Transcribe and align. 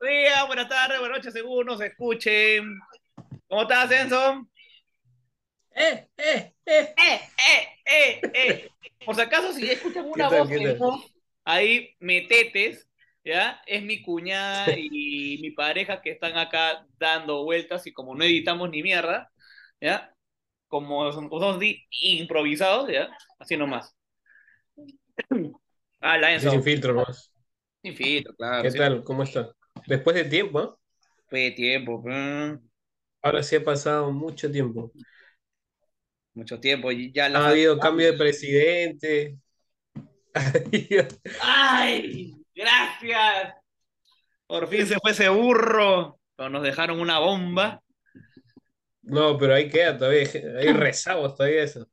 Día, 0.00 0.44
buenas 0.46 0.68
tardes, 0.68 0.98
buenas 0.98 1.18
noches, 1.18 1.32
según 1.32 1.66
nos 1.66 1.80
escuchen. 1.80 2.76
¿Cómo 3.46 3.62
estás, 3.62 3.92
Enzo? 3.92 4.44
¡Eh, 5.70 6.08
eh, 6.16 6.52
eh! 6.66 6.94
¡Eh, 6.96 7.20
eh, 7.46 7.68
eh, 7.86 8.20
eh! 8.34 8.70
Por 9.06 9.14
si 9.14 9.20
acaso, 9.20 9.52
si 9.52 9.70
escuchan 9.70 10.04
una 10.06 10.28
¿Qué 10.28 10.58
tal, 10.58 10.76
voz 10.78 11.14
ahí 11.44 11.94
metetes, 12.00 12.88
¿ya? 13.24 13.62
Es 13.66 13.84
mi 13.84 14.02
cuñada 14.02 14.66
y 14.76 15.38
mi 15.40 15.52
pareja 15.52 16.02
que 16.02 16.10
están 16.10 16.36
acá 16.36 16.84
dando 16.98 17.44
vueltas 17.44 17.86
y 17.86 17.92
como 17.92 18.16
no 18.16 18.24
editamos 18.24 18.68
ni 18.70 18.82
mierda, 18.82 19.30
¿ya? 19.80 20.12
Como 20.66 21.12
somos 21.12 21.62
improvisados, 22.00 22.90
¿ya? 22.90 23.08
Así 23.38 23.56
nomás. 23.56 23.94
Ah, 26.00 26.16
la 26.16 26.32
Enzo. 26.32 26.52
sin 26.52 26.62
filtro 26.62 26.94
más. 26.94 27.32
Claro. 28.36 28.62
¿Qué 28.62 28.70
sí. 28.70 28.78
tal? 28.78 29.04
¿Cómo 29.04 29.22
está? 29.22 29.52
Después 29.86 30.16
de 30.16 30.24
tiempo, 30.24 30.58
¿ah? 30.60 30.76
Fue 31.28 31.40
de 31.40 31.50
tiempo, 31.52 32.02
mm, 32.04 32.58
Ahora 33.22 33.42
sí 33.42 33.56
ha 33.56 33.64
pasado 33.64 34.10
mucho 34.12 34.50
tiempo. 34.50 34.92
mucho 36.34 36.60
tiempo. 36.60 36.90
y 36.92 37.12
Ya 37.12 37.28
la 37.28 37.40
Ha 37.40 37.48
habido 37.50 37.78
cambio 37.78 38.10
de 38.12 38.18
presidente. 38.18 39.38
¡Ay! 41.40 42.34
¡Gracias! 42.54 43.54
Por 44.46 44.68
fin 44.68 44.86
se 44.86 44.98
fue 45.00 45.12
ese 45.12 45.28
burro. 45.28 46.18
Pero 46.36 46.50
nos 46.50 46.62
dejaron 46.62 47.00
una 47.00 47.18
bomba. 47.18 47.82
No, 49.02 49.36
pero 49.38 49.54
ahí 49.54 49.68
queda 49.70 49.96
todavía. 49.98 50.28
Hay 50.58 50.72
rezagos 50.72 51.34
todavía 51.34 51.62
eso. 51.64 51.88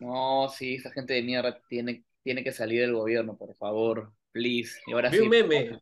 No, 0.00 0.48
sí, 0.50 0.74
esa 0.76 0.90
gente 0.92 1.14
de 1.14 1.22
mierda 1.22 1.60
tiene, 1.68 2.04
tiene 2.22 2.42
que 2.44 2.52
salir 2.52 2.80
del 2.82 2.94
gobierno, 2.94 3.36
por 3.36 3.54
favor. 3.56 4.12
Please. 4.32 4.78
Y 4.86 4.92
ahora 4.92 5.10
Vi 5.10 5.16
sí. 5.18 5.22
un 5.22 5.28
meme. 5.30 5.80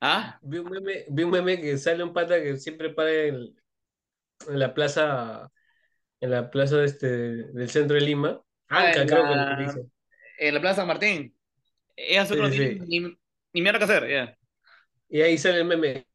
¿Ah? 0.00 0.38
Vi 0.42 0.58
un 0.58 0.70
meme, 0.70 1.04
vi 1.08 1.22
un 1.22 1.30
meme 1.30 1.60
que 1.60 1.78
sale 1.78 2.02
un 2.02 2.12
pata 2.12 2.42
que 2.42 2.56
siempre 2.56 2.90
para 2.90 3.12
en, 3.12 3.36
en 4.48 4.58
la 4.58 4.74
plaza, 4.74 5.50
en 6.20 6.30
la 6.30 6.50
plaza 6.50 6.82
este, 6.84 7.06
del 7.08 7.70
centro 7.70 7.94
de 7.94 8.02
Lima. 8.02 8.40
Ah, 8.68 8.88
Anca, 8.88 9.06
creo 9.06 9.24
la- 9.26 9.56
que 9.56 9.62
le 9.62 9.66
dice. 9.68 9.86
En 10.38 10.54
la 10.54 10.60
Plaza 10.60 10.76
San 10.76 10.88
Martín. 10.88 11.36
Ella 11.94 12.26
Sí, 12.26 12.34
no 12.36 12.50
sí, 12.50 12.56
tiene 12.56 12.86
sí. 12.86 12.88
ni, 12.88 13.00
ni 13.52 13.62
mierda 13.62 13.78
que 13.78 13.84
hacer, 13.84 14.08
ya. 14.08 14.36
Y 15.08 15.20
ahí 15.20 15.38
sale 15.38 15.58
el 15.58 15.66
meme. 15.66 16.06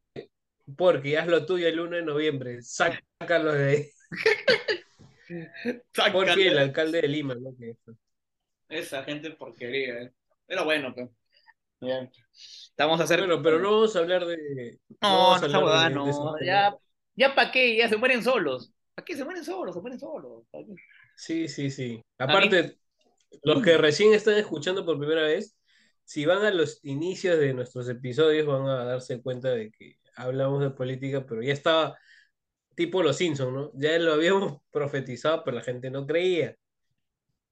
Porque 0.76 1.18
haz 1.18 1.28
lo 1.28 1.46
tuyo 1.46 1.68
el 1.68 1.80
1 1.80 1.98
de 1.98 2.04
noviembre. 2.04 2.62
Sácalo 2.62 3.54
de 3.54 3.70
ahí. 3.70 3.90
Porque 6.12 6.48
el 6.48 6.58
alcalde 6.58 7.02
de 7.02 7.08
Lima, 7.08 7.36
¿no? 7.36 7.54
Esa 8.70 9.04
gente 9.04 9.32
porquería, 9.32 10.02
eh. 10.02 10.14
Pero 10.46 10.66
bueno, 10.66 10.94
pues. 10.94 11.10
Ya. 11.82 12.10
Vamos 12.78 13.00
a 13.00 13.04
hacer. 13.04 13.20
Bueno, 13.20 13.42
pero 13.42 13.60
no 13.60 13.72
vamos 13.72 13.96
a 13.96 14.00
hablar 14.00 14.26
de. 14.26 14.80
No, 15.02 15.40
de- 15.40 15.50
no. 15.90 16.10
esos 16.10 16.38
temas. 16.38 16.42
Ya, 16.46 16.76
ya 17.16 17.36
para 17.36 17.52
qué, 17.52 17.78
ya 17.78 17.90
se 17.90 17.98
mueren 17.98 18.24
solos. 18.24 18.72
¿Para 18.96 19.06
qué 19.06 19.16
se 19.16 19.24
mueren 19.24 19.44
solos? 19.44 19.76
Se 19.76 19.82
mueren 19.82 20.00
solos. 20.00 20.44
Sí, 21.16 21.48
sí, 21.48 21.70
sí. 21.70 22.02
Aparte, 22.18 22.78
los 23.44 23.62
que 23.64 23.78
recién 23.78 24.14
están 24.14 24.36
escuchando 24.36 24.86
por 24.86 24.98
primera 24.98 25.24
vez, 25.24 25.56
si 26.04 26.26
van 26.26 26.44
a 26.46 26.52
los 26.52 26.80
inicios 26.84 27.40
de 27.40 27.54
nuestros 27.54 27.88
episodios, 27.90 28.48
van 28.48 28.68
a 28.68 28.86
darse 28.86 29.22
cuenta 29.22 29.50
de 29.52 29.72
que 29.72 29.98
hablamos 30.16 30.62
de 30.62 30.72
política, 30.72 31.26
pero 31.28 31.44
ya 31.44 31.54
estaba 31.54 31.98
tipo 32.76 33.04
los 33.04 33.18
Simpsons, 33.18 33.54
¿no? 33.54 33.72
Ya 33.76 33.98
lo 34.00 34.14
habíamos 34.14 34.62
profetizado, 34.72 35.44
pero 35.44 35.58
la 35.58 35.64
gente 35.64 35.92
no 35.92 36.06
creía. 36.08 36.56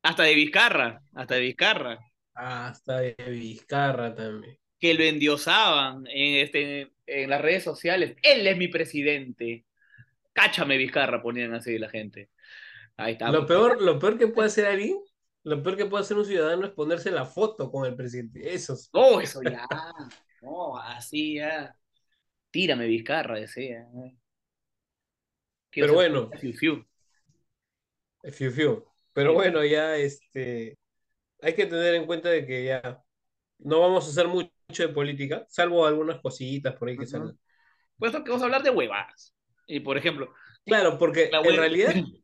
Hasta 0.03 0.23
de 0.23 0.35
Vizcarra, 0.35 1.01
hasta 1.13 1.35
de 1.35 1.41
Vizcarra. 1.41 1.99
Hasta 2.35 2.99
de 2.99 3.15
Vizcarra 3.29 4.13
también. 4.13 4.57
Que 4.79 4.93
lo 4.93 5.03
endiosaban 5.03 6.05
en, 6.07 6.43
este, 6.45 6.91
en 7.07 7.29
las 7.29 7.41
redes 7.41 7.63
sociales. 7.63 8.15
Él 8.21 8.45
es 8.45 8.57
mi 8.57 8.67
presidente. 8.67 9.65
Cáchame 10.33 10.77
Vizcarra, 10.77 11.21
ponían 11.21 11.53
así 11.53 11.77
la 11.77 11.89
gente. 11.89 12.29
Ahí 12.97 13.13
está. 13.13 13.31
Lo 13.31 13.45
peor, 13.45 13.81
lo 13.81 13.97
peor 13.99 14.17
que 14.17 14.27
puede 14.27 14.47
hacer 14.47 14.65
alguien, 14.65 14.97
lo 15.43 15.63
peor 15.63 15.77
que 15.77 15.85
puede 15.85 16.03
hacer 16.03 16.17
un 16.17 16.25
ciudadano 16.25 16.65
es 16.65 16.71
ponerse 16.73 17.09
la 17.09 17.25
foto 17.25 17.71
con 17.71 17.85
el 17.85 17.95
presidente. 17.95 18.53
Eso 18.53 18.73
es. 18.73 18.89
No, 18.93 19.21
eso 19.21 19.41
ya. 19.41 19.65
No, 20.41 20.77
así 20.77 21.35
ya. 21.35 21.75
Tírame 22.51 22.85
Vizcarra, 22.87 23.39
decía. 23.39 23.87
Quiero 25.69 25.87
Pero 25.87 25.93
bueno. 25.93 26.29
fiu, 26.39 26.53
fiu. 26.53 26.85
Fiu, 28.31 28.51
fiu. 28.51 28.85
Pero 29.13 29.33
bueno, 29.33 29.63
ya 29.63 29.95
este, 29.97 30.77
hay 31.41 31.53
que 31.53 31.65
tener 31.65 31.95
en 31.95 32.05
cuenta 32.05 32.29
de 32.29 32.45
que 32.45 32.65
ya 32.65 33.01
no 33.59 33.79
vamos 33.81 34.05
a 34.07 34.09
hacer 34.09 34.27
mucho 34.27 34.49
de 34.77 34.89
política, 34.89 35.45
salvo 35.49 35.85
algunas 35.85 36.19
cositas 36.21 36.75
por 36.75 36.89
ahí 36.89 36.95
que 36.95 37.03
Ujú. 37.03 37.11
salgan. 37.11 37.39
Puesto 37.97 38.23
que 38.23 38.29
vamos 38.29 38.41
a 38.41 38.45
hablar 38.45 38.63
de 38.63 38.69
huevadas. 38.71 39.33
Y 39.67 39.79
por 39.79 39.97
ejemplo, 39.97 40.33
Claro, 40.65 40.97
porque 40.97 41.29
en 41.31 41.57
realidad, 41.57 41.93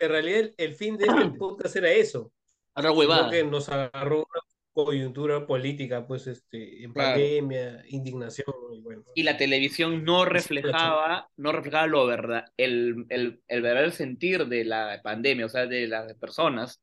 en 0.00 0.08
realidad 0.08 0.40
el, 0.40 0.54
el 0.56 0.74
fin 0.74 0.96
de 0.96 1.06
este 1.06 1.38
podcast 1.38 1.76
era 1.76 1.90
eso, 1.90 2.32
sino 2.76 2.94
huevadas. 2.94 3.30
que 3.32 3.44
nos 3.44 3.68
agarró 3.68 4.18
una 4.18 4.40
coyuntura 4.72 5.46
política, 5.46 6.06
pues 6.06 6.26
este, 6.26 6.82
en 6.84 6.92
Claro. 6.92 7.10
pandemia, 7.12 7.84
indignación, 7.88 8.54
y 8.72 8.80
bueno. 8.80 9.04
y 9.14 9.22
la 9.22 9.36
televisión 9.36 10.04
no 10.04 10.24
reflejaba, 10.24 11.28
no 11.36 11.52
reflejaba 11.52 11.86
lo 11.86 12.06
verdad, 12.06 12.46
el, 12.56 13.04
el, 13.10 13.42
el 13.48 13.62
verdadero 13.62 13.92
sentir 13.92 14.46
de 14.46 14.64
la 14.64 15.00
pandemia, 15.02 15.46
o 15.46 15.48
sea, 15.48 15.66
de 15.66 15.86
las 15.88 16.14
personas, 16.14 16.80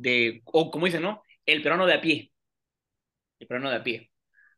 de, 0.00 0.42
o 0.44 0.70
como 0.70 0.86
dicen, 0.86 1.02
¿no? 1.02 1.22
El 1.46 1.62
peruano 1.62 1.86
de 1.86 1.94
a 1.94 2.00
pie. 2.00 2.32
El 3.38 3.46
peruano 3.46 3.70
de 3.70 3.76
a 3.76 3.82
pie. 3.84 4.10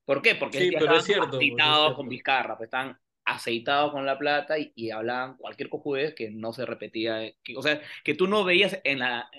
¿Por 0.05 0.23
qué? 0.23 0.35
Porque 0.35 0.59
Sí, 0.59 0.73
pero 0.73 0.97
es 0.97 1.05
estaban 1.05 1.05
cierto, 1.05 1.27
es 1.27 1.35
aceitados 1.37 1.97
con 1.97 2.09
Vizcarra, 2.09 2.57
pues 2.57 2.67
estaban 2.69 2.99
aceitados 3.25 3.93
con 3.93 4.07
la 4.07 4.19
plata 4.19 4.59
y, 4.59 4.73
y 4.75 4.91
hablaban 4.91 5.37
cualquier 5.37 5.69
cojudez 5.69 6.15
que 6.15 6.31
no 6.31 6.53
se 6.53 6.67
repetía, 6.67 7.33
que- 7.45 7.57
o 7.57 7.63
sea, 7.63 7.81
que 8.05 8.15
tú 8.15 8.27
no 8.27 8.45
veías 8.45 8.79
en 8.85 9.01
la, 9.01 9.31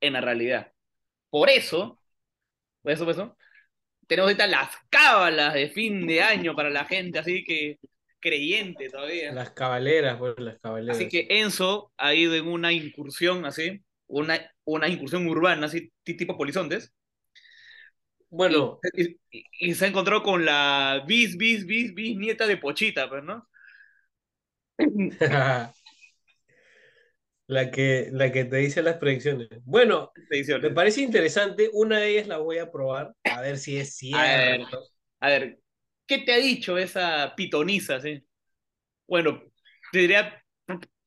en 0.00 0.12
la 0.14 0.20
realidad. 0.20 0.72
Por 1.30 1.50
eso, 1.50 1.98
por 2.82 2.92
eso, 2.92 3.04
por 3.04 3.14
eso, 3.14 3.36
tenemos 4.06 4.28
ahorita 4.30 4.46
las 4.48 4.70
cábalas 4.90 5.54
de 5.54 5.68
fin 5.68 6.06
de 6.06 6.22
año 6.22 6.56
para 6.56 6.70
la 6.70 6.84
gente, 6.84 7.18
así 7.18 7.44
que 7.44 7.78
creyente 8.20 8.90
todavía. 8.90 9.32
Las 9.32 9.50
cabaleras, 9.50 10.18
pues 10.18 10.34
las 10.38 10.58
cabaleras. 10.60 10.96
Así 10.96 11.08
que 11.08 11.26
Enzo 11.30 11.92
ha 11.96 12.14
ido 12.14 12.34
en 12.34 12.48
una 12.48 12.72
incursión 12.72 13.46
así, 13.46 13.82
una, 14.10 14.40
una 14.64 14.88
incursión 14.88 15.26
urbana, 15.28 15.66
así, 15.66 15.92
ti- 16.04 16.16
tipo 16.16 16.36
polizontes, 16.38 16.92
Bueno, 18.30 18.84
y, 18.92 19.16
y- 19.30 19.44
y 19.60 19.74
se 19.74 19.84
ha 19.86 19.88
encontrado 19.88 20.22
con 20.22 20.44
la 20.44 21.02
bis, 21.06 21.36
bis, 21.36 21.66
bis, 21.66 21.94
bis 21.94 22.16
nieta 22.16 22.46
de 22.46 22.56
Pochita, 22.56 23.08
pues, 23.08 23.24
¿no? 23.24 23.48
la 27.46 27.70
que, 27.70 28.08
la 28.12 28.32
que 28.32 28.44
te 28.44 28.56
dice 28.56 28.82
las 28.82 28.96
predicciones. 28.96 29.48
Bueno. 29.64 30.12
Me 30.62 30.70
parece 30.70 31.00
interesante, 31.02 31.70
una 31.72 31.98
de 31.98 32.10
ellas 32.10 32.28
la 32.28 32.38
voy 32.38 32.58
a 32.58 32.70
probar, 32.70 33.14
a 33.26 33.40
ver 33.40 33.58
si 33.58 33.76
es 33.78 33.94
A 34.12 34.22
ver. 34.24 34.60
cierto. 34.60 34.90
A 35.20 35.28
ver, 35.28 35.60
¿qué 36.06 36.18
te 36.18 36.32
ha 36.32 36.36
dicho 36.38 36.78
esa 36.78 37.34
pitoniza, 37.36 38.00
sí? 38.00 38.24
Bueno, 39.08 39.42
te 39.92 40.00
diría, 40.00 40.42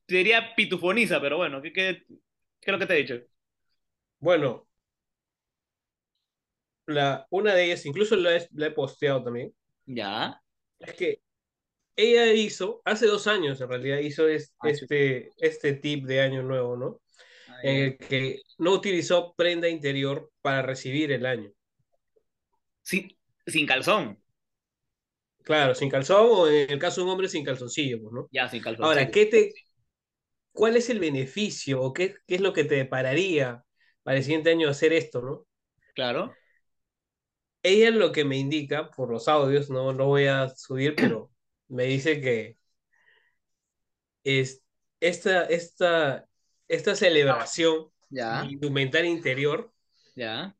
te 0.06 0.16
diría 0.16 0.54
pitufoniza, 0.56 1.20
pero 1.20 1.38
bueno, 1.38 1.62
¿qué, 1.62 1.72
qué, 1.72 2.02
qué 2.64 2.70
es 2.70 2.72
lo 2.72 2.78
que 2.78 2.86
te 2.86 2.92
ha 2.94 2.96
dicho? 2.96 3.20
Bueno, 4.18 4.66
la, 6.86 7.26
una 7.30 7.54
de 7.54 7.64
ellas, 7.64 7.86
incluso 7.86 8.16
la 8.16 8.36
he, 8.36 8.48
la 8.52 8.66
he 8.66 8.70
posteado 8.70 9.22
también, 9.22 9.54
Ya. 9.86 10.40
es 10.78 10.94
que 10.94 11.20
ella 11.96 12.32
hizo, 12.32 12.82
hace 12.84 13.06
dos 13.06 13.26
años 13.26 13.60
en 13.60 13.68
realidad, 13.68 13.98
hizo 13.98 14.28
es- 14.28 14.52
Ah, 14.58 14.66
sí. 14.72 14.82
este, 14.82 15.30
este 15.38 15.74
tip 15.74 16.06
de 16.06 16.20
año 16.20 16.42
nuevo, 16.42 16.76
¿no? 16.76 17.00
Ahí. 17.48 17.68
En 17.68 17.76
el 17.84 17.98
que 17.98 18.40
no 18.58 18.72
utilizó 18.72 19.34
prenda 19.34 19.68
interior 19.68 20.30
para 20.42 20.62
recibir 20.62 21.12
el 21.12 21.26
año. 21.26 21.50
Sin, 22.82 23.16
sin 23.46 23.66
calzón. 23.66 24.18
Claro, 25.44 25.74
sin 25.74 25.90
calzón 25.90 26.26
o 26.30 26.48
en 26.48 26.70
el 26.70 26.78
caso 26.78 27.00
de 27.00 27.04
un 27.04 27.10
hombre 27.12 27.28
sin 27.28 27.44
calzoncillo, 27.44 28.00
pues, 28.00 28.12
¿no? 28.12 28.28
Ya, 28.32 28.48
sin 28.48 28.62
calzón. 28.62 28.86
Ahora. 28.86 29.10
¿qué 29.10 29.26
te, 29.26 29.52
¿cuál 30.54 30.76
es 30.78 30.90
el 30.90 31.00
beneficio 31.00 31.82
o 31.82 31.94
qué, 31.94 32.16
qué 32.28 32.36
es 32.36 32.42
lo 32.42 32.54
que 32.54 32.64
te 32.64 32.76
depararía 32.76 33.64
para 34.04 34.18
el 34.18 34.24
siguiente 34.24 34.52
año 34.52 34.70
hacer 34.70 34.94
esto, 34.94 35.22
¿no? 35.22 35.46
Claro. 35.94 36.38
Ella 37.64 37.90
lo 37.90 38.12
que 38.12 38.24
me 38.24 38.36
indica 38.38 38.90
por 38.90 39.10
los 39.10 39.26
audios, 39.28 39.68
no 39.70 39.92
lo 39.92 40.06
voy 40.06 40.26
a 40.26 40.48
subir, 40.50 40.96
pero 40.98 41.32
me 41.68 41.84
dice 41.84 42.20
que 42.20 42.58
es 44.24 44.62
esta, 45.00 45.44
esta, 45.46 46.28
esta 46.68 46.94
celebración 46.94 47.90
Ya, 48.10 48.50
indumentaria 48.50 49.10
interior 49.10 49.72
ya. 50.16 50.54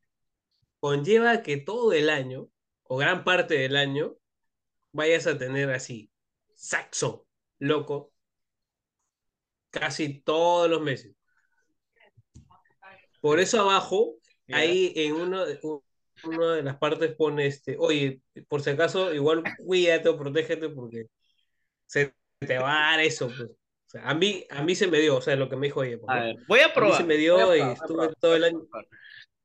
conlleva 0.79 1.41
que 1.43 1.57
todo 1.57 1.93
el 1.93 2.09
año, 2.09 2.49
o 2.83 2.97
gran 2.97 3.23
parte 3.23 3.55
del 3.55 3.75
año, 3.75 4.17
vayas 4.93 5.27
a 5.27 5.39
tener 5.39 5.71
así, 5.71 6.11
saxo, 6.55 7.27
loco, 7.59 8.13
casi 9.79 10.21
todos 10.21 10.69
los 10.69 10.81
meses. 10.81 11.13
Por 13.21 13.39
eso 13.39 13.61
abajo, 13.61 14.15
Ya. 14.47 14.57
ahí 14.57 14.93
en 14.95 15.13
uno, 15.13 15.45
una 16.23 16.53
de 16.53 16.63
las 16.63 16.77
partes 16.77 17.15
pone 17.15 17.47
este, 17.47 17.75
oye, 17.79 18.21
por 18.47 18.61
si 18.61 18.69
acaso, 18.69 19.13
igual 19.13 19.43
cuídate 19.57 20.09
o 20.09 20.17
protégete 20.17 20.69
porque 20.69 21.07
se 21.87 22.13
te 22.39 22.57
va 22.57 22.89
a 22.89 22.91
dar 22.91 22.99
eso, 23.01 23.27
pues. 23.27 23.49
O 23.49 23.89
sea, 23.89 24.09
a 24.09 24.13
mí, 24.13 24.45
a 24.49 24.63
mí 24.63 24.75
se 24.75 24.87
me 24.87 24.99
dio, 24.99 25.17
o 25.17 25.21
sea, 25.21 25.35
lo 25.35 25.49
que 25.49 25.55
me 25.55 25.67
dijo 25.67 25.83
ella. 25.83 25.97
Pues, 25.99 26.17
a 26.17 26.23
ver, 26.23 26.35
voy 26.47 26.59
a 26.59 26.73
probar. 26.73 26.93
A 26.93 26.97
mí 26.97 27.03
se 27.03 27.07
me 27.07 27.17
dio 27.17 27.55
y 27.55 27.61
estuve 27.61 28.09
todo 28.19 28.35
el 28.35 28.43
año. 28.43 28.67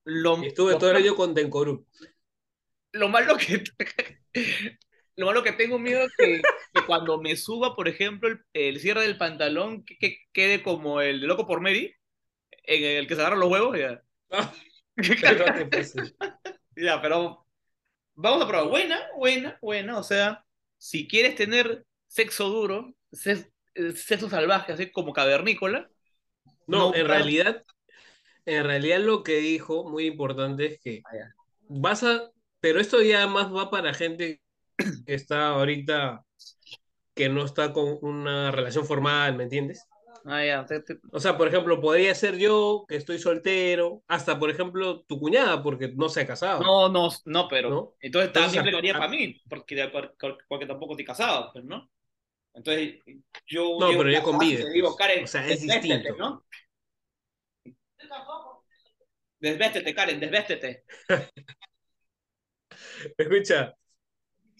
Lo, 0.04 0.42
estuve 0.42 0.76
todo 0.76 0.90
el 0.90 0.96
año 0.96 1.14
con 1.14 1.34
Tenkoru. 1.34 1.86
Lo 2.92 3.08
malo 3.08 3.36
que 3.36 3.62
lo 5.20 5.26
malo 5.26 5.42
que 5.42 5.52
tengo 5.52 5.78
miedo 5.78 6.00
es 6.00 6.12
que, 6.16 6.40
cuando 6.86 7.20
me 7.20 7.36
suba, 7.36 7.76
por 7.76 7.88
ejemplo, 7.88 8.30
el, 8.54 8.80
cierre 8.80 9.02
del 9.02 9.18
pantalón 9.18 9.84
que, 9.84 10.16
quede 10.32 10.62
como 10.62 11.02
el 11.02 11.20
de 11.20 11.26
loco 11.26 11.46
por 11.46 11.60
Mary, 11.60 11.94
en 12.64 12.96
el 12.96 13.06
que 13.06 13.14
se 13.14 13.20
agarran 13.20 13.40
los 13.40 13.50
huevos, 13.50 13.78
ya. 13.78 14.02
ya, 16.74 17.02
pero 17.02 17.46
vamos 18.14 18.42
a 18.42 18.48
probar. 18.48 18.68
Buena, 18.68 18.98
buena, 19.14 19.58
buena. 19.60 19.98
O 19.98 20.02
sea, 20.02 20.42
si 20.78 21.06
quieres 21.06 21.34
tener 21.34 21.84
sexo 22.06 22.48
duro, 22.48 22.94
sexo 23.12 24.30
salvaje, 24.30 24.72
así 24.72 24.90
como 24.90 25.12
cavernícola. 25.12 25.90
No, 26.66 26.94
en 26.94 27.06
realidad, 27.06 27.62
en 28.46 28.64
realidad 28.64 29.00
lo 29.00 29.22
que 29.22 29.36
dijo, 29.36 29.86
muy 29.86 30.06
importante, 30.06 30.64
es 30.64 30.80
que 30.80 31.02
ah, 31.04 31.34
vas 31.68 32.04
a, 32.04 32.30
pero 32.60 32.80
esto 32.80 33.02
ya 33.02 33.26
más 33.26 33.52
va 33.52 33.70
para 33.70 33.92
gente 33.92 34.40
que 35.06 35.14
está 35.14 35.48
ahorita, 35.48 36.24
que 37.14 37.28
no 37.28 37.44
está 37.44 37.72
con 37.72 37.98
una 38.02 38.50
relación 38.50 38.86
formal, 38.86 39.36
¿me 39.36 39.44
entiendes? 39.44 39.86
Ah, 40.24 40.44
ya. 40.44 40.66
O 41.12 41.20
sea, 41.20 41.38
por 41.38 41.48
ejemplo, 41.48 41.80
podría 41.80 42.14
ser 42.14 42.36
yo 42.36 42.84
que 42.88 42.96
estoy 42.96 43.18
soltero, 43.18 44.02
hasta 44.06 44.38
por 44.38 44.50
ejemplo 44.50 45.00
tu 45.02 45.18
cuñada, 45.18 45.62
porque 45.62 45.88
no 45.88 46.08
se 46.08 46.20
ha 46.20 46.26
casado. 46.26 46.62
No, 46.62 46.88
no, 46.88 47.08
no, 47.24 47.48
pero. 47.48 47.96
Entonces 48.00 48.32
también 48.32 48.64
le 48.66 48.92
para 48.92 49.08
mí, 49.08 49.40
porque, 49.48 49.90
porque 50.48 50.66
tampoco 50.66 50.92
estoy 50.92 51.06
casado, 51.06 51.50
pues, 51.52 51.64
¿no? 51.64 51.90
Entonces, 52.54 52.96
yo. 53.46 53.78
No, 53.80 53.88
pero 53.88 54.10
yo 54.10 54.22
convive. 54.22 54.70
Digo, 54.70 54.94
Karen, 54.96 55.24
o 55.24 55.26
sea, 55.26 55.46
es 55.46 55.62
distinto. 55.62 56.16
¿no? 56.18 56.44
Desvéstete, 59.38 59.94
Karen, 59.94 60.20
desvéstete. 60.20 60.84
Escucha, 63.16 63.74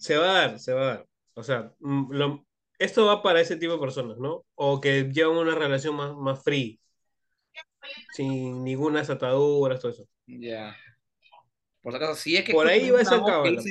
se 0.01 0.17
va 0.17 0.29
a 0.31 0.33
dar, 0.33 0.59
se 0.59 0.73
va 0.73 0.81
a 0.81 0.85
dar. 0.95 1.07
O 1.35 1.43
sea, 1.43 1.71
mm, 1.79 2.11
lo, 2.11 2.45
esto 2.79 3.05
va 3.05 3.21
para 3.21 3.39
ese 3.39 3.55
tipo 3.55 3.73
de 3.73 3.79
personas, 3.79 4.17
¿no? 4.17 4.43
O 4.55 4.81
que 4.81 5.03
llevan 5.13 5.37
una 5.37 5.55
relación 5.55 5.95
más, 5.95 6.15
más 6.15 6.43
free, 6.43 6.79
sin 8.13 8.63
ninguna 8.63 9.01
ataduras, 9.01 9.79
todo 9.79 9.91
eso. 9.91 10.07
Ya. 10.25 10.75
Por 11.81 11.95
acaso, 11.95 12.15
si 12.15 12.35
es 12.35 12.43
que. 12.43 12.53
Por 12.53 12.67
ahí 12.67 12.89
va 12.89 13.01
esa 13.01 13.23
cábala. 13.23 13.61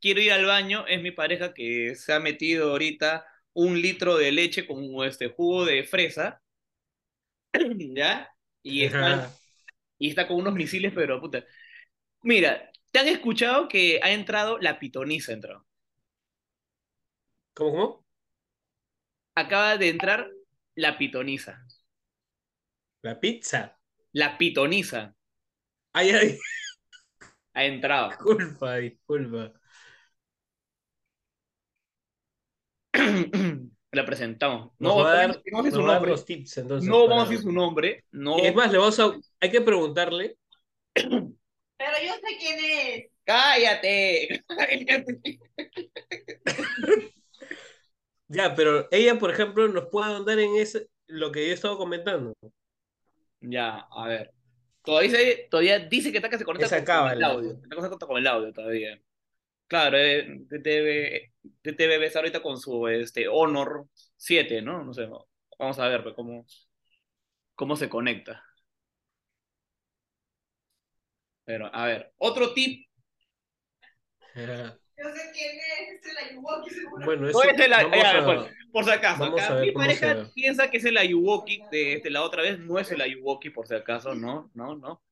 Quiero 0.00 0.20
ir 0.20 0.32
al 0.32 0.44
baño, 0.44 0.86
es 0.86 1.00
mi 1.00 1.10
pareja 1.10 1.54
que 1.54 1.94
se 1.94 2.12
ha 2.12 2.20
metido 2.20 2.72
ahorita 2.72 3.24
un 3.54 3.80
litro 3.80 4.16
de 4.16 4.30
leche 4.32 4.66
con 4.66 4.82
este 5.04 5.28
jugo 5.28 5.64
de 5.64 5.84
fresa. 5.84 6.42
¿Ya? 7.94 8.30
Y 8.62 8.84
está, 8.84 9.32
y 9.98 10.08
está 10.08 10.26
con 10.26 10.38
unos 10.38 10.54
misiles, 10.54 10.92
pero 10.94 11.20
puta. 11.20 11.44
Mira, 12.22 12.70
¿te 12.90 12.98
han 12.98 13.08
escuchado 13.08 13.68
que 13.68 14.00
ha 14.02 14.10
entrado 14.10 14.58
la 14.58 14.78
pitoniza? 14.78 15.32
Entró. 15.32 15.65
¿Cómo, 17.56 17.70
cómo? 17.70 18.04
Acaba 19.34 19.78
de 19.78 19.88
entrar 19.88 20.30
la 20.74 20.98
pitoniza. 20.98 21.66
¿La 23.00 23.18
pizza? 23.18 23.78
La 24.12 24.36
pitoniza. 24.36 25.14
Ay, 25.94 26.10
ay. 26.10 26.38
Ha 27.54 27.64
entrado. 27.64 28.10
Disculpa, 28.10 28.76
disculpa. 28.76 29.54
la 33.92 34.04
presentamos. 34.04 34.72
No, 34.78 34.96
vamos 34.96 35.06
a 35.06 35.14
dar, 35.14 35.42
su 35.72 35.82
nombre. 35.82 36.10
Los 36.10 36.26
tips, 36.26 36.58
entonces, 36.58 36.90
no 36.90 37.08
vamos 37.08 37.26
a 37.26 37.30
decir 37.30 37.42
su 37.42 37.52
nombre. 37.52 38.04
No. 38.10 38.36
Es 38.36 38.54
más, 38.54 38.70
le 38.70 38.76
vamos 38.76 39.00
a, 39.00 39.12
hay 39.40 39.50
que 39.50 39.62
preguntarle. 39.62 40.36
Pero 40.94 41.96
yo 42.04 42.14
sé 42.16 42.36
quién 42.38 42.58
es. 42.60 43.06
Cállate. 43.24 44.44
ya, 48.28 48.54
pero 48.54 48.88
ella, 48.90 49.18
por 49.18 49.30
ejemplo, 49.30 49.68
nos 49.68 49.86
puede 49.86 50.14
andar 50.14 50.38
en 50.38 50.56
ese, 50.56 50.88
lo 51.06 51.30
que 51.32 51.44
yo 51.44 51.50
he 51.50 51.54
estado 51.54 51.78
comentando. 51.78 52.34
Ya, 53.40 53.86
a 53.90 54.08
ver. 54.08 54.32
Todavía 54.82 55.10
dice, 55.10 55.48
todavía 55.50 55.78
dice 55.80 56.10
que 56.10 56.18
está 56.18 56.30
que 56.30 56.38
se 56.38 56.44
conecta 56.44 56.84
con, 56.84 57.12
el 57.12 57.24
audio. 57.24 57.52
Está 57.52 57.76
conecta 57.76 58.06
con 58.06 58.18
el 58.18 58.26
audio 58.26 58.52
todavía. 58.52 59.00
Claro, 59.66 59.96
eh, 59.98 60.26
debe, 60.48 61.32
debe 61.62 62.06
estar 62.06 62.20
ahorita 62.20 62.40
con 62.40 62.58
su 62.58 62.86
este, 62.88 63.26
Honor 63.28 63.86
7, 64.16 64.62
¿no? 64.62 64.84
No 64.84 64.94
sé, 64.94 65.08
vamos 65.58 65.78
a 65.78 65.88
ver 65.88 66.02
pues, 66.04 66.14
cómo, 66.14 66.46
cómo 67.54 67.76
se 67.76 67.88
conecta. 67.88 68.44
Pero, 71.44 71.70
a 71.74 71.86
ver, 71.86 72.12
otro 72.18 72.52
tip. 72.54 72.88
Yo 74.98 75.14
sé 75.14 75.30
quién 75.34 75.56
es, 75.56 76.00
es 76.00 76.10
el 76.10 76.16
Ayuwoki, 76.16 76.70
seguro. 76.70 77.04
Bueno, 77.04 77.28
eso, 77.28 77.42
es 77.42 77.60
el, 77.60 77.72
a, 77.72 78.48
por, 78.72 78.84
si 78.84 78.90
acaso, 78.90 79.24
acá 79.24 79.54
mi 79.56 79.72
pareja 79.72 80.30
piensa 80.34 80.70
que 80.70 80.78
es 80.78 80.84
el 80.84 80.96
Ayuwoki 80.96 81.62
de 81.70 81.94
este, 81.94 82.10
la 82.10 82.22
otra 82.22 82.42
vez, 82.42 82.58
no 82.58 82.78
es 82.78 82.90
el 82.90 83.00
Ayuwoki, 83.00 83.50
por 83.50 83.66
si 83.66 83.74
acaso, 83.74 84.14
no, 84.14 84.50
no, 84.54 84.76
no. 84.76 85.02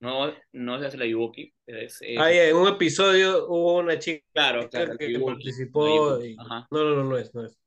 No, 0.00 0.34
no 0.52 0.78
se 0.78 0.86
hace 0.86 0.98
la 0.98 1.06
Yuwoki. 1.06 1.54
en 1.66 2.56
un 2.56 2.68
episodio 2.68 3.46
hubo 3.48 3.78
una 3.78 3.98
chica 3.98 4.22
claro, 4.34 4.68
que, 4.68 5.18
participó. 5.18 6.18
No, 6.18 6.66
no, 6.70 6.94
no, 6.94 7.04
no 7.04 7.16
es, 7.16 7.34
no 7.34 7.46
es. 7.46 7.58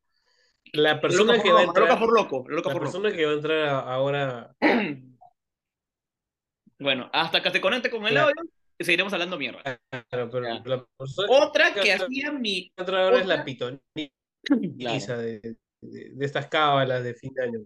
La 0.73 1.01
persona 1.01 1.41
que 1.41 1.51
va 1.51 1.61
a 1.61 1.63
entrar. 1.63 1.87
Loca 1.87 1.99
por 1.99 2.13
loco. 2.13 2.45
la 2.47 2.79
persona 2.79 3.11
que 3.11 3.25
va 3.25 3.31
a 3.31 3.35
entrar 3.35 3.69
ahora. 3.69 4.55
bueno, 6.79 7.09
hasta 7.11 7.41
que 7.41 7.49
se 7.49 7.61
conecte 7.61 7.89
con 7.89 8.05
el 8.05 8.17
audio, 8.17 8.35
seguiremos 8.79 9.13
hablando 9.13 9.37
mierda. 9.37 9.79
Claro, 10.09 10.29
pero 10.29 10.41
la 10.41 10.87
Otra 11.29 11.73
que, 11.73 11.93
hacía 11.93 12.31
mi. 12.31 12.71
Otra 12.77 13.03
ahora 13.03 13.19
es 13.19 13.25
la 13.25 13.43
pitoniza 13.43 15.17
de, 15.17 15.57
de, 15.81 16.25
estas 16.25 16.47
cábalas 16.47 17.03
de 17.03 17.13
fin 17.13 17.33
de 17.33 17.43
año. 17.43 17.59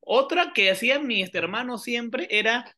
Otra 0.00 0.52
que 0.54 0.70
hacía 0.70 0.98
mi 0.98 1.22
este 1.22 1.38
hermano 1.38 1.78
siempre 1.78 2.28
era 2.30 2.74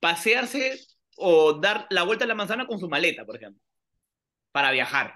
pasearse 0.00 0.78
o 1.16 1.54
dar 1.54 1.86
la 1.90 2.04
vuelta 2.04 2.24
a 2.24 2.28
la 2.28 2.34
manzana 2.34 2.66
con 2.66 2.78
su 2.78 2.88
maleta, 2.88 3.24
por 3.24 3.36
ejemplo, 3.36 3.60
para 4.52 4.70
viajar. 4.70 5.14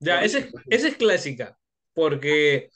Ya, 0.00 0.22
esa 0.22 0.38
es, 0.38 0.84
es 0.84 0.96
clásica, 0.96 1.58
porque 1.92 2.70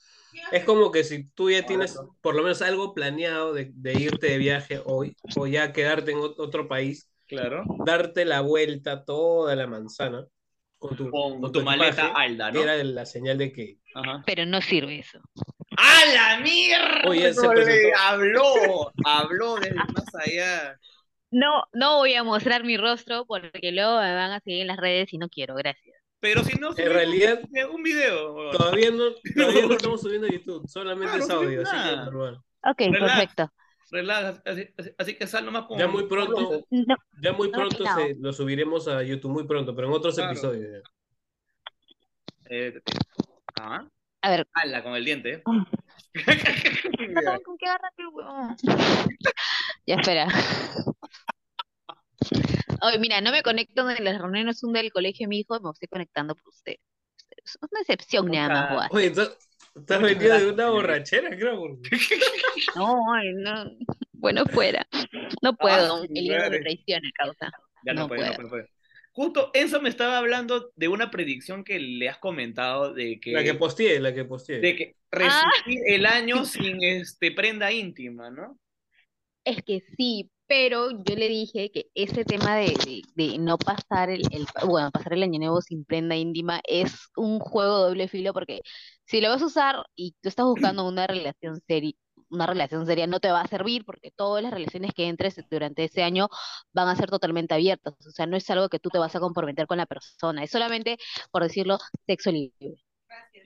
es 0.52 0.64
como 0.64 0.90
que 0.90 1.04
si 1.04 1.24
tú 1.30 1.50
ya 1.50 1.64
tienes 1.64 1.98
por 2.20 2.34
lo 2.34 2.42
menos 2.42 2.62
algo 2.62 2.94
planeado 2.94 3.52
de, 3.54 3.72
irte 3.94 4.30
de 4.30 4.38
viaje 4.38 4.80
hoy 4.84 5.16
o 5.36 5.46
ya 5.46 5.72
quedarte 5.72 6.12
en 6.12 6.18
otro 6.18 6.68
país, 6.68 7.10
claro. 7.26 7.64
darte 7.84 8.24
la 8.24 8.40
vuelta 8.40 9.04
toda 9.04 9.54
la 9.56 9.66
manzana 9.66 10.26
con 10.78 10.96
tu, 10.96 11.10
con, 11.10 11.52
tu, 11.52 11.62
maleta 11.62 12.12
alda, 12.14 12.52
¿no? 12.52 12.60
Era 12.60 12.82
la 12.84 13.04
señal 13.04 13.36
de 13.36 13.52
que... 13.52 13.78
Pero 14.26 14.46
no 14.46 14.60
sirve 14.60 15.00
eso. 15.00 15.18
¡A 15.76 16.04
la 16.14 16.40
mierda! 16.40 17.02
habló, 17.98 18.92
habló 19.04 19.56
desde 19.56 19.74
más 19.74 20.14
allá. 20.14 20.78
No, 21.30 21.64
no 21.72 21.98
voy 21.98 22.14
a 22.14 22.24
mostrar 22.24 22.64
mi 22.64 22.76
rostro 22.76 23.26
porque 23.26 23.72
luego 23.72 24.00
me 24.00 24.14
van 24.14 24.30
a 24.30 24.40
seguir 24.40 24.62
en 24.62 24.68
las 24.68 24.78
redes 24.78 25.12
y 25.12 25.18
no 25.18 25.28
quiero, 25.28 25.54
gracias. 25.54 25.97
Pero 26.20 26.42
si 26.42 26.58
no, 26.58 26.70
en 26.76 26.92
realidad, 26.92 27.40
un 27.72 27.82
video. 27.82 28.50
Todavía 28.50 28.90
no, 28.90 29.04
todavía 29.36 29.66
no 29.66 29.74
estamos 29.74 30.00
subiendo 30.00 30.26
a 30.26 30.30
YouTube, 30.30 30.68
solamente 30.68 31.18
es 31.18 31.30
audio, 31.30 31.62
así 31.62 31.76
que 31.88 31.96
normal. 31.96 32.42
Ok, 32.64 32.78
perfecto. 32.90 33.52
Relaja, 33.90 34.42
así, 34.44 34.68
así, 34.98 35.14
que 35.14 35.26
sal 35.26 35.46
nomás 35.46 35.64
con. 35.64 35.78
Ya 35.78 35.86
muy 35.86 36.06
pronto, 36.06 36.66
ya 37.22 37.32
muy 37.32 37.50
pronto 37.50 37.84
se, 37.94 38.16
lo 38.18 38.32
subiremos 38.32 38.86
a 38.86 39.02
YouTube, 39.02 39.32
muy 39.32 39.46
pronto, 39.46 39.74
pero 39.74 39.88
en 39.88 39.94
otros 39.94 40.18
episodios. 40.18 40.82
Eh, 42.50 42.80
¿ah? 43.60 43.86
A 44.22 44.30
ver. 44.30 44.46
Hala, 44.52 44.82
con 44.82 44.94
el 44.94 45.04
diente. 45.04 45.34
¿eh? 45.34 45.42
¿Con 47.44 47.58
qué 47.58 47.66
ya 49.86 49.94
espera. 49.94 50.28
Oye, 52.80 52.98
mira, 52.98 53.20
no 53.20 53.32
me 53.32 53.42
conecto 53.42 53.88
en 53.90 54.04
las 54.04 54.18
reuniones 54.20 54.62
un 54.62 54.72
del 54.72 54.92
colegio 54.92 55.24
de 55.24 55.28
mi 55.28 55.40
hijo, 55.40 55.60
me 55.60 55.70
estoy 55.70 55.88
conectando 55.88 56.34
por 56.34 56.48
usted. 56.48 56.76
Es 57.44 57.58
una 57.60 57.80
excepción 57.80 58.26
nada 58.30 58.74
más, 58.74 58.88
Oye, 58.92 59.06
estás 59.06 60.00
metido 60.00 60.38
de 60.38 60.50
una 60.50 60.70
borrachera, 60.70 61.30
creo. 61.30 61.78
No, 62.76 62.96
no. 63.36 63.70
Bueno, 64.12 64.44
fuera. 64.46 64.86
No 65.42 65.56
puedo, 65.56 66.02
el 66.02 66.12
libro 66.12 66.50
me 66.50 66.58
traiciona, 66.58 67.08
causa. 67.14 67.52
Ya 67.84 67.94
no, 67.94 68.08
puede, 68.08 68.36
no 68.36 68.48
puede. 68.48 68.68
Justo 69.12 69.50
eso 69.52 69.80
me 69.80 69.88
estaba 69.88 70.18
hablando 70.18 70.70
de 70.76 70.88
una 70.88 71.10
predicción 71.10 71.64
que 71.64 71.80
le 71.80 72.08
has 72.08 72.18
comentado 72.18 72.94
de 72.94 73.18
que. 73.18 73.32
La 73.32 73.42
que 73.42 73.54
posteé, 73.54 73.98
la 74.00 74.14
que 74.14 74.24
posteé. 74.24 74.60
De 74.60 74.76
que 74.76 74.96
ah. 75.12 75.42
el 75.66 76.06
año 76.06 76.44
sin 76.44 76.82
este 76.82 77.32
prenda 77.32 77.72
íntima, 77.72 78.30
¿no? 78.30 78.58
Es 79.44 79.62
que 79.64 79.82
sí, 79.96 80.30
Pero 80.48 80.90
yo 80.90 81.14
le 81.14 81.28
dije 81.28 81.70
que 81.70 81.86
ese 81.94 82.24
tema 82.24 82.56
de, 82.56 82.68
de- 82.84 83.02
de 83.14 83.38
no 83.38 83.58
pasar 83.58 84.08
el, 84.08 84.22
el- 84.32 84.46
bueno, 84.66 84.90
pasar 84.90 85.12
el 85.12 85.22
año 85.22 85.38
nuevo 85.38 85.60
sin 85.60 85.84
prenda 85.84 86.16
íntima 86.16 86.60
es 86.64 87.10
un 87.16 87.38
juego 87.38 87.82
de 87.82 87.88
doble 87.90 88.08
filo 88.08 88.32
porque 88.32 88.62
si 89.04 89.20
lo 89.20 89.28
vas 89.28 89.42
a 89.42 89.46
usar 89.46 89.76
y 89.94 90.12
tú 90.22 90.28
estás 90.30 90.46
buscando 90.46 90.88
una 90.88 91.06
relación 91.06 91.60
seria, 91.66 91.92
una 92.30 92.46
relación 92.46 92.86
seria 92.86 93.06
no 93.06 93.20
te 93.20 93.30
va 93.30 93.42
a 93.42 93.46
servir 93.46 93.84
porque 93.84 94.10
todas 94.10 94.42
las 94.42 94.52
relaciones 94.52 94.92
que 94.94 95.06
entres 95.08 95.36
durante 95.50 95.84
ese 95.84 96.02
año 96.02 96.28
van 96.72 96.88
a 96.88 96.96
ser 96.96 97.10
totalmente 97.10 97.52
abiertas. 97.54 97.94
O 98.06 98.10
sea, 98.10 98.24
no 98.26 98.36
es 98.38 98.48
algo 98.48 98.70
que 98.70 98.78
tú 98.78 98.88
te 98.88 98.98
vas 98.98 99.14
a 99.16 99.20
comprometer 99.20 99.66
con 99.66 99.76
la 99.78 99.86
persona, 99.86 100.42
es 100.44 100.50
solamente, 100.50 100.96
por 101.30 101.42
decirlo, 101.42 101.76
sexo 102.06 102.30
libre. 102.32 102.54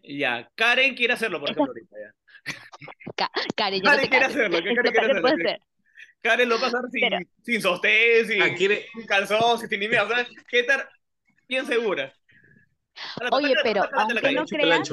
Ya, 0.04 0.48
Karen 0.54 0.94
quiere 0.94 1.14
hacerlo, 1.14 1.40
por 1.40 1.50
ejemplo, 1.50 1.72
ahorita 1.72 1.96
ya. 1.98 2.12
Ca- 3.16 3.30
Karen, 3.56 3.82
no 3.82 3.90
Karen 3.90 4.02
te 4.04 4.08
quiere 4.08 4.24
hacerlo, 4.24 4.58
¿qué 4.62 4.74
Karen 4.74 4.92
quiere 4.92 5.06
hacerlo? 5.12 5.28
Karen 6.22 6.48
lo 6.48 6.58
va 6.58 6.66
a 6.66 6.68
hacer 6.68 6.80
sin, 6.90 7.00
Pero- 7.00 7.18
sin 7.42 7.62
sostén, 7.62 8.26
sin, 8.26 8.56
sin 8.56 9.06
calzón, 9.06 9.58
sin 9.58 9.68
o 9.84 10.08
sea, 10.08 10.26
que 10.48 10.60
estar 10.60 10.88
bien 11.48 11.66
segura. 11.66 12.12
Oye, 13.32 13.54
pero 13.62 13.82
de 13.82 13.88
aunque 13.92 14.32
no 14.32 14.44
creas, 14.46 14.90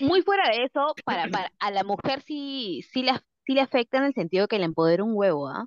muy 0.00 0.22
fuera 0.22 0.48
de 0.48 0.64
eso, 0.64 0.94
para, 1.04 1.28
para 1.28 1.52
a 1.58 1.70
la 1.70 1.82
mujer 1.84 2.22
sí, 2.22 2.82
sí 2.92 3.02
le, 3.02 3.12
sí 3.44 3.52
le 3.54 3.60
afecta 3.60 3.98
en 3.98 4.04
el 4.04 4.14
sentido 4.14 4.46
que 4.48 4.58
le 4.58 4.64
empodera 4.64 5.02
un 5.04 5.12
huevo, 5.14 5.48
¿ah? 5.48 5.66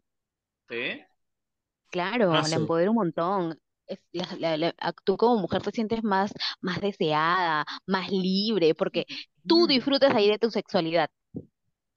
¿Sí? 0.70 1.02
Claro, 1.92 2.34
Ah, 2.34 2.44
sí. 2.44 2.56
empodera 2.56 2.90
un 2.90 2.96
montón. 2.96 3.60
Es, 3.86 4.00
la- 4.14 4.36
la- 4.40 4.58
la- 4.58 4.76
a- 4.80 4.94
tú 4.94 5.18
como 5.18 5.40
mujer 5.42 5.62
te 5.62 5.72
sientes 5.72 6.04
más, 6.04 6.32
más 6.62 6.80
deseada, 6.80 7.66
más 7.86 8.10
libre, 8.10 8.74
porque 8.74 9.06
tú 9.46 9.68
disfrutas 9.68 10.16
ahí 10.16 10.30
de 10.30 10.40
tu 10.40 10.50
sexualidad. 10.50 11.10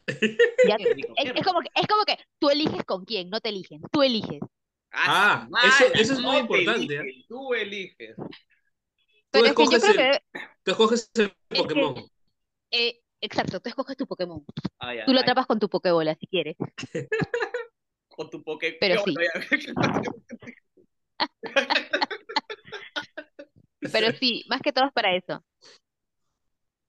Ya- 0.07 0.77
es, 0.77 1.45
como 1.45 1.61
que, 1.61 1.69
es 1.75 1.87
como 1.87 2.05
que 2.05 2.17
tú 2.39 2.51
eliges 2.51 2.85
con 2.85 3.05
quién, 3.05 3.31
no 3.31 3.41
te 3.41 3.49
eligen, 3.49 3.81
tú 3.93 4.03
eliges. 4.03 4.41
Ah, 4.93 5.47
madre, 5.51 5.69
eso- 5.69 5.95
eso 5.95 6.13
es 6.15 6.21
no 6.21 6.29
muy 6.29 6.37
te 6.37 6.41
importante, 6.63 6.97
¿eh? 6.97 7.25
Tú 7.29 7.55
eliges. 7.55 8.17
Tú 8.17 8.25
Pero 9.31 9.47
es 9.47 9.55
que 9.55 9.65
yo 9.65 9.71
escoges 9.77 9.83
creo 9.83 9.93
el, 9.93 9.99
que, 10.13 10.23
tú 10.63 10.71
escoges 10.71 11.11
el 11.15 11.31
que- 11.31 11.57
Pokémon. 11.57 11.95
eh, 12.71 13.01
exacto, 13.21 13.61
tú 13.61 13.69
escoges 13.69 13.97
tu 13.97 14.07
Pokémon. 14.07 14.45
Ah, 14.79 14.95
ya, 14.95 15.05
Tú 15.05 15.13
lo 15.13 15.19
ah, 15.19 15.23
atrapas 15.23 15.47
con 15.47 15.59
tu 15.59 15.69
Pokébola 15.69 16.15
si 16.15 16.27
quieres. 16.27 16.57
con 18.09 18.31
tu 18.31 18.43
Poké. 18.43 18.77
Pero 18.81 19.03
sí. 19.05 19.15
Pero 23.93 24.13
sí, 24.19 24.45
más 24.49 24.61
que 24.63 24.73
todo 24.73 24.87
es 24.87 24.93
para 24.93 25.15
eso. 25.15 25.45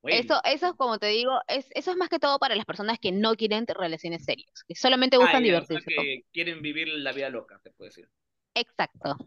Eso, 0.07 0.39
eso, 0.43 0.75
como 0.75 0.97
te 0.99 1.07
digo, 1.07 1.39
es, 1.47 1.67
eso 1.75 1.91
es 1.91 1.97
más 1.97 2.09
que 2.09 2.19
todo 2.19 2.39
para 2.39 2.55
las 2.55 2.65
personas 2.65 2.99
que 2.99 3.11
no 3.11 3.35
quieren 3.35 3.65
relaciones 3.67 4.23
serias, 4.25 4.63
que 4.67 4.75
solamente 4.75 5.17
ah, 5.17 5.19
buscan 5.19 5.43
sea 5.43 5.45
divertirse. 5.45 5.85
que 5.85 6.23
quieren 6.31 6.61
vivir 6.61 6.87
la 6.87 7.11
vida 7.11 7.29
loca, 7.29 7.59
se 7.59 7.71
puede 7.71 7.89
decir. 7.89 8.09
Exacto. 8.53 9.17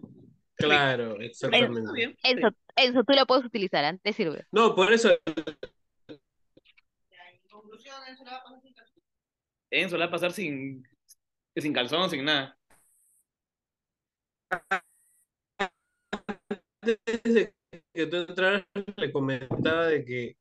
Claro, 0.54 1.20
exactamente. 1.20 2.16
Enzo, 2.22 2.49
Enzo, 2.76 3.04
tú 3.04 3.14
lo 3.14 3.26
puedes 3.26 3.44
utilizar, 3.44 3.84
¿ah? 3.84 3.96
Te 4.02 4.12
sirve. 4.12 4.44
No, 4.52 4.75
por 4.75 4.92
eso 4.92 5.10
Enzo 9.70 9.96
la 9.96 10.06
va 10.06 10.08
a 10.08 10.10
pasar 10.10 10.32
sin, 10.32 10.87
sin 11.56 11.72
calzón, 11.72 12.10
sin 12.10 12.25
nada. 12.25 12.56
antes 16.82 16.99
de 17.22 17.54
que 17.94 18.06
tú 18.06 18.16
entraras 18.16 18.64
le 18.96 19.12
comentaba 19.12 19.87
de 19.87 20.04
que 20.04 20.37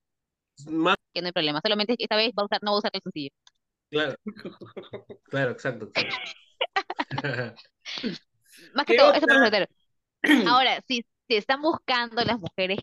más 0.68 0.96
Que 1.13 1.22
no 1.22 1.28
hay 1.28 1.32
problema. 1.34 1.62
Solamente 1.63 1.96
esta 2.00 2.16
vez 2.16 2.32
va 2.38 2.44
a 2.44 2.46
usar, 2.46 2.60
no 2.63 2.72
va 2.72 2.78
a 2.78 2.80
usar 2.80 2.92
el 2.94 3.01
sencillo. 3.01 3.30
claro, 3.89 4.16
claro, 5.30 5.51
exacto. 5.51 5.86
exacto. 5.86 6.18
Más 8.74 8.86
que 8.86 8.94
¿Qué 8.94 8.96
todo, 8.96 9.13
eso 9.13 9.28
por 9.28 9.38
otra? 9.38 9.42
soltero. 9.42 9.66
Ahora, 10.46 10.82
si, 10.88 11.06
si 11.28 11.36
están 11.38 11.62
buscando 11.62 12.24
las 12.25 12.39
mujeres 12.39 12.80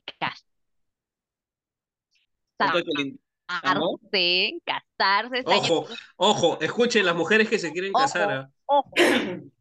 el- 2.99 3.21
casarse, 3.49 4.59
casarse, 4.65 5.45
Ojo, 5.45 5.87
ojo, 6.17 6.59
escuchen 6.61 7.07
las 7.07 7.15
mujeres 7.17 7.49
que 7.49 7.59
se 7.59 7.73
quieren 7.73 7.93
Ojo. 7.93 8.03
casar. 8.03 8.31
¿ah? 8.31 8.51
ojo, 8.67 8.91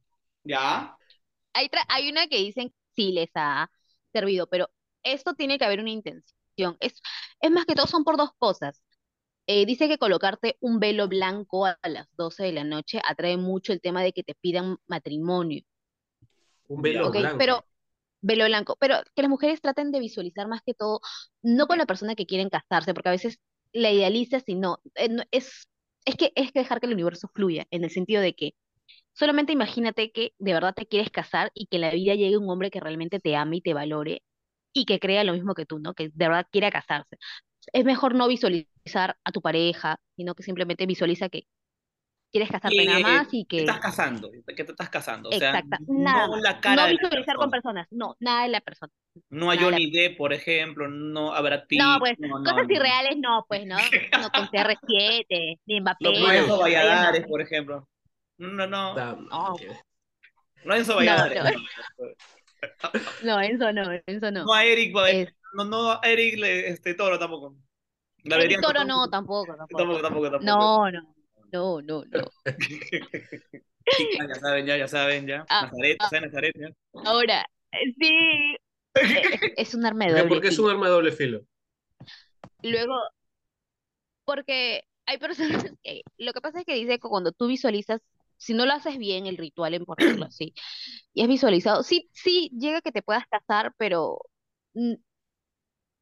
ya. 0.44 0.98
hay, 1.54 1.70
hay 1.90 2.10
una 2.10 2.28
que 2.28 2.38
dicen 2.38 2.70
que 2.70 2.76
sí 2.96 3.12
les 3.12 3.30
ha 3.36 3.70
servido, 4.14 4.48
pero 4.48 4.70
esto 5.04 5.34
tiene 5.36 5.58
que 5.58 5.66
haber 5.66 5.80
una 5.80 5.92
intención. 5.92 6.36
Es, 6.80 7.02
es 7.42 7.52
más 7.52 7.66
que 7.66 7.76
todo, 7.76 7.88
son 7.88 8.04
por 8.04 8.18
dos 8.18 8.32
cosas. 8.38 8.82
Eh, 9.48 9.66
dice 9.66 9.88
que 9.90 9.98
colocarte 10.00 10.58
un 10.62 10.80
velo 10.80 11.08
blanco 11.10 11.66
a 11.68 11.78
las 11.90 12.08
12 12.18 12.44
de 12.46 12.54
la 12.54 12.64
noche 12.66 13.02
atrae 13.06 13.38
mucho 13.38 13.74
el 13.74 13.82
tema 13.82 14.04
de 14.04 14.14
que 14.14 14.24
te 14.24 14.36
pidan 14.36 14.78
matrimonio. 14.88 15.64
Un 16.68 16.82
velo 16.82 17.20
blanco. 17.22 17.38
Pero, 17.40 17.66
velo 18.22 18.46
blanco, 18.46 18.78
pero 18.80 18.98
que 19.16 19.22
las 19.24 19.30
mujeres 19.30 19.62
traten 19.62 19.92
de 19.92 20.00
visualizar 20.00 20.48
más 20.48 20.62
que 20.66 20.74
todo, 20.74 21.02
no 21.44 21.68
con 21.68 21.78
la 21.78 21.86
persona 21.86 22.16
que 22.16 22.26
quieren 22.26 22.50
casarse, 22.50 22.94
porque 22.94 23.10
a 23.10 23.14
veces 23.14 23.40
la 23.74 23.92
idealizas 23.92 24.44
y 24.48 24.56
no, 24.56 24.80
eh, 24.96 25.10
no- 25.10 25.24
es, 25.32 25.70
es 26.06 26.16
que 26.16 26.32
es 26.36 26.52
que 26.52 26.60
dejar 26.60 26.80
que 26.80 26.88
el 26.88 26.94
universo 26.94 27.30
fluya, 27.34 27.66
en 27.72 27.84
el 27.84 27.92
sentido 27.92 28.22
de 28.22 28.36
que 28.36 28.56
solamente 29.14 29.54
imagínate 29.54 30.12
que 30.12 30.34
de 30.40 30.54
verdad 30.54 30.76
te 30.76 30.88
quieres 30.88 31.12
casar 31.12 31.52
y 31.56 31.68
que 31.68 31.78
en 31.78 31.82
la 31.84 31.92
vida 31.92 32.16
llegue 32.16 32.38
un 32.40 32.50
hombre 32.50 32.72
que 32.72 32.80
realmente 32.82 33.20
te 33.22 33.36
ame 33.38 33.58
y 33.58 33.62
te 33.62 33.74
valore 33.76 34.24
y 34.76 34.86
que 34.86 35.00
crea 35.00 35.24
lo 35.24 35.34
mismo 35.34 35.56
que 35.56 35.66
tú, 35.66 35.80
¿no? 35.80 35.94
Que 35.94 36.10
de 36.14 36.28
verdad 36.28 36.46
quiera 36.52 36.70
casarse. 36.70 37.18
Es 37.74 37.86
mejor 37.86 38.14
no 38.14 38.28
visualizar 38.28 39.18
a 39.24 39.32
tu 39.32 39.42
pareja, 39.42 39.98
sino 40.18 40.36
que 40.36 40.44
simplemente 40.44 40.86
visualiza 40.86 41.30
que 41.30 41.48
quieres 42.32 42.52
casarte 42.52 42.86
nada 42.86 43.00
más 43.00 43.28
y 43.32 43.46
Te 43.46 43.48
que... 43.48 43.60
estás 43.62 43.80
casando, 43.80 44.30
que 44.46 44.64
te 44.66 44.72
estás 44.72 44.90
casando. 44.90 45.30
O 45.30 45.32
sea, 45.32 45.64
nada 45.88 46.28
no 46.28 46.34
más. 46.34 46.42
la 46.42 46.60
cara 46.60 46.76
No 46.76 46.88
de 46.88 46.94
la 46.94 47.00
visualizar 47.02 47.36
con 47.38 47.50
persona. 47.50 47.84
personas, 47.84 47.88
no, 47.92 48.16
nada 48.20 48.44
de 48.44 48.50
la 48.50 48.62
persona. 48.62 48.92
No 49.30 49.54
la 49.54 49.62
Johnny 49.62 49.90
Depp, 49.90 50.18
por 50.18 50.34
ejemplo, 50.34 50.90
no 50.90 51.32
Brad 51.42 51.64
Pitt. 51.68 51.80
No, 51.80 51.98
pues, 52.00 52.20
no, 52.20 52.28
no, 52.40 52.44
cosas 52.44 52.68
no. 52.68 52.74
irreales 52.74 53.16
no, 53.18 53.46
pues, 53.48 53.66
¿no? 53.66 53.78
No 53.78 54.30
con 54.32 54.48
CR7, 54.52 55.60
ni 55.66 55.80
Mbappé, 55.80 56.04
No, 56.04 56.12
no 56.20 56.32
Enzo 56.32 56.60
Valladares, 56.60 57.22
no. 57.22 57.28
por 57.30 57.42
ejemplo. 57.42 57.88
No, 58.38 58.68
no. 58.68 58.94
No. 58.94 59.56
No 60.66 60.74
a 60.74 60.78
Enzo 60.78 60.92
No, 60.94 60.98
Valladares. 60.98 61.56
No. 62.62 62.90
No, 63.22 63.36
No, 63.38 63.42
eso 63.42 63.72
no, 63.74 63.84
eso 64.06 64.32
no. 64.32 64.46
No 64.46 64.54
a 64.54 64.64
Eric, 64.66 64.96
Es- 65.08 65.34
no, 65.54 65.66
no 65.66 65.92
a 65.92 66.00
Eric 66.04 66.38
le- 66.40 66.70
este, 66.70 66.94
Toro 66.94 67.18
tampoco. 67.20 67.56
La 68.24 68.38
Eric 68.38 68.62
Toro 68.62 68.80
tampoco. 68.80 68.86
no, 68.86 69.10
tampoco, 69.10 69.56
tampoco. 69.56 69.78
Tampoco, 69.78 70.02
tampoco, 70.02 70.32
tampoco. 70.32 70.46
No, 70.46 70.92
no, 70.92 71.02
no, 71.52 71.82
no, 71.82 72.04
no. 72.06 72.32
Ya 74.28 74.36
saben, 74.36 74.66
ya, 74.66 74.78
ya 74.78 74.88
saben, 74.88 75.28
ya. 75.28 75.46
Ah, 75.50 75.66
Nazaret, 75.66 75.98
ah. 76.00 76.10
¿sabes 76.10 76.24
Nazaret? 76.24 76.56
Ya. 76.60 76.70
Ahora, 77.06 77.46
eh, 77.72 77.94
sí, 78.00 78.58
es, 78.96 79.42
es 79.58 79.74
un 79.76 79.86
arma 79.86 80.06
de 80.06 80.24
¿Por 80.28 80.42
qué? 80.42 80.48
doble 80.48 80.50
es 80.50 80.56
filo. 80.56 80.66
un 80.66 80.72
arma 80.72 80.86
de 80.88 80.92
doble 80.94 81.12
filo. 81.12 81.42
Luego, 82.64 82.96
porque 84.26 84.84
hay 85.06 85.18
personas 85.18 85.64
que, 85.84 86.02
lo 86.18 86.34
que 86.34 86.42
pasa 86.42 86.60
es 86.60 86.66
que 86.66 86.74
dice 86.76 87.00
que 87.00 87.08
cuando 87.10 87.32
tú 87.32 87.48
visualizas, 87.48 88.02
si 88.38 88.54
no 88.54 88.66
lo 88.66 88.74
haces 88.74 88.98
bien 88.98 89.28
el 89.28 89.38
ritual, 89.38 89.74
en 89.74 89.86
por 89.86 90.00
decirlo 90.00 90.26
así, 90.28 90.54
y 91.14 91.22
has 91.24 91.28
visualizado, 91.30 91.84
sí, 91.84 92.10
sí, 92.14 92.52
llega 92.58 92.82
que 92.82 92.92
te 92.92 93.02
puedas 93.04 93.26
casar, 93.30 93.74
pero 93.78 94.20
mm, 94.76 94.96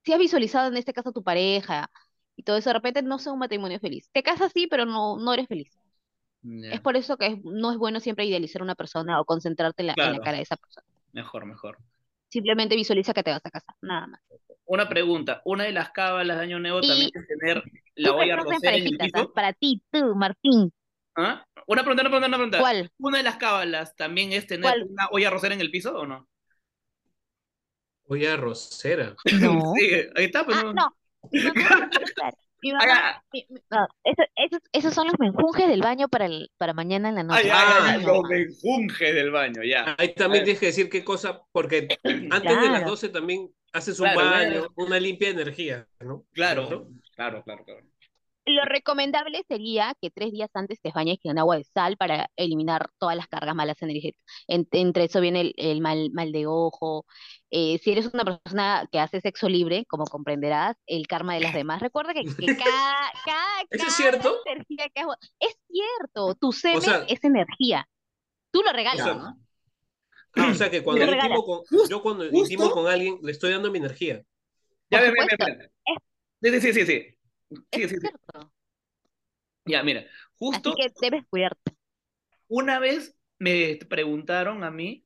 si 0.04 0.14
has 0.14 0.20
visualizado 0.20 0.68
en 0.70 0.78
este 0.78 0.94
caso 0.94 1.10
a 1.10 1.14
tu 1.14 1.24
pareja 1.24 1.90
y 2.36 2.44
todo 2.44 2.58
eso, 2.58 2.70
de 2.70 2.74
repente 2.76 3.02
no 3.04 3.20
sea 3.20 3.34
un 3.34 3.40
matrimonio 3.40 3.80
feliz. 3.80 4.10
Te 4.12 4.24
casas 4.24 4.52
sí, 4.54 4.68
pero 4.68 4.86
no, 4.86 5.18
no 5.18 5.34
eres 5.34 5.48
feliz. 5.48 5.78
Es 6.70 6.82
por 6.82 6.98
eso 6.98 7.18
que 7.18 7.28
es- 7.28 7.40
no 7.46 7.72
es 7.72 7.78
bueno 7.78 8.00
siempre 8.02 8.26
idealizar 8.26 8.62
a 8.62 8.66
una 8.66 8.76
persona 8.76 9.22
o 9.22 9.26
concentrarte 9.26 9.84
en 9.84 9.88
la, 9.88 9.98
en 10.02 10.12
la 10.12 10.20
Claro. 10.20 10.24
cara 10.26 10.38
de 10.38 10.44
esa 10.44 10.58
persona. 10.58 10.86
Mejor, 11.14 11.46
mejor. 11.46 11.78
Simplemente 12.30 12.76
visualiza 12.76 13.14
que 13.14 13.24
te 13.24 13.32
vas 13.32 13.46
a 13.46 13.50
casar, 13.52 13.76
nada 13.82 14.08
más. 14.08 14.22
Una 14.66 14.90
pregunta. 14.90 15.42
Una 15.46 15.64
de 15.66 15.72
las 15.72 15.92
cábalas 15.92 16.38
de 16.38 16.44
Año 16.44 16.60
Nuevo 16.60 16.82
Y 16.82 16.88
también 16.88 17.12
es 17.14 17.28
tener 17.28 17.64
la 17.96 18.14
olla 18.14 18.36
rosera 18.36 18.76
en 18.78 18.84
el 18.88 19.00
parejitas, 19.00 19.10
¿ah? 19.14 19.26
piso. 19.26 19.32
Para 19.34 19.54
ti, 19.54 19.82
tú, 19.92 20.16
Martín. 20.16 20.72
¿Ah? 21.16 21.46
Una 21.68 21.84
pregunta, 21.84 22.02
una 22.02 22.10
pregunta, 22.10 22.28
una 22.28 22.38
pregunta. 22.38 22.60
¿Cuál? 22.60 22.92
¿Una 22.98 23.18
de 23.20 23.24
las 23.24 23.38
cábalas 23.38 23.96
también 23.96 24.34
es 24.34 24.48
tener 24.48 24.64
¿Cuál? 24.64 24.84
una 24.90 25.08
olla 25.12 25.30
rosera 25.30 25.54
en 25.56 25.62
el 25.62 25.72
piso 25.72 25.96
o 25.98 26.06
no? 26.06 26.28
Olla 28.06 28.36
rosera. 28.38 29.16
No. 29.42 29.74
Sí, 29.78 29.90
ahí 30.16 30.26
está, 30.26 30.46
Ah, 30.50 30.64
no. 30.64 30.74
no. 30.74 30.96
Mi 31.32 32.72
mamá, 32.72 32.86
Ah, 33.16 33.22
mi- 33.34 33.46
no, 33.70 33.88
eso- 34.06 34.24
esos, 34.38 34.60
esos 34.72 34.94
son 34.94 35.08
los 35.08 35.20
menjunjes 35.20 35.68
del 35.68 35.82
baño 35.82 36.08
para, 36.08 36.26
el, 36.28 36.50
para 36.58 36.74
mañana 36.74 37.10
en 37.10 37.16
la 37.16 37.24
noche. 37.24 37.42
ay, 37.44 37.50
Ah, 37.52 37.98
los 37.98 38.24
menjunjes 38.24 39.14
del 39.14 39.32
baño, 39.32 39.64
ya. 39.64 39.96
Ahí 39.98 40.14
también 40.16 40.46
tienes 40.46 40.60
que 40.62 40.68
decir 40.68 40.90
qué 40.90 41.04
cosa, 41.04 41.42
porque 41.52 41.88
antes 42.32 42.42
de 42.62 42.70
las 42.70 42.70
Claro. 42.70 42.90
12 42.90 43.10
también 43.10 43.54
haces 43.74 44.00
un 44.00 44.06
Claro, 44.12 44.20
baño, 44.30 44.50
claro. 44.52 44.74
una 44.78 45.00
limpia 45.00 45.28
de 45.34 45.42
energía, 45.42 45.88
¿no? 46.00 46.26
Claro, 46.32 46.68
¿Cierto? 46.68 46.88
claro, 47.16 47.44
claro, 47.44 47.66
claro. 47.66 47.86
Lo 48.46 48.66
recomendable 48.66 49.44
sería 49.48 49.96
que 50.02 50.12
tres 50.12 50.32
días 50.34 50.50
antes 50.54 50.82
te 50.82 50.92
bañes 50.94 51.18
con 51.24 51.38
agua 51.40 51.56
de 51.58 51.64
sal 51.64 51.96
para 51.96 52.30
eliminar 52.36 52.90
todas 52.98 53.16
las 53.16 53.28
cargas 53.28 53.56
malas 53.56 53.82
energéticas. 53.82 54.22
En- 54.48 54.68
entre 54.72 55.06
eso 55.06 55.22
viene 55.22 55.42
el, 55.42 55.54
el 55.58 55.80
mal, 55.80 56.10
mal 56.12 56.32
de 56.34 56.46
ojo. 56.46 57.06
Eh, 57.52 57.78
si 57.80 57.92
eres 57.94 58.14
una 58.14 58.26
persona 58.26 58.86
que 58.92 59.00
hace 59.00 59.22
sexo 59.22 59.48
libre, 59.48 59.86
como 59.88 60.04
comprenderás, 60.06 60.76
el 60.88 61.08
karma 61.08 61.36
de 61.36 61.40
las 61.42 61.54
demás. 61.54 61.82
Recuerda 61.82 62.14
que, 62.14 62.24
que 62.24 62.28
cada, 62.58 62.96
cada, 63.26 63.62
¿Eso 63.70 63.88
es 63.88 63.96
cada 63.96 64.12
cierto? 64.12 64.36
energía 64.46 64.90
que 64.94 65.02
hago- 65.02 65.16
es 65.40 65.58
cierto, 65.70 66.36
tu 66.36 66.52
semen 66.52 66.82
sea- 66.82 67.06
es 67.08 67.24
energía. 67.24 67.88
Tú 68.52 68.62
lo 68.62 68.72
O 68.72 68.74
regalas. 68.74 69.04
sea, 69.06 69.14
Ya. 69.16 70.44
ah, 70.44 70.50
o 70.52 70.54
sea 70.56 70.70
que 70.70 70.84
cuando 70.84 71.06
yo 71.06 71.14
intimo 71.14 71.46
con, 71.46 71.62
yo 71.90 72.02
cuando 72.02 72.26
intimo 72.26 72.72
con 72.72 72.88
alguien, 72.88 73.20
le 73.22 73.32
estoy 73.32 73.52
dando 73.52 73.72
mi 73.72 73.78
energía. 73.78 74.22
Ya, 74.90 75.00
Por 75.00 75.08
ve, 75.08 75.12
ve, 75.12 75.16
ve, 75.26 75.32
supuesto. 75.32 75.70
ve. 76.42 76.52
Sí, 76.52 76.60
sí, 76.62 76.74
sí, 76.74 76.86
sí, 76.86 77.16
sí. 77.72 77.84
Es 77.84 77.90
sí, 77.90 77.98
cierto. 78.00 78.52
Ya, 79.66 79.84
mira, 79.84 80.06
Así 80.52 80.72
justo 80.72 80.74
que 80.74 80.90
debes 81.02 81.26
cuidarte. 81.30 81.76
una 82.48 82.80
vez 82.80 83.16
me 83.40 83.78
preguntaron 83.90 84.64
a 84.64 84.72
mí, 84.72 85.06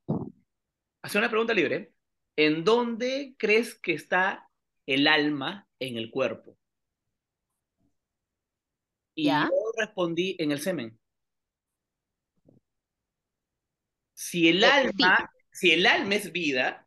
hace 1.02 1.18
una 1.18 1.28
pregunta 1.30 1.54
libre, 1.54 1.92
¿en 2.36 2.64
dónde 2.64 3.34
crees 3.38 3.78
que 3.78 3.94
está 3.94 4.48
el 4.86 5.06
alma 5.08 5.68
en 5.80 5.96
el 5.96 6.10
cuerpo? 6.10 6.56
Y 9.14 9.26
¿Ya? 9.26 9.48
yo 9.50 9.72
respondí 9.76 10.34
en 10.38 10.50
el 10.52 10.60
semen. 10.60 10.98
Si 14.14 14.48
el 14.48 14.64
alma, 14.64 15.30
si 15.50 15.70
el 15.72 15.86
alma 15.86 16.14
es 16.16 16.32
vida 16.32 16.86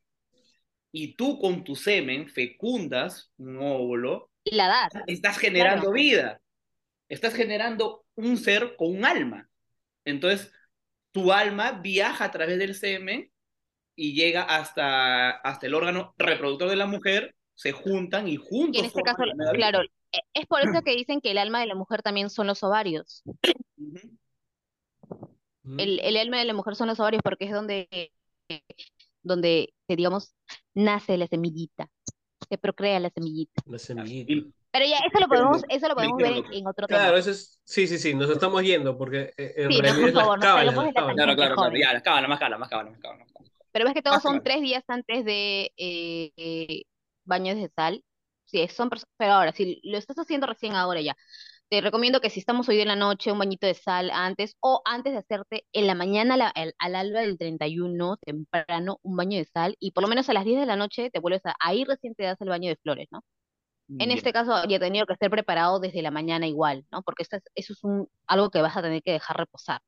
y 0.94 1.15
tú 1.15 1.39
con 1.39 1.63
tu 1.65 1.75
semen 1.77 2.30
fecundas 2.30 3.34
un 3.38 3.58
óvulo, 3.60 4.31
La 4.46 4.68
das. 4.68 4.94
estás 5.08 5.38
generando 5.38 5.82
Claro. 5.84 5.94
vida. 5.94 6.42
Estás 7.10 7.34
generando 7.34 8.06
un 8.16 8.38
ser 8.38 8.76
con 8.78 8.96
un 8.96 9.06
alma. 9.06 9.50
Entonces, 10.06 10.52
tu 11.12 11.32
alma 11.32 11.74
viaja 11.74 12.26
a 12.26 12.32
través 12.32 12.58
del 12.58 12.74
semen 12.76 13.32
y 13.96 14.14
llega 14.14 14.44
hasta, 14.44 15.30
hasta 15.32 15.68
el 15.68 15.74
órgano 15.74 16.16
reproductor 16.18 16.70
de 16.70 16.76
la 16.78 16.86
mujer, 16.88 17.36
se 17.54 17.72
juntan 17.74 18.28
y 18.28 18.38
juntos 18.38 18.78
Y 18.78 18.80
en 18.80 18.86
este 18.86 19.02
caso, 19.04 19.24
vida. 19.24 19.52
claro, 19.54 19.82
e- 19.84 20.22
es 20.34 20.46
por 20.48 20.62
eso 20.62 20.72
que 20.86 20.96
dicen 20.96 21.20
que 21.22 21.32
el 21.32 21.38
alma 21.38 21.60
de 21.60 21.68
la 21.68 21.76
mujer 21.76 22.02
también 22.02 22.30
son 22.30 22.48
los 22.48 22.64
ovarios. 22.64 23.24
El, 25.78 26.00
el 26.00 26.18
alma 26.18 26.40
de 26.40 26.46
la 26.46 26.54
mujer 26.54 26.76
son 26.76 26.88
los 26.88 27.00
ovarios 27.00 27.22
porque 27.24 27.46
es 27.46 27.52
donde, 27.52 28.12
donde, 29.22 29.74
digamos, 29.88 30.34
nace 30.74 31.18
la 31.18 31.28
semillita, 31.28 31.88
se 32.51 32.58
procrea 32.58 33.00
la 33.00 33.10
semillita. 33.10 33.62
La 33.65 33.79
semillita. 33.79 34.50
Pero 34.72 34.86
ya, 34.86 34.98
eso 34.98 35.20
lo 35.22 35.27
podemos, 35.29 35.63
eso 35.70 35.88
lo 35.88 35.96
podemos 35.96 36.17
ver 36.17 36.43
en, 36.51 36.67
otro 36.67 36.86
tema. 36.86 37.00
Claro, 37.00 37.17
eso 37.17 37.31
es, 37.31 37.62
sí, 37.63 37.88
sí, 37.88 37.98
sí, 37.98 38.13
nos 38.13 38.29
estamos 38.29 38.62
yendo 38.62 38.98
porque 38.98 39.34
eh, 39.38 39.53
en 39.55 39.72
Sí, 39.72 39.77
no, 39.77 39.81
realidad 39.81 40.00
por 40.01 40.10
es 40.10 40.13
las 40.15 40.24
favor, 40.24 40.39
nos 40.39 40.46
cábalas, 40.46 40.65
salimos 40.65 40.86
las 40.86 40.93
cábalas. 40.93 41.15
Claro, 41.15 41.36
claro, 41.36 41.55
claro. 41.55 41.75
Ya, 41.77 41.93
las 41.93 42.03
cábalas, 42.03 42.29
más 42.29 42.39
cábalas, 42.39 42.60
más 42.60 42.70
cábalas, 42.70 42.91
más 42.91 43.01
cábalas, 43.01 43.20
más 43.25 43.31
cábalas. 43.31 43.51
Pero 43.72 43.86
ves 43.86 43.93
que 43.93 44.01
todos 44.01 44.15
Más 44.17 44.24
son 44.24 44.31
claro. 44.34 44.43
tres 44.43 44.62
días 44.62 44.84
antes 44.88 45.24
de 45.24 45.72
eh, 45.77 46.31
eh, 46.36 46.84
baños 47.24 47.55
de 47.55 47.70
sal. 47.74 48.03
Sí, 48.43 48.67
son, 48.67 48.89
pero 49.15 49.31
ahora, 49.31 49.53
si 49.53 49.79
lo 49.84 49.98
estás 49.98 50.20
haciendo 50.20 50.46
recién 50.46 50.75
ahora 50.75 51.00
ya, 51.00 51.15
te 51.72 51.80
recomiendo 51.80 52.20
que 52.20 52.30
si 52.30 52.42
estamos 52.42 52.68
hoy 52.68 52.82
en 52.82 52.90
la 52.90 52.98
noche, 52.98 53.32
un 53.32 53.40
bañito 53.40 53.66
de 53.66 53.74
sal 53.75 54.12
antes, 54.13 54.58
o 54.60 54.82
antes 54.84 55.13
de 55.13 55.20
hacerte 55.20 55.66
en 55.72 55.88
la 55.88 55.96
mañana, 55.96 56.36
la- 56.36 56.50
al, 56.50 56.75
al 56.80 56.96
alba 56.96 57.22
del 57.22 57.38
31, 57.38 58.18
temprano, 58.18 59.00
un 59.04 59.16
baño 59.16 59.38
de 59.38 59.46
sal, 59.46 59.78
y 59.80 59.92
por 59.92 60.04
lo 60.04 60.10
menos 60.10 60.28
a 60.30 60.34
las 60.34 60.44
10 60.44 60.60
de 60.60 60.66
la 60.66 60.75
noche 60.75 61.10
te 61.12 61.20
vuelves 61.22 61.46
a, 61.46 61.56
ahí 61.62 61.86
recién 61.86 62.13
te 62.13 62.24
das 62.25 62.42
el 62.42 62.50
baño 62.50 62.68
de 62.70 62.75
flores, 62.75 63.08
¿no? 63.10 63.24
En 64.00 64.10
Ya. 64.10 64.16
este 64.16 64.34
caso 64.34 64.54
ya 64.68 64.80
tenido 64.80 65.06
que 65.06 65.13
estar 65.13 65.30
preparado 65.30 65.80
desde 65.80 66.01
la 66.01 66.12
mañana 66.12 66.46
igual, 66.46 66.86
¿no? 66.92 67.04
Porque 67.04 67.24
esto 67.24 67.38
es- 67.38 67.44
eso 67.56 67.74
es 67.74 67.84
un, 67.86 68.10
algo 68.28 68.50
que 68.50 68.62
vas 68.62 68.75
a 68.75 68.82
tener 68.82 69.01
que 69.01 69.13
dejar 69.13 69.38
reposar. 69.38 69.80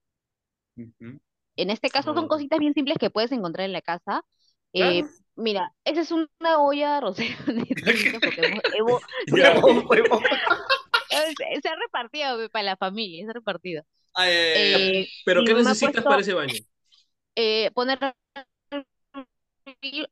Ujú. 0.77 1.19
En 1.57 1.69
este 1.69 1.89
caso 1.89 2.13
son 2.13 2.29
cositas 2.29 2.59
bien 2.59 2.73
simples 2.73 2.97
que 2.97 3.09
puedes 3.09 3.31
encontrar 3.33 3.65
en 3.65 3.73
la 3.73 3.81
casa. 3.81 4.23
Eh, 4.71 5.03
mira, 5.35 5.73
esa 5.83 6.01
es 6.01 6.11
una 6.11 6.59
olla 6.61 7.01
rosera 7.01 7.35
distinta 7.47 7.75
porque 8.21 8.41
hemos, 8.41 8.61
hemos-. 8.73 10.21
se, 11.61 11.69
ha 11.69 11.75
repartido 11.75 12.49
para 12.49 12.63
la 12.63 12.77
familia, 12.77 13.25
se 13.25 13.29
ha 13.31 13.33
repartido. 13.33 13.83
Ay, 14.13 14.31
ay, 14.31 14.55
ay, 14.55 14.73
ay. 14.73 15.01
Eh, 15.03 15.07
Pero 15.25 15.43
¿qué 15.43 15.53
necesitas 15.53 15.91
puesto, 15.93 16.09
para 16.09 16.21
ese 16.21 16.33
baño? 16.33 16.53
eh, 17.35 17.71
poner 17.73 17.99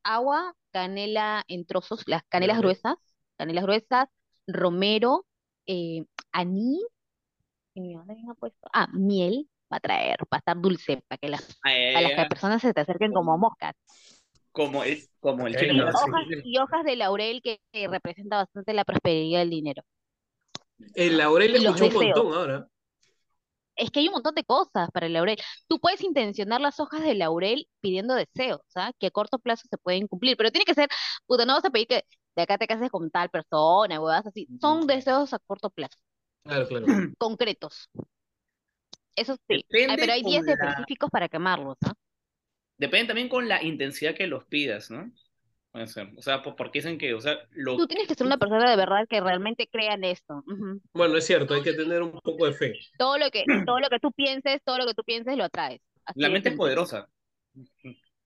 agua, 0.03 0.53
canela 0.71 1.43
en 1.47 1.65
trozos, 1.65 2.03
las 2.07 2.23
canelas 2.29 2.57
Vale. 2.57 2.67
gruesas, 2.67 2.95
canelas 3.37 3.63
gruesas, 3.63 4.07
romero, 4.47 5.25
eh, 5.67 6.05
anís, 6.31 6.81
y 7.73 7.81
mi 7.81 7.95
mamá 7.95 8.07
también 8.07 8.29
ha 8.29 8.33
puesto, 8.35 8.69
ah, 8.73 8.87
miel, 8.93 9.47
va 9.71 9.77
a 9.77 9.79
traer, 9.79 10.19
va 10.23 10.37
a 10.37 10.37
estar 10.37 10.59
dulce 10.59 11.01
para 11.07 11.17
que 11.17 11.29
las, 11.29 11.59
Ay, 11.63 11.93
para 11.93 12.01
las 12.01 12.23
que 12.23 12.29
personas 12.29 12.61
se 12.61 12.73
te 12.73 12.81
acerquen 12.81 13.13
como 13.13 13.37
moscas. 13.37 13.75
Como 14.51 14.83
el, 14.83 15.07
como 15.19 15.47
el 15.47 15.55
Y 15.55 15.81
hojas, 15.81 16.27
y 16.43 16.57
hojas 16.57 16.83
de 16.83 16.95
laurel 16.97 17.41
que, 17.41 17.61
que 17.71 17.87
representa 17.87 18.37
bastante 18.37 18.73
la 18.73 18.83
prosperidad 18.83 19.39
del 19.39 19.49
dinero. 19.49 19.83
El 20.95 21.17
laurel 21.17 21.55
Y 21.55 21.63
los 21.63 21.75
escuchó 21.81 21.99
un 21.99 22.05
montón 22.05 22.33
ahora. 22.33 22.67
Es 23.75 23.89
que 23.89 23.99
hay 23.99 24.07
un 24.07 24.13
montón 24.13 24.35
de 24.35 24.43
cosas 24.43 24.89
para 24.91 25.07
el 25.07 25.13
laurel. 25.13 25.37
Tú 25.67 25.79
puedes 25.79 26.01
intencionar 26.03 26.61
las 26.61 26.79
hojas 26.79 27.01
de 27.03 27.15
laurel 27.15 27.67
pidiendo 27.79 28.13
deseos, 28.13 28.61
¿sabes? 28.67 28.93
Que 28.99 29.07
a 29.07 29.11
corto 29.11 29.39
plazo 29.39 29.67
se 29.69 29.77
pueden 29.77 30.07
cumplir, 30.07 30.37
pero 30.37 30.51
tiene 30.51 30.65
que 30.65 30.73
ser, 30.75 30.89
puta, 31.25 31.45
no 31.45 31.53
vas 31.53 31.65
a 31.65 31.69
pedir 31.71 31.87
que 31.87 32.03
de 32.35 32.41
acá 32.43 32.57
te 32.57 32.67
cases 32.67 32.89
con 32.91 33.09
tal 33.09 33.29
persona, 33.29 33.99
huevas 33.99 34.27
así. 34.27 34.47
Son 34.59 34.85
deseos 34.87 35.33
a 35.33 35.39
corto 35.39 35.69
plazo, 35.69 35.97
Claro, 36.43 36.67
claro. 36.67 36.85
concretos. 37.17 37.89
Eso 39.15 39.35
sí. 39.47 39.65
Ay, 39.87 39.97
pero 39.99 40.13
hay 40.13 40.23
días 40.23 40.45
con 40.45 40.57
la- 40.57 40.71
específicos 40.71 41.09
para 41.09 41.29
quemarlos, 41.29 41.77
¿ah? 41.85 41.93
Depende 42.77 43.07
también 43.07 43.29
con 43.29 43.47
la 43.47 43.63
intensidad 43.63 44.15
que 44.15 44.27
los 44.27 44.45
pidas, 44.45 44.89
¿no? 44.89 45.11
Puede 45.71 45.87
ser. 45.87 46.09
O 46.17 46.21
sea, 46.21 46.41
po- 46.41 46.55
porque 46.55 46.79
dicen 46.79 46.97
que, 46.97 47.13
o 47.13 47.21
sea, 47.21 47.37
lo 47.51 47.77
Tú 47.77 47.87
tienes 47.87 48.07
que 48.07 48.15
ser 48.15 48.27
una 48.27 48.37
persona 48.37 48.69
de 48.69 48.75
verdad 48.75 49.07
que 49.09 49.21
realmente 49.21 49.67
crea 49.71 49.93
en 49.93 50.03
esto. 50.03 50.43
Bueno, 50.93 51.15
es 51.17 51.25
cierto, 51.25 51.53
hay 51.53 51.61
que 51.63 51.73
tener 51.73 52.01
un 52.01 52.11
poco 52.19 52.45
de 52.45 52.53
fe. 52.53 52.73
Todo 52.97 53.17
lo 53.17 53.29
que, 53.31 53.45
todo 53.65 53.79
lo 53.79 53.89
que 53.89 53.99
tú 53.99 54.11
pienses, 54.15 54.61
todo 54.65 54.77
lo 54.77 54.85
que 54.85 54.93
tú 54.93 55.03
pienses 55.03 55.37
lo 55.37 55.45
atraes. 55.45 55.81
Así 56.05 56.19
la 56.19 56.29
mente 56.29 56.49
es 56.49 56.55
poderosa. 56.55 57.07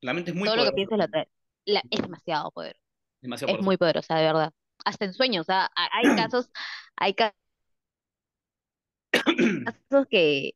La 0.02 0.14
mente 0.14 0.32
es 0.32 0.36
muy 0.38 0.46
todo 0.48 0.56
lo 0.56 0.64
que 0.64 0.72
poderosa. 0.72 0.76
pienses 0.76 0.98
lo 0.98 1.04
atraes. 1.04 1.28
La- 1.66 1.84
es 1.92 2.02
demasiado 2.02 2.52
poder. 2.52 2.76
Demasiado 3.22 3.50
Es 3.50 3.54
poderosa. 3.54 3.66
muy 3.66 3.78
poderosa, 3.78 4.16
de 4.16 4.24
verdad. 4.24 4.54
Hasta 4.84 5.06
en 5.06 5.14
sueños, 5.14 5.42
o 5.42 5.46
sea, 5.46 5.66
ha- 5.76 5.90
hay 5.94 6.04
casos, 6.32 6.50
hay 6.98 7.14
ca- 7.14 7.36
casos 9.12 10.08
que 10.10 10.52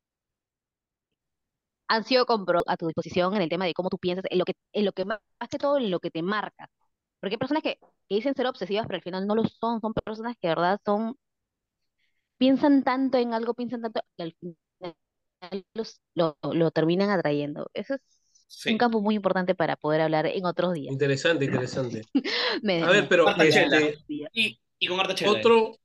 han 1.88 2.04
sido 2.04 2.24
compro 2.26 2.60
a 2.66 2.76
tu 2.76 2.86
disposición 2.86 3.34
en 3.34 3.42
el 3.42 3.48
tema 3.48 3.64
de 3.66 3.74
cómo 3.74 3.90
tú 3.90 3.98
piensas, 3.98 4.24
en 4.30 4.38
lo 4.38 4.44
que, 4.44 4.54
en 4.72 4.84
lo 4.84 4.92
que 4.92 5.04
más 5.04 5.18
que 5.50 5.58
todo 5.58 5.76
en 5.78 5.90
lo 5.90 6.00
que 6.00 6.10
te 6.10 6.22
marcas. 6.22 6.68
Porque 7.20 7.34
hay 7.34 7.38
personas 7.38 7.62
que, 7.62 7.78
que 8.08 8.14
dicen 8.16 8.34
ser 8.34 8.46
obsesivas, 8.46 8.86
pero 8.86 8.96
al 8.98 9.02
final 9.02 9.26
no 9.26 9.34
lo 9.34 9.44
son, 9.46 9.80
son 9.80 9.92
personas 9.94 10.36
que 10.40 10.48
de 10.48 10.54
verdad 10.54 10.80
son, 10.84 11.16
piensan 12.38 12.82
tanto 12.82 13.18
en 13.18 13.34
algo, 13.34 13.54
piensan 13.54 13.82
tanto, 13.82 14.00
que 14.16 14.22
al 14.22 14.34
final 14.34 14.56
los, 15.74 16.00
lo, 16.14 16.36
lo 16.42 16.70
terminan 16.70 17.10
atrayendo. 17.10 17.70
Eso 17.74 17.94
es 17.94 18.00
Sí. 18.48 18.72
un 18.72 18.78
campo 18.78 19.00
muy 19.00 19.14
importante 19.14 19.54
para 19.54 19.76
poder 19.76 20.00
hablar 20.00 20.26
en 20.26 20.44
otros 20.44 20.74
días. 20.74 20.92
Interesante, 20.92 21.44
interesante. 21.46 22.02
Me- 22.62 22.82
A 22.84 22.90
ver, 22.90 23.08
pero 23.08 23.28
este, 23.38 23.98
Y, 24.32 24.60
y 24.78 24.86
con 24.88 25.00
harta 25.00 25.14
chela. 25.14 25.38
otro, 25.38 25.78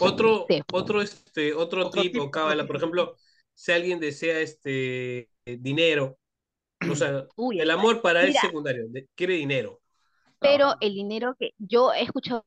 otro, 0.00 0.46
Sí. 0.48 0.62
otro, 0.72 1.02
este, 1.02 1.54
otro 1.54 1.86
Otro 1.86 2.02
tip 2.02 2.12
tip, 2.12 2.22
o 2.22 2.30
cábala, 2.30 2.66
por 2.66 2.76
ejemplo, 2.76 3.16
si 3.54 3.72
alguien 3.72 4.00
desea 4.00 4.40
este 4.40 5.28
dinero, 5.46 6.18
o 6.90 6.94
sea, 6.96 7.26
Uy, 7.36 7.60
el 7.60 7.70
amor 7.70 8.02
para 8.02 8.22
él 8.22 8.28
es 8.28 8.34
Mira. 8.34 8.42
secundario, 8.42 8.86
quiere 9.14 9.34
dinero. 9.34 9.81
Pero 10.42 10.74
el 10.80 10.94
dinero 10.94 11.36
que 11.38 11.52
yo 11.58 11.92
he 11.94 12.02
escuchado 12.04 12.44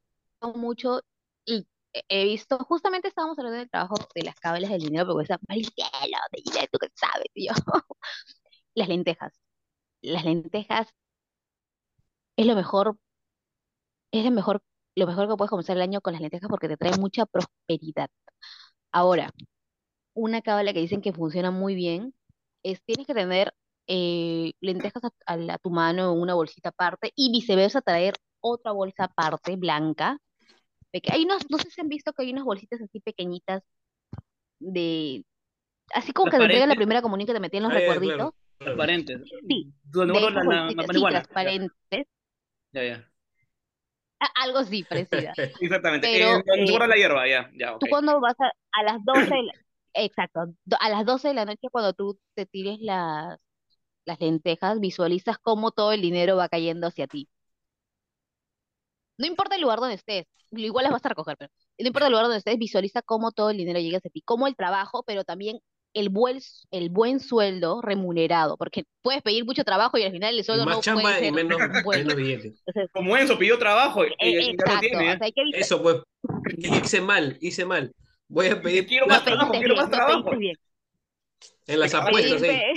mucho 0.55 1.01
y 1.45 1.67
he- 2.09 2.25
visto, 2.25 2.57
justamente 2.59 3.07
estábamos 3.09 3.37
hablando 3.39 3.59
del 3.59 3.69
trabajo 3.71 3.95
de 4.15 4.23
las 4.23 4.35
cables 4.39 4.69
del 4.69 4.81
dinero, 4.81 5.07
porque 5.07 5.25
esa 5.25 5.39
Maricela, 5.49 6.19
de 6.33 6.41
dinero, 6.45 6.67
tú 6.71 6.79
qué 6.79 6.89
sabes, 6.95 7.27
y 7.35 7.47
yo. 7.47 7.53
Las 8.75 8.89
lentejas. 8.89 9.33
Las 10.01 10.25
lentejas 10.25 10.89
es 12.37 12.45
lo 12.45 12.55
mejor, 12.55 12.97
es 14.11 14.23
lo 14.25 14.31
mejor, 14.31 14.61
lo 14.95 15.07
mejor 15.07 15.27
que 15.27 15.35
puedes 15.37 15.49
comenzar 15.49 15.75
el 15.77 15.81
año 15.83 16.01
con 16.01 16.13
las 16.13 16.21
lentejas 16.21 16.49
porque 16.49 16.67
te 16.67 16.77
trae 16.77 16.97
mucha 16.97 17.25
prosperidad. 17.25 18.09
Ahora, 18.91 19.31
una 20.15 20.41
cábala 20.43 20.73
que 20.73 20.81
dicen 20.81 21.01
que 21.01 21.13
funciona 21.13 21.51
muy 21.51 21.75
bien 21.75 22.15
es 22.63 22.83
tienes 22.83 23.07
que 23.07 23.13
tener 23.15 23.53
eh, 23.87 24.53
lentejas 24.61 25.03
a, 25.03 25.09
a 25.27 25.37
la- 25.37 25.55
a 25.55 25.57
tu 25.59 25.69
mano 25.71 26.13
en 26.13 26.19
una 26.21 26.33
bolsita 26.35 26.69
aparte 26.69 27.11
y 27.15 27.31
viceversa 27.31 27.81
traer 27.81 28.15
otra 28.41 28.71
bolsa 28.71 29.05
aparte 29.05 29.55
blanca. 29.57 30.17
Hay 31.11 31.25
unos, 31.25 31.49
no 31.49 31.57
sé 31.57 31.69
si 31.71 31.81
han 31.81 31.89
visto 31.89 32.13
que 32.13 32.23
hay 32.23 32.31
unas 32.31 32.45
bolsitas 32.45 32.81
así 32.81 32.99
pequeñitas 33.01 33.63
de 34.59 35.25
así 35.93 36.13
como 36.13 36.29
que 36.29 36.37
te 36.37 36.43
entregan 36.43 36.69
la 36.69 36.75
primera 36.75 37.01
comunión 37.01 37.27
que 37.27 37.33
te 37.33 37.39
metían 37.39 37.63
los 37.63 37.73
Ah, 37.73 37.75
recuerditos. 37.79 38.31
Transparentes. 38.59 39.21
Sí, 39.47 39.73
de 39.91 40.05
la, 40.07 40.29
la, 40.31 40.71
la 40.71 41.09
transparentes, 41.09 42.07
Ya, 42.73 42.83
ya. 42.83 43.11
a- 44.19 44.43
algo 44.43 44.59
así 44.59 44.83
parecida. 44.83 45.33
Exactamente. 45.61 46.07
Pero, 46.11 46.37
Eh, 46.37 46.75
eh, 46.75 46.87
la 46.87 46.95
hierba, 46.95 47.27
ya, 47.27 47.51
ya, 47.55 47.77
Tú 47.79 47.87
cuando 47.87 48.19
vas 48.19 48.35
a, 48.39 48.51
a 48.79 48.83
las 48.83 49.03
12 49.03 49.35
de 49.35 49.43
la, 49.43 49.53
exacto, 49.93 50.53
a 50.79 50.89
las 50.89 51.05
12 51.05 51.29
de 51.29 51.33
la 51.33 51.45
noche 51.45 51.67
cuando 51.71 51.93
tú 51.93 52.17
te 52.33 52.45
tires 52.45 52.77
las, 52.81 53.37
las 54.05 54.19
lentejas, 54.21 54.79
visualizas 54.79 55.37
cómo 55.39 55.71
todo 55.71 55.91
el 55.93 56.01
dinero 56.01 56.37
va 56.37 56.49
cayendo 56.49 56.87
hacia 56.87 57.07
ti. 57.07 57.29
No 59.17 59.25
importa 59.27 59.55
el 59.55 59.61
lugar 59.61 59.79
donde 59.79 59.95
estés, 59.95 60.25
igual 60.51 60.83
las 60.83 60.91
vas 60.93 61.05
a 61.05 61.09
recoger, 61.09 61.37
pero 61.37 61.51
no 61.79 61.87
importa 61.87 62.07
el 62.07 62.11
lugar 62.11 62.25
donde 62.25 62.39
estés, 62.39 62.57
visualiza 62.57 63.01
cómo 63.01 63.31
todo 63.31 63.49
el 63.49 63.57
dinero 63.57 63.79
llega 63.79 63.97
hacia 63.97 64.11
ti, 64.11 64.21
cómo 64.21 64.47
el 64.47 64.55
trabajo, 64.55 65.03
pero 65.07 65.23
también 65.23 65.59
el 65.93 66.09
buen, 66.09 66.39
el 66.71 66.89
buen 66.89 67.19
sueldo 67.21 67.81
remunerado, 67.81 68.57
porque 68.57 68.83
puedes 69.01 69.21
pedir 69.21 69.45
mucho 69.45 69.63
trabajo 69.63 69.97
y 69.97 70.03
al 70.03 70.11
final 70.11 70.37
el 70.37 70.43
sueldo 70.43 70.65
más 70.65 70.79
no 70.79 70.81
chamba 70.81 71.01
puede 71.03 71.15
y 71.19 71.19
ser 71.19 71.33
menos, 71.33 71.59
bueno. 71.83 72.13
menos. 72.15 72.53
Entonces, 72.65 72.91
Como 72.91 73.15
Enzo 73.17 73.37
pidió 73.37 73.57
trabajo 73.57 74.03
y, 74.05 74.09
y- 74.19 74.37
eh, 74.37 74.41
y 74.41 74.57
ya 74.57 74.65
lo 74.73 74.73
exacto, 74.73 74.79
tiene. 74.79 75.11
¿eh? 75.11 75.15
o 75.15 75.17
sea, 75.17 75.31
que 75.31 75.41
Eso 75.51 75.81
pues, 75.81 75.97
hice 76.57 77.01
mal, 77.01 77.37
hice 77.41 77.65
mal. 77.65 77.91
Voy 78.27 78.47
a 78.47 78.61
pedir 78.61 78.85
Quiero 78.87 79.05
no 79.05 79.13
más 79.13 79.23
trabajo, 79.23 79.51
quiero 79.51 79.75
bien, 79.75 79.77
más 79.77 79.85
no 79.85 79.91
trabajo. 79.91 80.31
en 81.67 81.79
las 81.79 81.93
apuestas. 81.93 82.41
Pe- 82.41 82.73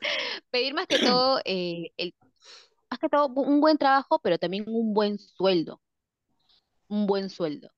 pedir 0.50 0.74
más 0.74 0.86
que 0.86 0.98
todo, 0.98 1.40
eh, 1.44 1.90
el, 1.96 2.14
más 2.90 3.00
que 3.00 3.08
todo 3.08 3.28
un 3.28 3.60
buen 3.60 3.78
trabajo, 3.78 4.20
pero 4.22 4.38
también 4.38 4.64
un 4.68 4.94
buen 4.94 5.18
sueldo, 5.18 5.80
un 6.88 7.06
buen 7.06 7.30
sueldo. 7.30 7.70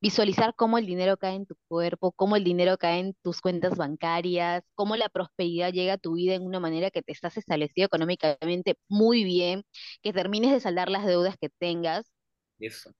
Visualizar 0.00 0.54
cómo 0.56 0.78
el 0.78 0.86
dinero 0.86 1.16
cae 1.16 1.34
en 1.36 1.46
tu 1.46 1.56
cuerpo, 1.68 2.12
cómo 2.12 2.36
el 2.36 2.44
dinero 2.44 2.76
cae 2.78 3.00
en 3.00 3.14
tus 3.22 3.40
cuentas 3.40 3.76
bancarias, 3.76 4.62
cómo 4.74 4.94
la 4.96 5.08
prosperidad 5.08 5.72
llega 5.72 5.94
a 5.94 5.98
tu 5.98 6.14
vida 6.14 6.34
en 6.34 6.44
una 6.44 6.60
manera 6.60 6.90
que 6.90 7.02
te 7.02 7.12
estás 7.12 7.36
establecido 7.38 7.86
económicamente 7.86 8.76
muy 8.88 9.24
bien, 9.24 9.64
que 10.02 10.12
termines 10.12 10.52
de 10.52 10.60
saldar 10.60 10.90
las 10.90 11.06
deudas 11.06 11.36
que 11.40 11.48
tengas, 11.58 12.12
Eso, 12.58 12.92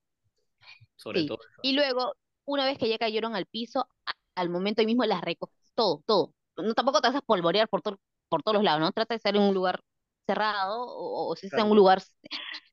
sobre 0.96 1.22
sí. 1.22 1.24
todo. 1.24 1.38
eso. 1.50 1.62
Y 1.62 1.72
luego, 1.72 2.14
una 2.44 2.64
vez 2.64 2.78
que 2.78 2.88
ya 2.88 2.98
cayeron 2.98 3.34
al 3.34 3.46
piso, 3.46 3.88
al 4.34 4.50
momento 4.50 4.80
ahí 4.80 4.86
mismo 4.86 5.04
las 5.04 5.20
recoges, 5.22 5.56
todo, 5.74 6.02
todo. 6.06 6.34
No, 6.56 6.74
tampoco 6.74 7.00
te 7.00 7.08
vas 7.08 7.16
a 7.16 7.22
polvorear 7.22 7.68
por, 7.68 7.82
to- 7.82 7.98
por 8.28 8.42
todos 8.42 8.56
los 8.56 8.64
lados, 8.64 8.80
¿no? 8.80 8.92
Trata 8.92 9.14
de 9.14 9.16
estar 9.18 9.36
en 9.36 9.42
un 9.42 9.54
lugar 9.54 9.80
cerrado 10.26 10.82
o, 10.86 11.30
o 11.32 11.36
si 11.36 11.46
estás 11.46 11.64
en 11.64 11.70
Claro. 11.70 11.72
un 11.72 11.76
lugar, 11.76 12.02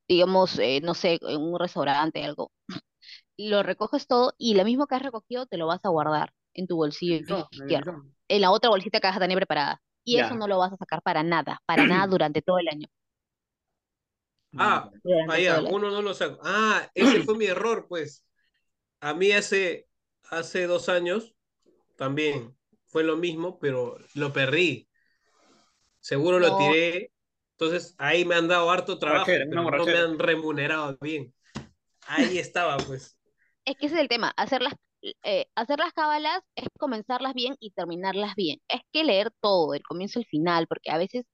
digamos, 0.08 0.60
eh, 0.60 0.82
no 0.84 0.94
sé, 0.96 1.20
en 1.22 1.42
un 1.42 1.60
restaurante, 1.60 2.24
algo. 2.26 2.52
Lo 3.38 3.64
recoges 3.64 4.08
todo 4.08 4.34
y 4.38 4.56
lo 4.56 4.66
mismo 4.66 4.88
que 4.88 4.96
has 4.96 5.02
recogido 5.04 5.46
te 5.48 5.58
lo 5.58 5.68
vas 5.68 5.82
a 5.86 5.90
guardar 5.90 6.34
en 6.54 6.68
tu 6.68 6.76
bolsillo 6.78 7.22
En 7.28 7.28
en 7.30 7.48
izquierdo, 7.52 7.94
en 8.28 8.42
la 8.42 8.52
otra 8.52 8.70
bolsita 8.70 9.00
que 9.00 9.08
vas 9.08 9.18
a 9.18 9.20
tener 9.20 9.38
preparada. 9.38 9.82
Y 10.06 10.20
eso 10.20 10.36
Ya. 10.36 10.36
no 10.36 10.48
lo 10.48 10.58
vas 10.60 10.74
a 10.74 10.78
sacar 10.78 11.02
para 11.02 11.24
nada, 11.24 11.62
para 11.68 11.86
nada 11.86 12.08
durante 12.08 12.42
todo 12.42 12.60
el 12.60 12.68
año. 12.70 12.88
Ah, 14.56 14.92
Durante 15.04 15.42
ya, 15.42 15.44
todo 15.44 15.60
el 15.60 15.68
año. 15.68 15.78
uno 15.78 15.90
no 15.92 16.02
lo 16.02 16.14
saca. 16.14 16.38
Ah, 16.44 16.90
ese 16.94 17.20
fue 17.20 17.36
mi 17.36 17.46
error, 17.46 17.88
pues. 17.88 18.24
A 19.02 19.14
mí 19.14 19.32
hace, 19.34 19.88
hace 20.30 20.68
dos 20.68 20.90
años 20.90 21.36
también 21.98 22.58
fue 22.88 23.04
lo 23.04 23.18
mismo, 23.18 23.60
pero 23.60 23.98
lo 24.16 24.34
perdí. 24.34 24.90
Seguro 26.04 26.38
lo 26.38 26.56
tiré. 26.58 27.12
Entonces 27.58 27.96
ahí 27.98 28.26
me 28.26 28.36
han 28.36 28.48
dado 28.48 28.70
harto 28.70 29.00
trabajo, 29.00 29.26
Borrachera, 29.26 29.46
pero 29.50 29.78
no 29.78 29.86
me 29.86 29.98
han 29.98 30.20
remunerado 30.20 30.98
bien. 31.00 31.34
Ahí 32.08 32.38
estaba, 32.38 32.78
pues. 32.78 33.18
Es 33.66 33.78
que 33.78 33.86
ese 33.86 33.96
es 33.96 34.02
el 34.02 34.10
tema, 34.10 34.34
hacer 34.36 34.62
las, 34.62 34.74
eh, 35.24 35.46
hacer 35.56 35.80
las 35.80 35.94
cábalas 35.94 36.42
es 36.56 36.68
comenzarlas 36.78 37.34
bien 37.34 37.56
y 37.60 37.72
terminarlas 37.72 38.36
bien. 38.36 38.60
Es 38.68 38.82
que 38.92 39.06
leer 39.06 39.32
todo, 39.40 39.72
del 39.72 39.84
comienzo 39.84 40.20
al 40.20 40.26
final, 40.26 40.68
porque 40.68 40.92
a 40.92 40.98
veces 40.98 41.26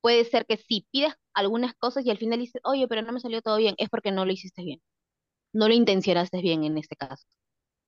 puede 0.00 0.24
ser 0.24 0.46
que 0.46 0.56
sí, 0.58 0.86
pidas 0.92 1.14
algunas 1.34 1.74
cosas 1.74 2.06
y 2.06 2.10
al 2.10 2.18
final 2.18 2.40
dices, 2.40 2.60
oye, 2.64 2.86
pero 2.88 3.02
no 3.02 3.12
me 3.12 3.20
salió 3.20 3.42
todo 3.42 3.56
bien, 3.56 3.74
es 3.78 3.88
porque 3.90 4.12
no 4.12 4.24
lo 4.24 4.32
hiciste 4.32 4.62
bien. 4.62 4.80
No 5.52 5.68
lo 5.68 5.74
intencionaste 5.74 6.40
bien 6.42 6.64
en 6.64 6.78
este 6.78 6.96
caso. 6.96 7.26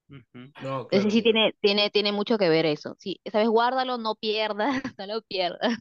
No, 0.08 0.88
Entonces 0.90 0.90
claro. 0.90 1.10
sí 1.10 1.22
tiene, 1.22 1.54
tiene, 1.60 1.90
tiene 1.90 2.12
mucho 2.12 2.36
que 2.38 2.48
ver 2.48 2.66
eso. 2.66 2.96
Sí, 2.98 3.20
sabes, 3.30 3.48
guárdalo, 3.48 3.98
no 3.98 4.16
pierdas, 4.16 4.82
no 4.98 5.06
lo 5.06 5.22
pierdas. 5.22 5.78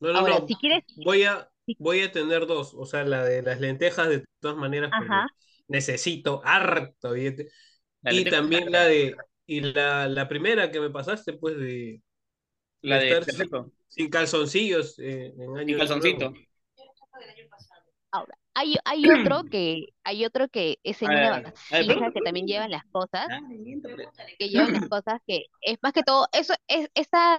No, 0.00 0.12
no, 0.12 0.18
Ahora, 0.18 0.38
no. 0.40 0.48
si 0.48 0.54
quieres, 0.56 0.84
Voy 1.04 1.24
a, 1.24 1.48
voy 1.78 2.02
a 2.02 2.12
tener 2.12 2.46
dos. 2.46 2.74
O 2.74 2.84
sea, 2.86 3.04
la 3.04 3.24
de 3.24 3.42
las 3.42 3.60
lentejas 3.60 4.08
de 4.08 4.24
todas 4.40 4.56
maneras, 4.56 4.90
ajá, 4.92 5.26
necesito 5.68 6.42
harto 6.44 7.12
billete. 7.12 7.48
La 8.02 8.12
Y 8.12 8.24
también 8.24 8.70
la 8.70 8.84
de, 8.84 9.16
y 9.46 9.60
la, 9.60 10.08
la 10.08 10.28
primera 10.28 10.70
que 10.70 10.80
me 10.80 10.90
pasaste, 10.90 11.32
pues, 11.34 11.56
de, 11.58 12.02
la 12.82 12.98
de 12.98 13.04
de 13.06 13.10
estar 13.10 13.24
de 13.24 13.32
sin, 13.32 13.50
sin 13.88 14.10
calzoncillos 14.10 14.98
eh, 14.98 15.34
en 15.38 15.40
sin 15.40 15.56
año 15.56 15.78
calzoncito. 15.78 16.30
nuevo. 16.30 16.46
ahora. 18.10 18.36
Hay, 18.58 18.76
hay 18.84 19.10
otro 19.10 19.44
que, 19.50 19.88
hay 20.04 20.24
otro 20.24 20.48
que 20.48 20.78
es 20.82 21.02
en 21.02 21.14
una 21.14 21.30
vasija 21.30 22.10
que 22.12 22.22
también 22.22 22.46
llevan 22.46 22.70
las 22.70 22.84
cosas. 22.90 23.28
Ah, 23.28 23.40
que 24.38 24.48
llevan 24.50 24.72
las 24.72 24.84
cosas 24.88 25.20
que 25.26 25.46
es 25.60 25.78
más 25.82 25.92
que 25.92 26.02
todo, 26.02 26.28
eso 26.32 26.54
es 26.68 26.90
esta, 26.94 27.38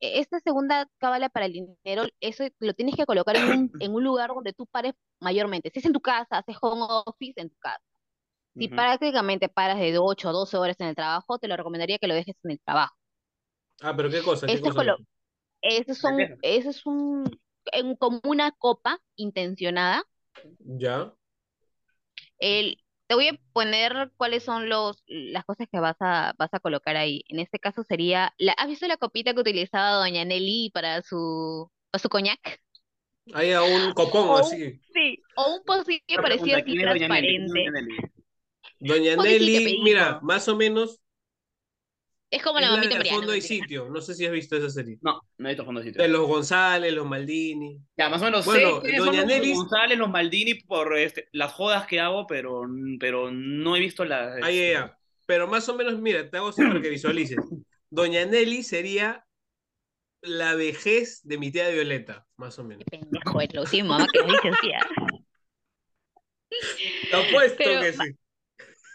esta 0.00 0.40
segunda 0.40 0.88
cábala 0.98 1.28
para 1.28 1.46
el 1.46 1.52
dinero, 1.52 2.04
eso 2.20 2.44
lo 2.60 2.74
tienes 2.74 2.96
que 2.96 3.06
colocar 3.06 3.36
en 3.36 3.46
un, 3.46 3.74
en 3.78 3.92
un 3.94 4.04
lugar 4.04 4.30
donde 4.34 4.52
tú 4.52 4.66
pares 4.66 4.94
mayormente. 5.20 5.70
Si 5.72 5.80
es 5.80 5.84
en 5.86 5.92
tu 5.92 6.00
casa, 6.00 6.38
haces 6.38 6.56
home 6.60 6.86
office 7.06 7.34
en 7.40 7.50
tu 7.50 7.56
casa. 7.58 7.82
Si 8.58 8.68
Ujú. 8.68 8.70
prácticamente 8.70 9.48
paras 9.48 9.78
de 9.80 9.98
8 9.98 10.28
a 10.30 10.32
12 10.32 10.56
horas 10.58 10.76
en 10.80 10.88
el 10.88 10.94
trabajo, 10.96 11.38
te 11.38 11.48
lo 11.48 11.56
recomendaría 11.56 11.98
que 11.98 12.08
lo 12.08 12.14
dejes 12.14 12.36
en 12.44 12.52
el 12.52 12.60
trabajo. 12.60 12.96
Ah, 13.82 13.94
pero 13.96 14.10
qué 14.10 14.22
cosa, 14.22 14.48
qué 14.50 14.54
Eso 14.54 14.66
es 14.68 14.74
cosa. 14.74 14.96
esos 15.62 15.98
son, 15.98 16.28
eso 16.42 16.70
es 16.70 16.86
un, 16.86 17.24
en- 17.72 17.96
como 17.96 18.20
una 18.24 18.52
copa 18.52 19.00
intencionada. 19.16 20.04
Ya. 20.58 21.14
El, 22.38 22.78
te 23.06 23.14
voy 23.14 23.28
a 23.28 23.38
poner 23.52 24.12
cuáles 24.16 24.42
son 24.42 24.68
los, 24.68 25.02
las 25.06 25.44
cosas 25.44 25.68
que 25.70 25.80
vas 25.80 25.96
a, 26.00 26.34
vas 26.38 26.52
a 26.52 26.60
colocar 26.60 26.96
ahí. 26.96 27.22
En 27.28 27.38
este 27.38 27.58
caso 27.58 27.82
sería, 27.84 28.34
la, 28.38 28.52
¿has 28.52 28.68
visto 28.68 28.86
la 28.86 28.96
copita 28.96 29.34
que 29.34 29.40
utilizaba 29.40 29.98
Doña 29.98 30.24
Nelly 30.24 30.70
para 30.72 31.02
su, 31.02 31.70
para 31.90 32.00
su 32.02 32.08
coñac? 32.08 32.60
Hay 33.32 33.52
a 33.52 33.62
un 33.62 33.92
copón 33.92 34.28
O 34.28 34.34
un, 34.34 34.40
así. 34.40 34.80
sí, 34.92 35.22
o 35.36 35.54
un 35.56 35.64
pocillo 35.64 36.20
parecido 36.20 36.56
pregunta, 36.56 36.58
así 36.58 36.64
¿quién 36.64 36.80
es 36.80 36.88
Doña 36.88 37.08
Nelly? 37.08 37.38
¿Quién 37.38 37.46
es 37.46 37.52
transparente. 37.52 38.12
Doña 38.80 39.16
Nelly? 39.16 39.62
Doña 39.68 39.82
mira, 39.82 40.20
más 40.22 40.48
o 40.48 40.56
menos 40.56 41.00
Es 42.34 42.42
como 42.42 42.58
la 42.58 42.66
es 42.66 42.70
la 42.72 42.76
mamita 42.78 42.96
Mariana, 42.96 43.16
fondo 43.18 43.32
hay 43.32 43.38
mentira. 43.40 43.62
sitio. 43.62 43.88
No 43.88 44.00
sé 44.00 44.14
si 44.14 44.26
has 44.26 44.32
visto 44.32 44.56
esa 44.56 44.68
serie. 44.68 44.98
No, 45.02 45.20
no 45.38 45.48
he 45.48 45.52
visto 45.52 45.64
fondo 45.64 45.80
de 45.80 45.86
sitio. 45.86 46.02
De 46.02 46.08
los 46.08 46.26
González, 46.26 46.92
los 46.92 47.06
Maldini. 47.06 47.78
Ya, 47.96 48.08
más 48.08 48.20
o 48.22 48.24
menos 48.24 48.44
Bueno, 48.44 48.76
sé 48.76 48.80
quiénes 48.82 48.98
son 48.98 49.06
Doña 49.06 49.20
los 49.20 49.28
Nelly, 49.28 49.54
González, 49.54 49.98
los 49.98 50.10
Maldini 50.10 50.54
por 50.54 50.98
este, 50.98 51.28
las 51.30 51.52
jodas 51.52 51.86
que 51.86 52.00
hago, 52.00 52.26
pero, 52.26 52.62
pero 52.98 53.30
no 53.30 53.76
he 53.76 53.80
visto 53.80 54.04
las... 54.04 54.42
ahí 54.42 54.58
ella. 54.58 54.98
Pero 55.26 55.46
más 55.46 55.68
o 55.68 55.76
menos, 55.76 56.00
mira, 56.00 56.28
te 56.28 56.36
hago 56.36 56.52
para 56.52 56.82
que 56.82 56.88
visualices. 56.90 57.38
Doña 57.90 58.24
Nelly 58.24 58.64
sería 58.64 59.24
la 60.20 60.56
vejez 60.56 61.20
de 61.22 61.38
mi 61.38 61.52
tía 61.52 61.68
Violeta, 61.68 62.26
más 62.36 62.58
o 62.58 62.64
menos. 62.64 62.84
Qué 62.90 62.98
pendejo 62.98 63.40
es 63.40 63.54
lo 63.54 63.64
sí, 63.64 63.80
mamá 63.84 64.08
que 64.12 64.18
lo 64.18 64.26
dice 64.26 64.48
así. 64.48 64.72
¿ah? 64.72 64.86
Te 67.10 67.16
apuesto 67.16 67.56
Pero 67.58 67.80
que 67.80 67.92
sí. 67.92 68.16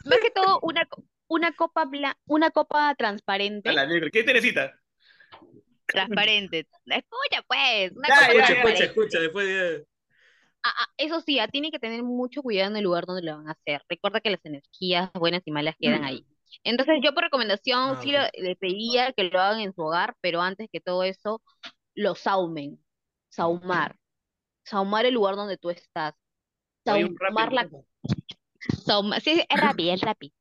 más 0.04 0.20
que 0.20 0.32
todo 0.32 0.60
una, 0.62 0.86
una 1.30 1.54
copa 1.54 1.86
bla- 1.86 2.18
una 2.26 2.52
copa 2.52 2.94
transparente, 2.96 3.72
la. 3.72 3.88
¿Qué 4.12 4.24
Teresita? 4.24 4.76
transparente. 5.86 6.68
Escucha 6.86 7.44
pues, 7.48 7.92
una 7.96 8.08
Ya, 8.08 8.28
copa 8.28 8.34
ya, 8.34 8.54
Escucha, 8.54 8.84
escucha. 8.84 9.20
Después 9.20 9.48
de... 9.48 9.86
Ah, 10.62 10.74
ah, 10.78 10.88
eso 10.98 11.22
sí, 11.22 11.40
ah, 11.40 11.48
tiene 11.48 11.72
que 11.72 11.80
tener 11.80 12.04
mucho 12.04 12.42
cuidado 12.44 12.70
en 12.72 12.78
el 12.78 12.84
lugar 12.84 13.06
donde 13.06 13.22
lo 13.24 13.38
van 13.38 13.48
a 13.48 13.54
hacer. 13.54 13.82
Recuerda 13.88 14.20
que 14.20 14.30
las 14.30 14.46
energías 14.46 15.10
buenas 15.14 15.42
y 15.46 15.52
malas 15.52 15.76
quedan 15.80 16.04
ahí. 16.04 16.26
Entonces, 16.64 16.96
yo 17.02 17.14
por 17.14 17.24
recomendación 17.24 17.92
Ah, 17.92 18.00
sí 18.02 18.12
lo- 18.12 18.20
le 18.34 18.56
pediría 18.58 19.14
que 19.14 19.24
lo 19.24 19.40
hagan 19.40 19.62
en 19.62 19.74
su 19.74 19.82
hogar, 19.82 20.16
pero 20.22 20.42
antes 20.42 20.68
que 20.72 20.82
todo 20.82 21.04
eso, 21.04 21.42
lo 21.96 22.16
saumen. 22.16 22.84
Saumar. 23.30 23.96
Saumar 24.64 25.06
el 25.06 25.14
lugar 25.14 25.36
donde 25.36 25.58
tú 25.58 25.70
estás. 25.70 26.14
Saumar 26.86 27.54
la... 27.54 27.70
Saumar, 28.86 29.22
sí, 29.22 29.42
es 29.48 29.62
rápido, 29.62 29.94
es 29.94 30.02
rápido. 30.02 30.34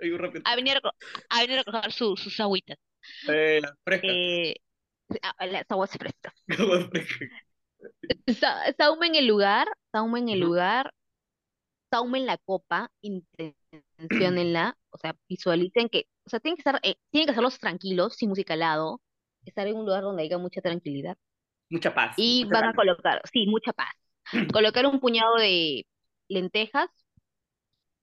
Hay 0.00 0.10
un 0.10 0.18
rápido. 0.18 0.42
A 0.46 0.56
venir 0.56 0.76
a, 0.76 0.80
a 1.30 1.40
venir 1.42 1.58
a 1.58 1.62
recoger 1.62 1.92
su- 1.92 2.16
sus 2.16 2.38
agüitas. 2.40 2.78
Eh, 3.28 3.60
fresca. 3.84 4.08
Eh, 4.08 4.54
ah, 5.22 5.46
las 5.46 5.64
aguas 5.70 5.90
frescas. 5.90 6.32
Aguas 6.58 6.86
frescas. 6.90 7.28
Sa- 8.38 8.64
el 8.66 9.26
lugar, 9.26 9.66
saumen 9.92 10.28
el 10.28 10.40
Ujú. 10.40 10.48
lugar, 10.48 10.92
saumen 11.90 12.26
la 12.26 12.38
copa, 12.38 12.90
intenciónenla, 13.00 14.76
o 14.90 14.98
sea, 14.98 15.16
visualicen 15.28 15.88
que, 15.88 16.06
o 16.26 16.30
sea, 16.30 16.40
tienen 16.40 16.56
que 16.56 16.60
estar, 16.60 16.80
eh, 16.82 16.96
tienen 17.10 17.26
que 17.26 17.32
hacerlos 17.32 17.58
tranquilos, 17.58 18.14
sin 18.16 18.28
música 18.30 18.54
al 18.54 18.60
lado, 18.60 19.00
estar 19.44 19.66
en 19.66 19.76
un 19.76 19.84
lugar 19.86 20.02
donde 20.02 20.22
haya 20.24 20.38
mucha 20.38 20.60
tranquilidad. 20.60 21.16
Mucha 21.70 21.94
paz. 21.94 22.14
Y 22.18 22.44
mucha 22.44 22.60
van 22.60 22.70
a 22.70 22.74
colocar, 22.74 23.20
sí, 23.32 23.46
mucha 23.46 23.72
paz. 23.72 23.88
Colocar 24.52 24.86
un 24.86 25.00
puñado 25.00 25.36
de 25.36 25.86
lentejas, 26.28 26.88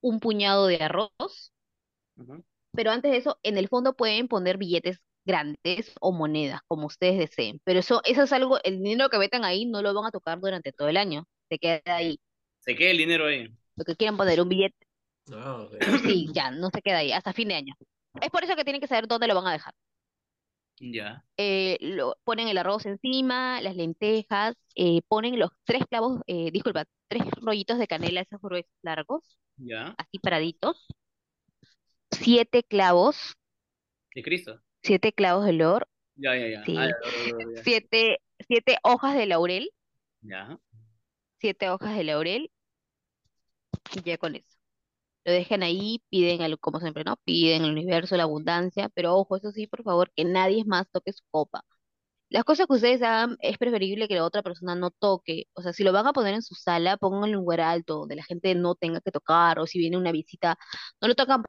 un 0.02 0.20
puñado 0.20 0.68
de 0.68 0.78
arroz, 0.78 1.54
Ujú. 2.18 2.44
pero 2.74 2.92
antes 2.92 3.12
de 3.12 3.18
eso, 3.18 3.40
en 3.44 3.58
el 3.58 3.68
fondo 3.68 3.94
pueden 3.96 4.28
poner 4.28 4.58
billetes 4.58 5.00
grandes 5.26 5.94
o 6.02 6.12
monedas, 6.12 6.62
como 6.68 6.88
ustedes 6.88 7.18
deseen. 7.20 7.60
Pero 7.64 7.80
eso, 7.80 8.02
eso 8.06 8.24
es 8.24 8.34
algo, 8.34 8.60
el 8.64 8.82
dinero 8.82 9.10
que 9.10 9.18
metan 9.20 9.46
ahí 9.46 9.66
no 9.66 9.82
lo 9.82 9.94
van 9.94 10.06
a 10.06 10.12
tocar 10.12 10.40
durante 10.40 10.72
todo 10.72 10.90
el 10.90 10.98
año, 10.98 11.26
se 11.50 11.60
queda 11.60 11.82
ahí. 11.86 12.20
Se 12.60 12.76
queda 12.76 12.92
el 12.92 12.98
dinero 12.98 13.26
ahí. 13.26 13.48
Lo 13.76 13.84
que 13.86 13.96
quieran 13.96 14.18
poner, 14.18 14.42
un 14.42 14.50
billete, 14.50 14.76
Ah, 15.34 15.68
sí, 16.04 16.28
ya, 16.34 16.52
no 16.52 16.70
se 16.74 16.82
queda 16.82 16.98
ahí, 17.00 17.12
hasta 17.12 17.34
fin 17.34 17.48
de 17.50 17.56
año. 17.56 17.74
Es 18.22 18.30
por 18.30 18.44
eso 18.44 18.56
que 18.56 18.64
tienen 18.64 18.82
que 18.82 18.88
saber 18.88 19.08
dónde 19.08 19.28
lo 19.28 19.36
van 19.36 19.48
a 19.48 19.54
dejar. 19.54 19.74
Ya. 20.80 21.24
Eh, 21.38 21.78
lo, 21.82 22.16
ponen 22.24 22.48
el 22.48 22.58
arroz 22.58 22.86
encima, 22.86 23.62
las 23.62 23.76
lentejas, 23.76 24.56
eh, 24.76 25.02
ponen 25.08 25.40
los 25.40 25.52
tres 25.64 25.84
clavos, 25.90 26.22
eh, 26.28 26.52
disculpa, 26.52 26.86
tres 27.12 27.24
rollitos 27.42 27.78
de 27.78 27.88
canela, 27.88 28.22
esos 28.22 28.40
gruesos 28.42 28.72
largos, 28.82 29.38
Ya. 29.58 29.94
así 29.98 30.18
paraditos, 30.20 30.88
siete 32.12 32.64
clavos, 32.64 33.18
De 34.16 34.24
Cristo. 34.24 34.62
siete 34.82 35.12
clavos 35.12 35.44
de 35.44 35.52
olor, 35.52 35.90
Ya, 36.16 36.38
ya, 36.38 36.48
ya. 36.48 36.62
Ah, 36.62 36.66
sí, 36.66 36.74
ya, 36.74 37.54
ya. 37.54 37.64
siete, 37.64 38.20
siete 38.48 38.78
hojas 38.84 39.16
de 39.16 39.26
laurel, 39.26 39.72
Ya. 40.22 40.58
siete 41.40 41.70
hojas 41.70 41.98
de 41.98 42.06
laurel, 42.06 42.50
y 43.94 44.02
ya 44.04 44.18
con 44.18 44.36
eso. 44.36 44.58
Lo 45.26 45.34
dejan 45.34 45.64
ahí, 45.64 46.02
piden, 46.10 46.56
como 46.58 46.80
siempre, 46.80 47.04
¿no? 47.04 47.18
Piden 47.26 47.64
el 47.66 47.72
universo, 47.72 48.16
la 48.18 48.24
abundancia, 48.24 48.90
pero 48.96 49.16
ojo, 49.16 49.36
eso 49.38 49.52
sí, 49.52 49.68
por 49.68 49.84
favor, 49.84 50.12
que 50.16 50.24
nadie 50.26 50.64
más 50.66 50.90
toque 50.92 51.14
su 51.14 51.24
copa. 51.30 51.64
Las 52.32 52.46
cosas 52.46 52.66
que 52.68 52.74
ustedes 52.74 53.02
hagan 53.04 53.38
es 53.42 53.58
preferible 53.60 54.08
que 54.08 54.16
la 54.16 54.26
otra 54.26 54.42
persona 54.44 54.76
no 54.76 54.90
toque. 54.92 55.46
O 55.54 55.62
sea, 55.62 55.74
si 55.74 55.84
lo 55.84 55.94
van 55.94 56.08
a 56.08 56.14
poner 56.14 56.34
en 56.36 56.42
su 56.44 56.56
sala, 56.56 56.98
pónganlo 56.98 57.28
en 57.28 57.36
un 57.36 57.42
lugar 57.44 57.62
alto, 57.62 57.96
donde 58.00 58.16
la 58.16 58.24
gente 58.24 58.56
no 58.56 58.76
tenga 58.76 59.02
que 59.02 59.12
tocar, 59.12 59.60
o 59.60 59.68
si 59.68 59.80
viene 59.80 59.98
una 59.98 60.12
visita, 60.14 60.58
no 61.02 61.08
lo 61.10 61.16
tocan 61.16 61.44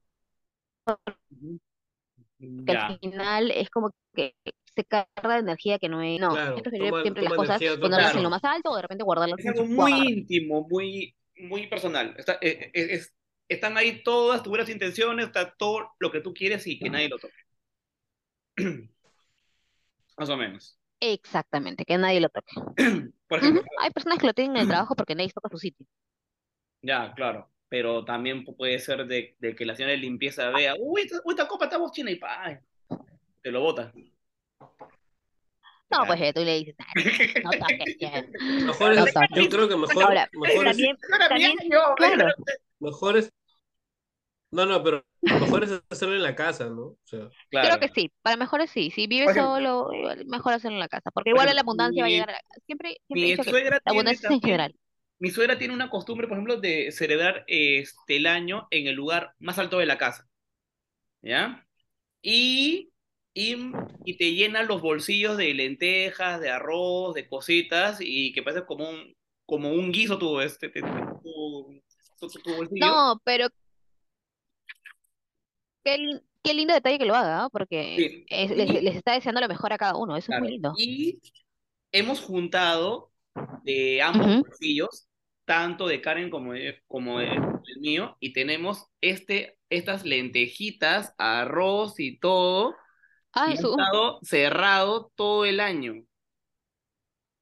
que 2.64 2.72
al 2.72 2.98
final 3.00 3.50
es 3.50 3.70
como 3.70 3.90
que 4.14 4.34
se 4.74 4.84
carga 4.84 5.34
de 5.34 5.40
energía 5.40 5.78
que 5.78 5.88
no 5.88 6.02
es. 6.02 6.20
No, 6.20 6.34
es 6.36 6.40
Claro, 6.42 6.56
preferible 6.62 6.90
toma, 6.90 7.02
siempre 7.02 7.22
las 7.22 7.32
toma 7.32 7.42
cosas 7.42 7.60
energía 7.60 7.80
ponerlas 7.80 8.14
en 8.14 8.14
Claro. 8.14 8.22
lo 8.22 8.30
persona. 8.30 8.50
más 8.50 8.56
alto 8.56 8.70
o 8.70 8.76
de 8.76 8.82
repente 8.82 9.04
guardarlas 9.04 9.38
Es 9.38 9.44
en 9.46 9.50
algo 9.52 9.66
muy 9.66 9.90
cuarto. 9.90 10.08
íntimo, 10.10 10.68
muy, 10.68 11.14
muy 11.36 11.66
personal. 11.68 12.14
Está, 12.18 12.34
eh, 12.40 12.70
eh, 12.74 12.86
es- 12.94 13.14
están 13.48 13.76
ahí 13.76 14.02
todas 14.02 14.42
tus 14.42 14.50
buenas 14.50 14.68
intenciones, 14.70 15.26
está 15.26 15.54
todo 15.56 15.90
lo 15.98 16.10
que 16.10 16.20
tú 16.20 16.32
quieres 16.32 16.66
y 16.66 16.78
que 16.78 16.90
nadie 16.90 17.08
lo 17.08 17.18
toque. 17.18 17.34
Más 20.16 20.28
o 20.28 20.36
menos. 20.36 20.78
Exactamente, 21.00 21.84
que 21.84 21.98
nadie 21.98 22.20
lo 22.20 22.28
toque. 22.28 22.54
Por 23.28 23.38
ejemplo, 23.38 23.62
Hay 23.80 23.90
personas 23.90 24.18
que 24.18 24.26
lo 24.26 24.34
tienen 24.34 24.56
en 24.56 24.62
el 24.62 24.68
trabajo 24.68 24.94
porque 24.94 25.14
nadie 25.14 25.32
toca 25.32 25.48
su 25.50 25.58
sitio. 25.58 25.86
ya, 26.82 27.12
claro. 27.14 27.48
Pero 27.68 28.04
también 28.04 28.44
pu- 28.44 28.54
puede 28.56 28.78
ser 28.78 29.06
de, 29.06 29.34
de 29.38 29.56
que 29.56 29.64
la 29.64 29.74
señora 29.74 29.92
de 29.92 29.98
limpieza 29.98 30.50
vea, 30.50 30.74
uy, 30.78 31.02
esta, 31.02 31.16
uy, 31.24 31.32
esta 31.32 31.48
copa 31.48 31.64
está 31.64 31.78
china 31.90 32.10
y 32.10 32.16
pa, 32.16 32.44
ay, 32.44 32.58
te 33.42 33.50
lo 33.50 33.60
bota. 33.60 33.92
No, 35.90 36.06
pues 36.06 36.34
tú 36.34 36.40
le 36.40 36.58
dices, 36.58 36.74
"Ah, 36.78 36.92
no 37.44 37.50
toques, 37.50 37.96
Mejor 38.66 38.96
no 38.96 39.04
es, 39.04 39.14
toques. 39.14 39.28
yo 39.34 39.48
creo 39.48 39.68
que 39.68 39.76
mejor, 39.76 40.04
Ahora, 40.04 40.28
mejor 40.32 40.66
es, 40.66 40.76
también, 40.76 40.96
también, 41.28 41.56
claro, 41.96 42.26
mejor 42.80 43.16
es, 43.18 43.30
no, 44.52 44.66
no, 44.66 44.82
pero 44.84 45.04
mejor 45.38 45.64
es 45.64 45.82
hacerlo 45.90 46.16
en 46.16 46.22
la 46.22 46.34
casa, 46.36 46.66
¿no? 46.70 46.82
O 46.82 46.98
sea, 47.04 47.30
creo 47.58 47.78
Claro. 47.78 47.78
que 47.78 47.88
sí, 47.88 48.12
para 48.22 48.36
mejores 48.36 48.70
sí, 48.70 48.90
si 48.90 49.06
vives 49.06 49.32
solo, 49.32 49.88
mejor 50.26 50.54
hacerlo 50.54 50.76
en 50.76 50.80
la 50.80 50.88
casa, 50.88 51.10
porque 51.10 51.30
por 51.30 51.42
igual 51.42 51.54
la 51.54 51.60
abundancia 51.60 52.02
va 52.02 52.06
a 52.08 52.10
mi, 52.10 52.10
llegar 52.10 52.30
a 52.30 52.32
la 52.32 52.40
casa. 52.40 52.60
Siempre, 52.66 52.96
siempre 53.06 53.28
he 53.28 53.28
mi 53.28 53.32
dicho 53.32 53.44
que 53.44 53.52
la 53.84 53.92
abundancia 53.92 54.26
es 54.26 54.30
en 54.30 54.40
también, 54.40 54.40
general. 54.40 54.74
mi 55.18 55.30
suegra 55.30 55.58
tiene 55.58 55.74
una 55.74 55.90
costumbre, 55.90 56.28
por 56.28 56.36
ejemplo, 56.38 56.58
de 56.60 56.92
celebrar 56.92 57.44
este, 57.48 58.16
el 58.16 58.26
año 58.26 58.68
en 58.70 58.86
el 58.88 58.94
lugar 58.96 59.34
más 59.38 59.58
alto 59.58 59.78
de 59.78 59.86
la 59.86 59.98
casa, 59.98 60.28
¿ya? 61.22 61.66
Y, 62.22 62.92
y, 63.34 63.56
y 64.04 64.18
te 64.18 64.32
llena 64.34 64.64
los 64.64 64.82
bolsillos 64.82 65.36
de 65.38 65.54
lentejas, 65.54 66.40
de 66.40 66.50
arroz, 66.50 67.14
de 67.14 67.28
cositas, 67.28 67.98
y 68.00 68.32
que 68.32 68.42
parece 68.44 68.66
como 68.66 68.88
un, 68.90 69.14
como 69.46 69.70
un 69.72 69.92
guiso 69.92 70.18
tu, 70.18 70.40
este, 70.40 70.70
te- 70.70 70.84
te- 70.84 71.04
tu, 71.22 71.82
tu- 72.20 72.30
tu- 72.30 72.42
tu 72.42 72.54
bolsillo. 72.54 73.02
No, 73.02 73.20
pero 73.24 73.48
qué, 75.84 76.20
qué 76.42 76.54
lindo 76.54 76.74
detalle 76.74 76.98
que 76.98 77.04
lo 77.06 77.14
haga, 77.14 77.38
¿no? 77.42 77.50
Porque 77.50 77.96
Sí. 77.96 78.24
es- 78.28 78.50
les, 78.50 78.68
Y, 78.70 78.80
les 78.82 78.96
está 78.96 79.12
deseando 79.14 79.40
lo 79.40 79.48
mejor 79.48 79.72
a 79.72 79.78
cada 79.78 79.96
uno, 79.96 80.16
eso 80.16 80.32
es 80.32 80.38
muy 80.38 80.48
lindo. 80.48 80.74
y 80.76 81.20
hemos 81.92 82.20
juntado 82.20 83.12
de 83.64 84.02
ambos 84.02 84.26
Ujú. 84.28 84.42
bolsillos, 84.46 85.08
tanto 85.44 85.86
de 85.86 86.00
Karen 86.02 86.30
como 86.30 86.52
de, 86.54 86.82
como 86.88 87.18
de- 87.20 87.28
del 87.28 87.80
mío, 87.80 88.16
y 88.20 88.32
tenemos 88.32 88.86
este, 89.00 89.58
estas 89.70 90.04
lentejitas, 90.04 91.14
arroz 91.18 92.00
y 92.00 92.18
todo, 92.18 92.74
Ay, 93.32 93.54
y 93.54 93.58
ha 93.58 93.60
su, 93.60 93.70
estado 93.70 94.20
cerrado 94.22 95.12
todo 95.16 95.44
el 95.44 95.60
año. 95.60 96.04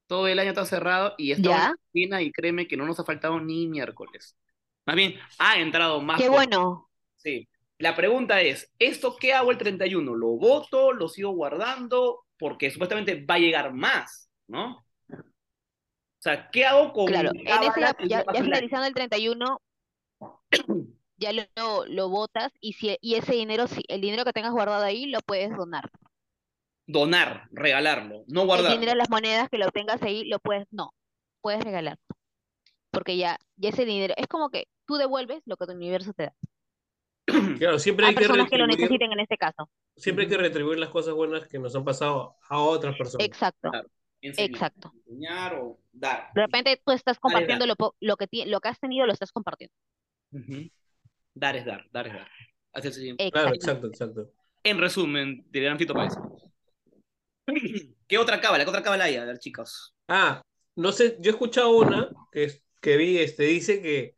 Todo 0.07 0.27
el 0.27 0.39
año 0.39 0.49
está 0.49 0.65
cerrado 0.65 1.15
y 1.17 1.31
está 1.31 1.71
cocina 1.85 2.21
y 2.21 2.31
créeme 2.31 2.67
que 2.67 2.75
no 2.77 2.85
nos 2.85 2.99
ha 2.99 3.05
faltado 3.05 3.39
ni 3.39 3.67
miércoles. 3.67 4.37
Más 4.85 4.95
bien, 4.95 5.15
ha 5.39 5.59
entrado 5.59 6.01
más 6.01 6.19
qué 6.19 6.27
bueno. 6.29 6.89
Sí. 7.17 7.47
La 7.81 7.95
pregunta 7.95 8.41
es, 8.41 8.71
¿esto 8.77 9.15
qué 9.19 9.33
hago 9.33 9.49
el 9.49 9.57
31? 9.57 10.13
¿Lo 10.13 10.27
voto? 10.37 10.93
¿Lo 10.93 11.09
sigo 11.09 11.31
guardando? 11.31 12.25
Porque 12.37 12.69
supuestamente 12.69 13.25
va 13.25 13.35
a 13.35 13.39
llegar 13.39 13.73
más, 13.73 14.29
¿no? 14.47 14.85
O 15.09 16.23
sea, 16.23 16.51
¿qué 16.51 16.63
hago 16.63 16.93
con 16.93 17.07
Claro, 17.07 17.31
en 17.33 17.47
ese 17.47 17.81
ya, 17.81 17.95
ya, 18.07 18.19
el 18.35 18.43
finalizando 18.43 18.85
el 18.85 18.93
31, 18.93 19.61
ya 21.17 21.33
lo, 21.33 21.85
lo, 21.87 22.09
botas 22.09 22.51
y, 22.61 22.73
si, 22.73 22.95
y 23.01 23.15
ese 23.15 23.33
dinero, 23.33 23.65
si, 23.65 23.81
el 23.87 24.01
dinero 24.01 24.25
que 24.25 24.33
tengas 24.33 24.51
guardado 24.51 24.83
ahí, 24.83 25.07
lo 25.07 25.19
puedes 25.21 25.49
donar. 25.49 25.89
Donar, 26.85 27.47
regalarlo, 27.51 28.25
no 28.27 28.41
El 28.41 28.47
guardarlo. 28.47 28.79
dinero, 28.79 28.95
las 28.95 29.09
monedas 29.09 29.49
que 29.49 29.57
lo 29.57 29.71
tengas 29.71 30.03
ahí, 30.03 30.23
lo 30.25 30.37
puedes, 30.37 30.67
no, 30.69 30.93
puedes 31.41 31.63
regalar. 31.63 31.97
Porque 32.91 33.17
ya, 33.17 33.39
ya 33.55 33.69
ese 33.69 33.85
dinero, 33.85 34.13
es 34.17 34.27
como 34.27 34.51
que 34.51 34.67
tú 34.85 34.97
devuelves 34.97 35.41
lo 35.45 35.57
que 35.57 35.65
tu 35.65 35.71
universo 35.71 36.13
te 36.13 36.25
da. 36.25 36.35
claro, 37.59 37.79
siempre 37.79 38.05
hay 38.07 38.13
que 38.13 38.19
personas 38.21 38.49
que 38.49 38.57
lo 38.57 38.65
retribuir, 38.65 38.99
necesiten 38.99 39.11
en 39.13 39.19
este 39.19 39.37
caso. 39.37 39.69
siempre 39.95 40.25
hay 40.25 40.29
que 40.29 40.37
retribuir 40.37 40.79
las 40.79 40.89
cosas 40.89 41.13
buenas 41.13 41.47
que 41.47 41.59
nos 41.59 41.75
han 41.75 41.83
pasado 41.85 42.35
a 42.49 42.59
otras 42.59 42.95
personas. 42.97 43.25
Exacto, 43.27 43.69
Claro, 43.69 43.89
enseñar, 44.21 44.49
exacto. 44.51 44.91
enseñar 45.07 45.55
o 45.55 45.79
dar. 45.91 46.29
De 46.33 46.41
repente 46.41 46.81
tú 46.85 46.91
estás 46.91 47.05
Dar 47.05 47.13
es 47.15 47.19
compartiendo 47.19 47.65
dar. 47.67 47.75
lo, 47.79 47.95
lo 47.99 48.17
que, 48.17 48.27
lo 48.47 48.59
que 48.59 48.67
has 48.69 48.79
tenido, 48.79 49.05
lo 49.05 49.13
estás 49.13 49.31
compartiendo. 49.31 49.73
Dar 51.33 51.55
es 51.55 51.65
dar, 51.65 51.85
dar 51.91 52.07
es 52.07 52.13
dar. 52.13 52.27
Es, 52.73 52.95
sí. 52.95 53.15
Claro, 53.31 53.53
Exacto. 53.53 53.87
exacto. 53.87 54.31
En 54.63 54.77
resumen, 54.79 55.45
de 55.49 55.59
Gran 55.61 55.77
Fito 55.77 55.93
Páez. 55.93 56.13
¿Qué 58.07 58.17
otra 58.17 58.39
cábala? 58.39 58.63
¿Qué 58.63 58.69
otra 58.69 58.83
cábala 58.83 59.05
hay, 59.05 59.15
a 59.15 59.25
ver, 59.25 59.39
chicos? 59.39 59.93
Ah, 60.07 60.41
no 60.75 60.91
sé, 60.91 61.17
yo 61.19 61.31
he 61.31 61.33
escuchado 61.33 61.69
una 61.71 62.09
que, 62.31 62.45
es- 62.45 62.63
que 62.81 62.97
vi, 62.97 63.17
este, 63.17 63.43
dice 63.43 63.81
que 63.81 64.15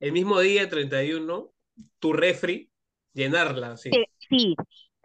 el 0.00 0.12
mismo 0.12 0.40
día 0.40 0.68
31, 0.68 1.51
tu 1.98 2.12
refri, 2.12 2.70
llenarla, 3.14 3.76
sí, 3.76 3.92
Sí, 3.92 4.04
sí, 4.30 4.56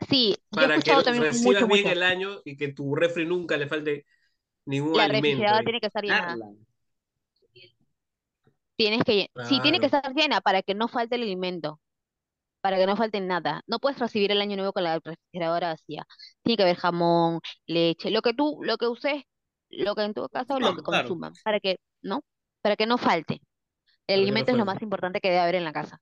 sí. 0.09 0.35
Yo 0.51 0.65
he 0.65 0.67
para 0.71 0.81
que 0.81 1.03
también 1.03 1.27
recibas 1.29 1.39
mucho, 1.39 1.67
bien 1.67 1.87
mucho. 1.87 1.89
el 1.89 2.03
año 2.03 2.41
y 2.45 2.57
que 2.57 2.69
tu 2.73 2.95
refri 2.95 3.25
nunca 3.25 3.57
le 3.57 3.67
falte 3.67 4.05
ningún 4.65 4.99
La 4.99 5.07
alimento 5.07 5.55
refrigeradora 5.55 5.63
ahí. 5.63 5.63
tiene 5.63 5.79
que 5.79 5.87
estar 5.87 6.03
llena. 6.03 6.37
Darla. 6.37 6.53
Tienes 8.75 9.03
que, 9.03 9.13
lle- 9.13 9.31
sí, 9.41 9.61
tiene 9.61 9.79
que 9.79 9.87
Claro. 9.87 9.87
estar 9.87 10.13
llena 10.13 10.41
para 10.41 10.61
que 10.61 10.75
no 10.75 10.87
falte 10.87 11.15
el 11.15 11.23
alimento, 11.23 11.79
para 12.61 12.77
que 12.77 12.87
no 12.87 12.97
falte 12.97 13.21
nada. 13.21 13.63
No 13.67 13.79
puedes 13.79 13.99
recibir 13.99 14.31
el 14.31 14.41
año 14.41 14.57
nuevo 14.57 14.73
con 14.73 14.83
la 14.83 14.99
refrigeradora 14.99 15.69
vacía. 15.69 16.05
Tiene 16.43 16.57
que 16.57 16.63
haber 16.63 16.77
jamón, 16.77 17.41
leche, 17.67 18.11
lo 18.11 18.21
que 18.21 18.33
tú, 18.33 18.59
lo 18.63 18.77
que 18.77 18.87
uses, 18.87 19.23
lo 19.69 19.95
que 19.95 20.03
en 20.03 20.13
tu 20.13 20.27
casa 20.29 20.59
lo 20.59 20.73
que 20.73 20.83
claro. 20.87 21.21
consuman, 21.21 21.37
para 21.43 21.59
que, 21.59 21.77
¿no? 22.03 22.21
Para 22.61 22.75
que 22.77 22.87
no 22.87 22.97
falte. 22.97 23.41
El 24.07 24.21
Para 24.21 24.27
que 24.27 24.35
no 24.35 24.45
alimento 24.45 24.51
es 24.51 24.57
lo 24.57 24.65
más 24.65 24.81
importante 24.83 25.21
que 25.21 25.29
debe 25.29 25.41
haber 25.41 25.55
en 25.55 25.65
la 25.65 25.73
casa. 25.73 26.01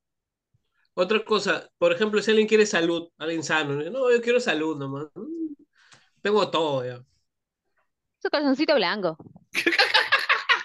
Otra 0.96 1.24
cosa, 1.26 1.70
por 1.78 1.92
ejemplo, 1.92 2.22
si 2.22 2.32
alguien 2.32 2.48
quiere 2.48 2.66
salud, 2.66 3.10
alguien 3.18 3.44
sano, 3.44 3.76
no, 3.92 4.12
yo 4.12 4.22
quiero 4.22 4.40
salud 4.40 4.78
nomás. 4.78 5.08
Mm, 5.16 5.54
Tengo 6.22 6.50
todo 6.50 6.86
ya. 6.86 7.04
Su 8.22 8.30
calzoncito 8.30 8.76
blanco. 8.76 9.18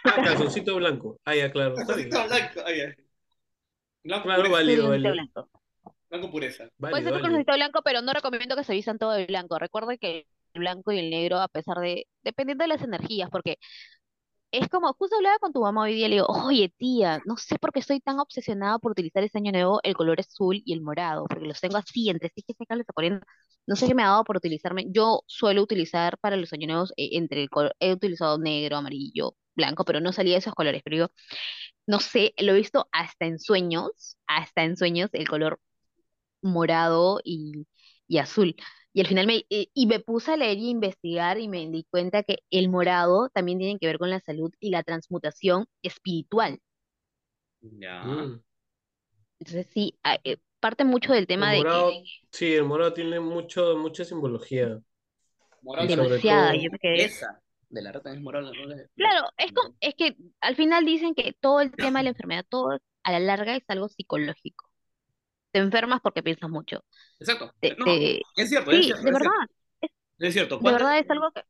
Ah, 0.03 0.23
calzoncito 0.25 0.77
blanco. 0.77 1.21
Ah, 1.27 1.35
ya, 1.35 1.53
claro, 1.53 1.75
bien. 1.95 2.09
Blanco, 2.09 2.61
ay, 2.65 2.81
ay. 2.81 2.95
Blanco 4.03 4.25
Claro, 4.25 4.43
pureza. 4.43 4.55
Válido, 4.57 4.83
calzoncito 4.85 4.89
válido. 4.89 5.13
blanco. 5.13 5.51
Blanco 6.09 6.31
pureza. 6.31 6.69
Puede 6.79 6.95
ser 7.05 7.13
válido. 7.13 7.23
calzoncito 7.23 7.53
blanco, 7.53 7.83
pero 7.85 8.03
no 8.03 8.13
recomiendo 8.13 8.57
que 8.57 8.65
se 8.65 8.73
vistan 8.73 8.99
todo 8.99 9.13
de 9.13 9.27
blanco. 9.27 9.59
Recuerda 9.59 9.97
que 9.99 10.27
el 10.55 10.61
blanco 10.61 10.93
y 10.93 10.99
el 10.99 11.11
negro, 11.11 11.39
a 11.39 11.49
pesar 11.49 11.79
de, 11.79 12.07
dependiendo 12.23 12.65
de 12.65 12.69
las 12.69 12.83
energías, 12.83 13.29
porque 13.31 13.59
es 14.53 14.69
como, 14.69 14.93
justo 14.95 15.17
hablaba 15.17 15.39
con 15.39 15.53
tu 15.53 15.61
mamá 15.61 15.83
hoy 15.83 15.95
día, 15.95 16.09
le 16.09 16.17
digo, 16.17 16.27
oye 16.29 16.69
tía, 16.77 17.21
no 17.25 17.37
sé 17.37 17.59
por 17.59 17.73
qué 17.73 17.81
estoy 17.81 18.01
tan 18.01 18.19
obsesionada 18.19 18.79
por 18.79 18.93
utilizar 18.93 19.23
este 19.23 19.39
año 19.39 19.53
nuevo 19.53 19.81
el 19.85 19.95
color 19.95 20.21
azul 20.21 20.61
y 20.65 20.73
el 20.73 20.83
morado, 20.83 21.27
porque 21.29 21.47
los 21.47 21.61
tengo 21.61 21.77
así, 21.77 22.09
entre 22.11 22.31
sí 22.35 22.43
que 22.43 22.55
se 22.55 22.65
está 22.65 22.93
poniendo, 22.95 23.21
no 23.67 23.77
sé 23.77 23.87
qué 23.87 23.95
me 23.95 24.03
ha 24.03 24.07
dado 24.09 24.25
por 24.25 24.37
utilizarme, 24.37 24.87
yo 24.91 25.23
suelo 25.27 25.63
utilizar 25.63 26.19
para 26.19 26.37
los 26.37 26.53
años 26.53 26.69
nuevos, 26.69 26.93
eh, 26.97 27.11
entre 27.13 27.43
el 27.43 27.51
color, 27.51 27.75
he 27.81 27.93
utilizado 27.93 28.39
negro, 28.39 28.77
amarillo, 28.77 29.37
blanco, 29.55 29.85
pero 29.85 30.01
no 30.01 30.13
salía 30.13 30.35
de 30.35 30.39
esos 30.41 30.55
colores, 30.55 30.83
pero 30.85 30.97
digo, 30.97 31.11
no 31.87 32.01
sé, 32.01 32.35
lo 32.39 32.53
he 32.53 32.57
visto 32.57 32.89
hasta 32.93 33.27
en 33.27 33.39
sueños, 33.41 34.17
hasta 34.27 34.65
en 34.65 34.77
sueños, 34.77 35.11
el 35.15 35.29
color 35.29 35.61
morado 36.43 37.21
y, 37.25 37.67
y 38.09 38.19
azul. 38.19 38.57
Y 38.93 39.01
al 39.01 39.07
final 39.07 39.27
me, 39.27 39.45
y, 39.49 39.71
y 39.75 39.87
me 39.87 40.01
puse 40.01 40.33
a 40.33 40.37
leer 40.37 40.59
y 40.59 40.71
investigar 40.71 41.39
y 41.39 41.49
me 41.49 41.69
di 41.69 41.85
cuenta 41.91 42.23
que 42.23 42.39
el 42.51 42.69
morado 42.69 43.29
también 43.31 43.59
tiene 43.59 43.79
que 43.79 43.87
ver 43.87 43.99
con 43.99 44.11
la 44.11 44.21
salud 44.21 44.53
y 44.61 44.71
la 44.71 44.83
transmutación 44.83 45.67
espiritual. 45.83 46.61
Ya. 47.81 48.05
Mm. 48.05 48.41
Entonces 49.39 49.67
sí, 49.73 49.99
a- 50.03 50.19
eh, 50.25 50.39
parte 50.61 50.85
mucho 50.85 51.13
del 51.13 51.23
El 51.23 51.27
tema 51.27 51.53
de 51.53 51.59
morado, 51.59 51.91
que 51.93 52.05
sí, 52.33 52.55
el 52.55 52.65
morado 52.65 52.93
tiene 52.93 53.21
mucho, 53.21 53.77
mucha 53.77 54.05
simbología. 54.05 54.81
Morado 55.63 55.87
Y 55.89 55.91
es 55.91 55.97
sobre 55.97 56.07
demasiada, 56.07 56.55
yo 56.55 56.71
me 56.71 56.79
quedé. 56.79 57.05
esa. 57.05 57.41
De 57.69 57.83
la 57.83 57.93
rata 57.93 58.13
es 58.13 58.21
morado. 58.21 58.53
¿no? 58.53 58.69
De- 58.69 58.89
Claro, 58.97 59.27
es 59.39 59.53
como, 59.53 59.75
es 59.81 59.95
que 59.95 60.17
al 60.41 60.57
final 60.57 60.85
dicen 60.85 61.15
que 61.15 61.33
todo 61.41 61.61
el 61.61 61.73
tema 61.73 62.01
de 62.01 62.05
la 62.05 62.11
enfermedad, 62.11 62.45
todo 62.49 62.79
a 63.03 63.13
la 63.13 63.21
larga 63.21 63.57
es 63.57 63.65
algo 63.69 63.89
psicológico. 63.89 64.70
Te 65.53 65.59
enfermas 65.61 66.01
porque 66.03 66.23
piensas 66.23 66.51
mucho. 66.51 66.85
Exacto. 67.19 67.53
Te- 67.61 67.77
No, 67.79 67.87
te- 67.87 68.23
es 68.37 68.49
cierto, 68.49 68.71
es 68.73 68.85
sí, 68.85 68.87
cierto, 68.87 69.03
de 69.05 69.11
es 69.11 69.13
verdad, 69.13 69.31
cierto. 69.33 69.41
Es 70.19 70.33
cierto. 70.35 70.59
de 70.59 70.63
¿Cuántas- 70.63 70.83
verdad 70.83 70.99
es 70.99 71.11
algo 71.11 71.31
que 71.33 71.43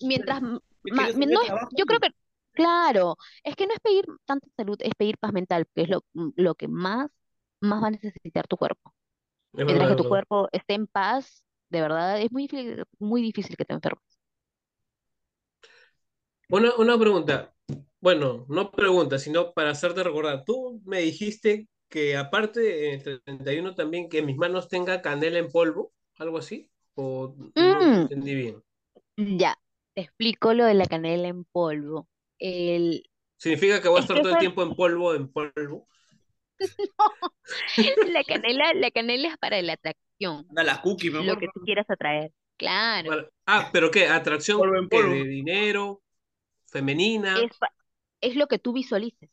mientras 0.00 0.38
m- 0.42 0.60
¿Qué 0.84 0.90
ma- 0.94 1.10
no 1.12 1.42
es- 1.42 1.54
yo 1.76 1.86
creo 1.86 2.00
que 2.00 2.08
claro, 2.52 3.16
es 3.44 3.56
que 3.56 3.66
no 3.66 3.74
es 3.74 3.80
pedir 3.80 4.04
tanta 4.26 4.46
salud, 4.56 4.76
es 4.80 4.94
pedir 4.96 5.18
paz 5.18 5.32
mental, 5.32 5.66
que 5.74 5.82
es 5.82 5.88
lo, 5.88 6.04
lo 6.36 6.54
que 6.54 6.68
más 6.68 7.08
más 7.60 7.82
va 7.82 7.88
a 7.88 7.90
necesitar 7.92 8.46
tu 8.48 8.56
cuerpo. 8.58 8.94
Es 9.54 9.66
Mientras 9.66 9.88
verdad, 9.88 9.90
que 9.90 9.96
es 9.96 9.96
tu 9.96 10.04
cuerpo 10.04 10.48
esté 10.52 10.74
en 10.74 10.86
paz, 10.88 11.44
de 11.70 11.80
verdad 11.82 12.20
es 12.22 12.32
muy 12.32 12.44
difícil, 12.44 12.84
muy 13.00 13.22
difícil 13.22 13.56
que 13.56 13.64
te 13.66 13.74
enfermes. 13.74 14.02
Una, 16.48 16.74
una 16.76 16.98
pregunta. 16.98 17.54
Bueno, 18.00 18.44
no 18.48 18.70
pregunta, 18.70 19.18
sino 19.18 19.52
para 19.52 19.70
hacerte 19.70 20.02
recordar. 20.02 20.44
Tú 20.44 20.80
me 20.84 21.00
dijiste 21.00 21.68
que 21.88 22.16
aparte 22.16 22.94
en 22.94 23.00
el 23.08 23.22
31 23.22 23.74
también 23.74 24.08
que 24.08 24.22
mis 24.22 24.36
manos 24.36 24.68
tenga 24.68 25.02
canela 25.02 25.38
en 25.38 25.50
polvo, 25.50 25.92
algo 26.18 26.38
así, 26.38 26.70
o 26.94 27.34
no 27.56 27.56
Mm. 27.56 28.08
entendí 28.08 28.34
bien. 28.34 28.62
Ya, 29.16 29.56
te 29.94 30.02
explico 30.02 30.54
lo 30.54 30.64
de 30.66 30.74
la 30.74 30.86
canela 30.86 31.28
en 31.28 31.44
polvo. 31.44 32.08
El, 32.38 33.08
¿Significa 33.36 33.80
que 33.80 33.86
voy 33.88 33.98
a 33.98 34.00
Es 34.00 34.06
estar 34.06 34.20
que 34.20 34.20
todo 34.20 34.32
el 34.32 34.38
tiempo 34.38 34.62
en 34.64 34.74
polvo, 34.74 35.14
en 35.14 35.30
polvo? 35.32 35.88
la 38.04 38.24
canela, 38.24 38.72
la 38.74 38.90
canela 38.90 39.28
es 39.28 39.38
para 39.38 39.60
la 39.62 39.74
atracción, 39.74 40.46
Anda 40.48 40.64
la 40.64 40.80
cookie, 40.80 41.10
lo 41.18 41.36
mejor. 41.36 41.38
que 41.38 41.48
tú 41.48 41.60
quieras 41.62 41.88
atraer. 41.90 42.32
Claro, 42.56 43.18
Ah, 43.46 43.70
pero 43.72 43.90
¿qué? 43.90 44.06
¿Atracción 44.08 44.60
Polvo 44.60 44.76
en 44.78 44.88
qué? 44.90 44.96
polvo. 44.96 45.18
de 45.24 45.24
dinero? 45.28 46.02
¿Femenina? 46.66 47.50
es, 47.50 47.52
es 48.20 48.36
lo 48.36 48.48
que 48.48 48.58
tú 48.58 48.72
visualices. 48.72 49.30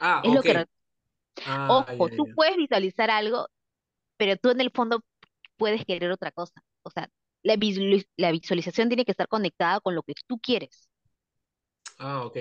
Ah, 0.00 0.22
Es 0.22 0.32
lo 0.32 0.42
ok. 0.42 0.44
que, 0.44 0.66
Ah, 1.44 1.96
ojo, 1.96 2.08
ya, 2.10 2.16
tú 2.16 2.28
ya. 2.28 2.34
puedes 2.34 2.56
visualizar 2.56 3.10
algo, 3.10 3.48
pero 4.18 4.36
tú 4.38 4.50
en 4.50 4.60
el 4.62 4.70
fondo 4.72 5.02
puedes 5.58 5.84
querer 5.86 6.10
otra 6.12 6.32
cosa. 6.32 6.62
O 6.84 6.90
sea, 6.90 7.10
la 7.44 7.56
visualiz- 7.56 8.08
la 8.16 8.32
visualización 8.32 8.88
tiene 8.88 9.04
que 9.06 9.12
estar 9.12 9.28
conectada 9.28 9.80
con 9.80 9.94
lo 9.96 10.02
que 10.04 10.14
tú 10.28 10.38
quieres. 10.40 10.88
Ah, 11.98 12.24
ok. 12.24 12.36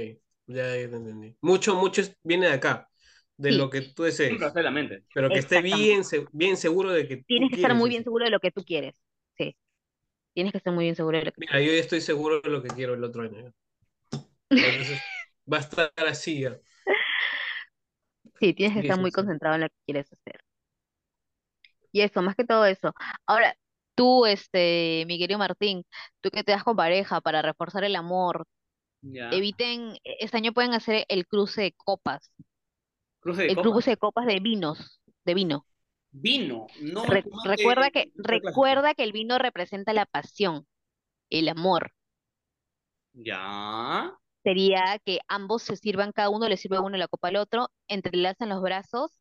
Ya, 0.48 0.76
ya 0.78 0.90
te 0.90 0.96
entendí. 0.96 1.36
Mucho, 1.42 1.76
mucho 1.76 2.02
viene 2.24 2.48
de 2.48 2.54
acá, 2.54 2.90
de 3.38 3.52
Sí. 3.52 3.54
lo 3.54 3.70
que 3.70 3.82
tú 3.82 4.04
desees. 4.04 4.42
Hacer 4.42 4.64
la 4.64 4.72
mente. 4.72 5.04
Pero 5.14 5.32
que 5.32 5.40
esté 5.40 5.62
Exactamente. 5.62 5.62
bien, 5.62 6.04
bien 6.32 6.58
seguro 6.58 6.92
de 6.92 7.08
que 7.08 7.18
tú 7.18 7.26
Tienes 7.28 7.50
que 7.50 7.56
estar 7.56 7.74
quieres 7.74 7.76
muy 7.76 7.90
eso. 7.90 7.90
bien 7.90 8.04
seguro 8.04 8.26
de 8.26 8.32
lo 8.32 8.40
que 8.40 8.52
tú 8.52 8.64
quieres. 8.66 8.96
Sí. 9.38 9.56
Tienes 10.34 10.52
que 10.54 10.60
estar 10.60 10.74
muy 10.74 10.86
bien 10.86 10.96
seguro 10.98 11.20
de 11.20 11.26
lo 11.26 11.34
que 11.34 11.40
Mira, 11.40 11.62
yo 11.62 11.72
ya 11.72 11.80
estoy 11.80 12.02
seguro 12.02 12.42
de 12.42 12.50
lo 12.50 12.62
que 12.62 12.68
quiero 12.70 12.94
el 12.94 13.04
otro 13.04 13.24
año. 13.24 13.54
Entonces, 14.56 15.04
va 15.52 15.58
a 15.58 15.60
estar 15.62 15.92
así 16.08 16.42
ya. 16.42 16.60
Sí, 18.40 18.54
tienes 18.54 18.74
que 18.76 18.80
Sí, 18.80 18.82
estar 18.82 18.98
sí, 18.98 19.02
muy 19.02 19.12
sí. 19.12 19.12
concentrado 19.12 19.56
en 19.56 19.62
lo 19.62 19.70
que 19.70 19.76
quieres 19.86 20.12
hacer. 20.14 20.42
Y 21.92 22.02
eso, 22.02 22.22
más 22.22 22.36
que 22.36 22.46
todo 22.46 22.66
eso. 22.66 22.94
Ahora, 23.26 23.56
tú, 23.96 24.26
este, 24.26 25.06
mi 25.08 25.18
querido 25.20 25.40
Martín, 25.40 25.86
tú 26.22 26.30
que 26.32 26.44
te 26.44 26.52
das 26.52 26.64
con 26.64 26.76
pareja 26.76 27.22
para 27.22 27.42
reforzar 27.42 27.84
el 27.84 27.96
amor, 27.96 28.46
Ya. 29.04 29.32
eviten, 29.32 29.96
e- 30.06 30.18
este 30.22 30.38
año 30.38 30.54
pueden 30.54 30.74
hacer 30.74 31.06
el 31.10 31.28
cruce 31.28 31.62
de 31.64 31.74
copas, 31.74 32.32
Cruce 33.20 33.44
de 33.44 33.52
el 33.52 33.60
copas. 33.60 33.82
cruce 33.82 33.92
de 33.92 33.98
copas 33.98 34.26
de 34.28 34.40
vinos, 34.40 35.02
de 35.26 35.34
vino. 35.34 35.66
Vino, 36.12 36.74
no 36.80 37.06
Re- 37.06 37.28
recuerda 37.44 37.90
que, 37.92 38.10
recuerda 38.18 38.94
que 38.94 39.04
el 39.04 39.12
vino 39.14 39.40
representa 39.40 39.94
la 39.94 40.06
pasión, 40.06 40.68
el 41.32 41.50
amor. 41.50 41.94
Ya. 43.26 44.18
Sería 44.48 44.98
que 45.04 45.20
ambos 45.28 45.62
se 45.62 45.76
sirvan, 45.76 46.14
cada 46.14 46.30
uno 46.30 46.48
le 46.48 46.56
sirve 46.56 46.78
a 46.78 46.82
uno 46.82 46.96
la 46.96 47.10
copa 47.10 47.28
al 47.28 47.36
otro, 47.36 47.70
entrelazan 47.90 48.48
los 48.48 48.62
brazos 48.62 49.12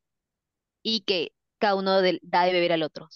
y 0.85 1.01
que 1.01 1.33
cada 1.59 1.75
uno 1.75 2.01
da 2.23 2.45
de 2.45 2.53
beber 2.53 2.73
al 2.73 2.85
otro. 2.85 3.09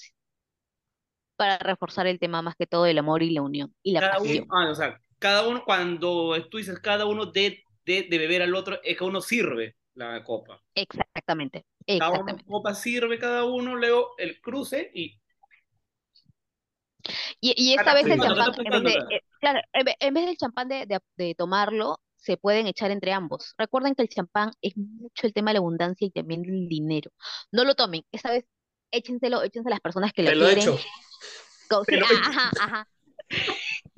Para 1.36 1.56
reforzar 1.58 2.08
el 2.08 2.18
tema 2.18 2.42
más 2.42 2.56
que 2.56 2.66
todo 2.66 2.82
del 2.82 2.98
amor 2.98 3.22
y 3.22 3.30
la 3.30 3.42
unión 3.42 3.72
y 3.84 3.92
la 3.92 4.00
Cada 4.00 4.20
uno, 4.20 4.44
ah, 4.50 4.70
o 4.70 4.74
sea, 4.74 5.00
cada 5.20 5.46
uno, 5.46 5.62
cuando 5.64 6.34
tú 6.50 6.58
dices 6.58 6.80
cada 6.80 7.06
uno 7.06 7.26
de, 7.26 7.62
de, 7.86 8.02
de 8.10 8.18
beber 8.18 8.42
al 8.42 8.56
otro, 8.56 8.80
es 8.82 8.98
que 8.98 9.04
uno 9.04 9.20
sirve 9.20 9.76
la 9.94 10.24
copa. 10.24 10.60
Exactamente, 10.74 11.64
Cada 11.86 12.10
exactamente. 12.10 12.44
copa 12.44 12.74
sirve 12.74 13.20
cada 13.20 13.44
uno, 13.44 13.76
luego 13.76 14.14
el 14.18 14.40
cruce 14.40 14.90
y 14.92 15.16
Y, 17.40 17.54
y 17.56 17.74
esta 17.74 17.94
vez 17.94 18.04
el 18.06 18.20
champán, 18.20 18.50
está 18.50 18.62
en 18.62 18.82
vez 18.82 18.82
de, 18.82 18.98
apuntando, 18.98 19.20
claro, 19.40 19.60
en 19.72 19.84
ve- 19.84 19.96
en 20.00 20.14
vez 20.14 20.26
del 20.26 20.36
champán 20.36 20.68
de, 20.68 20.86
de- 20.86 21.00
de 21.16 21.34
tomarlo, 21.34 21.98
se 22.16 22.36
pueden 22.36 22.66
echar 22.66 22.90
entre 22.90 23.12
ambos. 23.12 23.54
Recuerden 23.58 23.94
que 23.94 24.02
el 24.02 24.08
champán 24.08 24.50
es 24.60 24.76
mucho 24.76 25.26
el 25.26 25.32
tema 25.32 25.50
de 25.50 25.54
la 25.54 25.58
abundancia 25.60 26.06
y 26.06 26.10
también 26.10 26.42
del 26.42 26.68
dinero. 26.68 27.10
No 27.50 27.64
lo 27.64 27.74
tomen, 27.74 28.02
esta 28.12 28.30
vez 28.30 28.44
échenselo, 28.92 29.42
échense 29.42 29.68
a 29.68 29.70
las 29.70 29.80
personas 29.80 30.12
que 30.12 30.24
Te 30.24 30.34
lo 30.34 30.44
quieren. 30.46 30.62
hecho. 30.62 30.78
lo 31.70 31.84
sí, 31.84 31.94
he 31.94 31.96
hecho. 31.98 32.04
ajá, 32.10 32.50
ajá. 32.60 32.88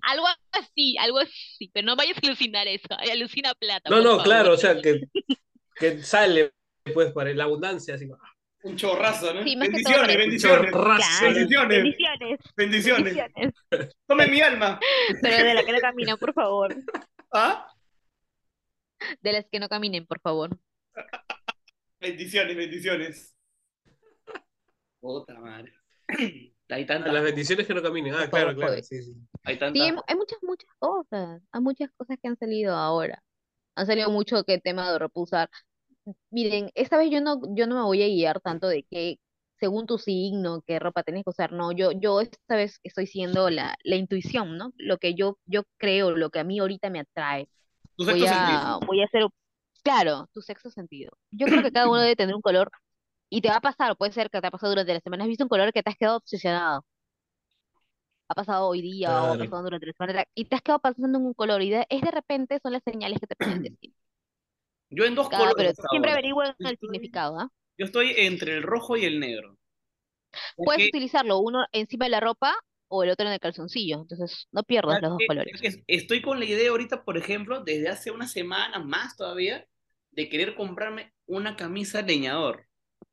Algo 0.02 0.26
así, 0.52 0.96
algo 0.98 1.18
así, 1.20 1.70
pero 1.72 1.86
no 1.86 1.96
vayas 1.96 2.16
a 2.18 2.20
alucinar 2.26 2.66
eso, 2.68 2.86
alucina 2.90 3.54
plata, 3.54 3.88
No, 3.88 3.96
no, 4.00 4.10
favor. 4.10 4.24
claro, 4.24 4.52
o 4.52 4.56
sea, 4.56 4.80
que, 4.80 5.00
que 5.76 6.02
sale 6.02 6.52
pues 6.92 7.12
para 7.12 7.32
la 7.32 7.44
abundancia, 7.44 7.94
así. 7.94 8.06
Un 8.64 8.76
chorrazo, 8.76 9.34
¿no? 9.34 9.42
Sí, 9.42 9.56
bendiciones, 9.56 10.16
bendiciones, 10.16 10.70
Chorrazo. 10.72 11.24
Bendiciones, 11.24 11.82
bendiciones, 11.82 12.38
bendiciones. 12.56 13.14
bendiciones. 13.14 13.96
Tome 14.06 14.26
mi 14.28 14.40
alma. 14.40 14.78
Pero 15.20 15.44
de 15.44 15.54
la 15.54 15.64
que 15.64 15.72
no 15.72 15.78
caminen, 15.80 16.16
por 16.18 16.32
favor. 16.32 16.74
¿Ah? 17.32 17.66
De 19.20 19.32
las 19.32 19.46
que 19.50 19.58
no 19.58 19.68
caminen, 19.68 20.06
por 20.06 20.20
favor. 20.20 20.50
Bendiciones, 22.00 22.56
bendiciones. 22.56 23.36
Puta 25.00 25.34
madre. 25.40 25.72
Hay 26.68 26.84
A 26.84 26.86
tantas, 26.86 27.12
las 27.12 27.22
bendiciones 27.22 27.66
que 27.66 27.74
no 27.74 27.82
caminen. 27.82 28.14
Ah, 28.14 28.30
claro, 28.30 28.54
claro. 28.54 28.74
Sí, 28.82 29.02
sí. 29.02 29.12
hay 29.44 29.54
Sí, 29.54 29.60
tantas. 29.60 29.82
hay, 29.82 29.92
mu- 29.92 30.02
hay 30.06 30.16
muchas, 30.16 30.38
muchas 30.42 30.70
cosas. 30.78 31.42
Hay 31.52 31.60
muchas 31.60 31.90
cosas 31.98 32.16
que 32.22 32.28
han 32.28 32.36
salido 32.38 32.74
ahora. 32.74 33.22
Han 33.74 33.86
salido 33.86 34.08
mucho 34.10 34.42
que 34.44 34.58
tema 34.58 34.90
de 34.90 34.98
repulsar. 34.98 35.50
Miren, 36.30 36.70
esta 36.74 36.96
vez 36.98 37.10
yo 37.10 37.20
no, 37.20 37.40
yo 37.54 37.66
no 37.66 37.76
me 37.76 37.82
voy 37.82 38.02
a 38.02 38.08
guiar 38.08 38.40
tanto 38.40 38.68
de 38.68 38.84
que 38.84 39.18
según 39.58 39.86
tu 39.86 39.98
signo, 39.98 40.62
qué 40.66 40.78
ropa 40.80 41.04
tenés 41.04 41.24
que 41.24 41.30
usar. 41.30 41.52
No, 41.52 41.70
yo, 41.72 41.92
yo 41.92 42.20
esta 42.20 42.56
vez 42.56 42.80
estoy 42.82 43.06
siendo 43.06 43.48
la, 43.50 43.76
la 43.84 43.96
intuición, 43.96 44.56
¿no? 44.58 44.72
Lo 44.76 44.98
que 44.98 45.14
yo, 45.14 45.38
yo 45.46 45.62
creo, 45.78 46.10
lo 46.10 46.30
que 46.30 46.40
a 46.40 46.44
mí 46.44 46.58
ahorita 46.58 46.90
me 46.90 47.00
atrae. 47.00 47.48
Tu 47.96 48.04
Voy 48.04 48.20
sexto 48.20 48.26
a, 48.26 48.80
sentido. 48.80 48.80
voy 48.86 49.02
a 49.02 49.04
hacer, 49.04 49.24
claro, 49.82 50.28
tu 50.32 50.42
sexto 50.42 50.70
sentido. 50.70 51.12
Yo 51.30 51.46
creo 51.48 51.62
que 51.62 51.70
cada 51.72 51.88
uno 51.88 52.00
debe 52.00 52.16
tener 52.16 52.34
un 52.34 52.42
color 52.42 52.70
y 53.28 53.40
te 53.42 53.48
va 53.48 53.56
a 53.56 53.60
pasar, 53.60 53.96
puede 53.96 54.12
ser 54.12 54.30
que 54.30 54.40
te 54.40 54.46
ha 54.46 54.50
pasado 54.50 54.72
durante 54.72 54.94
la 54.94 55.00
semana, 55.00 55.24
has 55.24 55.28
visto 55.28 55.44
un 55.44 55.48
color 55.48 55.72
que 55.72 55.82
te 55.82 55.90
has 55.90 55.96
quedado 55.96 56.16
obsesionado. 56.18 56.84
Ha 58.28 58.34
pasado 58.34 58.66
hoy 58.68 58.82
día 58.82 59.10
o 59.22 59.34
ha 59.34 59.38
pasado 59.38 59.62
durante 59.62 59.86
la 59.86 59.92
semana 59.92 60.24
y 60.34 60.44
te 60.46 60.56
has 60.56 60.62
quedado 60.62 60.80
pensando 60.80 61.18
en 61.18 61.26
un 61.26 61.34
color 61.34 61.62
y 61.62 61.70
de, 61.70 61.86
es 61.88 62.00
de 62.02 62.10
repente 62.10 62.58
son 62.62 62.72
las 62.72 62.82
señales 62.84 63.20
que 63.20 63.26
te 63.26 63.34
destino. 63.38 63.94
Yo 64.92 65.04
en 65.04 65.14
dos 65.14 65.28
Cada, 65.28 65.50
colores 65.50 65.76
siempre 65.90 66.12
averigüen 66.12 66.48
el 66.58 66.66
Estoy- 66.66 66.76
significado, 66.76 67.38
¿ah? 67.38 67.48
Yo 67.78 67.86
estoy 67.86 68.12
entre 68.16 68.56
el 68.56 68.62
rojo 68.62 68.96
y 68.96 69.04
el 69.04 69.18
negro. 69.18 69.58
Puedes 70.56 70.88
utilizarlo 70.88 71.38
uno 71.38 71.64
encima 71.72 72.04
de 72.06 72.10
la 72.10 72.20
ropa 72.20 72.54
o 72.88 73.02
el 73.02 73.10
otro 73.10 73.26
en 73.26 73.32
el 73.32 73.40
calzoncillo, 73.40 74.02
entonces 74.02 74.48
no 74.52 74.62
pierdas 74.62 75.00
¿sabes 75.00 75.02
los 75.02 75.18
dos 75.18 75.22
colores. 75.26 75.82
Estoy 75.86 76.22
con 76.22 76.38
la 76.38 76.44
idea 76.44 76.70
ahorita, 76.70 77.04
por 77.04 77.16
ejemplo, 77.16 77.62
desde 77.64 77.88
hace 77.88 78.10
una 78.10 78.28
semana 78.28 78.78
más 78.78 79.16
todavía, 79.16 79.66
de 80.10 80.28
querer 80.28 80.54
comprarme 80.54 81.12
una 81.26 81.56
camisa 81.56 82.02
leñador. 82.02 82.66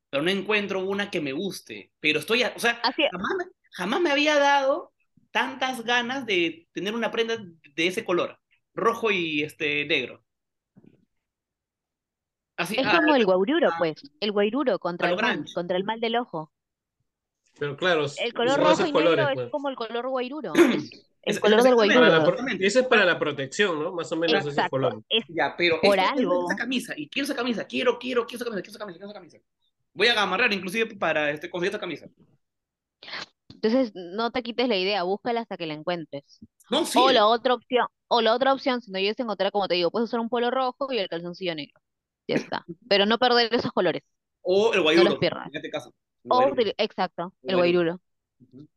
Pero 0.09 0.23
no 0.23 0.29
encuentro 0.31 0.83
una 0.83 1.09
que 1.09 1.21
me 1.21 1.31
guste. 1.31 1.91
Pero 2.01 2.19
estoy, 2.19 2.43
a- 2.43 2.53
o 2.55 2.59
sea, 2.59 2.79
Así, 2.83 3.03
jamás, 3.09 3.31
me- 3.37 3.51
jamás 3.71 4.01
me 4.01 4.11
había 4.11 4.35
dado 4.37 4.91
tantas 5.31 5.83
ganas 5.85 6.25
de 6.25 6.67
tener 6.73 6.93
una 6.93 7.11
prenda 7.11 7.37
de 7.37 7.87
ese 7.87 8.03
color, 8.03 8.37
rojo 8.73 9.11
y 9.11 9.43
este 9.43 9.85
negro. 9.85 10.25
Así, 12.59 12.75
es 12.77 12.85
ah, 12.87 12.97
como 12.97 13.15
el 13.15 13.25
guairuro, 13.25 13.69
ah, 13.71 13.75
pues, 13.79 13.95
el 14.19 14.31
guairuro 14.31 14.77
contra 14.79 15.09
el 15.09 15.15
mal, 15.15 15.45
contra 15.53 15.77
el 15.77 15.83
mal 15.83 15.99
del 15.99 16.17
ojo. 16.17 16.51
Pero 17.57 17.75
claro, 17.75 18.05
El 18.23 18.33
color 18.33 18.59
rojo 18.59 18.71
esos 18.73 18.89
y 18.89 18.91
colores, 18.91 19.17
negro 19.17 19.33
pues. 19.33 19.45
es 19.47 19.51
como 19.51 19.69
el 19.69 19.75
color 19.75 20.07
guairuro, 20.09 20.53
es 20.55 20.91
el 20.91 21.01
Es- 21.23 21.39
color 21.39 21.63
del 21.63 21.75
guairuro. 21.75 22.35
Ese 22.59 22.79
es 22.81 22.87
para 22.87 23.05
la 23.05 23.17
protección, 23.19 23.81
¿no? 23.81 23.91
Más 23.93 24.11
o 24.11 24.15
menos 24.17 24.45
Exacto, 24.45 24.69
colores. 24.71 24.99
es 25.09 25.23
Ya, 25.29 25.55
pero 25.57 25.79
por 25.81 25.97
esto- 25.97 26.11
algo. 26.17 26.45
esa 26.49 26.55
camisa, 26.57 26.93
y 26.95 27.09
quiero 27.09 27.25
esa 27.25 27.35
camisa, 27.35 27.65
quiero, 27.65 27.97
quiero, 27.99 28.25
quiero 28.25 28.43
esa 28.43 28.45
camisa, 28.45 28.61
quiero 28.61 28.71
esa 28.71 28.79
camisa, 28.79 28.97
quiero 28.99 29.09
esa 29.11 29.19
camisa. 29.19 29.37
Voy 29.93 30.07
a 30.07 30.21
amarrar 30.21 30.53
inclusive 30.53 30.95
para 30.95 31.31
este, 31.31 31.49
conseguir 31.49 31.69
esta 31.71 31.79
camisa. 31.79 32.07
Entonces, 33.53 33.91
no 33.93 34.31
te 34.31 34.41
quites 34.43 34.67
la 34.69 34.77
idea, 34.77 35.03
búscala 35.03 35.41
hasta 35.41 35.57
que 35.57 35.65
la 35.67 35.73
encuentres. 35.73 36.39
No, 36.69 36.85
sí, 36.85 36.97
O 36.99 37.11
la 37.11 37.25
otra 37.25 37.53
opción, 37.55 37.87
o 38.07 38.21
la 38.21 38.33
otra 38.33 38.53
opción, 38.53 38.81
si 38.81 38.91
no 38.91 38.99
llegas 38.99 39.19
a 39.19 39.23
encontrar, 39.23 39.51
como 39.51 39.67
te 39.67 39.75
digo, 39.75 39.91
puedes 39.91 40.07
usar 40.09 40.19
un 40.21 40.29
polo 40.29 40.49
rojo 40.51 40.91
y 40.93 40.97
el 40.99 41.09
calzoncillo 41.09 41.55
negro. 41.55 41.79
Ya 42.29 42.35
está. 42.35 42.65
Pero 42.87 43.05
no 43.05 43.17
perder 43.17 43.53
esos 43.53 43.71
colores. 43.71 44.03
o 44.41 44.71
el 44.73 44.77
No 44.77 44.83
guayuro, 44.83 45.09
los 45.11 45.19
pierdas. 45.19 45.47
en 45.47 45.55
este 45.55 45.69
caso. 45.69 45.93
El 46.23 46.31
O, 46.31 46.53
exacto, 46.77 47.33
El 47.43 47.55
guairuro. 47.57 47.99
Ujú. 48.39 48.67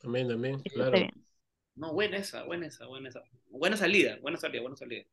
También, 0.00 0.28
también, 0.28 0.60
Eso 0.64 0.74
claro. 0.74 1.08
No, 1.76 1.92
buena 1.92 2.18
esa, 2.18 2.44
buena 2.44 2.66
esa, 2.66 2.86
buena 2.86 3.08
esa. 3.08 3.22
Buena 3.48 3.76
salida, 3.76 4.18
buena 4.20 4.38
salida, 4.38 4.60
buena 4.60 4.76
salida. 4.76 5.04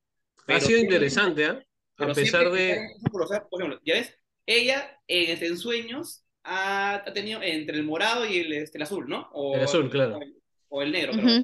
Ha 0.48 0.60
sido 0.60 0.80
interesante, 0.80 1.46
¿ah? 1.46 1.64
A 1.98 2.14
pesar 2.14 2.52
de... 2.52 2.80
por 3.12 3.24
ejemplo, 3.62 3.80
ya 3.86 3.96
ves, 3.96 4.16
ella 4.46 5.00
en 5.08 5.32
este 5.32 5.48
ensueños 5.48 6.24
ha, 6.44 6.96
ha 6.96 7.14
tenido 7.14 7.42
entre 7.42 7.78
el 7.78 7.84
morado 7.84 8.26
y 8.26 8.40
el, 8.40 8.54
este, 8.54 8.78
el 8.78 8.84
azul, 8.84 9.08
¿no? 9.08 9.30
O, 9.34 9.56
El 9.56 9.64
azul, 9.64 9.90
claro. 9.90 10.18
O 10.18 10.22
el, 10.22 10.36
o 10.70 10.82
el 10.82 10.92
negro, 10.92 11.12
Ujú. 11.14 11.22
creo. 11.22 11.44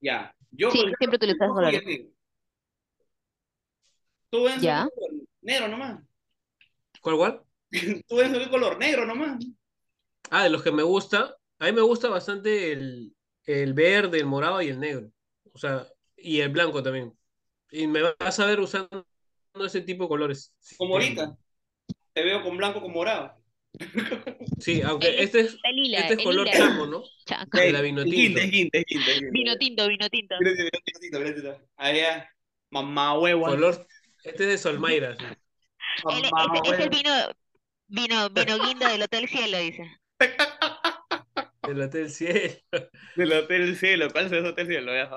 Ya. 0.00 0.34
Yo, 0.50 0.70
Sí, 0.70 0.78
ejemplo, 0.78 0.96
siempre 0.98 1.16
utilizas 1.16 1.48
colores. 1.48 1.82
Tú 4.30 4.44
ves 4.44 4.60
Ya. 4.62 4.88
Negro 5.42 5.68
nomás. 5.68 6.00
¿Cuál, 7.00 7.16
cuál? 7.16 7.42
Tú 8.08 8.16
ves 8.16 8.32
el 8.32 8.50
color 8.50 8.78
negro 8.78 9.06
nomás. 9.06 9.44
Ah, 10.30 10.44
de 10.44 10.50
los 10.50 10.62
que 10.62 10.72
me 10.72 10.82
gusta, 10.82 11.36
a 11.58 11.64
mí 11.66 11.72
me 11.72 11.82
gusta 11.82 12.08
bastante 12.08 12.72
el, 12.72 13.14
el 13.44 13.74
verde, 13.74 14.18
el 14.18 14.26
morado 14.26 14.62
y 14.62 14.68
el 14.68 14.80
negro. 14.80 15.10
O 15.52 15.58
sea, 15.58 15.86
y 16.16 16.40
el 16.40 16.48
blanco 16.48 16.82
también. 16.82 17.12
Y 17.70 17.86
me 17.86 18.00
vas 18.18 18.40
a 18.40 18.46
ver 18.46 18.60
usando 18.60 19.04
ese 19.64 19.80
tipo 19.82 20.04
de 20.04 20.08
colores. 20.08 20.54
Como 20.76 20.94
ahorita. 20.94 21.36
Te 22.12 22.22
veo 22.22 22.42
con 22.42 22.56
blanco 22.56 22.80
con 22.80 22.92
morado. 22.92 23.34
Sí, 24.60 24.82
aunque 24.82 25.08
El- 25.08 25.20
este 25.20 25.40
es, 25.40 25.58
El 25.64 25.76
lila, 25.76 25.98
este 26.00 26.14
es 26.14 26.18
el 26.20 26.24
color 26.24 26.46
lila. 26.46 26.58
chaco, 26.58 26.86
¿no? 26.86 27.02
Chaco. 27.26 27.58
De 27.58 27.72
la. 27.72 27.80
Vino 27.80 28.04
tinto, 28.04 28.40
vino 28.40 28.70
tinto. 28.70 28.78
Vino 29.32 29.56
tinto, 29.58 29.88
vino 29.88 30.08
tinto, 30.10 30.34
vino 30.38 31.34
tinto. 31.34 31.60
Allá, 31.76 32.28
mamá 32.70 33.18
huevo. 33.18 33.46
Color, 33.46 33.86
este 34.24 34.44
es 34.44 34.50
de 34.50 34.58
Solmayra. 34.58 35.16
sí. 35.16 35.24
Él- 36.08 36.24
ese 36.64 36.74
es 36.74 36.80
el 36.80 36.88
vino, 36.90 37.10
vino, 37.88 38.30
vino 38.30 38.58
guinda 38.58 38.90
del 38.90 39.02
Hotel 39.02 39.28
Cielo, 39.28 39.58
dice. 39.58 39.90
Del 41.62 41.80
Hotel 41.80 42.10
Cielo. 42.10 42.56
Del 43.16 43.32
Hotel 43.32 43.76
Cielo. 43.76 44.08
¿Cuál 44.10 44.26
es 44.26 44.32
ese 44.32 44.48
Hotel 44.48 44.66
Cielo? 44.66 44.92
Ya. 44.94 45.10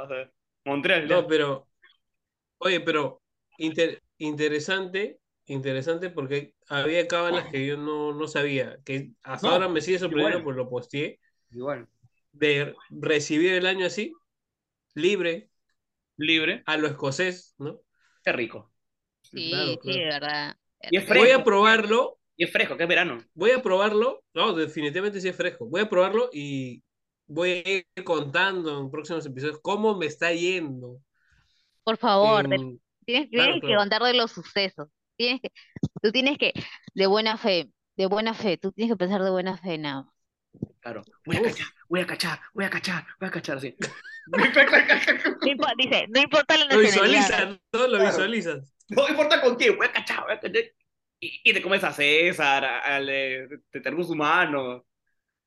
Montreal. 0.65 1.07
ya. 1.07 1.15
No, 1.15 1.27
pero, 1.27 1.67
oye, 2.59 2.79
pero 2.81 3.21
inter- 3.57 4.01
interesante, 4.17 5.19
interesante 5.45 6.09
porque 6.09 6.53
había 6.69 7.07
cábalas 7.07 7.49
que 7.51 7.65
yo 7.65 7.77
no, 7.77 8.13
no 8.13 8.27
sabía, 8.27 8.77
que 8.85 9.11
hasta 9.23 9.47
No, 9.47 9.53
ahora 9.53 9.69
me 9.69 9.81
sigue 9.81 9.99
sorprendiendo 9.99 10.43
por 10.43 10.55
lo 10.55 10.69
posteé, 10.69 11.19
Igual. 11.51 11.87
de 12.31 12.73
recibir 12.89 13.53
el 13.53 13.65
año 13.65 13.85
así, 13.87 14.13
libre, 14.93 15.49
Libre. 16.17 16.63
a 16.65 16.77
lo 16.77 16.87
escocés, 16.87 17.55
¿no? 17.57 17.81
Qué 18.23 18.31
rico. 18.31 18.71
Sí, 19.31 19.49
Claro, 19.49 19.71
sí, 19.71 19.77
claro. 19.79 19.97
de 19.99 20.05
verdad. 20.05 20.57
Y 20.91 20.97
es 20.97 21.07
Voy 21.07 21.29
a 21.31 21.43
probarlo, 21.43 22.19
Y 22.37 22.43
es 22.45 22.51
fresco, 22.51 22.77
que 22.77 22.83
es 22.83 22.89
verano. 22.89 23.17
voy 23.33 23.51
a 23.51 23.61
probarlo, 23.61 24.23
no, 24.33 24.53
definitivamente 24.53 25.19
sí 25.21 25.27
es 25.29 25.35
fresco, 25.35 25.65
voy 25.65 25.81
a 25.81 25.89
probarlo 25.89 26.29
y 26.33 26.83
voy 27.27 27.49
a 27.65 27.69
ir 27.69 27.85
contando 28.03 28.79
en 28.79 28.91
próximos 28.91 29.25
episodios 29.25 29.59
cómo 29.61 29.95
me 29.97 30.05
está 30.05 30.31
yendo. 30.33 30.99
Por 31.83 31.97
favor, 31.97 32.45
en- 32.53 32.79
tienes, 33.05 33.29
claro, 33.29 33.45
tienes 33.45 33.55
que 33.61 33.67
claro. 33.67 33.79
contar 33.81 34.01
de 34.03 34.13
los 34.15 34.31
sucesos. 34.31 34.89
Tienes 35.17 35.41
que, 35.41 35.51
tú 36.01 36.11
tienes 36.11 36.37
que, 36.37 36.51
de 36.93 37.07
buena 37.07 37.37
fe, 37.37 37.69
de 37.95 38.05
buena 38.07 38.33
fe, 38.33 38.57
tú 38.57 38.71
tienes 38.73 38.93
que 38.93 38.97
pensar 38.97 39.23
de 39.23 39.29
buena 39.31 39.57
fe, 39.57 39.77
nada. 39.77 40.11
Claro. 40.81 41.03
Voy 41.25 41.37
a 41.37 41.41
Uf. 41.41 41.47
cachar, 41.47 41.67
voy 41.89 41.99
a 42.01 42.05
cachar, 42.05 42.39
voy 42.53 42.65
a 42.65 42.69
cachar, 42.69 43.05
voy 43.19 43.27
a 43.29 43.31
cachar, 43.31 43.59
sí. 43.61 43.75
No 44.27 44.37
impo- 44.39 45.73
dice, 45.77 46.07
no 46.09 46.19
importa 46.21 46.57
la 46.57 46.65
Lo 46.65 46.81
nacionalidad. 46.81 47.19
visualizan, 47.21 47.61
¿no? 47.73 47.79
Lo 47.87 47.87
Claro. 47.97 48.05
visualizan. 48.05 48.61
No 48.89 49.07
importa 49.09 49.41
con 49.41 49.55
quién, 49.55 49.75
voy 49.77 49.87
a 49.87 49.91
cachar, 49.91 50.23
voy 50.23 50.33
a 50.33 50.39
cachar. 50.39 50.63
Y, 51.19 51.41
y 51.43 51.53
te 51.53 51.61
comes 51.61 51.83
a 51.83 51.91
César, 51.91 52.63
al 52.65 53.05
de, 53.05 53.47
de 53.71 53.81
Tergus 53.81 54.09
Humano, 54.09 54.85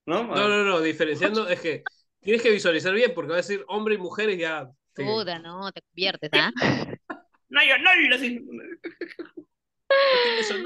¿no? 0.07 0.25
No, 0.25 0.49
no, 0.49 0.65
no, 0.65 0.81
diferenciando 0.81 1.49
es 1.49 1.61
que 1.61 1.83
tienes 2.21 2.43
que 2.43 2.51
visualizar 2.51 2.93
bien 2.95 3.13
porque 3.15 3.29
va 3.31 3.35
a 3.35 3.43
decir 3.43 3.65
hombre 3.69 3.95
y 3.95 3.99
mujeres 3.99 4.39
ya. 4.39 4.69
te- 4.95 5.05
Duda, 5.05 5.39
no, 5.39 5.71
te 5.73 5.83
conviertes, 5.83 6.31
¿ah? 6.33 6.51
No 7.51 7.61
hay 7.61 7.71
honor 7.71 8.19
sin, 8.19 8.45
no 8.47 8.53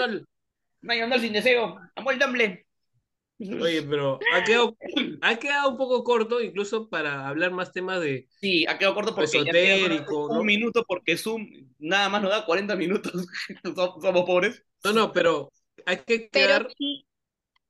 honor. 0.05 0.23
no 0.81 0.93
hay 0.93 1.01
honor 1.03 1.21
sin 1.21 1.33
deseo. 1.33 1.79
Amor 1.95 2.19
Dumble. 2.19 2.67
Oye, 3.39 3.83
pero 3.91 4.19
ha 4.35 4.45
quedado, 4.45 4.77
ha 5.21 5.37
quedado 5.37 5.71
un 5.71 5.77
poco 5.77 6.05
corto 6.05 6.41
incluso 6.41 6.89
para 6.89 7.29
hablar 7.29 7.51
más 7.53 7.73
temas 7.73 8.01
de... 8.01 8.29
Sí, 8.41 8.67
ha 8.67 8.79
quedado 8.79 8.95
corto 8.95 9.15
porque 9.15 9.27
Esotérico, 9.39 10.27
un 10.29 10.39
¿no? 10.39 10.45
minuto 10.45 10.85
porque 10.87 11.17
Zoom 11.17 11.47
nada 11.79 12.09
más 12.09 12.23
nos 12.23 12.31
da 12.31 12.45
40 12.47 12.77
minutos. 12.77 13.13
Som- 13.65 14.01
Somos 14.01 14.25
pobres. 14.25 14.65
No, 14.85 14.93
no, 14.93 15.13
pero 15.13 15.51
hay 15.87 15.99
que 15.99 16.29
Pero 16.31 16.47
quedar... 16.47 16.69
sí, 16.79 17.07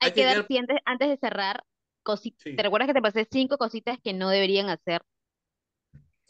hay 0.00 0.08
hay 0.08 0.10
que 0.10 0.14
que 0.14 0.24
dar, 0.24 0.46
quedar- 0.46 0.60
antes, 0.60 0.76
antes 0.84 1.08
de 1.08 1.16
cerrar, 1.18 1.64
cosi- 2.04 2.34
Sí. 2.38 2.54
¿te 2.56 2.62
recuerdas 2.62 2.88
que 2.88 2.94
te 2.94 3.02
pasé 3.02 3.26
cinco 3.30 3.56
cositas 3.58 3.98
que 4.02 4.12
no 4.12 4.28
deberían 4.28 4.68
hacer 4.68 5.02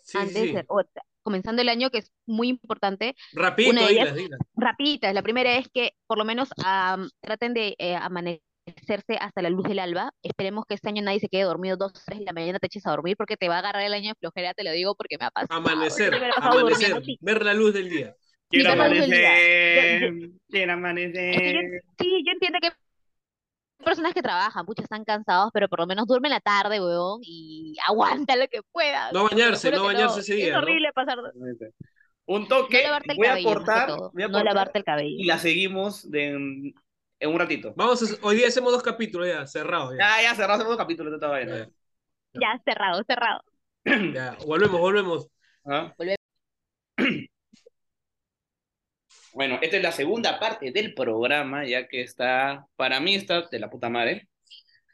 Sí, 0.03 0.19
antes 0.19 0.35
sí, 0.35 0.53
de, 0.53 0.65
o- 0.69 0.83
comenzando 1.23 1.63
el 1.63 1.69
año, 1.69 1.91
que 1.91 1.99
es 1.99 2.13
muy 2.27 2.49
importante? 2.49 3.15
Rapidito, 3.33 3.73
Una 3.73 3.87
de 3.87 3.93
ellas- 3.93 4.15
dilas. 4.15 4.41
Rapiditas. 4.55 5.15
La 5.15 5.23
primera 5.23 5.57
es 5.57 5.69
que 5.69 5.95
por 6.07 6.19
lo 6.19 6.25
menos 6.25 6.51
am, 6.65 7.09
traten 7.21 7.55
de 7.55 7.75
eh, 7.79 7.95
amanecerse 8.67 9.17
hasta 9.21 9.43
la 9.43 9.51
luz 9.51 9.65
del 9.65 9.79
alba. 9.79 10.13
Esperemos 10.23 10.65
que 10.67 10.75
este 10.75 10.89
año 10.89 11.03
nadie 11.03 11.21
se 11.21 11.29
quede 11.29 11.43
dormido 11.43 11.77
dos, 11.77 11.93
tres 12.05 12.21
de 12.21 12.25
la 12.25 12.33
mañana, 12.33 12.59
te 12.59 12.67
eches 12.67 12.87
a 12.87 12.91
dormir 12.91 13.17
porque 13.17 13.37
te 13.37 13.49
va 13.49 13.57
a 13.57 13.59
agarrar 13.59 13.83
el 13.83 13.95
año 13.95 14.11
de 14.11 14.15
flojera, 14.15 14.55
te 14.55 14.65
lo 14.65 14.73
digo 14.73 14.95
porque 14.95 15.17
me 15.19 15.27
ha 15.27 15.31
pasado. 15.31 15.59
Amanecer, 15.61 16.11
me 16.13 16.29
pasado 16.29 16.61
amanecer, 16.61 16.89
durmiendo, 16.91 17.05
sí. 17.05 17.19
ver 17.21 17.45
la 17.45 17.55
luz 17.55 17.75
del 17.75 17.89
día. 17.91 18.17
Quiero 18.49 18.73
amanecer. 18.73 20.13
Quiero 20.49 20.73
amanecer. 20.75 21.55
yo- 21.55 21.61
sí, 21.99 22.23
yo 22.27 22.33
entiendo 22.33 22.59
que 22.61 22.69
hay 22.69 23.85
personas 23.85 24.13
que 24.15 24.23
trabajan, 24.23 24.65
muchos 24.67 24.85
están 24.85 25.05
cansados, 25.05 25.51
pero 25.53 25.69
por 25.69 25.81
lo 25.81 25.87
menos 25.87 26.07
duermen 26.07 26.31
la 26.31 26.41
tarde, 26.41 26.81
weón, 26.81 27.21
y 27.23 27.75
aguanta 27.89 28.37
lo 28.37 28.47
que 28.49 28.61
pueda. 28.71 29.11
No 29.13 29.25
bañarse, 29.29 29.71
no 29.73 29.85
bañarse 29.85 30.21
ese 30.21 30.35
día, 30.35 30.47
Es 30.49 30.53
¿no? 30.53 30.59
horrible 30.59 30.93
pasar. 30.93 31.17
No 31.19 31.31
Un 32.27 32.47
toque. 32.47 32.83
voy 32.87 32.87
a 32.87 33.01
cabello, 33.01 33.19
más 33.27 33.37
que 33.39 33.43
cortar. 33.45 33.89
Voy 34.13 34.23
a 34.23 34.29
No 34.29 34.33
cortar 34.35 34.45
lavarte 34.45 34.79
el 34.79 34.83
y 34.83 34.85
cabello. 34.85 35.17
la 35.25 35.39
seguimos 35.39 36.09
de, 36.11 36.73
en, 37.23 37.31
un 37.31 37.39
ratito. 37.39 37.73
Vamos 37.77 38.03
a, 38.03 38.27
hoy 38.27 38.37
día 38.37 38.49
hacemos 38.49 38.73
dos 38.73 38.83
capítulos 38.83 39.29
ya, 39.29 39.47
cerrados 39.47 39.95
ya. 39.99 39.99
Ya, 39.99 40.23
ya 40.23 40.35
cerramos 40.35 40.57
el 40.57 40.63
segundo 40.63 40.79
capítulo 40.79 41.11
de 41.11 41.17
esta 41.17 41.29
vaina. 41.29 41.57
Ya, 41.57 42.41
Ya, 42.41 42.63
cerrado, 42.65 43.03
cerrado. 43.05 43.43
ya. 44.15 44.37
Volvemos, 44.47 44.81
volvemos. 44.81 45.29
¿Ah? 45.65 45.95
Volvemos. 45.97 46.19
Bueno, 49.35 49.59
esta 49.63 49.79
es 49.79 49.83
la 49.83 49.93
segunda 49.93 50.39
parte 50.39 50.73
del 50.73 50.93
programa, 50.93 51.65
ya 51.67 51.89
que 51.89 52.03
está, 52.03 52.67
para 52.77 53.01
mí 53.01 53.15
está 53.15 53.49
de 53.51 53.59
la 53.59 53.71
puta 53.71 53.89
madre. 53.89 54.29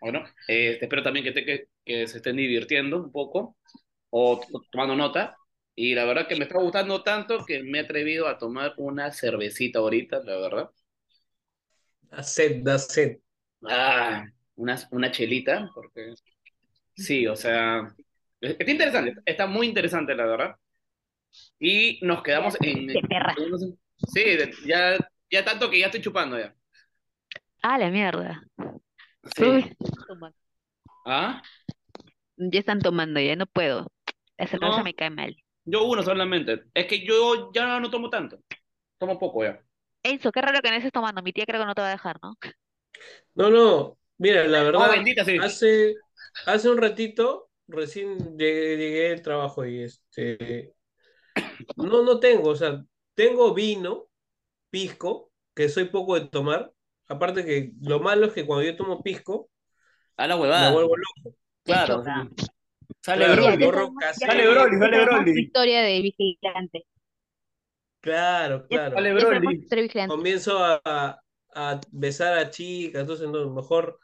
Bueno, 0.00 0.22
eh, 0.46 0.78
espero 0.80 1.02
también 1.02 1.24
que, 1.24 1.32
te- 1.32 1.44
que, 1.44 1.68
que 1.84 2.06
se 2.06 2.18
estén 2.18 2.36
divirtiendo 2.36 2.98
un 2.98 3.10
poco 3.10 3.56
o, 4.10 4.40
tomando 4.70 4.96
nota. 4.96 5.36
Y 5.74 5.94
la 5.94 6.04
verdad 6.04 6.28
que 6.28 6.36
me 6.36 6.44
está 6.44 6.58
gustando 6.58 7.02
tanto 7.02 7.44
que 7.44 7.62
me 7.62 7.78
he 7.78 7.82
atrevido 7.82 8.28
a 8.28 8.38
tomar 8.38 8.74
una 8.78 9.12
cervecita 9.12 9.80
ahorita, 9.80 10.20
la 10.24 10.36
verdad. 10.36 10.70
Da 12.10 12.22
sed, 12.22 12.62
da 12.64 12.78
sed. 12.78 13.18
Ah, 13.68 14.24
una, 14.56 14.76
una 14.90 15.10
chelita, 15.10 15.70
porque 15.74 16.14
sí, 16.94 17.26
o 17.26 17.36
sea, 17.36 17.94
es- 18.40 18.56
está 18.58 18.70
interesante, 18.70 19.14
está 19.24 19.46
muy 19.46 19.66
interesante, 19.68 20.14
la 20.14 20.26
verdad. 20.26 20.56
Y 21.58 21.98
nos 22.02 22.22
quedamos 22.22 22.56
en... 22.60 22.86
De 22.86 23.00
perra. 23.02 23.34
Sí, 24.14 24.22
ya, 24.66 24.96
ya 25.30 25.44
tanto 25.44 25.70
que 25.70 25.78
ya 25.80 25.86
estoy 25.86 26.00
chupando 26.00 26.38
ya. 26.38 26.54
Ah, 27.62 27.78
la 27.78 27.90
mierda. 27.90 28.42
Sí. 29.36 29.44
Uy. 29.44 29.76
¿Ah? 31.04 31.42
Ya 32.36 32.60
están 32.60 32.80
tomando, 32.80 33.20
ya 33.20 33.36
no 33.36 33.46
puedo. 33.46 33.92
La 34.36 34.46
cerveza 34.46 34.78
No. 34.78 34.84
me 34.84 34.94
cae 34.94 35.10
mal. 35.10 35.36
Yo 35.64 35.84
uno 35.84 36.02
solamente. 36.02 36.64
Es 36.74 36.86
que 36.86 37.04
yo 37.04 37.50
ya 37.52 37.80
no 37.80 37.90
tomo 37.90 38.08
tanto. 38.10 38.38
Tomo 38.98 39.18
poco 39.18 39.44
ya. 39.44 39.60
Eso, 40.02 40.32
qué 40.32 40.40
raro 40.40 40.60
que 40.62 40.70
no 40.70 40.76
estés 40.76 40.92
tomando. 40.92 41.22
Mi 41.22 41.32
tía 41.32 41.44
creo 41.46 41.60
que 41.60 41.66
no 41.66 41.74
te 41.74 41.82
va 41.82 41.88
a 41.88 41.90
dejar, 41.90 42.18
¿no? 42.22 42.34
No, 43.34 43.50
no, 43.50 43.98
mira, 44.18 44.44
la 44.46 44.60
Oh, 44.60 44.64
verdad, 44.64 44.90
bendita 44.90 45.24
sí. 45.24 45.38
hace, 45.38 45.94
hace 46.46 46.68
un 46.70 46.78
ratito 46.78 47.50
recién 47.68 48.36
llegué, 48.38 48.76
llegué 48.76 49.08
del 49.10 49.22
trabajo 49.22 49.64
y 49.66 49.82
este, 49.82 50.74
no, 51.76 52.02
no 52.02 52.20
tengo, 52.20 52.50
o 52.50 52.56
sea, 52.56 52.84
tengo 53.14 53.54
vino, 53.54 54.08
pisco, 54.70 55.32
que 55.54 55.68
soy 55.68 55.86
poco 55.86 56.18
de 56.20 56.28
tomar. 56.28 56.72
Aparte 57.08 57.44
que 57.44 57.72
lo 57.82 58.00
malo 58.00 58.26
es 58.26 58.32
que 58.34 58.46
cuando 58.46 58.64
yo 58.64 58.76
tomo 58.76 59.02
pisco, 59.02 59.50
A 60.16 60.26
la 60.26 60.36
me 60.36 60.42
huevada. 60.42 60.72
vuelvo 60.72 60.96
loco. 60.96 61.36
Te 61.64 61.72
Claro. 61.72 62.02
Sale 63.02 63.26
Claro, 63.26 63.42
Broly. 63.66 63.66
Sale 64.14 64.48
Broly, 64.48 64.78
sale 64.78 65.04
Broly. 65.04 65.32
tu 65.34 65.38
historia 65.40 65.82
de 65.82 66.00
vigilante. 66.02 66.86
Claro, 68.00 68.66
claro. 68.66 68.96
De 69.70 69.82
vigilante. 69.82 70.16
Comienzo 70.16 70.58
a, 70.64 70.80
a- 70.84 71.20
a 71.54 71.80
besar 71.90 72.38
a 72.38 72.50
chicas, 72.50 73.02
entonces 73.02 73.28
no, 73.28 73.50
mejor, 73.50 73.98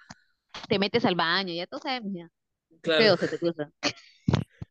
Te 0.68 0.78
metes 0.78 1.04
al 1.04 1.14
baño, 1.14 1.54
ya 1.54 1.66
tú 1.66 1.78
sabes, 1.78 2.02
ya. 2.12 2.28
claro. 2.82 3.04
Feo 3.04 3.16
se 3.16 3.28
te 3.28 3.38
cruza. 3.38 3.70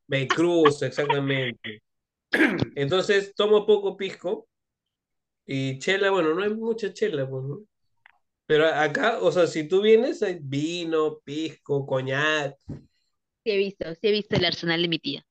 Me 0.08 0.32
cruzo, 0.32 0.86
exactamente. 0.86 1.82
Entonces 2.76 3.34
tomo 3.36 3.66
poco 3.66 3.98
pisco 3.98 4.48
y 5.46 5.80
chela, 5.80 6.12
bueno, 6.12 6.34
no 6.36 6.44
hay 6.44 6.52
mucha 6.54 6.94
chela, 6.94 7.30
pues, 7.30 7.44
¿no? 7.46 7.60
Pero 8.48 8.68
acá, 8.68 9.20
o 9.22 9.32
sea, 9.32 9.48
si 9.48 9.68
tú 9.68 9.82
vienes, 9.82 10.24
hay 10.24 10.40
vino, 10.42 11.20
pisco, 11.26 11.86
coñac, 11.88 12.58
Sí 13.46 13.52
he 13.52 13.58
visto, 13.58 13.86
sí 13.96 14.08
he 14.10 14.12
visto 14.12 14.36
el 14.36 14.44
arsenal 14.44 14.82
de 14.82 14.88
mi 14.90 15.00
tía. 15.00 15.26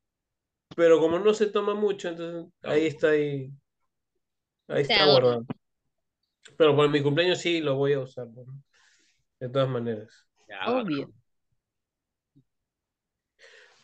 pero 0.76 1.00
como 1.00 1.18
no 1.18 1.34
se 1.34 1.46
toma 1.48 1.74
mucho, 1.74 2.08
entonces 2.08 2.52
ahí 2.62 2.86
está 2.86 3.10
ahí, 3.10 3.52
ahí 4.72 4.82
está 4.82 5.06
guardado. 5.06 5.46
Pero 6.56 6.74
por 6.76 6.88
mi 6.88 7.02
cumpleaños 7.02 7.38
sí 7.40 7.60
lo 7.60 7.76
voy 7.76 7.92
a 7.94 8.00
usar, 8.00 8.28
¿no? 8.28 8.44
de 9.40 9.48
todas 9.48 9.68
maneras. 9.68 10.26
Obvio. 10.66 11.12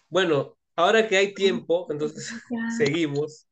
Bueno, 0.08 0.56
ahora 0.76 1.06
que 1.08 1.16
hay 1.16 1.34
tiempo, 1.34 1.86
entonces 1.90 2.32
seguimos. 2.78 3.46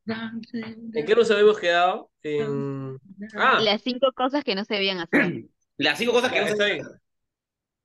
¿En 0.92 1.06
qué 1.06 1.14
nos 1.14 1.30
habíamos 1.30 1.58
quedado? 1.58 2.10
En... 2.22 2.98
Ah, 3.34 3.60
Las 3.60 3.82
cinco 3.82 4.12
cosas 4.14 4.44
que 4.44 4.54
no 4.54 4.64
se 4.64 4.74
debían 4.74 4.98
hacer, 4.98 5.32
Las 5.78 5.98
cinco 5.98 6.12
cosas 6.12 6.32
que 6.32 6.40
no 6.40 6.48
se 6.48 6.72
bien. 6.72 6.86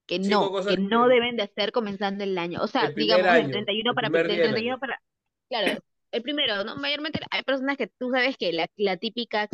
que 0.06 0.20
no, 0.20 0.52
que 0.66 0.78
no 0.78 1.08
deben 1.08 1.36
de 1.38 1.44
hacer 1.44 1.72
comenzando 1.72 2.24
el 2.24 2.38
año. 2.38 2.62
O 2.62 2.68
sea, 2.68 2.88
El 2.88 2.96
digamos, 2.96 3.34
el 3.34 3.46
año, 3.46 3.50
31 3.52 3.92
el 3.92 3.96
para 3.96 4.10
primer 4.10 4.26
el 4.26 4.28
día 4.28 4.42
del 4.44 4.54
31 4.54 4.74
año. 4.74 4.80
para. 4.80 5.02
Claro, 5.50 5.82
el 6.12 6.22
primero, 6.22 6.64
¿no? 6.64 6.76
Mayormente 6.78 7.20
hay 7.32 7.44
personas 7.44 7.78
que 7.78 7.88
tú 7.88 8.12
sabes 8.12 8.38
que 8.38 8.52
la, 8.54 8.68
la 8.78 8.98
típica 8.98 9.48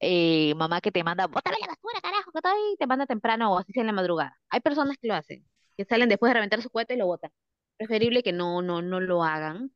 eh, 0.00 0.54
mamá 0.56 0.80
que 0.80 0.92
te 0.92 1.04
manda, 1.04 1.26
bótale 1.26 1.56
la 1.60 1.68
basura, 1.68 2.00
carajo, 2.02 2.32
que 2.32 2.38
estoy, 2.38 2.76
te 2.78 2.86
manda 2.86 3.06
temprano 3.06 3.54
o 3.54 3.58
así 3.58 3.72
sea 3.72 3.82
en 3.82 3.86
la 3.88 3.92
madrugada. 3.92 4.38
Hay 4.50 4.60
personas 4.60 4.96
que 4.98 5.08
lo 5.08 5.14
hacen, 5.14 5.46
que 5.76 5.84
salen 5.84 6.08
después 6.08 6.30
de 6.30 6.34
reventar 6.34 6.62
su 6.62 6.70
cohete 6.70 6.94
y 6.94 6.96
lo 6.98 7.06
botan. 7.06 7.30
Preferible 7.76 8.22
que 8.22 8.32
no, 8.32 8.62
no, 8.62 8.82
no 8.82 9.00
lo 9.00 9.24
hagan. 9.24 9.72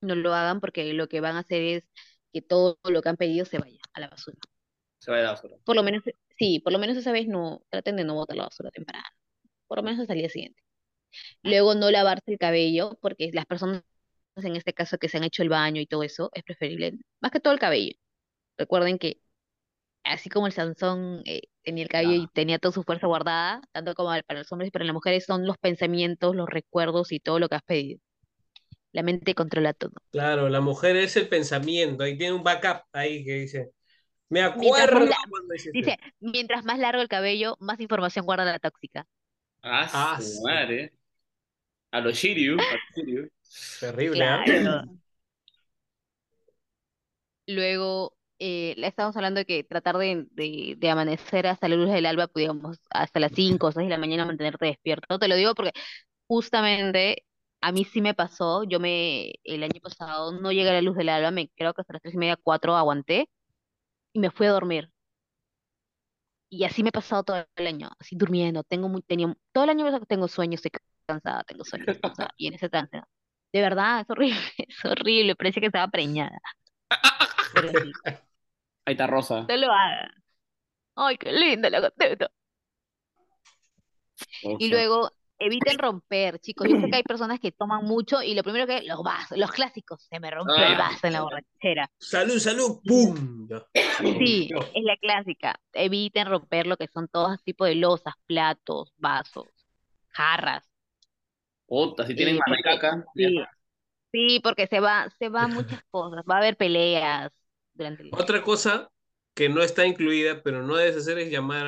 No 0.00 0.14
lo 0.14 0.34
hagan 0.34 0.60
porque 0.60 0.92
lo 0.94 1.08
que 1.08 1.20
van 1.20 1.36
a 1.36 1.40
hacer 1.40 1.62
es 1.62 1.84
que 2.32 2.42
todo 2.42 2.78
lo 2.84 3.02
que 3.02 3.08
han 3.08 3.16
pedido 3.16 3.44
se 3.44 3.58
vaya 3.58 3.80
a 3.92 4.00
la 4.00 4.08
basura. 4.08 4.38
Se 4.98 5.10
va 5.10 5.18
a 5.18 5.22
la 5.22 5.30
basura. 5.32 5.56
Por 5.64 5.76
lo 5.76 5.82
menos, 5.82 6.02
sí, 6.38 6.60
por 6.60 6.72
lo 6.72 6.78
menos 6.78 6.96
esa 6.96 7.12
vez 7.12 7.26
no, 7.28 7.62
traten 7.70 7.96
de 7.96 8.04
no 8.04 8.14
botar 8.14 8.36
la 8.36 8.44
basura 8.44 8.70
temprano. 8.70 9.04
Por 9.66 9.78
lo 9.78 9.82
menos 9.82 10.00
hasta 10.00 10.12
el 10.14 10.20
día 10.20 10.28
siguiente. 10.28 10.62
Luego 11.42 11.74
no 11.74 11.90
lavarse 11.90 12.32
el 12.32 12.38
cabello, 12.38 12.98
porque 13.02 13.30
las 13.32 13.46
personas 13.46 13.82
en 14.36 14.56
este 14.56 14.72
caso 14.74 14.98
que 14.98 15.08
se 15.08 15.18
han 15.18 15.24
hecho 15.24 15.42
el 15.42 15.48
baño 15.50 15.80
y 15.80 15.86
todo 15.86 16.02
eso, 16.02 16.30
es 16.34 16.42
preferible, 16.44 16.94
más 17.20 17.30
que 17.32 17.40
todo 17.40 17.52
el 17.52 17.58
cabello. 17.60 17.94
Recuerden 18.58 18.98
que 18.98 19.20
así 20.04 20.30
como 20.30 20.46
el 20.48 20.52
Sansón 20.54 21.22
eh, 21.26 21.42
tenía 21.62 21.84
el 21.84 21.90
cabello 21.90 22.12
y 22.14 22.28
tenía 22.28 22.58
toda 22.58 22.72
su 22.72 22.82
fuerza 22.84 23.06
guardada, 23.08 23.62
tanto 23.72 23.94
como 23.94 24.10
para 24.26 24.40
los 24.40 24.52
hombres 24.52 24.68
y 24.68 24.70
para 24.72 24.84
las 24.86 24.94
mujeres, 24.94 25.24
son 25.26 25.46
los 25.46 25.58
pensamientos, 25.58 26.36
los 26.36 26.48
recuerdos 26.48 27.12
y 27.12 27.20
todo 27.20 27.38
lo 27.40 27.48
que 27.48 27.56
has 27.56 27.62
pedido. 27.64 28.00
La 28.92 29.02
mente 29.02 29.34
controla 29.34 29.72
todo. 29.74 29.92
Claro, 30.10 30.48
la 30.48 30.60
mujer 30.60 30.96
es 30.96 31.16
el 31.16 31.28
pensamiento, 31.28 32.02
ahí 32.02 32.18
tiene 32.18 32.34
un 32.34 32.42
backup 32.42 32.82
ahí 32.92 33.24
que 33.24 33.34
dice, 33.34 33.70
me 34.30 34.42
Mientras 34.56 34.86
acuerdo 34.86 35.00
la- 35.06 35.16
cuando 35.28 35.54
hiciste 35.54 35.78
Dice, 35.78 35.98
mientras 36.20 36.64
más 36.64 36.78
largo 36.78 37.00
el 37.02 37.08
cabello, 37.08 37.56
más 37.60 37.80
información 37.80 38.24
guarda 38.26 38.44
la 38.44 38.58
tóxica. 38.58 39.06
Ah, 39.62 39.88
Ah, 39.92 40.20
su 40.20 40.42
madre. 40.42 40.92
A 41.92 42.00
los 42.00 42.16
Shiryu. 42.16 42.56
A 42.58 42.62
los 42.74 42.80
Shiryu. 42.96 43.30
Terrible, 43.78 44.24
¿ah? 44.24 44.42
Claro. 44.44 44.84
Luego, 47.46 48.16
eh, 48.38 48.74
estábamos 48.78 49.16
hablando 49.16 49.40
de 49.40 49.44
que 49.46 49.64
tratar 49.64 49.96
de, 49.98 50.26
de, 50.30 50.76
de 50.78 50.90
amanecer 50.90 51.46
hasta 51.46 51.68
la 51.68 51.76
luz 51.76 51.90
del 51.90 52.06
alba, 52.06 52.30
digamos, 52.34 52.78
hasta 52.90 53.20
las 53.20 53.32
5 53.34 53.68
o 53.68 53.72
6 53.72 53.86
de 53.86 53.90
la 53.90 53.98
mañana 53.98 54.24
mantenerte 54.24 54.66
despierto. 54.66 55.18
Te 55.18 55.28
lo 55.28 55.34
digo 55.36 55.54
porque 55.54 55.72
justamente 56.28 57.24
a 57.60 57.72
mí 57.72 57.84
sí 57.84 58.00
me 58.02 58.14
pasó. 58.14 58.64
Yo 58.64 58.80
me, 58.80 59.32
el 59.44 59.62
año 59.64 59.80
pasado 59.82 60.32
no 60.32 60.52
llegué 60.52 60.70
a 60.70 60.74
la 60.74 60.82
luz 60.82 60.96
del 60.96 61.08
alba, 61.10 61.30
me 61.30 61.50
creo 61.56 61.74
que 61.74 61.82
hasta 61.82 61.94
las 61.94 62.02
3 62.02 62.14
y 62.14 62.18
media, 62.18 62.36
4 62.42 62.76
aguanté 62.76 63.28
y 64.14 64.20
me 64.20 64.30
fui 64.30 64.46
a 64.46 64.52
dormir. 64.52 64.90
Y 66.48 66.64
así 66.64 66.82
me 66.82 66.88
he 66.90 66.92
pasado 66.92 67.22
todo 67.22 67.46
el 67.56 67.66
año, 67.66 67.90
así 67.98 68.16
durmiendo. 68.16 68.62
Tengo 68.64 68.88
muy, 68.88 69.02
tenía, 69.02 69.34
todo 69.52 69.64
el 69.64 69.70
año 69.70 70.00
tengo 70.06 70.26
sueños, 70.28 70.58
estoy 70.64 70.72
cansada, 71.06 71.44
tengo 71.44 71.64
sueños, 71.64 71.98
cansada, 72.02 72.30
y 72.36 72.48
en 72.48 72.54
ese 72.54 72.68
trance. 72.68 73.00
De 73.52 73.60
verdad, 73.60 74.00
es 74.00 74.10
horrible, 74.10 74.40
es 74.58 74.84
horrible, 74.84 75.34
parece 75.36 75.60
que 75.60 75.66
estaba 75.66 75.88
preñada. 75.88 76.38
Pero 77.54 77.68
sí, 77.84 77.92
Ahí 78.84 78.92
está 78.94 79.06
Rosa. 79.06 79.46
no 79.48 79.56
lo 79.56 79.72
hagan. 79.72 80.10
Ay, 80.96 81.16
qué 81.18 81.32
linda 81.32 81.70
la 81.70 81.80
gateta. 81.80 82.30
Y 84.42 84.52
Rosa. 84.52 84.66
luego, 84.68 85.10
eviten 85.38 85.78
romper, 85.78 86.38
chicos. 86.40 86.68
Yo 86.68 86.78
sé 86.80 86.90
que 86.90 86.96
hay 86.96 87.02
personas 87.02 87.40
que 87.40 87.52
toman 87.52 87.84
mucho 87.84 88.22
y 88.22 88.34
lo 88.34 88.42
primero 88.42 88.66
que, 88.66 88.82
los 88.82 89.02
vasos, 89.02 89.38
los 89.38 89.50
clásicos, 89.50 90.02
se 90.08 90.20
me 90.20 90.30
rompió 90.30 90.54
el 90.56 90.74
Ah. 90.74 90.78
vaso 90.78 91.06
en 91.06 91.12
la 91.14 91.22
borrachera. 91.22 91.90
Salud, 91.98 92.38
salud, 92.38 92.80
¡pum! 92.84 93.48
Sí, 94.18 94.50
es 94.74 94.84
la 94.84 94.96
clásica. 94.98 95.58
Eviten 95.72 96.26
romper 96.28 96.66
lo 96.66 96.76
que 96.76 96.88
son 96.88 97.08
todos 97.08 97.42
tipos 97.42 97.68
de 97.68 97.74
losas, 97.76 98.14
platos, 98.26 98.92
vasos, 98.98 99.48
jarras. 100.10 100.69
Puta, 101.70 102.04
si 102.06 102.14
tienen 102.16 102.38
Sí. 103.14 103.24
Sí, 103.26 103.38
sí, 104.12 104.40
porque 104.42 104.66
se 104.66 104.80
va, 104.80 105.08
se 105.18 105.28
van 105.28 105.50
muchas 105.54 105.80
cosas. 105.90 106.24
Va 106.28 106.34
a 106.34 106.38
haber 106.38 106.56
peleas 106.56 107.30
durante 107.74 108.02
el 108.02 108.10
Otra 108.12 108.42
cosa 108.42 108.90
que 109.34 109.48
no 109.48 109.62
está 109.62 109.86
incluida, 109.86 110.42
pero 110.42 110.62
no 110.62 110.76
debes 110.76 110.96
hacer 110.96 111.18
es 111.18 111.30
llamar 111.30 111.66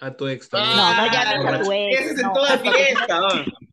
a, 0.00 0.06
a 0.06 0.16
tu 0.16 0.28
ex 0.28 0.48
también. 0.48 0.76
No, 0.76 0.94
no 0.94 1.06
llames 1.12 1.46
a 1.46 1.62
tu 1.62 1.72
ex, 1.72 2.00
Ese 2.00 2.12
es 2.14 2.20
en 2.20 2.32
toda 2.32 2.56
porque 2.56 2.70
si 2.70 2.70
no- 2.70 2.74
fiesta. 2.74 3.20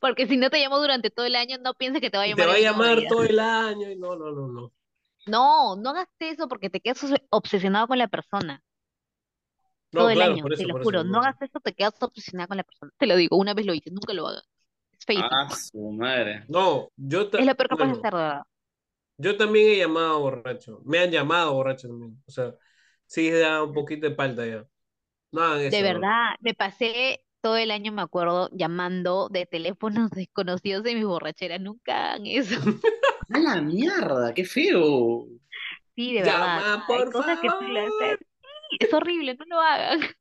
Porque 0.00 0.26
si 0.26 0.36
no 0.36 0.50
te 0.50 0.58
llamo 0.58 0.78
durante 0.80 1.10
todo 1.10 1.26
el 1.26 1.36
año, 1.36 1.56
no 1.58 1.74
pienses 1.74 2.00
que 2.00 2.10
te 2.10 2.16
va 2.16 2.24
a 2.24 2.26
Y 2.26 2.30
llamar 2.30 2.46
te 2.46 2.46
va 2.46 2.52
a 2.54 2.56
el 2.56 2.62
mismo 2.64 2.82
llamar 2.82 2.98
día. 2.98 3.08
todo 3.08 3.22
el 3.24 3.38
año 3.38 3.90
y 3.90 3.96
no, 3.96 4.16
no, 4.16 4.30
no, 4.32 4.48
no. 4.48 4.72
No, 5.26 5.76
no 5.76 5.90
hagas 5.90 6.08
eso 6.18 6.48
porque 6.48 6.70
te 6.70 6.80
quedas 6.80 7.02
obs- 7.04 7.22
obsesionado 7.30 7.86
con 7.88 7.98
la 7.98 8.08
persona 8.08 8.62
No, 9.92 10.08
todo 10.08 10.10
el 10.10 10.20
claro, 10.20 10.22
año, 10.22 10.42
por 10.42 10.52
eso, 10.52 10.62
te 10.62 10.66
lo 10.66 10.74
por 10.74 10.82
juro. 10.82 11.04
eso, 11.04 11.04
No 11.04 11.20
hagas 11.20 11.40
eso, 11.42 11.60
te 11.60 11.74
quedas 11.74 11.94
obsesionado 12.02 12.48
con 12.48 12.56
la 12.58 12.64
persona. 12.64 12.92
Te 12.98 13.06
lo 13.06 13.16
digo, 13.16 13.36
una 13.36 13.54
vez 13.54 13.66
lo 13.66 13.74
hice, 13.74 13.90
nunca 13.90 14.12
lo 14.14 14.28
hagas. 14.28 14.44
Es 14.98 15.04
feísimo. 15.06 15.38
Ah, 15.38 15.48
su 15.50 15.90
madre. 15.92 16.44
No, 16.48 16.90
yo, 16.96 17.30
es 17.36 17.44
lo 17.46 17.56
peor 17.56 17.68
que 17.68 17.76
bueno, 17.76 17.76
puedes 17.76 17.98
hacer, 17.98 18.12
de 18.12 18.18
verdad. 18.18 18.42
yo 19.18 19.36
también 19.36 19.68
he 19.70 19.76
llamado 19.78 20.20
borracho. 20.20 20.80
Me 20.84 20.98
han 20.98 21.10
llamado 21.10 21.54
borracho 21.54 21.88
también. 21.88 22.22
O 22.26 22.30
sea, 22.30 22.54
sí 23.06 23.30
da 23.30 23.62
un 23.64 23.72
poquito 23.74 24.08
de 24.08 24.14
palta 24.16 24.46
ya. 24.46 24.66
No 25.32 25.42
hagan 25.42 25.60
eso. 25.62 25.80
De 25.80 25.82
verdad, 25.82 26.34
me 26.40 26.54
pasé 26.54 27.24
todo 27.40 27.56
el 27.56 27.70
año, 27.70 27.92
me 27.92 28.02
acuerdo, 28.02 28.50
llamando 28.52 29.28
de 29.30 29.46
teléfonos 29.46 30.10
desconocidos 30.10 30.84
en 30.86 30.96
mis 30.98 31.06
borracheras. 31.06 31.60
Nunca 31.60 32.10
hagan 32.12 32.26
eso. 32.26 32.56
¡A 33.32 33.38
la 33.38 33.60
mierda! 33.62 34.34
¡Qué 34.34 34.44
feo! 34.44 35.26
Sí, 35.96 36.14
de 36.14 36.22
Llama, 36.22 36.62
verdad. 36.62 36.62
Hay 36.88 37.04
por 37.04 37.10
cosas 37.10 37.38
que 37.40 37.50
tú 37.50 37.66
le 37.68 37.80
favor. 37.80 37.86
haces. 37.86 38.18
Sí, 38.20 38.29
Es 38.78 38.92
horrible, 38.92 39.34
no 39.36 39.44
lo 39.46 39.60
hagan. 39.60 40.00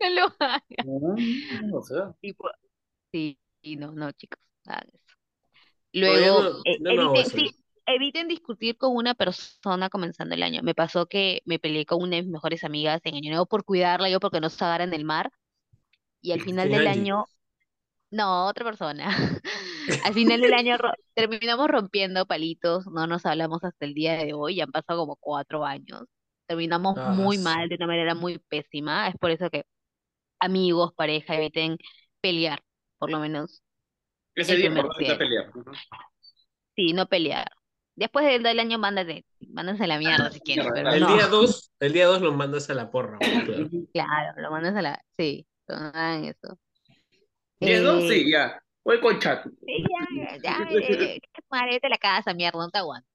No 0.00 0.10
lo 0.10 0.26
hagan. 0.40 0.86
No, 1.60 1.78
o 1.78 1.82
sea, 1.82 2.14
Tipo, 2.20 2.48
sí, 3.12 3.38
y 3.62 3.76
no, 3.76 3.92
no, 3.92 4.12
chicos, 4.12 4.40
no 4.66 4.72
hagan 4.74 4.88
eso. 4.94 5.16
No, 6.04 6.12
Luego, 6.12 6.42
no- 6.76 6.92
no 6.92 7.02
hago 7.02 7.20
eviten, 7.20 7.24
eso. 7.24 7.36
sí, 7.36 7.56
eviten 7.86 8.28
discutir 8.28 8.76
con 8.78 8.96
una 8.96 9.14
persona 9.14 9.90
comenzando 9.90 10.34
el 10.34 10.42
año. 10.42 10.62
Me 10.62 10.74
pasó 10.74 11.06
que 11.06 11.42
me 11.46 11.58
peleé 11.58 11.86
con 11.86 12.02
una 12.02 12.16
de 12.16 12.22
mis 12.24 12.32
mejores 12.32 12.64
amigas 12.64 13.00
en 13.04 13.16
Año 13.16 13.30
Nuevo 13.30 13.46
por 13.46 13.64
cuidarla, 13.64 14.10
yo 14.10 14.20
porque 14.20 14.40
no 14.40 14.50
se 14.50 14.64
ahogara 14.64 14.84
en 14.84 14.94
el 14.94 15.04
mar. 15.04 15.32
Y 16.22 16.32
al 16.32 16.42
final 16.42 16.70
¿Quién, 16.70 16.72
del 16.72 16.86
Angie? 16.86 16.88
año, 16.88 17.26
no, 18.10 18.48
otra 18.48 18.64
persona. 18.66 19.08
Al 20.02 20.14
final 20.14 20.40
del 20.42 20.54
año 20.54 20.78
ro- 20.78 20.92
terminamos 21.14 21.68
rompiendo 21.68 22.26
palitos, 22.26 22.86
no 22.88 23.06
nos 23.08 23.26
hablamos 23.26 23.64
hasta 23.64 23.86
el 23.86 23.94
día 23.94 24.14
de 24.16 24.34
hoy, 24.34 24.56
ya 24.56 24.64
han 24.64 24.72
pasado 24.72 25.00
como 25.00 25.16
cuatro 25.16 25.64
años. 25.66 26.04
Terminamos 26.50 26.96
Ah, 26.98 27.12
muy 27.12 27.36
sí. 27.36 27.44
mal, 27.44 27.68
de 27.68 27.76
una 27.76 27.86
manera 27.86 28.16
muy 28.16 28.40
pésima. 28.40 29.06
Es 29.06 29.14
por 29.16 29.30
eso 29.30 29.48
que 29.50 29.66
amigos, 30.40 30.92
pareja, 30.96 31.36
eviten 31.36 31.78
pelear, 32.20 32.60
por 32.98 33.08
lo 33.08 33.20
menos. 33.20 33.62
ese 34.34 34.56
día 34.56 34.68
día. 34.70 35.16
pelear. 35.16 35.52
Sí, 36.74 36.92
no 36.92 37.06
pelear. 37.06 37.46
Después 37.94 38.26
del, 38.26 38.42
del 38.42 38.58
año, 38.58 38.78
mándate, 38.80 39.24
mándense 39.52 39.84
a 39.84 39.86
la 39.86 39.98
mierda 39.98 40.28
si 40.32 40.40
pero 40.40 40.90
El 40.90 41.00
no. 41.02 41.14
día 41.14 41.28
2, 41.28 41.70
el 41.78 41.92
día 41.92 42.06
2 42.06 42.20
los 42.20 42.34
mandas 42.34 42.68
a 42.68 42.74
la 42.74 42.90
porra. 42.90 43.18
claro. 43.18 43.68
Claro, 43.92 44.40
lo 44.42 44.50
mandas 44.50 44.74
a 44.74 44.82
la... 44.82 45.04
Sí, 45.16 45.46
no 45.68 45.76
hagan 45.76 46.24
eso. 46.24 46.58
¿Diez, 47.60 47.80
dos? 47.84 48.02
Eh, 48.02 48.08
Sí, 48.08 48.30
ya. 48.32 48.60
Voy 48.84 48.98
con 49.00 49.20
chat. 49.20 49.44
sí, 49.44 49.84
ya, 50.16 50.36
ya, 50.42 50.58
eh, 50.72 51.20
la 51.88 51.98
casa, 51.98 52.34
mierda, 52.34 52.58
no 52.58 52.70
te 52.70 52.78
aguanto. 52.78 53.08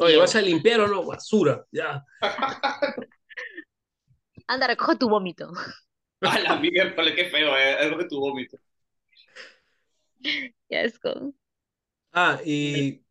Oye. 0.00 0.16
¿vas 0.16 0.36
a 0.36 0.42
limpiar 0.42 0.80
o 0.80 0.88
no? 0.88 1.04
Basura. 1.04 1.64
Ya. 1.70 2.04
Anda, 4.46 4.66
recoge 4.66 4.96
tu 4.96 5.08
vómito. 5.08 5.50
A 6.22 6.38
la 6.38 6.56
mierda, 6.56 6.94
qué 7.16 7.24
feo, 7.24 7.56
eh. 7.56 7.96
Que 7.98 8.04
tu 8.04 8.20
vómito. 8.20 8.56
Qué 10.22 10.78
asco. 10.78 11.34
Ah, 12.12 12.38
y 12.44 13.02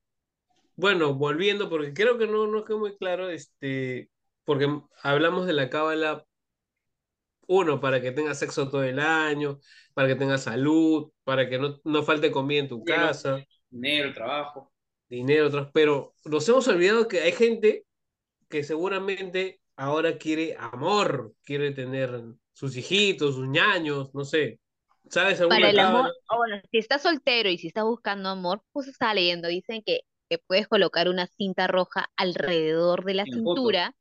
bueno, 0.76 1.14
volviendo, 1.14 1.70
porque 1.70 1.94
creo 1.94 2.18
que 2.18 2.28
no, 2.28 2.48
no 2.48 2.64
quedó 2.64 2.80
muy 2.80 2.96
claro, 2.96 3.30
este, 3.30 4.10
porque 4.46 4.68
hablamos 5.04 5.46
de 5.46 5.54
la 5.54 5.70
cábala, 5.70 6.26
uno, 7.48 7.82
para 7.82 8.02
que 8.02 8.12
tengas 8.12 8.40
sexo 8.40 8.70
todo 8.70 8.84
el 8.84 9.00
año, 9.00 9.60
para 9.94 10.08
que 10.08 10.16
tengas 10.16 10.44
salud, 10.44 11.12
para 11.24 11.50
que 11.50 11.60
no, 11.60 11.82
no 11.84 12.04
falte 12.04 12.32
comida 12.32 12.62
en 12.62 12.70
tu 12.70 12.84
casa, 12.84 13.46
Dinero, 13.70 14.14
trabajo. 14.14 14.71
Dinero, 15.18 15.48
otros, 15.48 15.70
pero 15.74 16.14
nos 16.26 16.48
hemos 16.50 16.68
olvidado 16.68 17.08
que 17.08 17.22
hay 17.22 17.32
gente 17.34 17.86
que 18.50 18.64
seguramente 18.64 19.62
ahora 19.78 20.18
quiere 20.18 20.56
amor, 20.60 21.34
quiere 21.44 21.72
tener 21.72 22.24
sus 22.54 22.78
hijitos, 22.78 23.36
sus 23.36 23.48
ñaños, 23.48 24.14
no 24.16 24.26
sé. 24.26 24.60
¿Sabes 25.10 25.42
alguna 25.42 25.60
Para 25.60 25.70
el 25.70 25.80
amor, 25.80 26.12
o 26.30 26.38
bueno, 26.38 26.62
si 26.72 26.78
estás 26.80 27.02
soltero 27.04 27.50
y 27.50 27.58
si 27.60 27.68
estás 27.68 27.84
buscando 27.84 28.30
amor, 28.30 28.64
pues 28.72 28.88
estaba 28.88 29.14
leyendo, 29.14 29.48
dicen 29.50 29.84
que, 29.84 30.02
que 30.30 30.38
puedes 30.40 30.68
colocar 30.68 31.10
una 31.10 31.28
cinta 31.28 31.68
roja 31.68 32.10
alrededor 32.16 33.04
de 33.06 33.14
la 33.16 33.26
foto. 33.26 33.62
cintura 33.64 33.96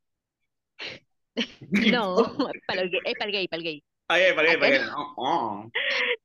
No, 1.79 2.15
para 2.65 2.81
el, 2.81 2.89
gay- 2.91 3.01
es 3.03 3.15
para 3.15 3.29
el 3.29 3.33
gay, 3.33 3.47
para 3.47 3.57
el 3.59 3.63
gay. 3.63 3.83
Ay, 4.13 4.33
para 4.35 4.51
Acá 4.51 4.59
para 4.59 4.79
no. 4.85 5.71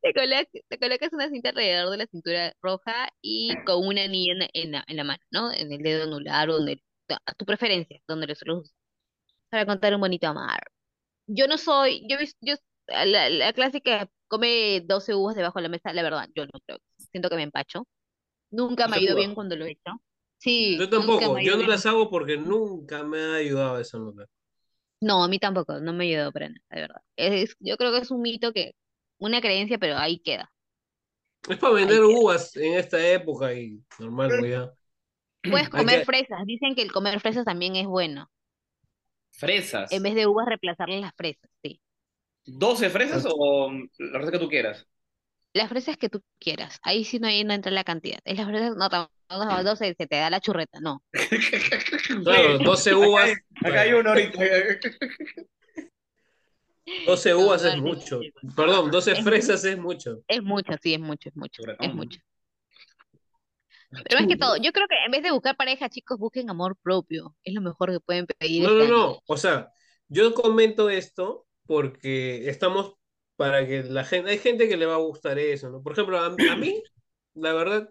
Te 0.03 0.12
colocas, 0.14 0.47
te 0.68 0.78
colocas 0.78 1.12
una 1.12 1.28
cinta 1.28 1.51
alrededor 1.51 1.91
de 1.91 1.97
la 1.99 2.07
cintura 2.07 2.53
roja 2.62 3.09
y 3.22 3.61
con 3.64 3.87
una 3.87 4.05
anilla 4.05 4.32
en, 4.32 4.39
la, 4.41 4.49
en 4.55 4.72
la- 4.72 4.84
en 4.87 4.97
la 4.97 5.05
mano, 5.05 5.22
¿no? 5.30 5.53
En 5.53 5.72
el 5.72 5.82
dedo 5.82 6.05
anular 6.05 6.49
o 6.51 6.55
donde, 6.55 6.82
a 7.26 7.34
tu 7.34 7.45
preferencia, 7.45 8.01
donde 8.09 8.26
lo 8.26 8.34
sueles 8.34 8.59
usar, 8.64 8.76
para 9.51 9.66
contar 9.66 9.95
un 9.95 10.01
bonito 10.01 10.28
amar. 10.28 10.61
Yo 11.26 11.49
no 11.49 11.59
soy, 11.59 12.07
yo, 12.09 12.18
yo 12.41 12.57
la, 12.89 13.30
la 13.30 13.53
clásica 13.55 14.11
come 14.28 14.82
12 14.87 15.14
uvas 15.14 15.37
debajo 15.37 15.59
de 15.61 15.64
la 15.64 15.68
mesa, 15.70 15.93
la 15.95 16.03
verdad, 16.05 16.28
yo 16.34 16.47
no 16.47 16.61
creo. 16.66 16.78
Siento 17.12 17.30
que 17.30 17.37
me 17.37 17.45
empacho. 17.45 17.87
Nunca 18.51 18.89
me 18.89 18.97
ha 18.97 19.01
¿Doce 19.01 19.07
ido 19.07 19.16
bien 19.16 19.34
cuando 19.34 19.57
lo 19.57 19.66
he 19.66 19.72
hecho. 19.72 19.93
Sí, 20.39 20.78
Yo 20.78 20.91
nunca 20.95 21.28
tampoco, 21.28 21.39
yo 21.39 21.53
no 21.53 21.59
bien. 21.59 21.70
las 21.70 21.87
hago 21.87 22.11
porque 22.11 22.37
nunca 22.37 23.03
me 23.05 23.20
ha 23.22 23.34
ayudado 23.37 23.80
esa 23.80 23.99
nota. 23.99 24.26
No, 25.01 25.22
a 25.24 25.28
mí 25.28 25.38
tampoco, 25.38 25.78
no 25.80 25.92
me 25.92 26.05
ha 26.05 26.09
ayudado 26.09 26.32
para 26.32 26.49
nada, 26.49 26.61
de 26.70 26.80
verdad. 26.80 27.03
Es, 27.16 27.57
yo 27.61 27.76
creo 27.76 27.92
que 27.92 27.99
es 27.99 28.11
un 28.11 28.22
mito 28.22 28.53
que, 28.53 28.74
una 29.18 29.40
creencia, 29.40 29.78
pero 29.78 29.97
ahí 29.99 30.18
queda, 30.20 30.53
Es 31.49 31.59
para 31.59 31.74
ahí 31.80 32.01
vender 32.01 32.03
queda. 32.03 32.22
uvas 32.22 32.55
en 32.57 32.74
esta 32.74 32.99
época 33.09 33.53
y 33.55 33.82
normal, 33.99 34.34
pues 34.34 34.51
ya. 34.53 34.72
Puedes 35.49 35.68
Hay 35.72 35.86
comer 35.86 36.03
que, 36.05 36.05
fresas, 36.05 36.47
dicen 36.47 36.76
que 36.76 36.82
el 36.82 36.92
comer 36.92 37.18
fresas 37.20 37.44
también 37.44 37.74
es 37.74 37.86
bueno. 37.88 38.30
En 39.90 40.01
Fresas. 40.01 40.05
vez 40.05 40.14
de 40.14 40.28
uvas, 40.28 40.47
reemplazarles 40.47 41.01
las 41.01 41.12
fresas, 41.16 41.51
sí. 41.61 41.80
¿12 42.47 42.90
fresas 42.90 43.24
o 43.28 43.70
la 43.99 44.18
receta 44.18 44.32
que 44.32 44.44
tú 44.44 44.49
quieras? 44.49 44.86
Las 45.57 45.68
fresas 45.68 45.96
que 45.96 46.09
tú 46.09 46.22
quieras. 46.38 46.78
Ahí 46.82 47.04
sí 47.04 47.18
no, 47.18 47.28
ahí 47.28 47.42
no 47.44 47.54
entra 47.54 47.72
la 47.72 47.84
cantidad. 47.84 48.18
Es 48.24 48.36
las 48.36 48.46
fresas, 48.46 48.76
no, 48.76 48.88
tam- 48.88 49.09
no, 49.30 49.64
12 49.64 49.94
se 49.96 50.07
te 50.07 50.16
da 50.16 50.30
la 50.30 50.40
churreta, 50.40 50.80
no. 50.80 51.02
claro, 52.24 52.59
12 52.59 52.94
uvas, 52.94 53.30
Acá 53.64 53.80
hay 53.80 53.92
uno 53.92 54.11
ahorita. 54.11 54.38
12 57.07 57.30
No, 57.30 57.38
uvas 57.40 57.62
no 57.62 57.68
es 57.68 57.74
es 57.74 57.80
mucho. 57.80 58.20
Perdón, 58.54 58.90
12 58.90 59.12
Es, 59.12 59.18
mu- 59.18 59.24
fresas 59.24 59.64
es 59.64 59.78
mucho. 59.78 60.20
es 60.28 60.42
mucho, 60.42 60.72
sí, 60.82 60.94
es 60.94 61.00
mucho, 61.00 61.28
es 61.30 61.36
mucho, 61.36 61.62
es 61.80 61.94
mucho. 61.94 62.20
Pero 63.90 64.20
más 64.20 64.28
que 64.28 64.36
todo, 64.36 64.57
yo 64.59 64.72
creo 64.72 64.86
que 64.88 64.96
en 65.07 65.11
vez 65.12 65.22
de 65.22 65.30
buscar 65.30 65.57
pareja, 65.57 65.88
chicos, 65.88 66.18
busquen 66.18 66.50
amor 66.50 66.76
propio. 66.82 67.34
Es 67.44 67.54
lo 67.54 67.61
mejor 67.62 67.90
que 67.92 68.00
pueden 68.00 68.26
pedir 68.26 68.62
No, 68.62 68.68
este 68.70 68.78
no, 68.78 68.84
año. 68.84 68.92
no. 69.14 69.22
O 69.26 69.36
sea, 69.36 69.72
yo 70.09 70.34
comento 70.34 70.90
esto 70.90 71.46
porque 71.66 72.48
estamos 72.48 72.94
para 73.37 73.66
que 73.66 73.82
la 73.84 74.05
gente, 74.05 74.30
hay 74.30 74.39
gente 74.39 74.68
que 74.68 74.76
le 74.76 74.87
va 74.87 74.95
a 74.95 74.99
gustar 74.99 75.39
eso, 75.39 75.70
¿no? 75.70 75.82
Por 75.82 75.93
ejemplo, 75.93 76.18
a, 76.18 76.26
a 76.26 76.57
mí, 76.57 76.82
la 77.34 77.53
verdad, 77.53 77.91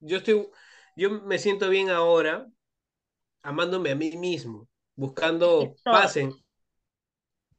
yo 0.00 0.18
estoy, 0.18 0.48
yo 0.96 1.10
me 1.10 1.38
siento 1.38 1.68
bien 1.68 1.90
ahora 1.90 2.46
amándome 3.42 3.90
a 3.90 3.94
mí 3.94 4.16
mismo, 4.16 4.68
buscando 4.94 5.74
paz 5.84 6.16
en, 6.16 6.32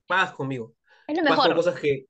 paz 0.08 0.34
conmigo, 0.34 0.76
es 1.08 1.18
lo 1.18 1.24
paz 1.24 1.36
con 1.38 1.48
mejor. 1.48 1.56
cosas 1.56 1.80
que, 1.80 2.06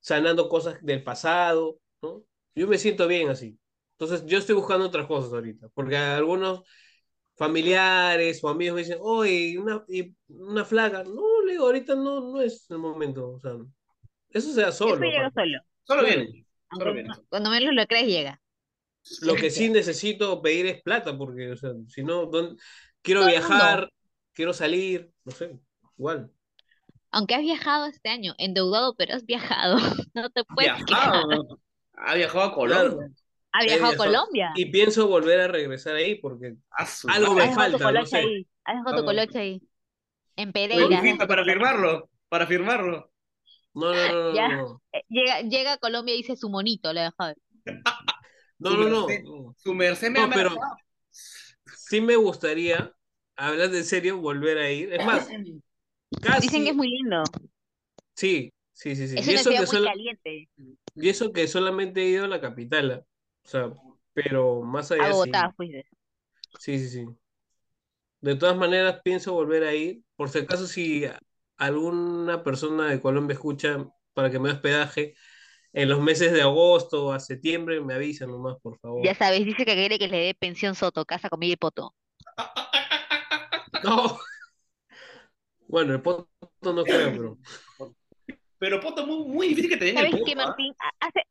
sanando 0.00 0.48
cosas 0.48 0.78
del 0.82 1.02
pasado, 1.02 1.78
¿no? 2.02 2.24
Yo 2.54 2.66
me 2.66 2.78
siento 2.78 3.06
bien 3.06 3.28
así. 3.30 3.58
Entonces, 3.98 4.26
yo 4.26 4.38
estoy 4.38 4.54
buscando 4.54 4.86
otras 4.86 5.06
cosas 5.06 5.32
ahorita, 5.32 5.68
porque 5.74 5.96
algunos 5.96 6.62
familiares 7.40 8.42
o 8.44 8.48
amigos 8.48 8.74
me 8.74 8.82
dicen, 8.82 8.98
oye, 9.00 9.58
una, 9.58 9.82
y 9.88 10.14
una 10.28 10.64
flaca. 10.64 11.04
No, 11.04 11.42
le 11.42 11.52
digo, 11.52 11.64
ahorita 11.64 11.94
no, 11.94 12.20
no 12.20 12.40
es 12.40 12.70
el 12.70 12.78
momento. 12.78 13.30
O 13.30 13.40
sea, 13.40 13.52
eso 14.30 14.52
se 14.52 14.62
da 14.62 14.72
Eso 14.78 14.78
solo, 14.78 15.06
llega 15.06 15.26
aparte. 15.26 15.34
solo. 15.34 15.58
Solo 15.84 16.02
Claro. 16.02 16.06
viene. 16.06 16.46
Solo 16.70 16.92
viene. 16.94 17.08
cuando 17.28 17.50
menos 17.50 17.74
lo 17.74 17.86
crees, 17.86 18.06
llega. 18.08 18.40
Lo 19.22 19.34
que 19.34 19.50
sí 19.50 19.64
llega. 19.64 19.74
necesito 19.74 20.42
pedir 20.42 20.66
es 20.66 20.82
plata, 20.82 21.16
porque, 21.16 21.50
o 21.52 21.56
sea, 21.56 21.70
si 21.88 22.02
no, 22.04 22.26
¿dónde- 22.26 22.56
quiero 23.02 23.20
Todo 23.20 23.30
viajar, 23.30 23.92
quiero 24.32 24.52
salir, 24.52 25.12
no 25.24 25.32
sé, 25.32 25.58
igual. 25.98 26.30
Aunque 27.12 27.34
has 27.34 27.42
viajado 27.42 27.86
este 27.86 28.08
año, 28.08 28.34
endeudado, 28.38 28.94
pero 28.96 29.14
has 29.14 29.24
viajado. 29.26 29.76
No 30.14 30.30
te 30.30 30.44
puedes 30.44 30.72
quejar. 30.84 31.24
Viajado. 31.26 31.60
Ha 31.94 32.14
viajado 32.14 32.44
a 32.44 32.54
Claro, 32.64 32.90
Colombia. 32.90 33.16
Has 33.52 33.64
he 33.64 33.66
viajado 33.66 33.92
a. 33.92 33.96
Colombia. 33.96 34.50
Y 34.54 34.66
pienso 34.66 35.08
volver 35.08 35.40
a 35.40 35.48
regresar 35.48 35.96
ahí, 35.96 36.16
porque 36.16 36.54
algo 37.08 37.34
Has 37.34 37.34
me 37.34 37.46
madre. 37.46 37.48
dejado 37.48 37.72
tu 37.72 37.78
falta, 37.78 38.00
no 38.00 38.06
sé. 38.06 38.16
ahí. 38.18 38.46
Has 38.64 38.76
dejado 38.76 38.96
tu 38.96 39.04
coloche 39.04 39.38
ahí. 39.38 39.62
En 40.36 40.52
Pereira, 40.52 41.00
para 41.26 41.44
firmarlo. 41.44 42.08
Para 42.28 42.46
firmarlo. 42.46 43.09
No, 43.74 43.94
no, 43.94 44.08
no, 44.08 44.22
no, 44.32 44.32
Ya, 44.34 44.48
no. 44.48 44.82
eh, 44.92 45.02
llega, 45.08 45.40
llega 45.42 45.72
a 45.74 45.78
Colombia 45.78 46.14
y 46.14 46.18
dice 46.18 46.36
su 46.36 46.48
monito, 46.50 46.92
lo 46.92 47.00
ha 47.00 47.04
dejado. 47.04 47.34
No, 48.58 48.76
no, 48.76 48.88
no. 48.88 49.54
su 49.58 49.74
merced 49.74 50.10
me 50.10 50.20
No, 50.20 50.22
ha 50.22 50.28
pero 50.32 50.50
sí 51.72 52.00
me 52.00 52.16
gustaría, 52.16 52.94
hablando 53.36 53.76
en 53.76 53.84
serio, 53.84 54.18
volver 54.18 54.58
a 54.58 54.70
ir. 54.70 54.92
Es 54.92 55.02
más, 55.02 55.36
Dicen 56.40 56.64
que 56.64 56.70
es 56.70 56.76
muy 56.76 56.88
lindo. 56.90 57.22
sí, 58.14 58.52
sí, 58.72 58.96
sí, 58.96 59.08
sí. 59.08 59.16
Es 59.16 59.28
Y 59.28 59.32
una 59.32 59.40
eso 59.40 59.50
que 59.56 59.66
muy 59.66 59.66
solo, 59.66 59.88
caliente. 59.90 60.48
y 60.94 61.08
eso 61.08 61.32
que 61.32 61.46
solamente 61.48 62.02
he 62.02 62.08
ido 62.08 62.24
a 62.24 62.28
la 62.28 62.40
capital, 62.40 63.06
o 63.44 63.48
sea, 63.48 63.72
pero 64.12 64.62
más 64.62 64.90
A 64.98 65.08
allá 65.08 65.12
Bogotá, 65.12 65.52
sí, 65.52 65.54
fuiste. 65.56 65.84
sí, 66.58 66.78
sí, 66.78 66.88
sí. 66.88 67.06
De 68.20 68.34
todas 68.36 68.56
maneras, 68.56 69.00
pienso 69.04 69.32
volver 69.34 69.64
a 69.64 69.74
ir. 69.74 70.02
Por 70.16 70.28
si 70.30 70.38
acaso, 70.40 70.66
si 70.66 71.04
alguna 71.60 72.42
persona 72.44 72.88
de 72.88 73.00
Colombia 73.00 73.34
escucha 73.34 73.86
para 74.14 74.30
que 74.30 74.38
me 74.38 74.48
dé 74.50 74.54
hospedaje 74.56 75.14
en 75.72 75.88
los 75.90 76.00
meses 76.00 76.32
de 76.32 76.42
agosto 76.42 77.06
o 77.08 77.12
a 77.12 77.20
septiembre, 77.20 77.80
me 77.82 77.94
avisan 77.94 78.30
nomás, 78.30 78.58
por 78.62 78.78
Ya 78.94 79.14
favor. 79.14 79.16
sabes, 79.16 79.44
dice 79.44 79.64
que 79.64 79.74
quiere 79.74 79.98
que 79.98 80.06
le 80.06 80.18
dé 80.18 80.34
pensión 80.34 80.76
Soto, 80.76 81.04
casa, 81.04 81.28
comida 81.28 81.54
y 81.54 81.56
poto. 81.56 81.94
No, 83.82 84.18
bueno, 85.68 85.94
el 85.94 86.02
punto 86.02 86.28
no 86.62 86.86
creo, 86.86 87.14
pero. 87.16 87.38
Pero 88.58 88.80
Poto, 88.80 89.06
muy, 89.06 89.24
muy 89.28 89.48
difícil 89.48 89.70
que 89.70 89.76
te 89.76 89.84
den 89.86 89.98
el 89.98 90.08
¿Sabes 90.08 90.20
qué, 90.24 90.34
Poto, 90.34 90.42
¿ah? 90.42 90.56
Martín? 90.56 90.74
Ha- 90.80 91.06
Hace, 91.08 91.22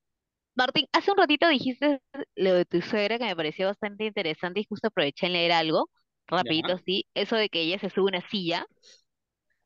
Martín, 0.56 0.88
hace 0.94 1.12
un 1.12 1.18
ratito 1.18 1.48
dijiste 1.50 2.02
lo 2.36 2.54
de 2.56 2.66
tu 2.66 2.82
suegra 2.82 3.18
que 3.20 3.26
me 3.26 3.36
pareció 3.36 3.68
bastante 3.68 4.06
interesante 4.06 4.62
y 4.62 4.66
justo 4.70 4.88
aproveché 4.90 5.28
en 5.28 5.34
leer 5.34 5.52
algo, 5.54 5.90
rapidito 6.28 6.74
Ya. 6.74 6.76
así, 6.76 7.08
eso 7.16 7.36
de 7.38 7.50
que 7.50 7.62
ella 7.62 7.80
se 7.80 7.90
sube 7.92 8.12
a 8.12 8.20
una 8.20 8.30
silla. 8.30 8.68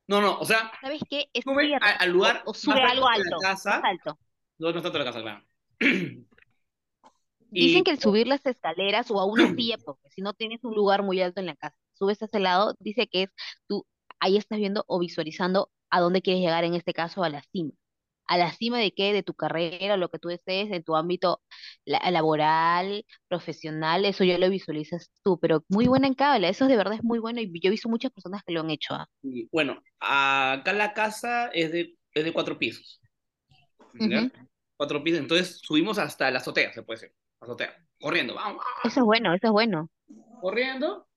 No, 0.08 0.22
no, 0.22 0.40
o 0.40 0.46
sea, 0.46 0.72
¿Sabes 0.82 1.02
qué? 1.10 1.30
Es 1.34 1.44
sube 1.44 1.76
a- 1.76 1.92
al 1.98 2.12
O, 2.12 2.12
lugar 2.12 2.44
o 2.46 2.54
más 2.64 2.80
sube 2.80 2.82
algo 2.84 3.08
alto 3.08 3.24
la 3.24 3.24
alto, 3.26 3.36
más 3.38 3.56
casa. 3.56 3.82
alto. 3.82 4.20
No, 4.60 4.72
no 4.74 4.82
tanto 4.82 5.00
la 5.00 5.06
casa, 5.06 5.22
claro. 5.22 5.46
Dicen 7.56 7.84
Y 7.84 7.84
que 7.84 7.92
el 7.92 8.00
subir 8.00 8.28
las 8.28 8.46
escaleras 8.46 9.10
o 9.12 9.20
a 9.20 9.26
una 9.26 9.48
silla, 9.56 9.78
porque 9.86 10.10
si 10.10 10.22
no 10.22 10.34
tienes 10.34 10.64
un 10.64 10.76
lugar 10.76 11.04
muy 11.04 11.22
alto 11.22 11.40
en 11.40 11.46
la 11.48 11.56
casa, 11.56 11.78
subes 11.94 12.22
a 12.22 12.26
ese 12.26 12.40
lado, 12.40 12.76
dice 12.80 13.08
que 13.08 13.24
es 13.24 13.30
tú, 13.68 13.86
ahí 14.20 14.38
estás 14.38 14.58
viendo 14.60 14.84
o 14.88 15.00
visualizando 15.00 15.72
a 15.90 16.00
dónde 16.02 16.22
quieres 16.22 16.42
llegar, 16.42 16.64
en 16.64 16.74
este 16.74 16.94
caso 16.94 17.24
a 17.24 17.30
la 17.30 17.42
cima. 17.44 17.72
¿A 18.28 18.38
la 18.38 18.52
cima 18.54 18.80
de 18.80 18.92
qué? 18.94 19.14
De 19.14 19.24
tu 19.24 19.34
carrera, 19.34 19.98
lo 19.98 20.10
que 20.10 20.20
tú 20.20 20.30
estés, 20.30 20.72
en 20.72 20.84
tu 20.84 20.96
ámbito 20.96 21.42
la- 21.86 22.00
laboral, 22.12 23.06
profesional, 23.28 24.06
eso 24.06 24.24
ya 24.24 24.38
lo 24.38 24.50
visualizas 24.50 25.12
tú, 25.24 25.40
pero 25.40 25.64
muy 25.70 25.88
buena 25.88 26.08
en 26.08 26.14
cábala, 26.16 26.50
eso 26.50 26.68
de 26.68 26.78
verdad 26.78 26.96
es 26.96 27.04
muy 27.04 27.20
bueno 27.20 27.42
y 27.42 27.48
yo 27.60 27.68
he 27.68 27.72
visto 27.72 27.90
muchas 27.90 28.12
personas 28.12 28.42
que 28.46 28.54
lo 28.54 28.62
han 28.62 28.70
hecho. 28.72 28.96
y, 29.22 29.48
bueno, 29.52 29.82
acá 30.00 30.74
la 30.74 30.94
casa 30.94 31.48
es 31.48 31.72
de, 31.72 31.98
es 32.14 32.24
de 32.24 32.34
cuatro 32.34 32.58
pisos. 32.58 33.02
Cuatro 34.76 35.04
pisos, 35.04 35.20
entonces 35.20 35.60
subimos 35.62 35.98
hasta 35.98 36.30
la 36.32 36.40
azotea, 36.40 36.74
se 36.74 36.84
puede 36.84 37.00
decir. 37.02 37.16
Azotea, 37.40 37.76
corriendo, 38.00 38.34
vamos, 38.36 38.64
vamos, 38.64 38.92
Eso 38.92 39.00
es 39.02 39.06
bueno, 39.06 39.34
eso 39.34 39.48
es 39.48 39.52
bueno. 39.54 39.90
corriendo. 40.40 41.08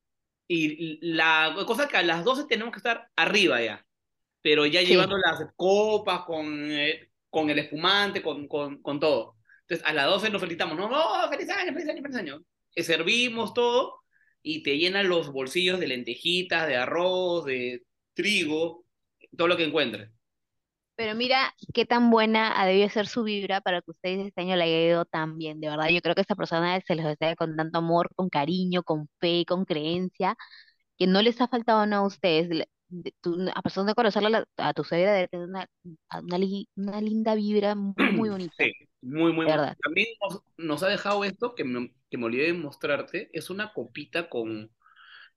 Y 0.49 0.99
la 1.15 1.55
cosa 1.67 1.89
que 1.89 1.97
a 1.97 2.03
las 2.03 2.25
12 2.25 2.47
tenemos 2.49 2.73
que 2.73 2.79
estar 2.79 3.11
arriba 3.17 3.63
ya, 3.63 3.87
pero 4.47 4.65
ya 4.65 4.85
Sí. 4.85 4.87
llevando 4.87 5.19
las 5.19 5.41
copas 5.57 6.21
con, 6.25 6.71
eh, 6.71 7.11
con 7.31 7.51
el 7.51 7.59
espumante, 7.59 8.23
con, 8.23 8.47
con, 8.47 8.81
con 8.81 9.01
todo. 9.01 9.35
Entonces 9.63 9.85
a 9.85 9.93
las 9.93 10.07
12 10.07 10.31
nos 10.31 10.41
felicitamos, 10.41 10.77
no, 10.79 10.89
no, 10.89 11.29
feliz 11.29 11.51
año, 11.51 11.73
feliz 11.73 11.89
año, 11.89 12.01
feliz 12.03 12.17
año. 12.17 12.43
Eh, 12.77 12.85
servimos 12.85 13.55
todo 13.55 14.03
y 14.43 14.63
te 14.63 14.79
llenan 14.79 15.09
los 15.09 15.33
bolsillos 15.33 15.81
de 15.81 15.89
lentejitas, 15.89 16.69
de 16.69 16.77
arroz, 16.77 17.45
de 17.45 17.83
trigo, 18.15 18.85
todo 19.37 19.49
lo 19.49 19.57
que 19.57 19.65
encuentres. 19.65 20.11
Pero 20.95 21.17
mira 21.17 21.55
qué 21.75 21.85
tan 21.85 22.11
buena 22.11 22.61
ha 22.61 22.67
debido 22.67 22.89
ser 22.89 23.09
su 23.09 23.25
vibra 23.25 23.61
para 23.61 23.83
que 23.83 23.91
ustedes 23.91 24.29
este 24.29 24.43
año 24.43 24.57
le 24.57 24.63
haya 24.65 24.81
ido 24.87 25.05
tan 25.05 25.37
bien, 25.39 25.61
de 25.61 25.69
verdad. 25.69 25.89
Yo 25.91 26.01
creo 26.03 26.15
que 26.15 26.23
esta 26.23 26.37
persona 26.37 26.81
se 26.87 26.95
los 26.95 27.05
desea 27.05 27.35
con 27.37 27.57
tanto 27.57 27.79
amor, 27.79 28.11
con 28.15 28.31
cariño, 28.31 28.85
con 28.85 29.09
fe, 29.21 29.45
con 29.47 29.65
creencia, 29.67 30.37
que 30.99 31.07
no 31.07 31.23
les 31.23 31.41
ha 31.41 31.49
faltado 31.49 31.85
nada 31.87 32.03
a 32.03 32.07
ustedes. 32.07 32.67
De- 32.89 33.13
tú- 33.21 33.37
a 33.55 33.63
pesar 33.63 33.85
de 33.85 33.95
conocerla, 33.95 34.31
la- 34.31 34.47
a 34.59 34.73
tu 34.73 34.85
suegra 34.85 35.13
debe 35.13 35.29
tener 35.29 35.49
una, 35.49 35.67
una, 36.23 36.39
li- 36.39 36.69
una 36.77 37.01
linda 37.01 37.35
vibra 37.35 37.75
muy 37.75 37.97
bonita, 38.31 38.55
Sí, 38.59 38.73
muy, 39.03 39.33
muy 39.33 39.45
verdad. 39.47 39.77
También 39.83 40.07
nos, 40.23 40.41
nos 40.57 40.83
ha 40.83 40.89
dejado 40.89 41.25
esto 41.25 41.55
que 41.55 41.65
me, 41.65 41.93
que 42.11 42.17
me 42.19 42.27
olvidé 42.27 42.47
de 42.47 42.53
mostrarte. 42.53 43.29
Es 43.33 43.51
una 43.51 43.73
copita 43.73 44.29
con. 44.29 44.71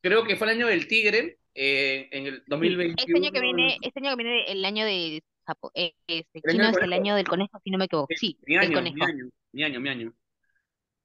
Creo 0.02 0.24
que 0.26 0.36
fue 0.36 0.48
el 0.48 0.58
año 0.58 0.68
del 0.68 0.88
tigre, 0.88 1.40
eh, 1.56 2.08
en 2.12 2.28
el 2.28 2.34
Sí, 2.36 2.40
este 2.40 2.50
2021. 2.52 3.18
año 3.18 3.32
que 3.32 3.42
viene, 3.42 3.78
este 3.82 4.00
año 4.00 4.10
que 4.12 4.24
viene 4.24 4.44
el 4.52 4.64
año 4.66 4.86
de 4.86 5.24
Japo- 5.48 5.72
eh, 5.74 5.94
este, 6.08 6.40
El 6.44 6.52
chino 6.52 6.64
es 6.66 6.70
el 6.70 6.80
conejo. 6.82 7.02
año 7.02 7.16
del 7.16 7.28
conejo, 7.28 7.60
si 7.64 7.72
no 7.72 7.78
me 7.80 7.86
equivoco. 7.86 8.08
Sí, 8.12 8.18
Sí, 8.18 8.38
mi 8.46 8.58
año, 8.58 8.70
mi 8.70 8.76
conejo. 8.76 9.06
año, 9.06 9.30
mi 9.52 9.64
año, 9.64 9.80
mi 9.80 9.90
año. 9.90 10.14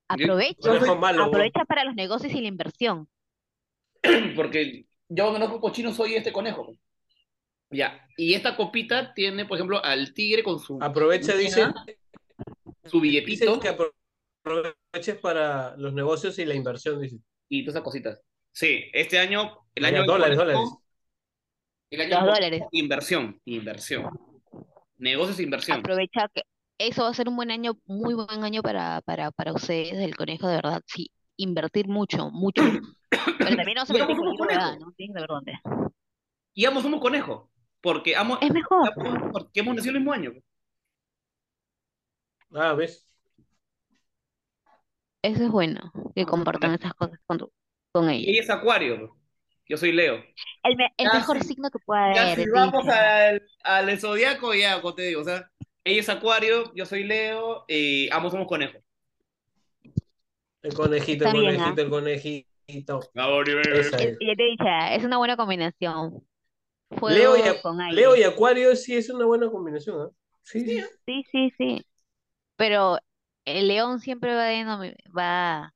Aprovecha, 0.09 0.95
malo, 0.95 1.25
aprovecha 1.25 1.65
para 1.65 1.85
los 1.85 1.95
negocios 1.95 2.33
y 2.35 2.41
la 2.43 2.49
inversión. 2.49 3.09
porque 4.37 4.87
yo 5.15 5.31
cuando 5.31 5.49
no 5.49 5.61
cochino 5.61 5.93
soy 5.93 6.15
este 6.15 6.33
conejo. 6.33 6.75
Ya, 7.71 8.07
y 8.17 8.35
esta 8.35 8.57
copita 8.57 9.15
tiene, 9.15 9.47
por 9.47 9.57
ejemplo, 9.57 9.83
al 9.83 10.13
tigre 10.13 10.43
con 10.43 10.59
su... 10.61 10.79
Aprovecha, 10.81 11.37
dice, 11.37 11.67
su 12.85 13.01
billetito. 13.01 13.57
dice 13.57 13.61
que 13.61 13.89
aproveches 14.45 15.19
para 15.21 15.77
los 15.77 15.93
negocios 15.93 16.39
y 16.39 16.45
la 16.45 16.55
inversión, 16.55 17.01
dice. 17.01 17.19
Y 17.49 17.65
todas 17.65 17.77
esas 17.77 17.85
cositas. 17.85 18.21
Sí, 18.53 18.85
este 18.93 19.19
año, 19.19 19.67
el 19.75 19.83
Ya, 19.83 19.89
año... 19.89 20.05
dólares, 20.05 20.37
dólares. 20.37 20.71
El 21.91 22.01
año 22.01 22.27
dólares. 22.27 22.63
Inversión, 22.73 23.41
inversión. 23.45 24.11
Negocios 24.99 25.39
e 25.39 25.43
inversión. 25.43 25.79
Aprovecha 25.79 26.29
que 26.33 26.43
eso 26.79 27.03
va 27.03 27.11
a 27.11 27.15
ser 27.15 27.29
un 27.29 27.37
buen 27.37 27.51
año, 27.51 27.79
muy 27.87 28.15
buen 28.15 28.45
año 28.45 28.63
para, 28.63 29.01
para, 29.03 29.31
para 29.31 29.53
ustedes, 29.53 29.95
el 29.95 30.17
conejo, 30.17 30.49
de 30.49 30.57
verdad. 30.57 30.83
Sí, 30.87 31.11
invertir 31.37 31.89
mucho, 31.89 32.31
mucho. 32.31 32.63
Pero 33.43 33.57
también 33.57 33.77
no 33.77 33.87
se 33.87 33.95
conejos. 33.95 34.79
¿no? 34.79 34.93
Tienes 34.97 35.15
que 35.15 35.21
saber 35.21 35.29
dónde. 35.29 35.53
Y 36.55 36.65
ambos 36.65 36.83
somos 36.83 37.01
conejos. 37.01 37.49
Porque 37.81 38.17
ambos, 38.17 38.41
Es 38.41 38.53
mejor. 38.53 38.93
porque 39.33 39.61
hemos 39.61 39.75
nacido 39.75 39.93
el 39.93 39.99
mismo 40.01 40.13
año. 40.13 40.33
Ah, 42.55 42.73
¿ves? 42.75 43.05
Eso 45.23 45.45
es 45.45 45.51
bueno, 45.51 45.93
que 46.15 46.25
compartan 46.27 46.75
esas 46.75 46.95
cosas 46.95 47.19
con, 47.27 47.39
tu- 47.39 47.53
con 47.93 48.09
Y 48.17 48.31
ellos. 48.31 48.31
ella 48.31 48.43
es 48.43 48.51
Acuario. 48.51 49.17
Yo 49.69 49.77
soy 49.77 49.93
Leo. 49.93 50.23
El, 50.63 50.77
me- 50.77 50.93
el 50.97 51.07
Ya, 51.07 51.13
mejor 51.13 51.41
signo 51.43 51.71
que 51.71 51.79
pueda 51.79 52.13
Ya, 52.15 52.29
haber. 52.33 52.39
si 52.43 52.47
vamos 52.49 52.89
al, 52.89 53.43
al 53.65 54.01
zodiaco, 54.01 54.55
ya, 54.55 54.81
como 54.83 54.95
te 54.97 55.03
digo, 55.05 55.23
o 55.23 55.25
sea, 55.25 55.51
ella 55.85 56.01
es 56.01 56.11
Acuario, 56.11 56.73
yo 56.77 56.87
soy 56.87 57.05
Leo, 57.05 57.65
y 57.69 58.11
ambos 58.13 58.33
somos 58.33 58.49
conejos. 58.49 58.83
El 60.65 60.75
conejito, 60.75 61.25
Está 61.25 61.27
el 61.27 61.33
bien, 61.33 61.57
conejito, 61.57 61.81
el 61.83 61.91
conejito. 61.91 63.01
Esa 63.71 63.99
Es- 63.99 64.13
ya 64.21 64.35
te 64.37 64.43
he 64.45 64.51
dicho, 64.53 64.65
es 64.93 65.05
una 65.05 65.19
buena 65.19 65.37
combinación. 65.37 66.27
Fuego 66.99 67.11
Leo 67.15 67.37
y, 67.37 67.43
con 67.63 67.81
aire. 67.81 67.97
Leo 67.97 68.17
y 68.17 68.23
Acuario 68.23 68.75
sí 68.77 68.97
es 68.97 69.11
una 69.11 69.27
buena 69.27 69.51
combinación, 69.51 70.01
¿ah? 70.01 70.11
Sí, 70.43 70.61
sí. 70.61 70.85
Sí, 71.07 71.25
sí, 71.31 71.51
sí. 71.59 71.87
Pero 72.57 72.99
el 73.45 73.69
león 73.69 74.01
siempre 74.01 74.35
va, 74.35 74.45
de 74.45 74.97
va 75.17 75.75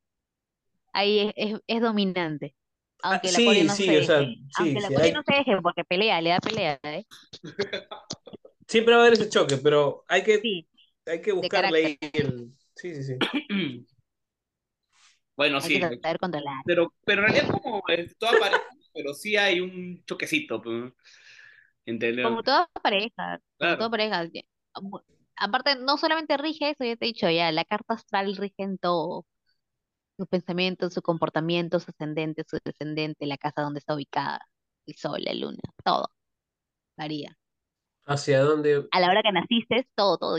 ahí 0.92 1.20
es, 1.20 1.34
es, 1.36 1.60
es 1.66 1.82
dominante. 1.82 2.54
Aunque 3.02 3.30
el 3.30 3.36
sí, 3.36 3.64
no 3.64 3.76
sí, 3.76 3.86
se 3.86 3.98
o 3.98 4.02
sea, 4.02 4.34
sí, 4.50 4.54
Aunque 4.54 4.78
el 4.80 4.86
sí, 4.86 4.86
acuario 4.86 5.12
hay- 5.12 5.14
no 5.14 5.22
se 5.26 5.34
deje 5.34 5.60
porque 5.62 5.84
pelea, 5.84 6.20
le 6.22 6.30
da 6.30 6.40
pelea, 6.40 6.80
¿eh? 6.84 7.06
Siempre 8.68 8.94
va 8.94 9.02
a 9.02 9.06
haber 9.06 9.14
ese 9.14 9.28
choque, 9.30 9.58
pero 9.58 10.04
hay 10.08 10.22
que, 10.24 10.42
Sí, 10.42 10.66
hay 11.06 11.20
que 11.22 11.32
buscarle 11.32 11.78
ahí 11.78 11.98
el. 12.12 12.52
Sí, 12.74 12.94
sí, 12.96 13.04
sí. 13.04 13.26
Bueno, 15.38 15.60
hay 15.60 15.70
sí, 15.70 15.72
que 15.72 16.02
saber 16.02 16.18
controlar. 16.18 16.64
pero, 16.64 16.94
pero 17.04 17.22
en 17.22 17.28
realidad 17.32 17.50
como 17.52 17.82
es 17.88 18.16
toda 18.18 18.38
pareja, 18.38 18.62
pero 18.94 19.14
sí 19.14 19.36
hay 19.36 19.60
un 19.60 20.04
choquecito, 20.06 20.62
pues, 20.62 20.92
entre. 21.86 22.12
Como 22.20 22.42
toda 22.42 22.68
pareja, 22.82 23.40
como 23.58 23.76
Claro. 23.76 23.76
toda 23.76 23.90
pareja. 23.90 24.24
ya- 24.32 24.42
bu- 24.74 25.02
Aparte, 25.36 25.76
no 25.76 25.96
solamente 25.98 26.36
rige 26.36 26.70
eso, 26.70 26.84
ya 26.84 26.96
te 26.96 27.04
he 27.06 27.08
dicho, 27.08 27.30
ya, 27.30 27.52
la 27.52 27.64
carta 27.64 27.94
astral 27.94 28.36
rige 28.36 28.54
en 28.64 28.76
todo. 28.78 29.24
Sus 30.18 30.28
pensamientos, 30.28 30.94
su 30.94 31.02
comportamiento, 31.02 31.80
su 31.80 31.90
ascendente, 31.92 32.44
su 32.48 32.58
descendente, 32.64 33.26
la 33.26 33.38
casa 33.38 33.62
donde 33.62 33.80
está 33.80 33.94
ubicada, 33.94 34.40
el 34.86 34.96
sol, 34.96 35.22
la 35.24 35.34
luna, 35.34 35.60
todo. 35.84 36.10
Varía. 36.96 37.38
¿Hacia 38.06 38.40
dónde? 38.42 38.88
A 38.90 39.00
la 39.00 39.08
hora 39.10 39.22
que 39.22 39.32
naciste, 39.32 39.88
todo, 39.94 40.18
todo, 40.18 40.36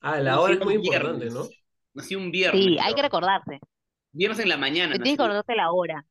Ah, 0.00 0.20
la 0.20 0.40
hora 0.40 0.54
es 0.54 0.62
muy 0.62 0.74
importante, 0.74 1.30
¿no? 1.30 1.54
Nací 1.96 2.14
un 2.14 2.30
viernes. 2.30 2.62
Sí, 2.64 2.78
hay 2.78 2.92
creo. 2.92 2.96
que 2.96 3.02
recordarse. 3.02 3.60
Viernes 4.12 4.38
en 4.40 4.48
la 4.48 4.56
mañana. 4.56 4.94
Tienes 4.94 5.16
que 5.16 5.22
acordarte 5.22 5.56
la 5.56 5.72
hora. 5.72 6.06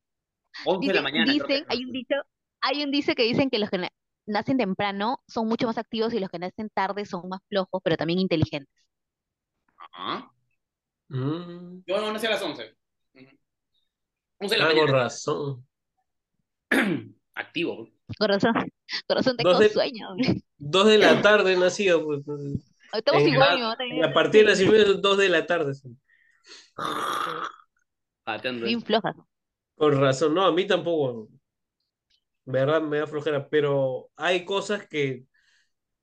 11 0.65 0.88
de 0.88 0.93
la 0.93 1.01
Dicen, 1.01 1.03
mañana. 1.03 1.31
dicen, 1.33 1.65
hay 1.69 1.86
un 1.86 1.91
dicho, 1.91 2.15
hay 2.61 2.83
un 2.83 2.91
dicho 2.91 3.13
que 3.15 3.23
dicen 3.23 3.49
que 3.49 3.59
los 3.59 3.69
que 3.69 3.77
na- 3.79 3.89
nacen 4.25 4.57
temprano 4.57 5.19
son 5.27 5.47
mucho 5.47 5.67
más 5.67 5.77
activos 5.77 6.13
y 6.13 6.19
los 6.19 6.29
que 6.29 6.39
nacen 6.39 6.69
tarde 6.73 7.05
son 7.05 7.29
más 7.29 7.41
flojos, 7.49 7.81
pero 7.83 7.97
también 7.97 8.19
inteligentes. 8.19 8.73
Ajá. 9.77 10.31
Mm, 11.09 11.83
Yo 11.88 12.01
no 12.01 12.11
nací 12.13 12.25
a 12.27 12.31
las 12.31 12.41
11. 12.41 12.75
Ujú. 13.13 13.25
11 14.39 14.55
de 14.55 14.59
la 14.61 14.65
ah, 14.65 14.69
con 14.69 14.77
mañana. 14.79 14.91
razón. 15.03 15.67
Activo. 17.36 17.89
Corazón, 18.17 18.53
corazón, 19.07 19.38
tengo 19.38 19.51
Dos 19.51 19.59
de- 19.59 19.69
sueño. 19.69 20.07
Dos 20.57 20.88
de 20.88 20.97
la 20.97 21.21
tarde 21.21 21.57
nacido. 21.57 22.03
Pues, 22.05 22.21
Estamos 22.97 23.23
en 23.23 23.33
igual, 23.33 23.49
la- 23.49 23.55
mi 23.55 23.61
mamá 23.61 23.75
también 23.75 24.03
a 24.05 24.13
partir 24.13 24.45
de 24.45 24.51
nacimiento, 24.51 24.93
dos 24.95 25.17
de 25.17 25.29
la 25.29 25.45
tarde. 25.45 25.73
Atento. 28.25 28.65
Bien 28.65 28.81
flojas. 28.81 29.15
Con 29.77 29.99
razón. 29.99 30.33
No, 30.33 30.43
a 30.45 30.51
mí 30.51 30.65
tampoco. 30.67 31.29
¿Verdad? 32.45 32.81
Me 32.81 32.97
da 32.99 33.07
flojera. 33.07 33.49
Pero 33.49 34.09
hay 34.15 34.45
cosas 34.45 34.87
que 34.87 35.25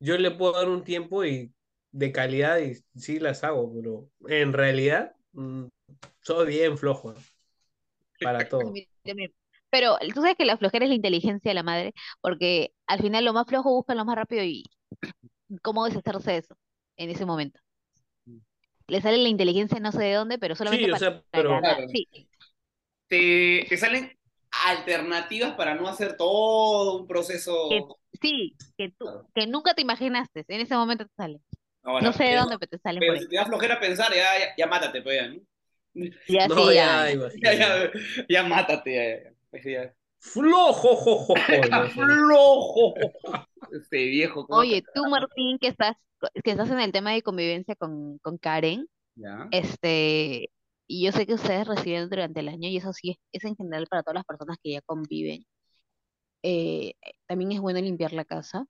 yo 0.00 0.18
le 0.18 0.30
puedo 0.32 0.52
dar 0.52 0.68
un 0.68 0.84
tiempo 0.84 1.24
y 1.24 1.54
de 1.92 2.12
calidad 2.12 2.58
y 2.60 2.74
sí 2.98 3.20
las 3.20 3.44
hago, 3.44 3.72
pero 3.74 4.10
en 4.28 4.52
realidad 4.52 5.14
mm, 5.32 5.66
soy 6.22 6.48
bien 6.48 6.78
flojo 6.78 7.14
para 8.20 8.38
todo. 8.48 8.72
Pero 9.70 9.96
tú 10.14 10.20
sabes 10.20 10.36
que 10.36 10.44
la 10.44 10.58
flojera 10.58 10.84
es 10.84 10.90
la 10.90 10.94
inteligencia 10.96 11.50
de 11.50 11.54
la 11.54 11.62
madre, 11.62 11.94
porque 12.20 12.72
al 12.86 13.00
final 13.00 13.24
lo 13.24 13.32
más 13.32 13.46
flojo 13.46 13.70
busca 13.74 13.94
lo 13.94 14.04
más 14.04 14.16
rápido 14.16 14.44
y 14.44 14.64
cómo 15.62 15.84
deshacerse 15.86 16.32
de 16.32 16.38
eso 16.38 16.56
en 16.96 17.10
ese 17.10 17.26
momento. 17.26 17.60
Le 18.86 19.00
sale 19.00 19.18
la 19.18 19.28
inteligencia 19.28 19.80
no 19.80 19.90
sé 19.92 20.02
de 20.04 20.14
dónde, 20.14 20.38
pero 20.38 20.54
solamente 20.54 20.86
Sí, 20.86 20.90
o 20.90 20.92
para, 20.92 21.00
sea, 21.00 21.22
para 21.30 21.42
pero 21.42 21.48
ganar. 21.48 21.76
Claro. 21.76 21.88
Sí, 21.92 22.08
Te, 23.08 23.66
te 23.68 23.76
salen 23.76 24.16
alternativas 24.66 25.54
para 25.54 25.74
no 25.74 25.88
hacer 25.88 26.16
todo 26.16 26.98
un 27.00 27.06
proceso. 27.06 27.52
que, 27.68 27.82
sí, 28.20 28.56
que 28.76 28.90
tú, 28.98 29.06
que 29.34 29.46
nunca 29.46 29.74
te 29.74 29.82
imaginaste, 29.82 30.44
en 30.48 30.60
ese 30.60 30.76
momento 30.76 31.04
te 31.06 31.12
sale. 31.16 31.40
Ahora, 31.82 32.04
No 32.04 32.12
sé 32.12 32.24
de 32.24 32.36
dónde, 32.36 32.58
pero 32.58 32.70
te 32.70 32.78
salen 32.78 33.00
Pero 33.00 33.12
por 33.12 33.16
ahí. 33.16 33.22
si 33.24 33.28
te 33.28 33.36
da 33.36 33.46
flojera 33.46 33.80
pensar, 33.80 34.12
ya, 34.14 34.38
ya, 34.38 34.54
ya 34.56 34.66
mátate, 34.66 35.02
pues 35.02 35.16
ya, 35.20 35.28
¿no? 35.28 35.40
Ya 36.28 36.48
no, 36.48 36.54
sí, 36.56 36.74
ya, 36.74 37.10
ya, 37.10 37.14
ya. 37.14 37.32
Ya, 37.42 37.52
ya, 37.54 37.90
ya 38.28 38.42
mátate, 38.44 38.94
ya, 38.94 39.04
ya. 39.24 39.32
Pues. 39.50 39.64
Flojo, 40.20 40.96
jo, 40.96 41.16
jo, 41.26 41.36
jo, 41.46 41.68
no 41.68 41.86
sé. 41.88 42.06
¡Flojo! 42.94 42.94
Este 43.70 44.04
viejo. 44.06 44.46
¿cómo 44.46 44.60
Oye, 44.60 44.82
tú, 44.94 45.06
Martín, 45.08 45.58
que 45.58 45.68
estás, 45.68 45.96
que 46.42 46.50
estás 46.50 46.70
en 46.70 46.80
el 46.80 46.92
tema 46.92 47.12
de 47.12 47.22
convivencia 47.22 47.74
con, 47.76 48.18
con 48.18 48.38
Karen, 48.38 48.86
Ya. 49.14 49.48
este, 49.50 50.50
y 50.86 51.04
yo 51.04 51.12
sé 51.12 51.26
que 51.26 51.34
ustedes 51.34 51.66
reciben 51.66 52.08
durante 52.08 52.40
el 52.40 52.48
año, 52.48 52.68
y 52.68 52.76
eso 52.76 52.92
sí 52.92 53.10
es, 53.10 53.16
es 53.32 53.44
en 53.44 53.56
general 53.56 53.86
para 53.88 54.02
todas 54.02 54.16
las 54.16 54.24
personas 54.24 54.56
que 54.62 54.72
ya 54.72 54.80
conviven. 54.82 55.44
Eh, 56.42 56.94
también 57.26 57.52
es 57.52 57.60
bueno 57.60 57.80
limpiar 57.80 58.12
la 58.12 58.24
casa, 58.24 58.66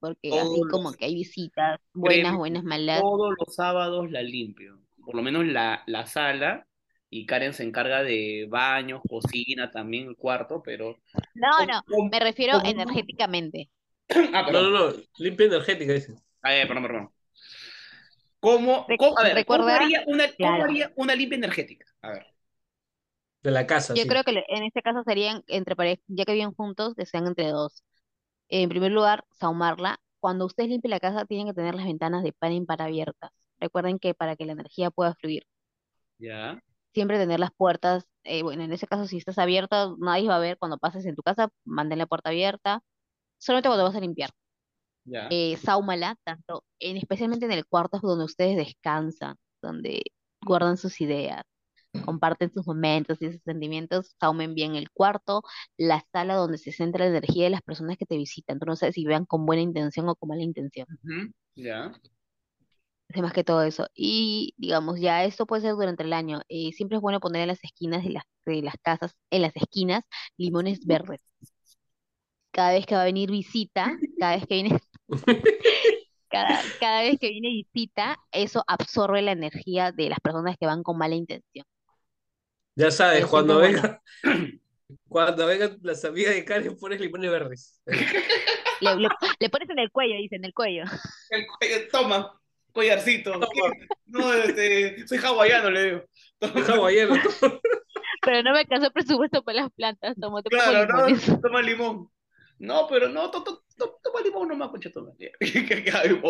porque 0.00 0.30
así 0.30 0.48
Todos 0.60 0.68
como 0.70 0.88
los- 0.90 0.96
que 0.96 1.04
hay 1.04 1.14
visitas, 1.14 1.80
buenas, 1.92 2.36
buenas, 2.36 2.64
malas. 2.64 3.00
Todos 3.00 3.34
los 3.38 3.54
sábados 3.54 4.10
la 4.10 4.22
limpio. 4.22 4.80
Por 5.04 5.14
lo 5.16 5.22
menos 5.22 5.44
la, 5.46 5.82
la 5.86 6.06
sala. 6.06 6.66
Y 7.14 7.26
Karen 7.26 7.52
se 7.52 7.62
encarga 7.62 8.02
de 8.02 8.46
baños, 8.48 9.02
cocina, 9.06 9.70
también 9.70 10.08
el 10.08 10.16
cuarto, 10.16 10.62
pero. 10.64 10.96
No, 11.34 11.66
no, 11.66 11.82
¿Cómo- 11.86 12.08
me 12.08 12.18
refiero 12.20 12.58
energéticamente. 12.64 13.68
Ah, 14.32 14.42
No, 14.42 14.46
perdón. 14.46 14.72
no, 14.72 14.90
no, 14.90 14.96
limpia 15.18 15.46
energética, 15.46 15.92
dice. 15.92 16.14
Ah, 16.42 16.50
perdón, 16.66 16.82
perdón. 16.82 17.10
¿Cómo, 18.40 18.86
cómo- 18.98 19.18
a 19.18 19.22
ver, 19.22 19.46
¿cómo 19.46 19.66
haría 19.68 20.02
una, 20.06 20.24
cómo 20.28 20.36
Claro. 20.36 20.64
haría 20.64 20.92
una 20.96 21.14
limpia 21.14 21.36
energética? 21.36 21.86
A 22.02 22.10
ver. 22.10 22.26
De 23.42 23.50
la 23.52 23.66
casa, 23.68 23.94
Yo 23.94 24.02
sí. 24.02 24.08
creo 24.08 24.24
que 24.24 24.44
en 24.48 24.62
este 24.64 24.82
caso 24.82 25.02
serían 25.04 25.42
entre 25.46 25.76
parejas, 25.76 26.04
ya 26.08 26.24
que 26.24 26.32
viven 26.32 26.52
juntos, 26.54 26.94
que 26.94 27.06
sean 27.06 27.26
entre 27.26 27.48
dos. 27.50 27.82
En 28.48 28.68
primer 28.70 28.92
lugar, 28.92 29.24
saumarla. 29.32 30.00
Cuando 30.20 30.46
ustedes 30.46 30.70
limpien 30.70 30.90
la 30.92 31.00
casa, 31.00 31.24
tienen 31.26 31.48
que 31.48 31.54
tener 31.54 31.74
las 31.74 31.86
ventanas 31.86 32.22
de 32.24 32.32
par 32.32 32.52
en 32.52 32.66
par 32.66 32.82
abiertas. 32.82 33.30
Recuerden 33.60 33.98
que 33.98 34.14
para 34.14 34.36
que 34.36 34.46
la 34.46 34.52
energía 34.52 34.90
pueda 34.90 35.14
fluir, 35.16 35.46
Ya. 36.18 36.62
siempre 36.94 37.18
tener 37.18 37.40
las 37.40 37.52
puertas, 37.52 38.06
eh, 38.24 38.42
bueno, 38.42 38.62
en 38.64 38.72
ese 38.72 38.86
caso, 38.86 39.06
si 39.06 39.16
estás 39.18 39.38
abierta, 39.38 39.90
nadie 39.98 40.28
va 40.28 40.36
a 40.36 40.38
ver 40.38 40.58
cuando 40.58 40.78
pases 40.78 41.06
en 41.06 41.14
tu 41.16 41.22
casa, 41.22 41.48
mantén 41.64 41.98
la 41.98 42.06
puerta 42.06 42.30
abierta, 42.30 42.82
solamente 43.42 43.68
cuando 43.68 43.84
vas 43.84 43.96
a 43.96 44.00
limpiar. 44.00 44.30
Ya. 45.04 45.26
Eh, 45.30 45.56
sáumala, 45.56 46.16
tanto, 46.24 46.64
en, 46.78 46.96
especialmente 46.96 47.46
en 47.46 47.52
el 47.52 47.66
cuarto 47.66 47.98
donde 48.00 48.24
ustedes 48.24 48.56
descansan, 48.56 49.36
donde 49.60 50.02
guardan 50.44 50.76
sus 50.76 51.00
ideas, 51.00 51.42
comparten 52.04 52.52
sus 52.52 52.66
momentos 52.66 53.20
y 53.20 53.32
sus 53.32 53.42
sentimientos, 53.42 54.14
saumen 54.20 54.54
bien 54.54 54.76
el 54.76 54.90
cuarto, 54.90 55.42
la 55.76 56.04
sala 56.12 56.34
donde 56.36 56.58
se 56.58 56.72
centra 56.72 57.04
la 57.04 57.18
energía 57.18 57.44
de 57.44 57.50
las 57.50 57.62
personas 57.62 57.96
que 57.96 58.06
te 58.06 58.16
visitan. 58.16 58.60
Tú 58.60 58.66
no 58.66 58.76
sabes 58.76 58.94
si 58.94 59.04
vean 59.04 59.26
con 59.26 59.44
buena 59.44 59.62
intención 59.62 60.08
o 60.08 60.14
con 60.14 60.28
mala 60.28 60.42
intención. 60.42 60.86
Ya. 61.56 61.92
Es 63.08 63.20
más 63.22 63.32
que 63.32 63.44
todo 63.44 63.62
eso. 63.62 63.88
Y 63.94 64.54
digamos, 64.56 64.98
ya 65.00 65.24
esto 65.24 65.46
puede 65.46 65.62
ser 65.62 65.72
durante 65.72 66.02
el 66.04 66.12
año. 66.12 66.40
eh, 66.48 66.72
siempre 66.72 66.96
es 66.96 67.02
bueno 67.02 67.20
poner 67.20 67.42
en 67.42 67.48
las 67.48 67.62
esquinas 67.64 68.04
de 68.04 68.10
las, 68.10 68.24
de 68.46 68.62
las 68.62 68.76
casas, 68.82 69.14
en 69.30 69.42
las 69.42 69.54
esquinas, 69.56 70.02
limones 70.38 70.86
verdes. 70.86 71.20
Cada 72.52 72.72
vez 72.72 72.86
que 72.86 72.94
va 72.94 73.02
a 73.02 73.04
venir 73.06 73.30
visita, 73.30 73.98
cada 74.18 74.36
vez 74.36 74.46
que 74.46 74.54
viene, 74.54 74.78
cada, 76.28 76.64
cada 76.78 77.02
vez 77.02 77.18
que 77.20 77.28
viene 77.30 77.48
visita, 77.50 78.18
eso 78.32 78.64
absorbe 78.66 79.22
la 79.22 79.32
energía 79.32 79.92
de 79.92 80.08
las 80.10 80.20
personas 80.20 80.56
que 80.58 80.66
van 80.66 80.82
con 80.82 80.98
mala 80.98 81.14
intención. 81.14 81.64
Ya 82.76 82.90
sabes, 82.90 83.26
cuando 83.26 83.58
venga, 83.58 84.00
Cuando 85.08 85.46
vengan 85.46 85.78
las 85.82 86.04
amigas 86.04 86.34
de 86.34 86.44
Karen, 86.44 86.76
pones 86.76 87.00
limones 87.00 87.30
verdes. 87.30 87.80
Le, 88.80 88.96
le- 88.96 89.08
le 89.40 89.48
pones 89.50 89.70
en 89.70 89.78
el 89.78 89.90
cuello, 89.90 90.16
dice, 90.16 90.36
en 90.36 90.44
el 90.44 90.52
cuello. 90.54 90.84
El 91.30 91.46
cuello, 91.46 91.88
toma, 91.90 92.40
collarcito. 92.72 93.38
No, 94.06 94.32
este, 94.34 95.06
soy 95.06 95.18
hawaiano, 95.18 95.70
le 95.70 95.84
digo. 95.84 96.02
Toma, 96.38 96.60
Hawaiano. 96.66 97.14
Pero 98.24 98.42
no 98.42 98.52
me 98.52 98.60
alcanzó 98.60 98.86
el 98.86 98.92
presupuesto 98.92 99.42
para 99.42 99.62
las 99.62 99.70
plantas, 99.72 100.16
tomo, 100.20 100.42
te 100.42 100.50
pongo 100.50 100.72
claro, 100.72 100.86
no, 100.86 101.38
toma 101.40 101.62
limón. 101.62 102.08
No, 102.62 102.86
pero 102.88 103.08
no, 103.08 103.28
to- 103.30 103.42
to- 103.42 103.64
to- 103.76 103.98
toma 104.02 104.20
limón 104.20 104.48
nomás, 104.48 104.70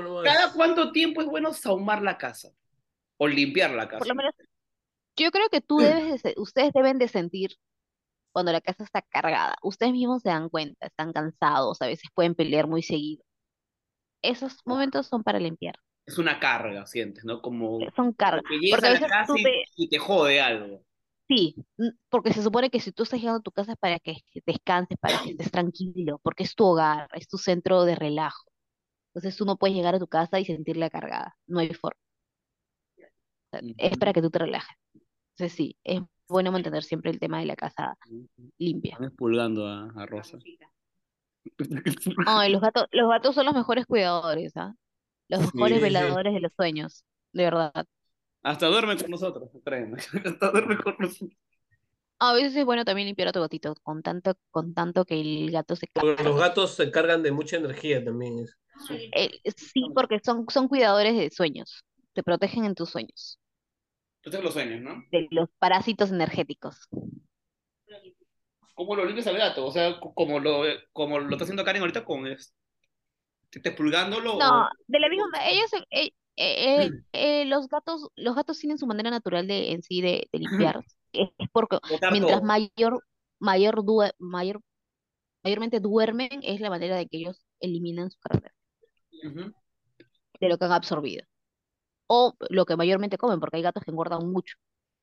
nomás. 0.00 0.24
¿Cada 0.24 0.52
cuánto 0.52 0.92
tiempo 0.92 1.20
es 1.20 1.26
bueno 1.26 1.52
saumar 1.52 2.02
la 2.02 2.16
casa? 2.16 2.50
O 3.16 3.26
limpiar 3.26 3.72
la 3.72 3.88
casa. 3.88 3.98
Por 3.98 4.06
lo 4.08 4.14
menos, 4.14 4.32
yo 5.16 5.30
creo 5.32 5.48
que 5.48 5.60
tú 5.60 5.80
debes 5.80 6.22
de 6.22 6.34
ustedes 6.36 6.72
deben 6.72 6.98
de 6.98 7.08
sentir 7.08 7.56
cuando 8.32 8.52
la 8.52 8.60
casa 8.60 8.84
está 8.84 9.02
cargada. 9.02 9.56
Ustedes 9.62 9.92
mismos 9.92 10.22
se 10.22 10.28
dan 10.28 10.48
cuenta, 10.48 10.86
están 10.86 11.12
cansados, 11.12 11.82
a 11.82 11.86
veces 11.86 12.08
pueden 12.14 12.36
pelear 12.36 12.68
muy 12.68 12.82
seguido. 12.82 13.24
Esos 14.22 14.58
momentos 14.64 15.06
son 15.08 15.22
para 15.24 15.40
limpiar, 15.40 15.74
Es 16.06 16.18
una 16.18 16.38
carga, 16.38 16.86
sientes, 16.86 17.24
¿no? 17.24 17.42
Como 17.42 17.80
son 17.96 18.12
cargas. 18.12 18.44
Porque 18.70 18.86
a 18.86 18.90
a 18.90 18.92
la 18.92 19.00
veces 19.00 19.08
casa 19.08 19.32
tú 19.32 19.38
y, 19.38 19.42
te, 19.42 19.64
y 19.76 19.88
te 19.88 19.98
jode 19.98 20.40
algo. 20.40 20.84
Sí, 21.28 21.54
porque 22.08 22.32
se 22.32 22.42
supone 22.42 22.70
que 22.70 22.80
si 22.80 22.92
tú 22.92 23.02
estás 23.04 23.20
llegando 23.20 23.40
a 23.40 23.42
tu 23.42 23.52
casa 23.52 23.72
es 23.72 23.78
para 23.78 23.98
que 23.98 24.16
descanses, 24.46 24.98
para 24.98 25.22
que 25.22 25.30
estés 25.30 25.50
tranquilo, 25.50 26.20
porque 26.22 26.44
es 26.44 26.54
tu 26.54 26.64
hogar, 26.64 27.08
es 27.14 27.28
tu 27.28 27.38
centro 27.38 27.84
de 27.84 27.94
relajo. 27.94 28.44
Entonces 29.14 29.36
tú 29.36 29.44
no 29.44 29.56
puedes 29.56 29.76
llegar 29.76 29.94
a 29.94 29.98
tu 29.98 30.06
casa 30.08 30.40
y 30.40 30.44
sentirla 30.44 30.90
cargada, 30.90 31.36
no 31.46 31.60
hay 31.60 31.74
forma. 31.74 32.00
Es 33.78 33.96
para 33.96 34.12
que 34.12 34.22
tú 34.22 34.30
te 34.30 34.38
relajes. 34.38 34.76
Entonces 35.36 35.56
sí, 35.56 35.76
es 35.84 36.02
bueno 36.28 36.52
mantener 36.52 36.84
siempre 36.84 37.10
el 37.10 37.18
tema 37.18 37.40
de 37.40 37.46
la 37.46 37.56
casa 37.56 37.96
limpia. 38.58 38.92
Están 38.92 39.06
expulgando 39.08 39.66
a, 39.66 39.90
a 39.96 40.06
Rosa. 40.06 40.38
Ay, 42.26 42.52
los 42.52 42.60
gatos, 42.60 42.86
los 42.90 43.08
gatos 43.08 43.34
son 43.34 43.46
los 43.46 43.54
mejores 43.54 43.86
cuidadores, 43.86 44.56
¿ah? 44.56 44.74
Los 45.28 45.40
mejores 45.54 45.78
Sí, 45.78 45.78
sí. 45.78 45.82
veladores 45.84 46.34
de 46.34 46.40
los 46.40 46.52
sueños, 46.54 47.04
de 47.32 47.44
verdad. 47.44 47.86
Hasta 48.48 48.66
duerme 48.66 48.96
con 48.96 49.10
nosotros, 49.10 49.50
créeme. 49.62 49.98
Hasta 50.24 50.50
duerme 50.50 50.78
con 50.78 50.96
nosotros. 50.98 51.38
A 52.18 52.32
veces 52.32 52.56
es 52.56 52.64
bueno 52.64 52.84
también 52.84 53.06
limpiar 53.06 53.28
a 53.28 53.32
tu 53.32 53.40
gatito, 53.40 53.74
con 53.82 54.02
tanto, 54.02 54.34
con 54.50 54.72
tanto 54.74 55.04
que 55.04 55.20
el 55.20 55.50
gato 55.50 55.76
se 55.76 55.86
Porque 55.92 56.16
carga. 56.16 56.30
Los 56.30 56.40
gatos 56.40 56.74
se 56.74 56.90
cargan 56.90 57.22
de 57.22 57.30
mucha 57.30 57.56
energía 57.58 58.02
también. 58.02 58.46
Eh, 59.14 59.30
sí, 59.54 59.84
porque 59.94 60.18
son, 60.24 60.46
son 60.48 60.66
cuidadores 60.66 61.14
de 61.16 61.30
sueños, 61.30 61.84
te 62.14 62.22
protegen 62.22 62.64
en 62.64 62.74
tus 62.74 62.90
sueños, 62.90 63.38
Tú 64.22 64.30
tienes 64.30 64.44
los 64.44 64.54
sueños, 64.54 64.80
¿no? 64.80 65.04
de 65.10 65.28
los 65.30 65.48
parásitos 65.58 66.10
energéticos. 66.10 66.88
¿Cómo 68.74 68.96
lo 68.96 69.04
limpias 69.04 69.26
al 69.26 69.36
gato? 69.36 69.66
O 69.66 69.72
sea, 69.72 70.00
co- 70.00 70.14
como 70.14 70.40
lo, 70.40 70.62
como 70.92 71.18
lo 71.18 71.30
está 71.32 71.44
haciendo 71.44 71.64
Karen 71.64 71.82
ahorita 71.82 72.04
con 72.04 72.26
es- 72.26 72.54
te- 73.50 73.60
te 73.60 73.68
expulgándolo 73.70 74.36
No, 74.38 74.62
o- 74.62 74.68
de 74.86 75.00
la 75.00 75.08
misma 75.08 75.26
manera, 75.32 75.50
ellos, 75.50 75.70
eh, 76.38 76.92
eh, 77.12 77.44
los 77.46 77.68
gatos, 77.68 78.08
los 78.16 78.34
gatos 78.36 78.58
tienen 78.58 78.78
su 78.78 78.86
manera 78.86 79.10
natural 79.10 79.46
de, 79.46 79.72
en 79.72 79.82
sí 79.82 80.00
de, 80.02 80.28
de 80.32 80.38
limpiar. 80.38 80.84
Es 81.12 81.30
porque 81.52 81.78
mientras 82.08 82.42
mayor, 82.42 83.04
mayor, 83.40 83.84
due- 83.84 84.12
mayor, 84.18 84.60
mayormente 85.44 85.80
duermen, 85.80 86.30
es 86.42 86.60
la 86.60 86.70
manera 86.70 86.96
de 86.96 87.08
que 87.08 87.18
ellos 87.18 87.42
eliminan 87.60 88.10
su 88.10 88.18
carga 88.20 88.52
Ujú. 89.24 89.52
de 90.40 90.48
lo 90.48 90.58
que 90.58 90.64
han 90.64 90.72
absorbido. 90.72 91.24
O 92.08 92.34
lo 92.50 92.66
que 92.66 92.76
mayormente 92.76 93.18
comen, 93.18 93.40
porque 93.40 93.58
hay 93.58 93.64
gatos 93.64 93.84
que 93.84 93.90
engordan 93.92 94.30
mucho. 94.32 94.56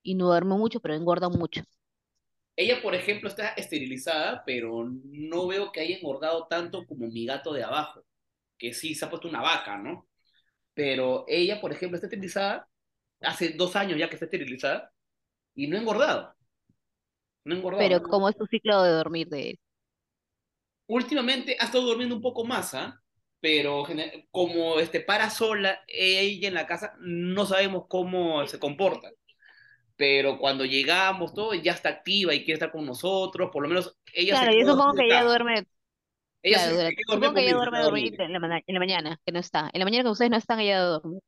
Y 0.04 0.14
no 0.16 0.26
duermen 0.28 0.58
mucho, 0.58 0.80
pero 0.80 0.94
engordan 0.94 1.32
mucho. 1.32 1.62
Ella, 2.56 2.80
por 2.82 2.94
ejemplo, 2.94 3.28
está 3.28 3.48
esterilizada, 3.50 4.42
pero 4.46 4.84
no 5.04 5.46
veo 5.46 5.72
que 5.72 5.80
haya 5.80 5.96
engordado 5.96 6.46
tanto 6.48 6.86
como 6.86 7.06
mi 7.08 7.26
gato 7.26 7.52
de 7.52 7.62
abajo, 7.64 8.04
que 8.58 8.74
sí 8.74 8.94
se 8.94 9.04
ha 9.04 9.10
puesto 9.10 9.28
una 9.28 9.42
vaca, 9.42 9.78
¿no? 9.78 10.06
Pero 10.76 11.24
ella, 11.26 11.58
por 11.58 11.72
ejemplo, 11.72 11.96
está 11.96 12.06
esterilizada, 12.06 12.68
hace 13.22 13.54
dos 13.54 13.74
años 13.76 13.98
ya 13.98 14.10
que 14.10 14.16
está 14.16 14.26
esterilizada, 14.26 14.92
y 15.54 15.66
no 15.66 15.78
ha 15.78 15.80
engordado. 15.80 16.34
No 17.44 17.54
ha 17.54 17.58
engordado. 17.58 17.82
Pero 17.82 18.00
no. 18.00 18.08
como 18.10 18.28
es 18.28 18.36
su 18.36 18.44
ciclo 18.46 18.82
de 18.82 18.90
dormir 18.90 19.28
de 19.28 19.50
él. 19.50 19.58
Últimamente 20.86 21.56
ha 21.58 21.64
estado 21.64 21.86
durmiendo 21.86 22.14
un 22.14 22.20
poco 22.20 22.44
más, 22.44 22.74
¿ah? 22.74 23.00
Pero 23.40 23.84
como 24.30 24.78
este, 24.78 25.00
para 25.00 25.30
sola, 25.30 25.82
ella 25.88 26.48
en 26.48 26.54
la 26.54 26.66
casa, 26.66 26.94
no 27.00 27.46
sabemos 27.46 27.86
cómo 27.88 28.46
se 28.46 28.58
comporta. 28.58 29.10
Pero 29.96 30.38
cuando 30.38 30.66
llegamos, 30.66 31.32
todo, 31.32 31.54
ya 31.54 31.72
está 31.72 31.88
activa 31.88 32.34
y 32.34 32.40
quiere 32.44 32.54
estar 32.54 32.70
con 32.70 32.84
nosotros, 32.84 33.48
por 33.50 33.62
lo 33.62 33.68
menos 33.70 33.96
ella 34.12 34.34
Claro, 34.34 34.52
se 34.52 34.60
yo 34.60 34.66
supongo 34.66 34.92
que 34.92 35.06
ella 35.06 35.24
duerme, 35.24 35.66
Ella 36.46 36.58
claro, 36.58 36.76
se 36.76 36.96
supongo 37.06 37.34
que 37.34 37.40
ella 37.42 37.54
duerme 37.54 37.78
se 38.16 38.22
en 38.24 38.32
la, 38.32 38.62
en 38.66 38.74
la 38.74 38.78
mañana, 38.78 39.20
que 39.24 39.32
no 39.32 39.38
está. 39.40 39.70
En 39.72 39.80
la 39.80 39.84
mañana 39.84 40.04
que 40.04 40.10
ustedes 40.10 40.30
no 40.30 40.36
están, 40.36 40.60
ella 40.60 40.80
duerme. 40.82 41.18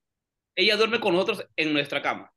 Ella 0.55 0.77
duerme 0.77 1.01
con 1.01 1.13
nosotros 1.15 1.45
en 1.57 1.73
nuestra 1.73 2.03
cama. 2.03 2.33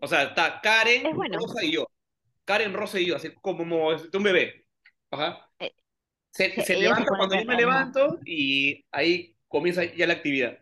O 0.00 0.06
sea, 0.08 0.24
está 0.24 0.60
Karen, 0.60 1.14
bueno. 1.14 1.38
Rosa 1.38 1.62
y 1.64 1.72
yo. 1.72 1.86
Karen, 2.44 2.72
Rosa 2.72 2.98
y 2.98 3.06
yo, 3.06 3.16
así 3.16 3.32
como 3.34 3.62
un 3.62 4.22
bebé. 4.22 4.64
Ajá. 5.10 5.48
Eh, 5.58 5.72
Se, 6.30 6.50
se- 6.50 6.62
se 6.62 6.74
se 6.74 6.76
levanta 6.80 7.04
pone 7.04 7.18
cuando 7.18 7.36
yo 7.36 7.44
me 7.44 7.56
levanto 7.56 8.18
y 8.24 8.84
ahí 8.90 9.36
comienza 9.48 9.84
ya 9.84 10.06
la 10.06 10.14
actividad. 10.14 10.58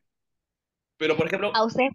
Pero, 0.96 1.16
por 1.16 1.26
ejemplo, 1.26 1.52
¿A 1.54 1.64
usted 1.64 1.88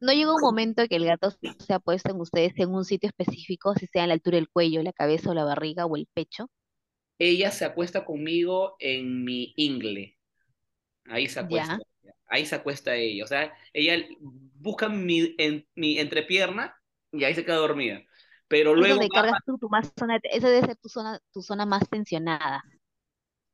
no 0.00 0.12
llega 0.12 0.34
un 0.34 0.40
momento 0.40 0.86
que 0.88 0.96
el 0.96 1.04
gato 1.04 1.30
se 1.30 1.72
ha 1.72 1.78
puesto 1.78 2.10
en 2.10 2.20
ustedes 2.20 2.52
en 2.56 2.70
un 2.74 2.84
sitio 2.84 3.08
específico, 3.08 3.74
si 3.74 3.86
sea 3.86 4.04
a 4.04 4.06
la 4.06 4.14
altura 4.14 4.36
del 4.36 4.48
cuello, 4.48 4.82
la 4.82 4.92
cabeza 4.92 5.30
o 5.30 5.34
la 5.34 5.44
barriga 5.44 5.86
o 5.86 5.96
el 5.96 6.08
pecho? 6.12 6.48
Ella 7.20 7.50
se 7.50 7.66
acuesta 7.66 8.04
conmigo 8.04 8.76
en 8.80 9.24
mi 9.24 9.52
ingle. 9.56 10.16
Ahí 11.04 11.28
se 11.28 11.40
acuesta. 11.40 11.78
Ya. 12.02 12.12
Ahí 12.26 12.46
se 12.46 12.54
acuesta 12.54 12.96
ella. 12.96 13.24
O 13.24 13.26
sea, 13.26 13.52
ella 13.74 14.06
busca 14.20 14.88
mi, 14.88 15.34
en, 15.36 15.66
mi 15.74 15.98
entrepierna 15.98 16.74
y 17.12 17.22
ahí 17.24 17.34
se 17.34 17.44
queda 17.44 17.56
dormida. 17.56 18.02
Pero 18.48 18.72
Es 18.72 18.78
luego 18.78 19.06
cargas 19.08 19.40
tú 19.44 19.58
tu 19.58 19.68
más 19.68 19.92
zona, 19.96 20.18
esa 20.22 20.48
debe 20.48 20.66
ser 20.66 20.76
tu 20.76 20.88
zona, 20.88 21.20
tu 21.30 21.42
zona 21.42 21.66
más 21.66 21.88
tensionada. 21.88 22.64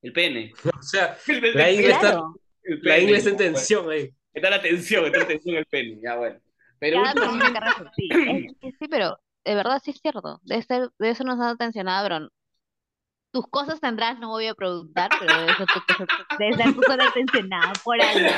el 0.01 0.13
pene. 0.13 0.53
O 0.79 0.83
sea, 0.83 1.19
El 1.27 1.41
pene. 1.41 1.55
la 1.55 1.71
ingle 1.71 1.91
está, 1.91 2.01
Claro, 2.01 2.41
El 2.63 2.81
la 2.83 2.99
ingle 3.01 3.17
está 3.17 3.31
en 3.31 3.37
tensión 3.37 3.91
ahí. 3.91 4.15
Está 4.33 4.49
la 4.49 4.63
tensión, 4.63 5.07
está 5.07 5.19
la 5.19 5.27
tensión 5.27 5.57
el 5.57 5.67
pene. 5.67 5.99
Ya, 6.01 6.17
bueno. 6.17 6.39
Pero 6.79 7.03
cada 7.03 7.33
últimamente, 7.33 7.91
sí. 7.97 8.73
Sí, 8.79 8.89
pero 8.89 9.19
de 9.45 9.55
verdad 9.57 9.83
sí 9.85 9.91
es 9.91 10.01
cierto. 10.01 10.41
Debe 10.45 10.63
ser, 10.63 10.91
debe 10.99 11.15
ser 11.17 11.27
una 11.27 11.37
zona 11.37 11.57
tensionada, 11.57 12.09
pero 12.09 12.31
tus 13.37 13.47
cosas 13.51 13.79
tendrás, 13.81 14.19
no 14.19 14.29
voy 14.31 14.47
a 14.47 14.55
preguntar, 14.55 15.11
pero 15.21 15.37
debe 15.41 15.55
ser 15.57 15.67
tu, 15.67 15.81
cosa- 15.95 16.07
debe 16.39 16.55
ser 16.57 16.75
tu 16.75 16.83
zona 16.85 17.13
tensionada 17.13 17.73
por 17.85 18.01
algo. 18.01 18.31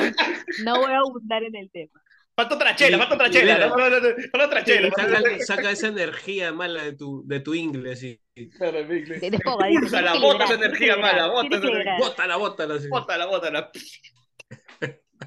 No 0.65 0.79
voy 0.81 0.91
a 0.91 0.97
abundar 0.97 1.41
en 1.43 1.55
el 1.55 1.71
tema. 1.71 2.01
falta 2.35 2.55
otra 2.55 2.75
chela, 2.75 2.97
Y- 2.97 2.99
falta 2.99 3.15
otra 3.15 3.27
y 3.27 3.31
chela. 3.31 3.53
mira. 3.53 3.67
no, 3.69 3.77
no, 3.77 3.89
no, 3.89 3.99
no, 4.01 4.15
falta 4.31 4.45
otra 4.47 4.63
chela. 4.65 4.89
Saca, 4.95 5.21
saca 5.45 5.71
esa 5.71 5.87
energía 5.87 6.51
mala 6.51 6.83
de 6.83 6.93
tu, 6.97 7.23
de 7.25 7.39
tu 7.39 7.53
ingle, 7.53 7.93
así. 7.93 8.19
Claro, 8.57 8.83
mi 8.85 9.03
tienes 9.05 9.39
que 9.41 9.49
bota 9.49 10.43
esa 10.45 10.53
energía 10.55 10.97
mala, 10.97 11.27
bota 11.27 11.55
esa 11.55 11.67
energía. 11.67 11.95
Bótala, 11.97 12.35
bótala. 12.35 12.75
Bótala, 12.89 13.25
bótala. 13.25 13.71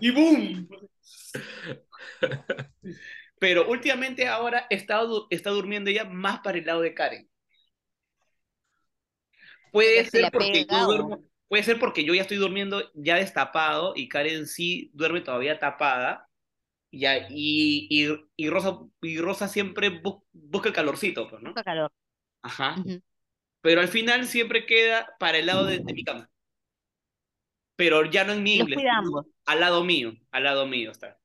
Y 0.00 0.10
boom. 0.10 0.68
Pero 3.38 3.68
últimamente 3.68 4.28
ahora 4.28 4.66
está, 4.70 5.00
está 5.30 5.50
durmiendo 5.50 5.90
ella 5.90 6.04
más 6.04 6.40
para 6.40 6.58
el 6.58 6.64
lado 6.66 6.80
de 6.82 6.94
Karen. 6.94 7.28
Puede 9.72 10.04
se 10.10 10.10
ser 10.10 10.30
porque 10.32 10.66
pega 10.68 10.84
duermo, 10.86 11.24
puede 11.48 11.64
ser 11.64 11.78
porque 11.80 12.04
yo 12.04 12.14
ya 12.14 12.22
estoy 12.22 12.38
durmiendo 12.38 12.90
ya 12.94 13.16
destapado 13.16 13.94
y 13.96 14.08
Karen 14.08 14.46
sí 14.48 14.90
duerme 14.94 15.22
todavía 15.22 15.60
tapada. 15.60 16.28
Ya, 16.92 17.28
y, 17.30 17.88
y, 17.90 18.08
y 18.36 18.50
Rosa, 18.50 18.78
y 19.02 19.18
Rosa 19.20 19.48
siempre 19.48 19.90
bu- 20.02 20.24
busca 20.32 20.68
el 20.70 20.74
calorcito, 20.74 21.28
pues, 21.28 21.42
¿no? 21.42 21.50
Mucho 21.50 21.64
calor. 21.64 21.92
Ajá. 22.42 22.76
Ujú. 22.76 23.02
Pero 23.62 23.80
al 23.82 23.88
final 23.88 24.26
siempre 24.26 24.66
queda 24.66 25.16
para 25.20 25.38
el 25.38 25.46
lado 25.46 25.66
de, 25.66 25.80
de 25.80 25.94
mi 25.94 26.04
cama. 26.04 26.30
Pero 27.76 28.04
ya 28.06 28.24
no 28.24 28.32
en 28.32 28.42
mi 28.42 28.56
inglés, 28.56 28.86
al 29.46 29.60
lado 29.60 29.84
mío, 29.84 30.14
al 30.30 30.44
lado 30.44 30.66
mío 30.66 30.90
está. 30.90 31.20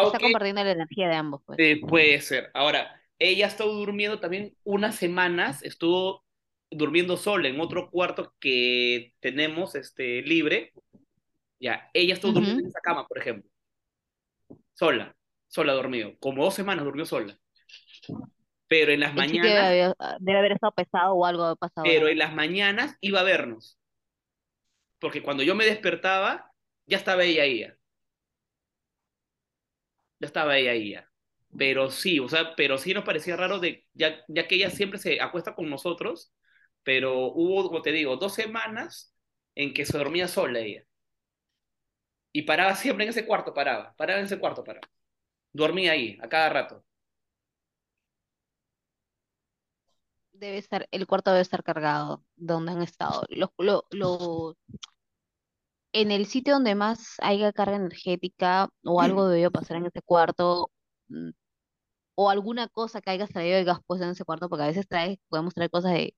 Está 0.00 0.18
Aunque 0.18 0.18
compartiendo 0.20 0.64
la 0.64 0.72
energía 0.72 1.08
de 1.08 1.14
ambos, 1.14 1.40
pues. 1.46 1.58
eh, 1.58 1.80
puede 1.86 2.20
ser. 2.20 2.50
Ahora, 2.54 3.00
ella 3.18 3.46
estuvo 3.46 3.72
durmiendo 3.72 4.20
también 4.20 4.56
unas 4.64 4.96
semanas, 4.96 5.62
estuvo 5.62 6.24
durmiendo 6.70 7.16
sola 7.16 7.48
en 7.48 7.60
otro 7.60 7.90
cuarto 7.90 8.34
que 8.40 9.14
tenemos 9.20 9.74
este, 9.74 10.22
libre. 10.22 10.72
Ya, 11.60 11.90
ella 11.94 12.14
estuvo 12.14 12.32
Ujú. 12.32 12.40
durmiendo 12.40 12.62
en 12.64 12.68
esa 12.68 12.80
cama, 12.80 13.06
por 13.06 13.18
ejemplo. 13.18 13.50
Sola, 14.74 15.14
sola 15.48 15.74
dormido. 15.74 16.12
Como 16.20 16.42
dos 16.44 16.54
semanas 16.54 16.84
durmió 16.84 17.04
sola. 17.04 17.38
Pero 18.66 18.92
en 18.92 19.00
las 19.00 19.10
El 19.10 19.16
mañanas, 19.16 19.44
debe, 19.70 19.82
haber- 19.84 19.96
debe 20.20 20.38
haber 20.38 20.52
estado 20.52 20.72
pesado 20.72 21.14
o 21.14 21.24
algo 21.24 21.44
ha 21.44 21.56
pasado. 21.56 21.84
pero 21.84 22.08
en 22.08 22.18
las 22.18 22.34
mañanas 22.34 22.96
iba 23.00 23.20
a 23.20 23.24
vernos. 23.24 23.78
Porque 25.00 25.22
cuando 25.22 25.42
yo 25.42 25.54
me 25.54 25.64
despertaba, 25.64 26.52
ya 26.86 26.96
estaba 26.98 27.24
ella 27.24 27.42
ahí. 27.42 27.60
Ya 27.60 27.76
Ya 30.20 30.26
estaba 30.26 30.56
ella 30.56 30.72
ahí. 30.72 30.90
ya. 30.92 31.08
pero 31.56 31.90
sí, 31.90 32.18
o 32.20 32.28
sea, 32.28 32.54
pero 32.56 32.78
sí 32.78 32.94
nos 32.94 33.04
parecía 33.04 33.36
raro 33.36 33.58
de, 33.58 33.86
ya, 33.94 34.22
ya 34.28 34.46
que 34.46 34.56
ella 34.56 34.70
siempre 34.70 34.98
se 34.98 35.20
acuesta 35.20 35.54
con 35.54 35.70
nosotros, 35.70 36.32
pero 36.82 37.26
hubo, 37.28 37.64
como 37.68 37.82
te 37.82 37.92
digo, 37.92 38.16
dos 38.16 38.34
semanas 38.34 39.14
en 39.54 39.74
que 39.74 39.84
se 39.86 39.98
dormía 39.98 40.28
sola 40.28 40.60
ella. 40.60 40.84
Y 42.32 42.42
paraba 42.42 42.74
siempre 42.74 43.04
en 43.04 43.10
ese 43.10 43.26
cuarto, 43.26 43.52
paraba, 43.54 43.94
paraba 43.96 44.20
en 44.20 44.26
ese 44.26 44.38
cuarto, 44.38 44.64
paraba. 44.64 44.88
Dormía 45.52 45.92
ahí, 45.92 46.18
a 46.22 46.28
cada 46.28 46.50
rato. 46.50 46.84
Debe 50.32 50.58
estar, 50.58 50.88
el 50.92 51.06
cuarto 51.06 51.30
debe 51.32 51.42
estar 51.42 51.62
cargado, 51.64 52.24
donde 52.36 52.72
han 52.72 52.82
estado. 52.82 53.24
Lo, 53.30 53.52
lo, 53.58 53.84
lo- 53.90 54.56
en 55.92 56.10
el 56.10 56.26
sitio 56.26 56.54
donde 56.54 56.74
más 56.74 57.14
haya 57.20 57.52
carga 57.52 57.76
energética 57.76 58.68
o 58.84 59.00
algo 59.00 59.28
debió 59.28 59.50
pasar 59.50 59.78
en 59.78 59.86
ese 59.86 60.02
cuarto, 60.02 60.70
mm, 61.08 61.30
o 62.16 62.30
alguna 62.30 62.68
cosa 62.68 63.00
que 63.02 63.10
haya 63.10 63.26
salido 63.28 63.56
de 63.56 63.64
gas 63.64 63.80
puesto 63.86 64.04
en 64.06 64.12
ese 64.12 64.24
cuarto, 64.26 64.48
porque 64.48 64.64
a 64.64 64.68
veces 64.68 64.88
trae, 64.88 65.20
podemos 65.28 65.54
traer 65.54 65.70
cosas 65.70 65.92
de 65.94 66.16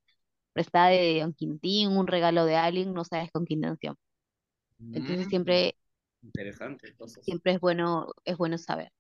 prestada 0.52 0.88
de 0.90 1.20
Don 1.20 1.34
Quintín, 1.34 1.96
un 1.96 2.06
regalo 2.06 2.44
de 2.44 2.56
alguien, 2.56 2.94
no 2.94 3.04
sabes 3.04 3.30
con 3.32 3.44
qué 3.46 3.54
intención. 3.54 3.96
Entonces 4.92 5.26
Mm, 5.26 5.28
siempre, 5.28 5.76
interesante, 6.22 6.88
entonces. 6.88 7.24
siempre 7.24 7.52
es 7.52 7.60
bueno, 7.60 8.08
es 8.24 8.36
bueno 8.36 8.58
saber. 8.58 8.92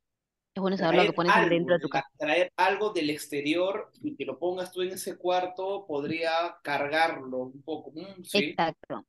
Es 0.54 0.60
bueno 0.62 0.78
saber 0.78 0.96
lo 0.96 1.06
que 1.06 1.12
Traer 1.12 1.14
pones 1.14 1.36
algo, 1.36 1.50
dentro 1.50 1.74
de 1.76 1.80
tu 1.80 1.88
casa. 1.88 2.08
traer 2.18 2.52
algo 2.56 2.90
del 2.92 3.10
exterior 3.10 3.90
y 4.02 4.16
que 4.16 4.24
lo 4.24 4.38
pongas 4.38 4.72
tú 4.72 4.82
en 4.82 4.90
ese 4.92 5.16
cuarto 5.16 5.84
podría 5.86 6.56
cargarlo 6.62 7.38
un 7.38 7.62
poco. 7.62 7.92
Mm, 7.94 8.24
sí, 8.24 8.58
Exacto. 8.58 9.06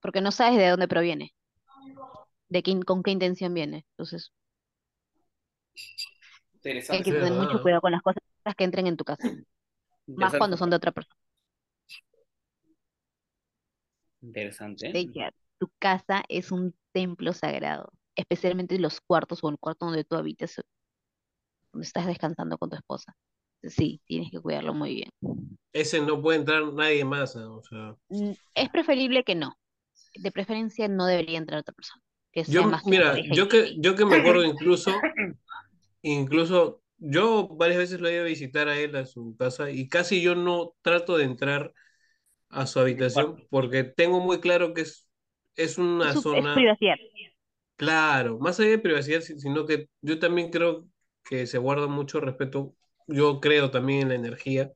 Porque 0.00 0.20
no 0.20 0.32
sabes 0.32 0.58
de 0.58 0.68
dónde 0.70 0.88
proviene, 0.88 1.34
de 2.48 2.62
quién, 2.62 2.80
con 2.82 3.02
qué 3.02 3.10
intención 3.10 3.52
viene. 3.52 3.84
Entonces, 3.90 4.32
hay 6.88 7.02
interesante. 7.02 7.02
que 7.02 7.12
Es 7.14 7.18
tener 7.18 7.34
mucho 7.34 7.58
cuidado 7.60 7.80
con 7.82 7.92
las 7.92 8.02
cosas 8.02 8.22
que 8.56 8.64
entren 8.64 8.86
en 8.86 8.96
tu 8.96 9.04
casa, 9.04 9.22
más 10.16 10.36
cuando 10.36 10.56
son 10.58 10.70
de 10.70 10.76
otra 10.76 10.92
persona. 10.92 11.16
Interesante. 14.24 14.88
¿eh? 14.88 14.92
Ella, 14.94 15.32
tu 15.58 15.70
casa 15.78 16.24
es 16.28 16.50
un 16.52 16.74
templo 16.92 17.32
sagrado, 17.32 17.92
especialmente 18.16 18.78
los 18.78 19.00
cuartos 19.00 19.42
o 19.42 19.48
el 19.50 19.58
cuarto 19.58 19.86
donde 19.86 20.04
tú 20.04 20.16
habitas, 20.16 20.60
donde 21.72 21.86
estás 21.86 22.06
descansando 22.06 22.58
con 22.58 22.70
tu 22.70 22.76
esposa. 22.76 23.14
Sí, 23.62 24.00
tienes 24.04 24.30
que 24.30 24.40
cuidarlo 24.40 24.74
muy 24.74 24.94
bien. 24.94 25.10
Ese 25.72 26.00
no 26.00 26.20
puede 26.20 26.38
entrar 26.38 26.62
nadie 26.72 27.04
más, 27.04 27.34
¿no? 27.36 27.56
O 27.56 27.62
sea, 27.62 27.96
Mm, 28.08 28.32
Es 28.54 28.68
preferible 28.70 29.24
que 29.24 29.34
no. 29.34 29.56
De 30.16 30.30
preferencia 30.30 30.86
no 30.86 31.06
debería 31.06 31.38
entrar 31.38 31.60
otra 31.60 31.74
persona, 31.74 32.02
que 32.30 32.44
sea 32.44 32.54
yo, 32.54 32.68
más 32.68 32.84
mira, 32.86 33.16
yo 33.32 33.48
que, 33.48 33.74
yo 33.78 33.96
que 33.96 34.04
me 34.04 34.16
acuerdo 34.16 34.44
incluso, 34.44 34.92
incluso 36.02 36.82
yo 36.98 37.48
varias 37.48 37.78
veces 37.78 38.00
lo 38.00 38.08
he 38.08 38.14
ido 38.14 38.22
a 38.22 38.26
visitar 38.26 38.68
a 38.68 38.78
él 38.78 38.94
a 38.96 39.06
su 39.06 39.36
casa 39.36 39.70
y 39.70 39.88
casi 39.88 40.22
yo 40.22 40.34
no 40.34 40.74
trato 40.82 41.16
de 41.16 41.24
entrar 41.24 41.72
a 42.54 42.66
su 42.66 42.80
habitación 42.80 43.46
porque 43.50 43.84
tengo 43.84 44.20
muy 44.20 44.40
claro 44.40 44.74
que 44.74 44.82
es, 44.82 45.08
es 45.56 45.78
una 45.78 46.12
es, 46.12 46.12
su- 46.12 46.28
es 46.32 46.46
zona, 46.46 46.52
privacidad. 46.52 46.96
claro, 47.76 48.38
más 48.38 48.58
allá 48.60 48.70
de 48.70 48.78
privacidad, 48.78 49.20
si- 49.20 49.38
sino 49.38 49.66
que 49.66 49.88
yo 50.00 50.18
también 50.18 50.50
creo 50.50 50.86
que 51.24 51.46
se 51.46 51.58
guarda 51.58 51.86
mucho 51.86 52.20
respeto, 52.20 52.74
yo 53.06 53.40
creo 53.40 53.70
también 53.70 54.02
en 54.02 54.08
la 54.10 54.14
energía 54.16 54.72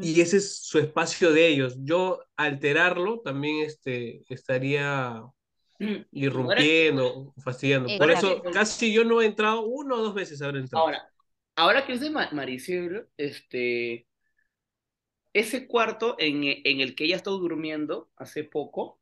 y 0.00 0.20
ese 0.20 0.38
es 0.38 0.58
su 0.62 0.78
espacio 0.78 1.32
de 1.32 1.48
ellos. 1.48 1.76
Yo 1.80 2.20
alterarlo 2.36 3.20
también 3.20 3.64
este, 3.66 4.22
estaría 4.28 5.22
irrumpiendo, 6.12 7.34
fastidiando. 7.44 7.96
Por 7.96 8.10
eso 8.12 8.48
casi 8.50 8.92
yo 8.92 9.04
no 9.04 9.22
he 9.22 9.26
entrado, 9.26 9.66
uno 9.66 9.96
o 9.96 10.02
dos 10.02 10.14
veces 10.14 10.42
habré 10.42 10.60
entrado. 10.60 10.86
Ahora, 10.86 11.10
ahora 11.56 11.86
que 11.86 11.94
es 11.94 12.00
de 12.00 12.10
Ma- 12.10 12.30
Maricielo, 12.32 13.06
este, 13.16 14.07
ese 15.32 15.66
cuarto 15.68 16.16
en, 16.18 16.42
en 16.44 16.80
el 16.80 16.94
que 16.94 17.04
ella 17.04 17.16
está 17.16 17.30
durmiendo 17.30 18.10
hace 18.16 18.44
poco, 18.44 19.00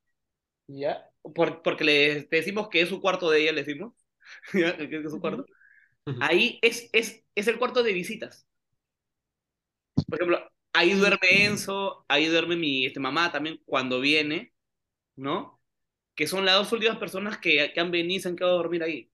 ¿ya? 0.69 1.11
Por- 1.35 1.63
porque 1.63 1.85
le 1.85 2.25
decimos 2.31 2.69
que 2.71 2.83
es 2.83 2.89
su 2.91 3.01
cuarto 3.03 3.31
de 3.31 3.43
ella, 3.43 3.53
le 3.53 3.65
decimos, 3.65 3.95
¿ya? 4.55 4.77
Que 4.79 4.99
es 4.99 5.11
su 5.13 5.21
cuarto. 5.21 5.47
Ahí 6.19 6.59
es, 6.63 6.91
es, 6.95 7.25
es 7.35 7.49
el 7.49 7.59
cuarto 7.59 7.83
de 7.85 7.93
visitas. 7.95 8.47
Por 10.09 10.19
ejemplo, 10.21 10.53
ahí 10.73 10.93
duerme 10.95 11.45
Enzo, 11.47 12.05
ahí 12.09 12.27
duerme 12.27 12.57
mi 12.57 12.87
este, 12.87 13.01
mamá 13.01 13.33
también 13.33 13.61
cuando 13.65 14.01
viene, 14.01 14.55
¿no? 15.17 15.61
Que 16.17 16.29
son 16.29 16.47
las 16.47 16.57
dos 16.57 16.73
últimas 16.73 16.99
personas 16.99 17.39
que, 17.39 17.73
que 17.75 17.81
han 17.81 17.93
venido 17.93 18.19
y 18.19 18.21
se 18.23 18.29
han 18.31 18.37
quedado 18.37 18.55
a 18.57 18.59
dormir 18.59 18.85
ahí. 18.85 19.13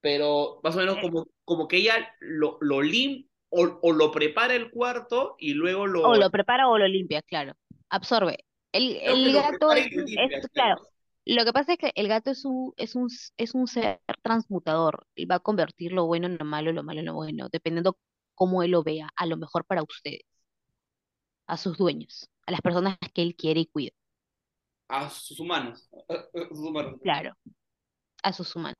Pero 0.00 0.60
más 0.64 0.74
o 0.76 0.78
menos 0.78 0.98
Eh, 0.98 1.00
como, 1.00 1.28
como 1.44 1.68
que 1.68 1.76
ella 1.78 2.14
lo, 2.20 2.58
lo 2.60 2.82
lim 2.82 3.28
o, 3.50 3.78
o 3.82 3.92
lo 3.92 4.10
prepara 4.12 4.54
el 4.54 4.70
cuarto 4.70 5.36
y 5.38 5.54
luego 5.54 5.82
O 5.82 5.86
lo... 5.86 6.14
lo 6.14 6.30
prepara 6.30 6.68
o 6.68 6.78
lo 6.78 6.86
limpia, 6.88 7.22
claro. 7.22 7.54
Absorbe. 7.88 8.44
El, 8.72 8.96
el 9.02 9.32
lo 9.32 9.42
gato 9.42 9.72
es, 9.72 9.90
lo 9.92 10.02
limpia, 10.04 10.40
claro. 10.52 10.52
claro, 10.52 10.82
lo 11.26 11.44
que 11.44 11.52
pasa 11.52 11.72
es 11.72 11.78
que 11.78 11.92
el 11.94 12.08
gato 12.08 12.30
es 12.30 12.44
un, 12.44 12.72
es 12.76 12.94
un, 12.94 13.08
es 13.36 13.54
un 13.54 13.66
ser 13.66 14.00
transmutador. 14.22 15.06
Él 15.16 15.30
va 15.30 15.36
a 15.36 15.40
convertir 15.40 15.92
lo 15.92 16.06
bueno 16.06 16.26
en 16.26 16.38
lo 16.38 16.44
malo, 16.44 16.72
lo 16.72 16.82
malo 16.82 17.00
en 17.00 17.06
lo 17.06 17.14
bueno, 17.14 17.48
dependiendo 17.50 17.98
cómo 18.34 18.62
él 18.62 18.72
lo 18.72 18.82
vea, 18.82 19.08
a 19.16 19.26
lo 19.26 19.36
mejor 19.36 19.64
para 19.66 19.82
ustedes, 19.82 20.22
a 21.46 21.58
sus 21.58 21.76
dueños, 21.76 22.30
a 22.46 22.52
las 22.52 22.62
personas 22.62 22.96
que 23.12 23.20
él 23.22 23.36
quiere 23.36 23.60
y 23.60 23.66
cuida. 23.66 23.92
A 24.88 25.08
sus 25.08 25.40
humanos. 25.40 25.88
A 26.08 26.48
sus 26.48 26.58
humanos. 26.58 27.00
Claro, 27.02 27.34
a 28.22 28.32
sus 28.32 28.54
humanos. 28.56 28.78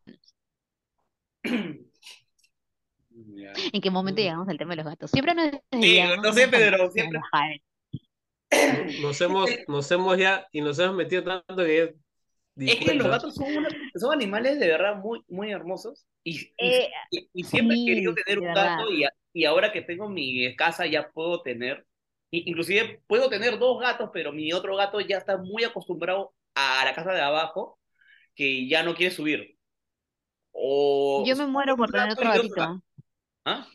Ya. 3.37 3.53
¿En 3.73 3.81
qué 3.81 3.91
momento 3.91 4.21
Mm. 4.21 4.25
llegamos 4.25 4.49
al 4.49 4.59
tema 4.59 4.71
de 4.73 4.77
los 4.77 4.87
gatos? 4.87 5.11
Siempre 5.11 5.35
nos 5.35 5.51
Sí, 5.81 6.01
no 6.23 6.33
sé, 6.33 6.49
pero 6.49 6.91
siempre... 6.91 7.21
Nos 9.01 9.21
hemos, 9.21 9.49
nos 9.69 9.91
hemos 9.91 10.19
ya, 10.19 10.47
y 10.53 10.61
nos 10.61 10.79
hemos 10.79 10.97
metido 10.97 11.25
tanto 11.25 11.57
que 11.65 11.95
Es 12.57 12.77
que 12.77 12.95
los 12.95 13.09
gatos 13.09 13.35
son, 13.35 13.57
una- 13.57 13.69
son 13.95 14.13
animales 14.13 14.59
de 14.59 14.69
verdad 14.69 14.97
muy, 14.97 15.23
muy 15.29 15.51
hermosos 15.51 16.07
y, 16.25 16.41
y, 16.41 16.53
Eh, 16.59 16.91
y- 17.11 17.29
y 17.33 17.45
siempre 17.45 17.77
he 17.77 17.85
querido 17.85 18.13
sí, 18.15 18.23
tener 18.25 18.41
un 18.41 18.47
verdad. 18.47 18.79
gato 18.79 18.93
y, 18.93 19.05
y 19.33 19.45
ahora 19.45 19.73
que 19.73 19.83
tengo 19.83 20.09
mi 20.09 20.55
casa 20.57 20.87
ya 20.87 21.09
puedo 21.11 21.43
tener, 21.43 21.87
i- 22.31 22.51
inclusive 22.51 23.01
puedo 23.07 23.29
tener 23.29 23.59
dos 23.59 23.81
gatos, 23.81 24.11
pero 24.13 24.33
mi 24.33 24.53
otro 24.53 24.77
gato 24.77 25.01
ya 25.01 25.19
está 25.19 25.37
muy 25.39 25.65
acostumbrado 25.65 26.35
a 26.55 26.85
la 26.85 26.95
casa 26.95 27.13
de 27.13 27.21
abajo 27.21 27.79
que 28.35 28.69
ya 28.69 28.83
no 28.83 28.95
quiere 28.95 29.15
subir. 29.15 29.57
O 30.53 31.25
Yo 31.27 31.37
me 31.37 31.47
muero 31.47 31.77
por 31.77 31.91
tener 31.91 32.11
otro 32.13 32.29
gatito. 32.29 32.83
¿Ah? 33.45 33.67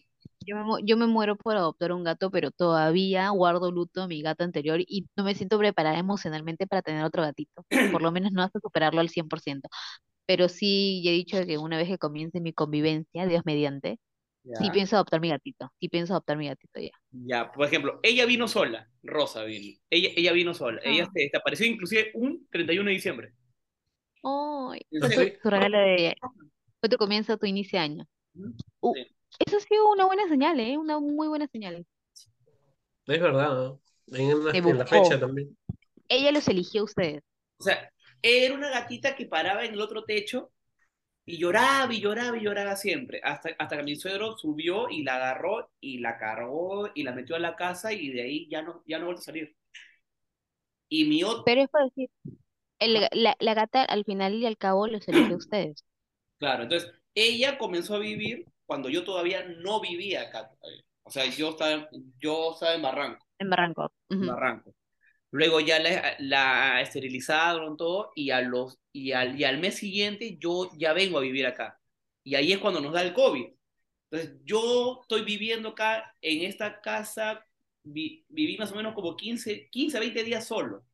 Yo 0.46 0.56
me, 0.58 0.64
yo 0.84 0.98
me 0.98 1.08
muero 1.08 1.36
por 1.38 1.56
adoptar 1.58 1.92
un 1.92 2.04
gato, 2.04 2.30
pero 2.32 2.52
todavía 2.52 3.30
guardo 3.30 3.72
luto 3.72 4.04
a 4.04 4.08
mi 4.08 4.22
gato 4.22 4.44
anterior 4.44 4.80
y 4.82 5.08
no 5.16 5.24
me 5.24 5.34
siento 5.36 5.58
preparada 5.58 5.98
emocionalmente 5.98 6.68
para 6.68 6.82
tener 6.82 7.04
otro 7.04 7.24
gatito. 7.24 7.66
Por 8.00 8.02
lo 8.02 8.12
menos 8.12 8.32
no 8.32 8.44
hasta 8.44 8.60
superarlo 8.60 9.02
al 9.02 9.10
100%. 9.10 9.70
Pero 10.28 10.50
sí, 10.50 11.02
ya 11.04 11.12
he 11.12 11.14
dicho 11.14 11.44
que 11.46 11.58
una 11.58 11.78
vez 11.78 11.88
que 11.88 11.98
comience 11.98 12.42
mi 12.42 12.54
convivencia, 12.54 13.28
Dios 13.28 13.44
mediante, 13.46 14.00
sí 14.44 14.70
pienso 14.72 14.96
adoptar 14.96 15.22
mi 15.22 15.30
gatito. 15.30 15.72
Sí 15.80 15.90
pienso 15.90 16.14
adoptar 16.14 16.38
mi 16.38 16.48
gatito 16.48 16.80
ya. 16.80 16.92
Ya, 17.12 17.52
por 17.52 17.66
ejemplo, 17.66 18.00
ella 18.04 18.26
vino 18.26 18.48
sola, 18.48 18.90
Rosa 19.04 19.44
vino. 19.44 19.80
Ella, 19.90 20.10
ella 20.16 20.32
vino 20.32 20.54
sola. 20.54 20.82
Ella 20.84 21.06
Ah. 21.08 21.12
se 21.14 21.22
desapareció 21.22 21.66
inclusive 21.68 22.12
un 22.16 22.48
31 22.52 22.90
de 22.90 22.96
diciembre. 22.96 23.34
Ay, 24.24 24.82
¿En 24.92 25.12
fue 25.12 25.38
tu, 25.42 25.50
regalo 25.50 25.78
de, 25.78 26.16
fue 26.80 26.90
tu 26.90 26.98
comienzo, 26.98 27.38
tu 27.38 27.46
inicio 27.46 27.80
de 27.80 27.86
año. 27.86 28.08
Uh, 28.82 28.94
Sí. 28.96 29.15
Eso 29.40 29.58
ha 29.58 29.60
sido 29.62 29.90
una 29.92 30.06
buena 30.06 30.28
señal, 30.28 30.60
¿eh? 30.60 30.78
Una 30.78 31.00
muy 31.00 31.28
buena 31.28 31.48
señal. 31.48 31.86
Es 33.08 33.20
verdad, 33.22 33.50
¿no? 33.56 33.82
En, 34.08 34.30
Te 34.52 34.58
en 34.58 34.78
la 34.78 34.86
fecha 34.86 35.20
también. 35.20 35.56
Ella 36.10 36.32
los 36.32 36.48
eligió 36.48 36.82
a 36.82 36.86
ustedes. 36.86 37.22
O 37.60 37.64
sea, 37.64 37.92
era 38.22 38.54
una 38.56 38.70
gatita 38.70 39.16
que 39.16 39.26
paraba 39.26 39.66
en 39.66 39.74
el 39.74 39.82
otro 39.82 40.04
techo 40.06 40.52
y 41.26 41.38
lloraba 41.40 41.94
y 41.94 42.02
lloraba 42.02 42.38
y 42.38 42.42
lloraba 42.44 42.76
siempre, 42.78 43.22
hasta, 43.24 43.52
hasta 43.60 43.78
que 43.78 43.84
mi 43.84 43.96
suegro 43.98 44.38
subió 44.38 44.90
y 44.90 45.04
la 45.04 45.16
agarró 45.18 45.72
y 45.82 46.00
la 46.00 46.18
cargó 46.18 46.90
y 46.96 47.04
la 47.04 47.14
metió 47.14 47.36
a 47.36 47.40
la 47.40 47.56
casa 47.56 47.94
y 47.94 48.10
de 48.12 48.24
ahí 48.24 48.50
ya 48.50 48.62
no, 48.64 48.84
ya 48.88 49.00
no 49.00 49.06
vuelve 49.08 49.20
a 49.22 49.24
salir. 49.24 49.58
Y 50.90 51.06
mi 51.06 51.24
otro, 51.24 51.46
Pero 51.46 51.62
es 51.62 51.70
para 51.70 51.86
decir, 51.86 52.10
el, 52.80 53.08
la, 53.14 53.36
la 53.40 53.54
gata 53.56 53.84
al 53.84 54.06
final 54.06 54.36
y 54.36 54.46
al 54.46 54.58
cabo 54.58 54.88
los 54.88 55.08
eligió 55.08 55.36
a 55.36 55.40
ustedes. 55.40 55.86
claro, 56.40 56.64
entonces 56.64 56.92
ella 57.14 57.58
comenzó 57.58 57.96
a 57.96 58.00
vivir 58.00 58.46
cuando 58.66 58.90
yo 58.90 59.04
todavía 59.04 59.44
no 59.60 59.80
vivía 59.82 60.24
acá. 60.24 60.50
todavía. 60.50 60.84
O 61.04 61.12
sea, 61.12 61.26
yo 61.26 61.50
estaba, 61.52 61.88
yo 62.20 62.54
estaba 62.54 62.74
en 62.76 62.82
Barranco. 62.82 63.26
En 63.40 63.50
Barranco. 63.50 63.92
Ujú. 64.10 64.26
Barranco. 64.28 64.74
Luego 65.32 65.60
ya 65.60 65.80
la, 65.80 66.16
la 66.20 66.82
esterilizaron 66.82 67.78
todo 67.78 68.12
y, 68.16 68.32
a 68.32 68.42
los, 68.42 68.80
y, 68.94 69.12
al, 69.12 69.40
y 69.40 69.44
al 69.44 69.60
mes 69.60 69.76
siguiente 69.76 70.38
yo 70.40 70.72
ya 70.78 70.94
vengo 70.94 71.18
a 71.20 71.22
vivir 71.22 71.46
acá. 71.48 71.80
Y 72.24 72.36
ahí 72.36 72.54
es 72.54 72.60
cuando 72.60 72.82
nos 72.82 72.94
da 72.94 73.02
el 73.04 73.14
COVID. 73.14 73.46
Entonces 74.12 74.40
yo 74.46 75.00
estoy 75.02 75.24
viviendo 75.24 75.70
acá 75.70 76.14
en 76.22 76.44
esta 76.44 76.82
casa, 76.82 77.46
vi- 77.84 78.26
viví 78.30 78.58
más 78.58 78.72
o 78.72 78.76
menos 78.76 78.94
como 78.96 79.16
15, 79.18 79.68
15, 79.72 80.00
20 80.00 80.24
días 80.24 80.48
solo. 80.48 80.86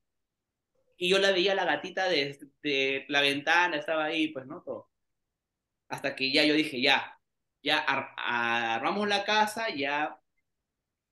Y 0.97 1.09
yo 1.09 1.19
la 1.19 1.31
veía 1.31 1.55
la 1.55 1.65
gatita 1.65 2.07
de, 2.07 2.37
de 2.63 3.05
la 3.09 3.21
ventana, 3.21 3.77
estaba 3.77 4.05
ahí, 4.05 4.27
pues, 4.29 4.45
¿no? 4.45 4.61
Todo. 4.63 4.89
Hasta 5.89 6.15
que 6.15 6.31
ya 6.31 6.43
yo 6.45 6.53
dije, 6.55 6.81
ya, 6.81 7.19
ya 7.63 7.79
armamos 7.79 9.07
la 9.07 9.23
casa, 9.25 9.69
ya, 9.75 10.17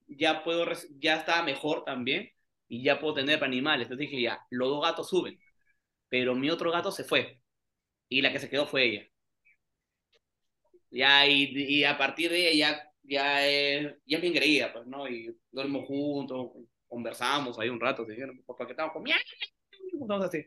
ya 0.08 0.42
puedo, 0.44 0.66
ya 0.98 1.16
está 1.16 1.42
mejor 1.42 1.84
también 1.84 2.30
y 2.68 2.82
ya 2.82 3.00
puedo 3.00 3.14
tener 3.14 3.42
animales. 3.44 3.86
Entonces 3.86 4.10
dije, 4.10 4.22
ya, 4.22 4.40
los 4.50 4.68
dos 4.68 4.82
gatos 4.82 5.08
suben, 5.08 5.38
pero 6.08 6.34
mi 6.34 6.50
otro 6.50 6.70
gato 6.72 6.90
se 6.92 7.04
fue 7.04 7.40
y 8.08 8.22
la 8.22 8.32
que 8.32 8.40
se 8.40 8.50
quedó 8.50 8.66
fue 8.66 8.84
ella. 8.84 9.06
Ya, 10.90 11.26
y, 11.26 11.52
y 11.54 11.84
a 11.84 11.96
partir 11.96 12.30
de 12.30 12.50
ella 12.50 12.72
ya, 12.72 12.92
ya, 13.02 13.46
es, 13.46 13.96
me 14.06 14.26
engreía, 14.26 14.72
pues, 14.72 14.86
¿no? 14.86 15.08
Y 15.08 15.34
dormimos 15.50 15.86
juntos, 15.86 16.50
conversamos 16.88 17.58
ahí 17.58 17.68
un 17.68 17.80
rato, 17.80 18.04
dijeron, 18.04 18.42
¿por 18.44 18.56
qué 18.66 18.72
estamos 18.72 18.92
comiendo? 18.92 19.22
Estamos 20.02 20.26
así. 20.26 20.44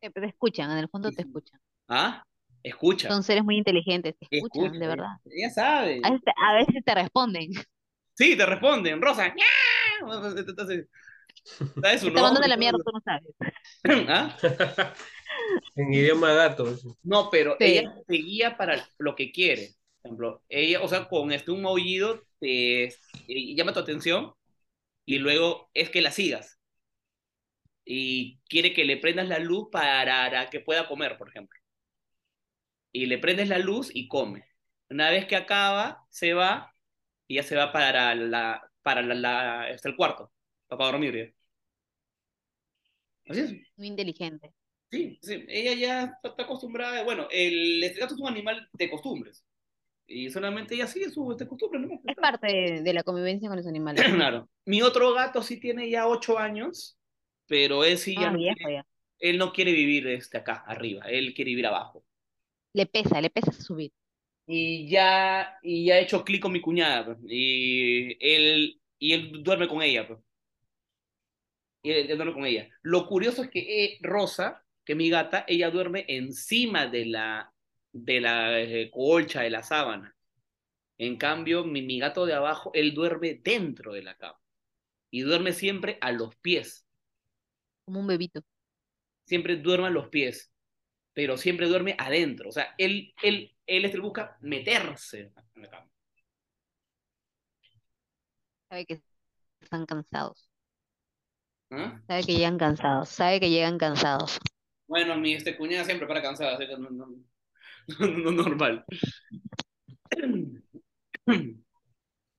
Eh, 0.00 0.10
te 0.10 0.26
escuchan, 0.26 0.70
en 0.70 0.78
el 0.78 0.88
fondo 0.88 1.10
te 1.10 1.22
escuchan. 1.22 1.60
¿Ah? 1.88 2.24
Escucha. 2.66 3.08
Son 3.08 3.22
seres 3.22 3.44
muy 3.44 3.58
inteligentes, 3.58 4.16
te 4.18 4.38
escuchan, 4.38 4.72
de 4.72 4.88
verdad. 4.88 5.18
Ella 5.24 5.50
sabe. 5.50 6.00
A 6.02 6.52
veces, 6.54 6.84
te 6.84 6.94
responden. 6.96 7.52
Sí, 8.14 8.36
te 8.36 8.44
responden. 8.44 9.00
Rosa. 9.00 9.32
Entonces, 10.00 10.88
¿sabes 11.80 12.00
su 12.00 12.12
Te 12.12 12.20
de 12.20 12.48
la 12.48 12.56
mierda, 12.56 12.78
tú 12.84 12.90
no 12.92 13.00
sabes. 13.00 13.32
¿Ah? 14.08 14.36
en 15.76 15.94
idioma 15.94 16.32
gato. 16.32 16.76
No, 17.04 17.30
pero 17.30 17.56
ella 17.60 17.94
te 18.04 18.16
guía 18.16 18.56
para 18.56 18.84
lo 18.98 19.14
que 19.14 19.30
quiere. 19.30 19.74
Por 20.02 20.08
ejemplo, 20.08 20.42
ella, 20.48 20.82
o 20.82 20.88
sea, 20.88 21.06
con 21.06 21.30
este 21.30 21.52
un 21.52 21.62
maullido 21.62 22.24
te 22.40 22.92
llama 23.28 23.74
tu 23.74 23.78
atención 23.78 24.32
y 25.04 25.18
luego 25.18 25.70
es 25.72 25.88
que 25.90 26.00
la 26.00 26.10
sigas. 26.10 26.58
Y 27.84 28.40
quiere 28.48 28.74
que 28.74 28.84
le 28.84 28.96
prendas 28.96 29.28
la 29.28 29.38
luz 29.38 29.68
para 29.70 30.50
que 30.50 30.58
pueda 30.58 30.88
comer, 30.88 31.16
por 31.16 31.28
ejemplo 31.28 31.56
y 32.92 33.06
le 33.06 33.18
prendes 33.18 33.48
la 33.48 33.58
luz 33.58 33.90
y 33.94 34.08
come. 34.08 34.44
Una 34.88 35.10
vez 35.10 35.26
que 35.26 35.36
acaba, 35.36 36.06
se 36.10 36.32
va 36.34 36.72
y 37.26 37.36
ya 37.36 37.42
se 37.42 37.56
va 37.56 37.72
para 37.72 38.14
la, 38.14 38.70
para 38.82 39.02
la, 39.02 39.68
este, 39.70 39.88
el 39.88 39.96
cuarto, 39.96 40.32
para 40.68 40.86
dormir. 40.86 41.34
Así 43.28 43.40
es. 43.40 43.52
Muy 43.76 43.88
inteligente. 43.88 44.52
Sí, 44.90 45.18
sí, 45.20 45.44
ella 45.48 45.74
ya 45.74 46.18
está 46.22 46.44
acostumbrada. 46.44 47.02
Bueno, 47.02 47.26
el 47.30 47.82
este 47.82 48.00
gato 48.00 48.14
es 48.14 48.20
un 48.20 48.28
animal 48.28 48.68
de 48.72 48.90
costumbres. 48.90 49.44
Y 50.06 50.30
solamente 50.30 50.76
ella 50.76 50.86
sigue 50.86 51.10
su 51.10 51.32
este, 51.32 51.48
costumbre. 51.48 51.80
¿no? 51.80 52.00
Es 52.04 52.16
parte 52.16 52.80
de, 52.80 52.94
la 52.94 53.02
convivencia 53.02 53.48
con 53.48 53.56
los 53.56 53.66
animales. 53.66 54.04
claro. 54.14 54.48
Mi 54.64 54.82
otro 54.82 55.12
gato 55.12 55.42
sí 55.42 55.58
tiene 55.58 55.90
ya 55.90 56.06
ocho 56.06 56.38
años, 56.38 56.96
pero 57.46 57.84
él 57.84 57.98
sí 57.98 58.14
ya, 58.14 58.28
ah, 58.28 58.30
no 58.30 58.38
quiere, 58.38 58.84
él 59.18 59.38
no 59.38 59.52
quiere 59.52 59.72
vivir 59.72 60.06
este, 60.06 60.38
acá, 60.38 60.62
arriba. 60.64 61.04
Él 61.06 61.34
quiere 61.34 61.50
vivir 61.50 61.66
abajo 61.66 62.04
le 62.76 62.86
pesa, 62.86 63.20
le 63.20 63.30
pesa 63.30 63.52
subir. 63.52 63.90
Y 64.46 64.88
ya, 64.88 65.58
y 65.62 65.86
ya 65.86 65.98
he 65.98 66.02
hecho 66.02 66.24
clic 66.24 66.42
con 66.42 66.52
mi 66.52 66.60
cuñada, 66.60 67.06
pues, 67.06 67.18
y 67.26 68.16
él, 68.20 68.80
y 68.98 69.12
él 69.12 69.42
duerme 69.42 69.66
con 69.66 69.82
ella. 69.82 70.06
Pues. 70.06 70.20
Y 71.82 71.90
él, 71.90 72.16
duerme 72.16 72.34
con 72.34 72.44
ella. 72.44 72.68
Lo 72.82 73.06
curioso 73.08 73.42
es 73.42 73.50
que 73.50 73.84
eh, 73.84 73.98
Rosa, 74.02 74.62
que 74.84 74.94
mi 74.94 75.08
gata, 75.08 75.44
ella 75.48 75.70
duerme 75.70 76.04
encima 76.06 76.86
de 76.86 77.06
la, 77.06 77.52
de 77.92 78.20
la 78.20 78.60
eh, 78.60 78.90
colcha, 78.90 79.40
de 79.40 79.50
la 79.50 79.62
sábana. 79.62 80.14
En 80.98 81.16
cambio, 81.16 81.64
mi, 81.64 81.80
mi 81.80 81.98
gato 81.98 82.26
de 82.26 82.34
abajo, 82.34 82.70
él 82.74 82.92
duerme 82.92 83.40
dentro 83.42 83.94
de 83.94 84.02
la 84.02 84.16
cama. 84.16 84.38
Y 85.10 85.22
duerme 85.22 85.54
siempre 85.54 85.96
a 86.02 86.12
los 86.12 86.36
pies. 86.36 86.86
Como 87.86 88.00
un 88.00 88.06
bebito. 88.06 88.42
Siempre 89.24 89.56
duerme 89.56 89.86
a 89.86 89.90
los 89.90 90.08
pies 90.08 90.52
pero 91.16 91.38
siempre 91.38 91.66
duerme 91.66 91.96
adentro. 91.98 92.50
O 92.50 92.52
sea, 92.52 92.74
él, 92.76 93.14
él, 93.22 93.50
él, 93.66 93.86
él 93.86 94.00
busca 94.02 94.36
meterse 94.42 95.32
en 95.54 95.62
la 95.62 95.70
cama. 95.70 95.90
Sabe 98.68 98.84
que 98.84 99.00
están 99.62 99.86
cansados. 99.86 100.50
¿Ah? 101.70 101.98
Sabe 102.06 102.22
que 102.22 102.34
llegan 102.34 102.58
cansados. 102.58 103.08
Sabe 103.08 103.40
que 103.40 103.48
llegan 103.48 103.78
cansados. 103.78 104.38
Bueno, 104.86 105.16
mi 105.16 105.32
este, 105.32 105.56
cuñada 105.56 105.86
siempre 105.86 106.06
para 106.06 106.20
cansada, 106.20 106.56
así 106.56 106.66
que 106.66 106.76
no, 106.76 106.90
no, 106.90 107.08
no, 107.98 108.30
normal. 108.32 108.84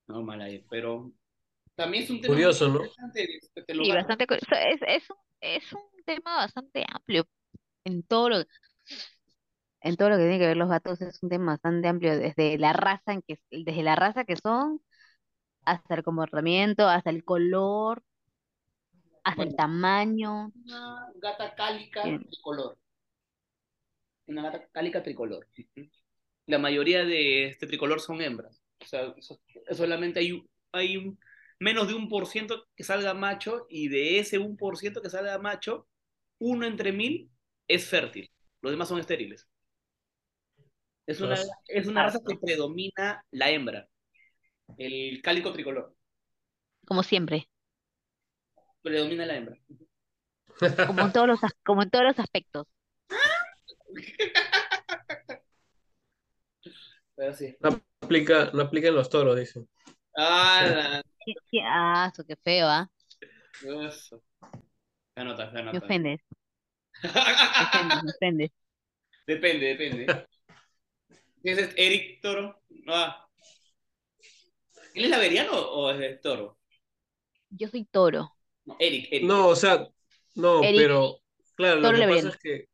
normal 0.06 0.40
ahí, 0.40 0.64
pero 0.70 1.10
también 1.74 2.04
es 2.04 2.10
un 2.10 2.20
tema 2.20 2.32
curioso, 2.32 2.68
¿no? 2.68 2.80
sí, 3.12 3.92
bastante 3.92 4.24
es, 4.30 4.80
es, 4.86 5.10
un, 5.10 5.16
es 5.40 5.72
un 5.72 6.04
tema 6.04 6.36
bastante 6.36 6.84
amplio 6.88 7.26
en 7.88 8.02
todo 8.04 8.28
lo 8.28 8.38
en 9.80 9.96
todo 9.96 10.10
lo 10.10 10.16
que 10.16 10.22
tiene 10.22 10.38
que 10.38 10.46
ver 10.46 10.56
los 10.56 10.68
gatos 10.68 11.00
es 11.00 11.22
un 11.22 11.28
tema 11.28 11.52
bastante 11.52 11.88
amplio, 11.88 12.18
desde 12.18 12.58
la 12.58 12.72
raza 12.72 13.12
en 13.12 13.22
que, 13.22 13.38
desde 13.50 13.82
la 13.82 13.96
raza 13.96 14.24
que 14.24 14.36
son, 14.36 14.80
hasta 15.64 15.94
el 15.94 16.02
comportamiento, 16.02 16.86
hasta 16.88 17.10
el 17.10 17.24
color, 17.24 18.02
hasta 19.24 19.42
el 19.42 19.54
tamaño. 19.54 20.52
Una 20.64 21.06
gata 21.16 21.54
cálica 21.54 22.02
tricolor. 22.02 22.78
Una 24.26 24.42
gata 24.42 24.68
cálica 24.72 25.02
tricolor. 25.02 25.46
La 26.46 26.58
mayoría 26.58 27.04
de 27.04 27.46
este 27.46 27.66
tricolor 27.66 28.00
son 28.00 28.22
hembras. 28.22 28.62
O 28.80 28.86
sea, 28.86 29.14
solamente 29.72 30.20
hay, 30.20 30.42
hay 30.72 31.16
menos 31.58 31.88
de 31.88 31.94
un 31.94 32.08
por 32.08 32.26
ciento 32.26 32.66
que 32.76 32.84
salga 32.84 33.14
macho 33.14 33.66
y 33.68 33.88
de 33.88 34.18
ese 34.18 34.38
un 34.38 34.56
por 34.56 34.78
ciento 34.78 35.02
que 35.02 35.10
salga 35.10 35.38
macho, 35.38 35.86
uno 36.38 36.66
entre 36.66 36.92
mil 36.92 37.30
es 37.66 37.86
fértil. 37.86 38.30
Los 38.60 38.72
demás 38.72 38.88
son 38.88 39.00
estériles. 39.00 39.47
Es 41.08 41.22
una, 41.22 41.36
es 41.68 41.86
una 41.86 42.02
raza 42.02 42.20
que 42.20 42.36
predomina 42.36 43.24
la 43.30 43.48
hembra, 43.48 43.88
el 44.76 45.22
cálico 45.22 45.54
tricolor. 45.54 45.96
Como 46.86 47.02
siempre. 47.02 47.48
Predomina 48.82 49.24
la 49.24 49.36
hembra. 49.36 49.56
Como 50.86 51.00
en 51.00 51.12
todos 51.12 51.26
los, 51.26 51.40
como 51.64 51.82
en 51.82 51.88
todos 51.88 52.04
los 52.04 52.18
aspectos. 52.18 52.66
No 57.60 57.80
aplica, 58.02 58.50
no 58.52 58.62
aplica 58.64 58.88
en 58.88 58.94
los 58.94 59.08
toros, 59.08 59.34
dicen. 59.34 59.66
Ah, 60.14 61.00
qué, 61.24 61.62
ah, 61.64 62.12
qué 62.26 62.36
feo, 62.36 62.66
¿ah? 62.68 62.90
Eso. 63.62 64.22
Se 65.14 65.20
anota, 65.22 65.50
se 65.50 65.58
anota. 65.58 65.72
Me 65.72 65.78
ofendes. 65.86 66.20
Depende, 69.26 69.66
depende. 69.66 70.06
Depende, 70.06 70.28
¿Quién 71.48 71.60
es 71.60 71.74
Eric 71.78 72.20
Toro? 72.20 72.60
No, 72.84 72.94
ah. 72.94 73.26
¿Él 74.92 75.04
es 75.04 75.10
laveriano 75.10 75.52
o 75.52 75.90
es 75.90 76.20
toro? 76.20 76.58
Yo 77.48 77.68
soy 77.68 77.86
toro. 77.86 78.34
No, 78.66 78.76
Eric, 78.78 79.08
Eric. 79.10 79.26
No, 79.26 79.48
o 79.48 79.56
sea, 79.56 79.88
no, 80.34 80.60
pero 80.60 81.20
claro, 81.54 81.80
lo 81.80 81.90
que 81.90 82.06
pasa 82.06 82.28
es 82.28 82.36
que 82.36 82.68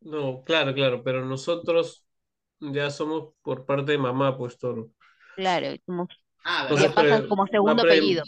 no, 0.00 0.42
claro, 0.44 0.72
claro, 0.72 1.02
pero 1.04 1.26
nosotros 1.26 2.06
ya 2.58 2.88
somos 2.88 3.34
por 3.42 3.66
parte 3.66 3.92
de 3.92 3.98
mamá, 3.98 4.38
pues 4.38 4.56
toro. 4.56 4.92
Claro, 5.34 5.76
como, 5.84 6.08
ah, 6.42 6.68
pasa 6.70 7.28
como 7.28 7.46
segundo 7.48 7.82
apellido. 7.82 8.22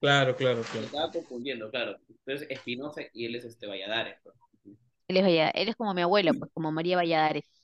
Claro, 0.00 0.34
claro, 0.34 0.62
claro. 0.62 0.86
Estaba 0.86 1.10
confundiendo, 1.12 1.70
claro. 1.70 1.98
Entonces 2.08 2.48
Espinosa 2.48 3.02
y 3.12 3.26
él 3.26 3.34
es 3.34 3.44
este 3.44 3.66
Valladares. 3.66 4.16
Pues. 4.22 4.34
Él 5.08 5.16
es, 5.18 5.50
él 5.54 5.68
es 5.68 5.76
como 5.76 5.92
mi 5.92 6.00
abuelo, 6.00 6.32
pues 6.32 6.50
como 6.54 6.72
María 6.72 6.96
Valladares. 6.96 7.59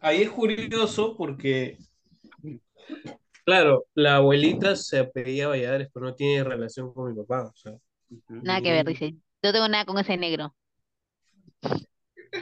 Ahí 0.00 0.22
es 0.22 0.30
curioso 0.30 1.16
porque, 1.16 1.78
claro, 3.44 3.86
la 3.94 4.16
abuelita 4.16 4.76
se 4.76 4.98
apellía 4.98 5.48
Valladares, 5.48 5.88
pero 5.92 6.06
no 6.06 6.14
tiene 6.14 6.44
relación 6.44 6.92
con 6.92 7.10
mi 7.10 7.22
papá. 7.22 7.48
O 7.48 7.56
sea, 7.56 7.72
nada 8.28 8.60
que 8.60 8.72
ver, 8.72 8.86
dice. 8.86 9.14
No 9.42 9.52
tengo 9.52 9.68
nada 9.68 9.84
con 9.84 9.98
ese 9.98 10.16
negro. 10.16 10.54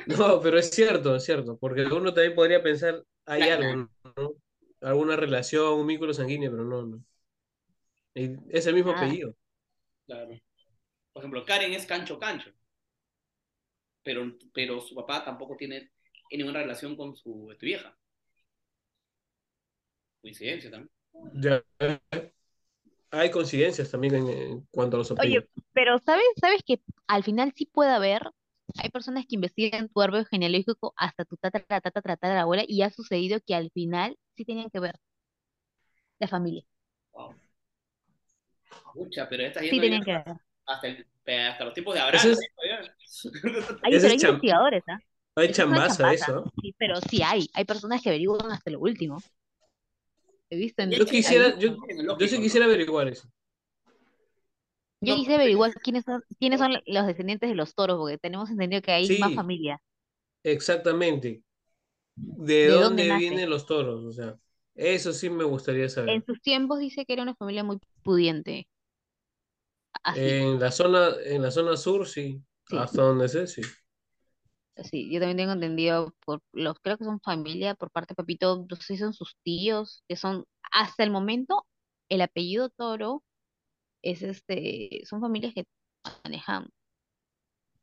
No, 0.07 0.41
pero 0.41 0.59
es 0.59 0.71
cierto, 0.71 1.17
es 1.17 1.25
cierto, 1.25 1.59
porque 1.59 1.83
uno 1.83 2.15
también 2.15 2.35
podría 2.35 2.63
pensar, 2.63 3.05
hay 3.27 3.43
algo, 3.43 3.89
¿no? 4.17 4.35
Alguna 4.81 5.17
relación, 5.17 5.75
un 5.75 5.87
vínculo 5.87 6.15
sanguíneo, 6.15 6.51
pero 6.51 6.65
no, 6.65 6.87
no. 6.87 7.05
Es 8.15 8.67
el 8.67 8.75
mismo 8.75 8.93
apellido. 8.93 9.35
Claro. 10.07 10.31
Por 11.13 11.23
ejemplo, 11.23 11.45
Karen 11.45 11.73
es 11.73 11.87
Cancho 11.87 12.19
Cancho, 12.19 12.51
pero, 14.03 14.33
pero 14.53 14.81
su 14.81 14.95
papá 14.95 15.25
tampoco 15.25 15.57
tiene 15.57 15.91
ninguna 16.39 16.61
relación 16.61 16.97
con 16.97 17.15
su 17.17 17.51
este, 17.51 17.67
vieja. 17.67 17.97
Coincidencia 20.21 20.71
también. 20.71 20.91
Ya. 21.35 21.65
Hay 23.11 23.31
coincidencias 23.31 23.91
también 23.91 24.15
en, 24.15 24.67
cuanto 24.71 24.97
a 24.97 24.99
los 24.99 25.11
apellidos. 25.11 25.45
Oye, 25.45 25.65
pero 25.73 25.99
¿sabes, 25.99 26.25
sabes 26.41 26.63
que 26.65 26.81
al 27.07 27.25
final 27.25 27.53
sí 27.55 27.67
puede 27.67 27.91
haber? 27.91 28.23
Hay 28.83 28.89
personas 28.89 29.27
que 29.27 29.35
investigan 29.35 29.89
tu 29.89 30.01
árbol 30.01 30.27
genealógico 30.27 30.95
hasta 30.97 31.25
tu 31.25 31.37
tata, 31.37 31.61
tata, 31.61 31.91
tata, 31.91 32.01
tata, 32.01 32.35
la 32.35 32.43
abuela 32.43 32.65
y 32.67 32.83
ha 32.83 32.91
sucedido 32.91 33.41
que 33.47 33.55
al 33.55 33.71
final 33.71 34.17
sí 34.35 34.45
tenían 34.45 34.71
que 34.71 34.81
ver 34.81 34.97
la 36.19 36.29
familia. 36.29 36.65
Wow. 37.13 37.35
Mucha, 38.95 39.29
pero 39.29 39.43
esta 39.43 39.61
sí 39.61 39.79
tenían 39.79 40.03
que 40.03 40.13
ver 40.13 40.37
hasta, 40.67 40.89
hasta 41.49 41.65
los 41.65 41.75
tipos 41.75 41.95
de 41.95 42.01
abrazo. 42.01 42.29
hay, 43.83 43.95
investigadores, 43.95 44.83
¿ah? 44.89 44.99
Hay 44.99 45.12
Es 45.37 45.63
una 45.67 45.83
chambaza 45.83 45.85
chambaza, 45.85 46.35
eso. 46.35 46.45
sí, 46.61 46.75
pero 46.79 47.01
sí 47.03 47.23
hay. 47.23 47.49
Hay 47.55 47.65
personas 47.65 48.03
que 48.03 48.09
averiguan 48.11 48.51
hasta 48.53 48.71
lo 48.71 48.81
último. 48.81 49.19
He 50.51 50.57
visto 50.57 50.83
en 50.83 50.91
Yo 50.91 51.07
quisiera, 51.07 51.59
yo, 51.59 51.69
Tecnológico, 51.87 52.17
yo 52.19 52.29
sí 52.29 52.37
¿no? 52.37 52.43
quisiera 52.43 52.67
averiguar 52.67 53.09
eso. 53.09 53.29
Yo 55.01 55.15
No, 55.15 55.17
quise 55.17 55.35
averiguar 55.35 55.75
quiénes 55.83 56.05
son, 56.05 56.23
quiénes 56.39 56.59
son 56.61 56.73
los 56.87 57.07
descendientes 57.07 57.49
de 57.51 57.55
los 57.57 57.75
toros, 57.75 57.99
porque 57.99 58.17
tenemos 58.19 58.51
entendido 58.51 58.81
que 58.83 58.93
hay 58.93 59.11
más 59.11 59.33
Sí. 59.33 59.35
familias. 59.35 59.81
Exactamente. 60.45 61.45
¿De, 62.17 62.69
¿De 62.69 62.79
dónde 62.79 63.13
vienen 63.13 63.51
los 63.51 63.67
toros? 63.67 64.05
O 64.05 64.13
sea, 64.13 64.39
eso 64.75 65.13
sí 65.13 65.31
me 65.31 65.45
gustaría 65.45 65.89
En 66.07 66.23
saber. 66.23 66.25
sus 66.25 66.41
tiempos 66.41 66.79
dice 66.79 67.05
que 67.05 67.13
era 67.15 67.25
una 67.25 67.35
familia 67.35 67.65
muy 67.65 67.81
pudiente. 68.05 68.69
Así, 70.05 70.35
En 70.35 70.59
la 70.61 70.71
zona, 70.73 71.11
en 71.25 71.43
la 71.43 71.51
zona 71.51 71.77
sur, 71.77 72.07
sí. 72.09 72.43
Sí. 72.69 72.79
Hasta 72.79 73.03
donde 73.03 73.29
sé, 73.29 73.47
sí. 73.47 73.63
Sí. 74.85 75.11
Yo 75.13 75.21
también 75.21 75.37
tengo 75.39 75.53
entendido 75.53 76.15
por 76.25 76.41
los, 76.53 76.79
creo 76.81 76.99
que 76.99 77.05
son 77.05 77.21
familia 77.21 77.75
por 77.75 77.91
parte 77.91 78.13
de 78.13 78.17
Papito, 78.17 78.67
no 78.69 78.77
sé 78.77 78.83
si 78.95 78.97
son 78.99 79.13
sus 79.15 79.37
tíos, 79.43 80.03
que 80.09 80.17
son, 80.17 80.45
hasta 80.73 81.05
el 81.05 81.11
momento, 81.11 81.67
el 82.09 82.23
apellido 82.23 82.71
Toro 82.71 83.23
es 84.03 84.23
este, 84.23 85.03
son 85.07 85.21
familias 85.21 85.55
que 85.55 85.67
manejan 86.25 86.69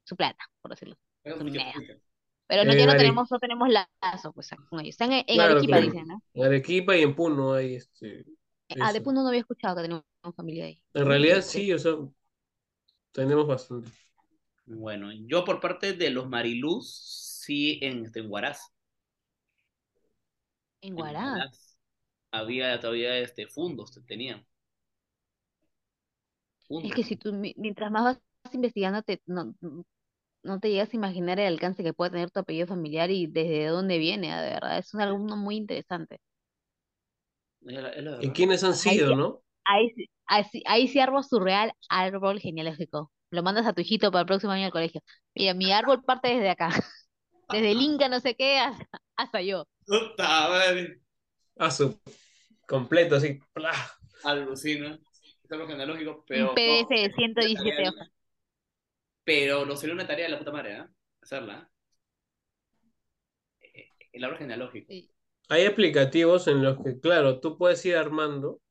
su 0.04 0.16
plata, 0.16 0.44
por 0.62 0.72
decirlo. 0.72 0.96
Eso 1.24 1.38
Su 1.38 1.58
escucha. 1.58 1.94
Pero 2.48 2.66
no, 2.66 2.74
En 2.74 2.78
ya 2.78 2.88
no 2.88 2.96
Are- 2.96 2.96
tenemos, 2.96 3.32
no 3.32 3.40
tenemos 3.40 3.70
lazo, 3.70 4.34
pues, 4.34 4.50
con 4.70 4.80
ellos. 4.82 4.92
Están 4.94 5.14
en, 5.14 5.26
en 5.28 5.42
Claro, 5.42 5.42
Arequipa, 5.42 5.80
claro. 5.80 5.82
dicen, 5.82 6.08
¿no? 6.08 6.24
En 6.34 6.44
Arequipa 6.44 6.96
y 6.98 7.02
en 7.04 7.16
Puno 7.16 7.54
hay 7.54 7.76
este. 7.76 8.26
Ah, 8.80 8.92
de 8.94 9.00
eso. 9.00 9.02
Puno 9.02 9.22
no 9.22 9.28
había 9.30 9.42
escuchado 9.42 9.76
que 9.76 9.84
tenemos 9.84 10.04
familia 10.36 10.66
ahí. 10.66 10.82
En 10.94 11.06
realidad 11.08 11.42
sí, 11.42 11.74
o 11.74 11.80
sea, 11.80 11.94
tenemos 13.12 13.48
bastante. 13.48 13.90
Bueno, 14.70 15.12
yo 15.28 15.44
por 15.44 15.60
parte 15.60 15.92
de 15.94 16.10
los 16.12 16.30
Mariluz, 16.30 16.90
sí, 17.44 17.78
en, 17.82 18.06
este, 18.06 18.20
en 18.22 18.32
Huaraz. 18.32 18.60
En 20.82 20.96
En. 20.98 21.14
Huaraz 21.14 21.78
había 22.32 22.80
todavía 22.80 23.18
este, 23.20 23.48
fundos, 23.48 23.94
tenían. 24.08 24.46
Es 26.82 26.94
que 26.94 27.04
si 27.04 27.16
tú, 27.18 27.34
mi- 27.34 27.54
mientras 27.58 27.92
más 27.92 28.04
vas 28.44 28.54
investigando, 28.56 29.02
te, 29.04 29.22
no, 29.26 29.54
no 30.44 30.60
te 30.60 30.70
llegas 30.72 30.94
a 30.94 30.98
imaginar 30.98 31.40
el 31.40 31.48
alcance 31.54 31.84
que 31.84 31.94
puede 31.94 32.12
tener 32.12 32.32
tu 32.32 32.40
apellido 32.42 32.68
familiar 32.68 33.12
y 33.12 33.28
desde 33.28 33.68
dónde 33.68 33.98
viene, 34.00 34.34
ah, 34.34 34.42
de 34.42 34.52
verdad. 34.52 34.78
Es 34.80 34.94
un- 34.94 35.02
algo 35.02 35.20
muy 35.20 35.58
interesante. 35.58 36.20
Es 37.66 37.74
la- 37.82 37.90
es 37.92 38.04
la 38.04 38.12
¿Y 38.18 38.32
verdad. 38.32 38.34
quiénes 38.34 38.64
han 38.64 38.76
sido, 38.76 39.16
no? 39.16 39.44
ahí, 39.66 39.90
sí- 39.96 40.10
ahí, 40.26 40.44
ahí 40.66 40.88
sí 40.88 41.00
arma 41.00 41.24
su 41.24 41.40
real 41.40 41.72
árbol 41.90 42.40
genealógico. 42.40 43.12
Lo 43.32 43.44
mandas 43.44 43.66
a 43.68 43.74
tu 43.74 43.82
hijito 43.82 44.12
para 44.12 44.22
el 44.22 44.28
próximo 44.28 44.52
año 44.54 44.66
al 44.66 44.72
colegio. 44.72 45.02
Mira, 45.36 45.54
mi 45.54 45.72
árbol 45.72 46.04
parte 46.04 46.30
desde 46.30 46.50
acá. 46.50 46.70
Desde 47.52 47.72
el 47.72 47.82
Inca 47.82 48.08
no 48.10 48.20
sé 48.20 48.36
qué 48.36 48.60
hasta, 48.60 48.86
hasta 49.16 49.42
yo. 49.42 49.66
Puta 49.88 50.50
madre. 50.50 51.02
Ah, 51.58 51.72
su 51.72 52.00
completo, 52.68 53.16
así. 53.16 53.40
¡plá! 53.54 53.72
Alucina. 54.24 55.00
Es 55.44 55.52
algo 55.52 55.68
genealógico, 55.68 56.12
Un 56.20 56.24
pero. 56.28 56.54
PDF 56.54 56.84
no, 56.84 56.88
de 56.90 57.06
es 57.06 57.08
una 57.08 57.16
117 57.18 57.72
tarea- 57.76 57.90
hojas. 57.90 58.10
Pero 59.24 59.66
no 59.66 59.76
sería 59.76 59.96
una 59.96 60.06
tarea 60.06 60.26
de 60.26 60.32
la 60.32 60.38
puta 60.40 60.52
madre, 60.52 60.76
¿ah? 60.76 60.90
Hacerla. 61.22 61.70
¿eh? 63.62 63.90
El 64.12 64.24
árbol 64.24 64.38
genealógico. 64.40 64.88
Sí. 64.92 65.10
Hay 65.50 65.66
aplicativos 65.66 66.48
en 66.48 66.62
los 66.64 66.78
que, 66.84 67.00
claro, 67.00 67.40
tú 67.40 67.58
puedes 67.58 67.84
ir 67.86 67.96
armando 67.98 68.62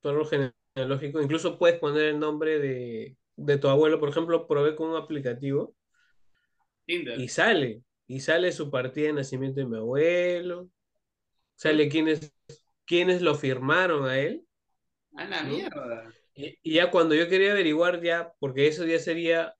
tu 0.00 0.08
árbol 0.08 0.28
genealógico. 0.74 1.20
Incluso 1.20 1.58
puedes 1.58 1.78
poner 1.78 2.06
el 2.06 2.18
nombre 2.18 2.58
de, 2.58 3.16
de 3.38 3.56
tu 3.56 3.68
abuelo. 3.68 4.00
Por 4.00 4.10
ejemplo, 4.10 4.46
probé 4.46 4.74
con 4.74 4.90
un 4.90 4.96
aplicativo 4.96 5.74
Tinder. 6.86 7.18
y 7.20 7.28
sale. 7.28 7.82
Y 8.06 8.20
sale 8.20 8.52
su 8.52 8.70
partida 8.70 9.08
de 9.08 9.12
nacimiento 9.14 9.60
de 9.60 9.66
mi 9.66 9.76
abuelo. 9.76 10.70
Sale 11.56 11.88
quiénes 11.88 13.22
lo 13.22 13.34
firmaron 13.34 14.06
a 14.06 14.18
él. 14.18 14.44
A 15.14 15.24
la 15.24 15.42
¿no? 15.42 15.50
mierda. 15.50 16.12
Y, 16.34 16.58
y 16.62 16.74
ya 16.74 16.90
cuando 16.90 17.14
yo 17.14 17.28
quería 17.28 17.52
averiguar 17.52 18.00
ya, 18.02 18.32
porque 18.38 18.66
eso 18.68 18.86
ya 18.86 18.98
sería 18.98 19.54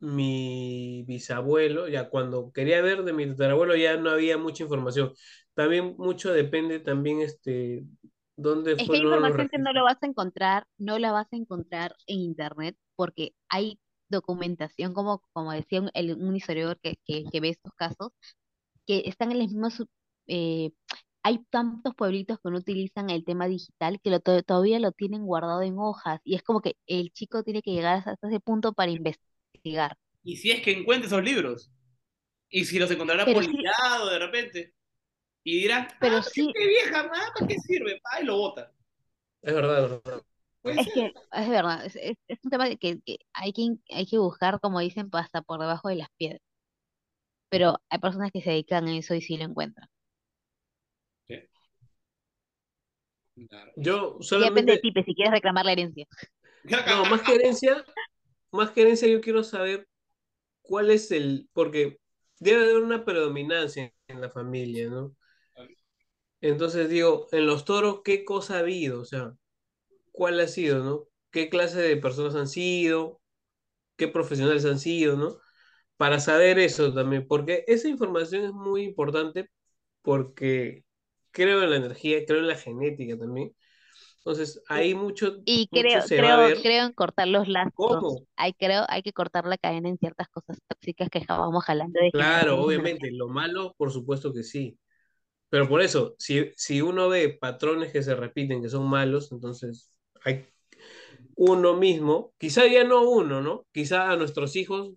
mi 0.00 1.04
bisabuelo, 1.06 1.88
ya 1.88 2.08
cuando 2.08 2.52
quería 2.52 2.80
ver 2.82 3.02
de 3.02 3.12
mi 3.12 3.26
tatarabuelo 3.26 3.74
ya 3.76 3.96
no 3.96 4.10
había 4.10 4.38
mucha 4.38 4.62
información. 4.62 5.12
También 5.54 5.96
mucho 5.98 6.32
depende 6.32 6.78
también 6.78 7.20
este 7.20 7.84
dónde 8.38 8.72
Es 8.76 8.90
que 8.90 8.98
información 8.98 9.48
que 9.50 9.58
no 9.58 9.72
lo 9.72 9.84
vas 9.84 9.98
a 10.02 10.06
encontrar, 10.06 10.66
no 10.78 10.98
la 10.98 11.12
vas 11.12 11.26
a 11.32 11.36
encontrar 11.36 11.96
en 12.06 12.20
internet 12.20 12.76
porque 12.96 13.34
hay 13.48 13.80
documentación, 14.08 14.94
como, 14.94 15.22
como 15.32 15.52
decía 15.52 15.80
un, 15.82 15.90
el- 15.94 16.16
un 16.16 16.36
historiador 16.36 16.78
que, 16.80 16.96
que, 17.06 17.24
que 17.30 17.40
ve 17.40 17.50
estos 17.50 17.72
casos, 17.74 18.12
que 18.86 19.02
están 19.06 19.32
en 19.32 19.38
las 19.40 19.48
mismas, 19.48 19.82
eh, 20.28 20.72
hay 21.22 21.40
tantos 21.50 21.94
pueblitos 21.96 22.38
que 22.42 22.50
no 22.50 22.58
utilizan 22.58 23.10
el 23.10 23.24
tema 23.24 23.48
digital 23.48 24.00
que 24.02 24.10
lo, 24.10 24.20
to- 24.20 24.42
todavía 24.42 24.80
lo 24.80 24.92
tienen 24.92 25.24
guardado 25.26 25.62
en 25.62 25.78
hojas 25.78 26.20
y 26.24 26.36
es 26.36 26.42
como 26.42 26.60
que 26.62 26.76
el 26.86 27.12
chico 27.12 27.42
tiene 27.44 27.62
que 27.62 27.72
llegar 27.72 28.02
hasta 28.06 28.28
ese 28.28 28.40
punto 28.40 28.72
para 28.74 28.90
investigar. 28.92 29.96
Y 30.22 30.36
si 30.36 30.50
es 30.52 30.60
que 30.62 30.72
encuentra 30.72 31.06
esos 31.08 31.22
libros. 31.24 31.70
Y 32.50 32.64
si 32.66 32.78
los 32.78 32.90
encontrará 32.90 33.30
polillado 33.32 34.10
de 34.10 34.18
repente. 34.20 34.74
Y 35.44 35.60
dirá, 35.60 35.88
Pero 36.00 36.16
ah, 36.18 36.22
sí- 36.22 36.52
qué 36.54 36.66
vieja, 36.66 37.00
ah, 37.12 37.32
¿para 37.34 37.46
qué 37.46 37.56
sirve? 37.58 38.00
Pa, 38.02 38.20
y 38.20 38.24
lo 38.24 38.36
bota. 38.36 38.72
Es 39.42 39.54
verdad, 39.54 39.84
es 39.84 39.90
verdad. 40.04 40.22
Es 40.64 40.92
que 40.92 41.12
es 41.32 41.48
verdad, 41.48 41.84
es, 41.86 41.96
es- 41.96 42.16
es 42.28 42.38
un 42.44 42.50
tema 42.50 42.68
que, 42.76 43.00
que 43.00 43.18
hay 43.32 43.52
que, 43.52 43.76
hay 43.90 44.06
que 44.06 44.18
buscar, 44.18 44.60
como 44.60 44.80
dicen, 44.80 45.08
hasta 45.12 45.42
por 45.42 45.60
debajo 45.60 45.88
de 45.88 45.96
las 45.96 46.08
piedras. 46.16 46.40
Pero 47.50 47.76
hay 47.90 47.98
personas 47.98 48.32
que 48.32 48.40
se 48.40 48.48
dedican 48.50 48.88
a 48.88 48.96
eso 48.96 49.14
y 49.14 49.20
sí 49.20 49.36
lo 49.36 49.44
encuentran. 49.44 49.86
Claro. 53.48 53.72
Yo 53.76 54.16
Y 54.30 54.38
depende 54.40 54.72
de 54.72 54.78
solamente, 54.78 54.78
ti, 54.78 54.92
si 55.04 55.14
quieres 55.14 55.32
reclamar 55.32 55.64
la 55.64 55.72
herencia. 55.72 56.06
no, 56.64 57.06
más 57.06 57.22
que 57.22 57.34
herencia, 57.34 57.84
más 58.52 58.70
que 58.72 58.82
herencia 58.82 59.08
yo 59.08 59.20
quiero 59.20 59.44
saber 59.44 59.88
cuál 60.62 60.90
es 60.90 61.10
el, 61.12 61.48
porque 61.54 61.98
debe 62.40 62.64
haber 62.64 62.82
una 62.84 63.04
predominancia 63.04 63.92
en 64.08 64.20
la 64.22 64.30
familia, 64.30 64.90
¿no? 64.90 65.16
Entonces 66.40 66.88
digo, 66.88 67.26
en 67.32 67.46
los 67.46 67.64
toros, 67.64 68.00
¿qué 68.04 68.24
cosa 68.24 68.56
ha 68.56 68.58
habido? 68.60 69.00
O 69.00 69.04
sea, 69.04 69.34
¿cuál 70.12 70.40
ha 70.40 70.48
sido, 70.48 70.84
no? 70.84 71.08
¿Qué 71.30 71.50
clase 71.50 71.80
de 71.80 71.96
personas 71.96 72.34
han 72.36 72.48
sido? 72.48 73.20
¿Qué 73.96 74.08
profesionales 74.08 74.64
han 74.66 74.78
sido, 74.80 75.16
no? 75.16 75.38
Para 75.96 76.20
saber 76.20 76.58
eso 76.58 76.94
también, 76.94 77.26
porque 77.28 77.64
esa 77.68 77.88
información 77.88 78.44
es 78.44 78.52
muy 78.52 78.82
importante 78.84 79.50
porque 80.02 80.84
creo 81.32 81.62
en 81.64 81.70
la 81.70 81.76
energía, 81.78 82.24
creo 82.26 82.40
en 82.40 82.48
la 82.48 82.56
genética 82.56 83.18
también. 83.18 83.54
Entonces, 84.18 84.62
ahí 84.68 84.94
mucho, 84.94 85.38
Y 85.44 85.68
mucho 85.70 86.00
creo, 86.00 86.02
se 86.02 86.20
va 86.20 86.34
a 86.34 86.36
creo, 86.36 86.48
ver 86.48 86.58
creo 86.60 86.84
en 86.86 86.92
cortar 86.92 87.26
los 87.28 87.48
lazos. 87.48 87.72
cómo. 87.86 88.26
Hay, 88.36 88.52
creo, 88.54 88.84
hay 88.88 89.02
que 89.02 89.12
cortar 89.12 89.46
la 89.46 89.58
cadena 89.58 89.88
en 89.88 89.98
ciertas 89.98 90.28
cosas 90.28 90.58
tóxicas 90.68 91.08
que 91.10 91.24
vamos 91.28 91.64
jalando 91.64 91.98
de 92.00 92.12
Claro, 92.12 92.62
obviamente, 92.62 93.10
lo 93.12 93.28
malo, 93.28 93.74
por 93.76 93.90
supuesto 93.92 94.32
que 94.32 94.42
sí. 94.42 94.78
Pero 95.50 95.68
por 95.68 95.82
eso, 95.82 96.14
si, 96.18 96.50
si 96.56 96.82
uno 96.82 97.08
ve 97.08 97.30
patrones 97.40 97.92
que 97.92 98.02
se 98.02 98.14
repiten, 98.14 98.62
que 98.62 98.68
son 98.68 98.88
malos, 98.88 99.32
entonces 99.32 99.90
hay 100.24 100.46
uno 101.36 101.76
mismo, 101.76 102.34
quizá 102.38 102.66
ya 102.66 102.84
no 102.84 103.08
uno, 103.10 103.42
¿no? 103.42 103.66
Quizá 103.72 104.10
a 104.12 104.16
nuestros 104.16 104.56
hijos 104.56 104.92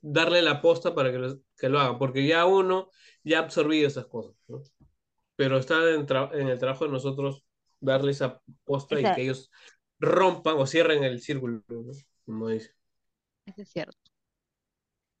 darle 0.00 0.42
la 0.42 0.60
posta 0.62 0.94
para 0.94 1.10
que 1.12 1.18
lo, 1.18 1.40
que 1.58 1.68
lo 1.68 1.80
hagan, 1.80 1.98
porque 1.98 2.26
ya 2.26 2.46
uno 2.46 2.90
ya 3.24 3.38
ha 3.38 3.42
absorbido 3.42 3.88
esas 3.88 4.06
cosas, 4.06 4.34
¿no? 4.48 4.62
Pero 5.36 5.58
está 5.58 5.76
en, 5.94 6.06
tra- 6.06 6.30
en 6.34 6.48
el 6.48 6.58
trabajo 6.58 6.86
de 6.86 6.92
nosotros 6.92 7.44
darle 7.80 8.12
esa 8.12 8.42
posta 8.64 9.00
y 9.00 9.12
que 9.12 9.22
ellos 9.22 9.50
rompan 10.00 10.56
o 10.58 10.66
cierren 10.66 11.04
el 11.04 11.20
círculo, 11.22 11.62
¿no? 11.68 11.84
Como 12.26 12.48
dice. 12.50 12.72
Eso 13.44 13.62
es 13.62 13.68
cierto. 13.70 13.98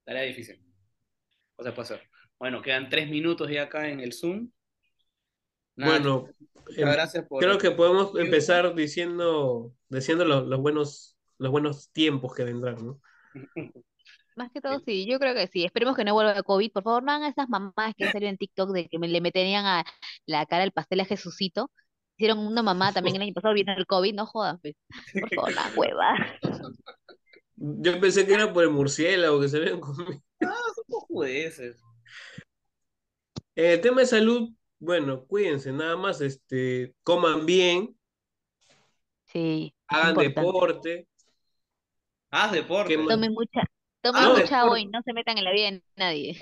Tarea 0.04 0.22
difícil. 0.24 0.58
O 1.56 1.62
sea, 1.62 1.74
puede 1.74 1.88
ser. 1.88 2.10
Bueno, 2.38 2.62
quedan 2.62 2.88
tres 2.90 3.08
minutos 3.08 3.50
ya 3.50 3.64
acá 3.64 3.88
en 3.88 4.00
el 4.00 4.12
Zoom. 4.12 4.50
Nada, 5.76 5.92
Bueno, 5.92 6.28
muchas 6.54 6.78
em- 6.78 6.88
gracias 6.90 7.26
por. 7.26 7.42
creo 7.42 7.58
que 7.58 7.70
podemos 7.70 8.18
empezar 8.18 8.74
diciendo, 8.74 9.72
diciendo 9.88 10.24
los, 10.24 10.46
los 10.46 10.60
buenos, 10.60 11.16
los 11.38 11.50
buenos 11.50 11.90
tiempos 11.92 12.34
que 12.34 12.44
vendrán, 12.44 12.76
¿no? 12.84 13.00
Más 14.36 14.50
que 14.52 14.60
todo, 14.60 14.78
sí, 14.80 15.06
yo 15.06 15.18
creo 15.18 15.34
que 15.34 15.46
sí. 15.46 15.64
Esperemos 15.64 15.96
que 15.96 16.04
no 16.04 16.12
vuelva 16.12 16.42
COVID. 16.42 16.70
Por 16.70 16.82
favor, 16.82 17.02
no 17.02 17.10
hagan 17.10 17.30
esas 17.30 17.48
mamás 17.48 17.94
que 17.96 18.10
salido 18.10 18.28
en 18.28 18.36
TikTok 18.36 18.70
de 18.70 18.86
que 18.86 18.98
me, 18.98 19.08
le 19.08 19.22
meterían 19.22 19.64
a 19.64 19.84
la 20.26 20.44
cara 20.44 20.62
el 20.62 20.72
pastel 20.72 21.00
a 21.00 21.06
Jesucito. 21.06 21.70
Hicieron 22.18 22.40
una 22.40 22.62
mamá 22.62 22.92
también 22.92 23.16
el 23.16 23.22
año 23.22 23.32
pasado, 23.32 23.54
vino 23.54 23.72
el 23.74 23.86
COVID, 23.86 24.14
no 24.14 24.26
jodan, 24.26 24.58
pues. 24.60 24.74
Por 25.18 25.34
favor, 25.34 25.54
la 25.54 25.72
hueva. 25.74 26.38
Yo 27.56 27.98
pensé 27.98 28.26
que 28.26 28.34
era 28.34 28.52
por 28.52 28.64
el 28.64 28.70
murciélago 28.70 29.40
que 29.40 29.48
se 29.48 29.56
habían 29.56 29.80
comido. 29.80 30.22
Son 30.40 30.84
cojudeces. 30.86 31.82
En 33.54 33.66
el 33.72 33.80
tema 33.80 34.00
de 34.02 34.06
salud, 34.06 34.50
bueno, 34.78 35.24
cuídense 35.26 35.72
nada 35.72 35.96
más, 35.96 36.20
este, 36.20 36.94
coman 37.02 37.44
bien, 37.46 37.96
Sí, 39.26 39.74
es 39.90 39.98
hagan 39.98 40.08
importante. 40.08 40.52
deporte, 40.52 41.08
Haz 42.30 42.52
deporte. 42.52 42.96
Tomen 43.08 43.32
mucha, 43.32 43.62
Tomen 44.02 44.22
Ah, 44.22 44.32
mucha 44.32 44.60
agua 44.60 44.78
por- 44.78 44.78
y 44.80 44.86
no 44.86 45.00
se 45.02 45.12
metan 45.12 45.38
en 45.38 45.44
la 45.44 45.52
vida 45.52 45.70
de 45.70 45.82
nadie. 45.96 46.38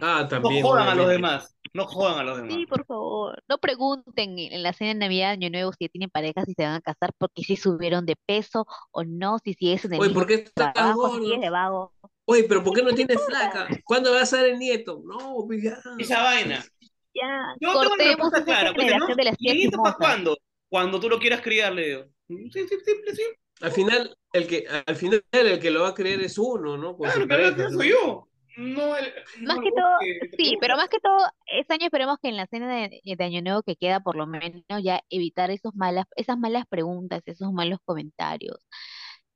Ah, 0.00 0.26
No 0.28 0.28
también. 0.28 0.62
jodan 0.62 0.88
a 0.88 0.94
los 0.94 1.08
demás. 1.08 1.56
No 1.74 1.84
jodan 1.86 2.18
a 2.18 2.24
los 2.24 2.36
demás. 2.38 2.58
Sí, 2.58 2.66
por 2.66 2.84
favor. 2.86 3.42
No 3.48 3.58
pregunten 3.58 4.38
en 4.38 4.62
la 4.62 4.72
cena 4.72 4.88
de 4.94 4.94
Navidad, 4.98 5.30
Año 5.32 5.50
Nuevo, 5.50 5.72
si 5.72 5.88
tienen 5.88 6.10
pareja, 6.10 6.44
si 6.44 6.54
se 6.54 6.62
van 6.64 6.74
a 6.74 6.80
casar, 6.80 7.12
porque 7.18 7.42
si 7.44 7.56
subieron 7.56 8.06
de 8.06 8.16
peso 8.26 8.66
o 8.92 9.04
no, 9.04 9.38
si 9.38 9.54
sigues 9.54 9.84
en 9.84 9.94
el 9.94 10.00
Oye, 10.00 10.08
mismo 10.08 10.22
¿por 10.22 10.26
qué 10.28 10.34
estás 10.34 10.72
trabajo, 10.74 11.08
si 11.08 11.14
gordo? 11.14 11.24
sigues 11.26 11.40
de 11.40 11.50
vago. 11.50 11.92
Oye, 12.30 12.44
pero 12.44 12.62
¿por 12.62 12.74
qué 12.76 12.82
no 12.82 12.92
tienes 12.94 13.18
flaca? 13.26 13.68
¿Cuándo 13.84 14.12
vas 14.12 14.22
a 14.32 14.36
ser 14.38 14.46
el 14.50 14.58
nieto? 14.58 15.02
No, 15.04 15.44
pues 15.46 15.62
ya. 15.62 15.78
Esa 15.98 16.22
vaina. 16.22 16.64
Ya, 17.12 17.54
Yo 17.60 17.68
tengo 17.72 17.82
la 17.82 17.88
cortemos 17.88 18.30
respuesta 18.32 18.44
clara. 18.44 18.72
pues, 18.72 18.86
¿no? 18.96 19.14
de 19.16 19.24
las 19.24 19.36
tías 19.36 19.56
¿Y 19.56 19.64
esto 19.64 19.82
para 19.82 19.96
cuándo? 19.96 20.38
Cuando 20.68 21.00
tú 21.00 21.08
lo 21.08 21.18
quieras 21.18 21.40
criar, 21.40 21.72
le 21.72 21.86
digo. 21.88 22.04
Sí, 22.28 22.50
sí, 22.52 22.76
simple, 22.84 23.14
sí. 23.16 23.22
Al 23.60 23.72
final, 23.72 24.16
el 24.32 24.46
que, 24.46 24.64
al 24.86 24.94
final 24.96 25.24
el 25.32 25.58
que 25.58 25.70
lo 25.70 25.82
va 25.82 25.88
a 25.88 25.94
creer 25.94 26.20
es 26.20 26.38
uno, 26.38 26.76
¿no? 26.78 26.96
Con 26.96 27.10
Claro, 27.10 27.50
su 27.50 27.56
que 27.56 27.70
soy 27.70 27.88
yo. 27.90 28.26
No 28.56 28.96
el, 28.96 29.12
Más 29.42 29.56
no 29.56 29.62
que 29.62 29.70
todo, 29.70 29.88
que 30.00 30.30
sí, 30.36 30.56
pero 30.60 30.76
más 30.76 30.88
que 30.88 31.00
todo, 31.00 31.16
este 31.46 31.74
año 31.74 31.86
esperemos 31.86 32.18
que 32.22 32.28
en 32.28 32.36
la 32.36 32.46
cena 32.46 32.72
de, 32.76 33.00
de 33.04 33.24
Año 33.24 33.42
Nuevo 33.42 33.62
que 33.62 33.76
queda, 33.76 34.00
por 34.00 34.16
lo 34.16 34.26
menos, 34.26 34.62
ya 34.82 35.00
evitar 35.08 35.50
esos 35.50 35.74
malas, 35.74 36.06
esas 36.16 36.38
malas 36.38 36.64
preguntas, 36.68 37.22
esos 37.26 37.52
malos 37.52 37.78
comentarios. 37.84 38.56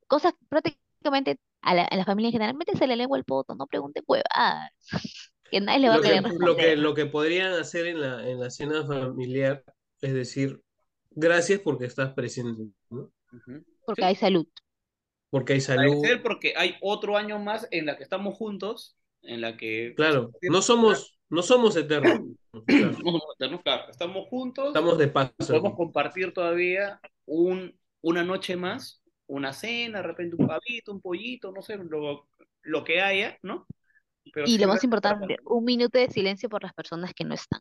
Cosas 0.06 0.34
prácticamente 0.48 1.38
a 1.64 1.74
la, 1.74 1.84
a 1.84 1.96
la 1.96 2.04
familia 2.04 2.28
en 2.28 2.32
general, 2.32 2.56
métese 2.56 2.86
la 2.86 2.96
lengua 2.96 3.18
al 3.18 3.24
poto, 3.24 3.54
no 3.54 3.66
pregunten 3.66 4.04
huevadas. 4.06 4.70
Que 5.50 5.60
nadie 5.60 5.80
le 5.80 5.88
va 5.88 5.94
a 5.94 5.96
Lo 5.98 6.02
que, 6.02 6.08
querer 6.08 6.22
lo 6.40 6.56
que, 6.56 6.76
lo 6.76 6.94
que 6.94 7.06
podrían 7.06 7.52
hacer 7.52 7.86
en 7.86 8.00
la, 8.00 8.28
en 8.28 8.40
la 8.40 8.50
cena 8.50 8.84
familiar 8.86 9.62
es 10.00 10.12
decir, 10.14 10.60
gracias 11.10 11.60
porque 11.60 11.84
estás 11.86 12.12
presente, 12.14 12.64
¿no? 12.90 13.12
Ujú. 13.32 13.64
Porque 13.84 14.02
Sí. 14.02 14.06
hay 14.08 14.14
salud. 14.16 14.46
Porque 15.30 15.52
hay 15.54 15.60
salud. 15.60 15.82
Agradecer 15.82 16.22
porque 16.22 16.54
hay 16.56 16.76
otro 16.80 17.16
año 17.16 17.38
más 17.38 17.68
en 17.70 17.86
la 17.86 17.96
que 17.96 18.02
estamos 18.02 18.36
juntos, 18.36 18.96
en 19.22 19.40
la 19.42 19.56
que 19.56 19.94
Claro, 19.96 20.30
no 20.42 20.62
somos, 20.62 21.18
no 21.28 21.42
somos 21.42 21.76
eternos. 21.76 22.20
claro. 22.66 22.90
no 22.90 22.96
somos 22.98 23.22
eternos, 23.36 23.62
claro, 23.62 23.90
estamos 23.90 24.26
juntos, 24.28 24.68
Estamos 24.68 24.98
de 24.98 25.08
paso. 25.08 25.34
podemos 25.38 25.74
compartir 25.76 26.32
todavía 26.32 27.00
un, 27.26 27.78
una 28.00 28.24
noche 28.24 28.56
más, 28.56 29.02
una 29.26 29.52
cena, 29.52 29.98
de 29.98 30.08
repente 30.08 30.36
un 30.38 30.46
pavito, 30.46 30.92
un 30.92 31.00
pollito, 31.00 31.52
no 31.52 31.62
sé, 31.62 31.76
lo, 31.76 32.28
lo 32.62 32.84
que 32.84 33.00
haya, 33.00 33.38
¿no? 33.42 33.66
Pero 34.32 34.46
Y 34.46 34.58
lo 34.58 34.68
más 34.68 34.84
importante, 34.84 35.36
un 35.44 35.64
minuto 35.64 35.98
de 35.98 36.10
silencio 36.10 36.48
por 36.48 36.62
las 36.62 36.72
personas 36.74 37.12
que 37.14 37.24
no 37.24 37.34
están. 37.34 37.60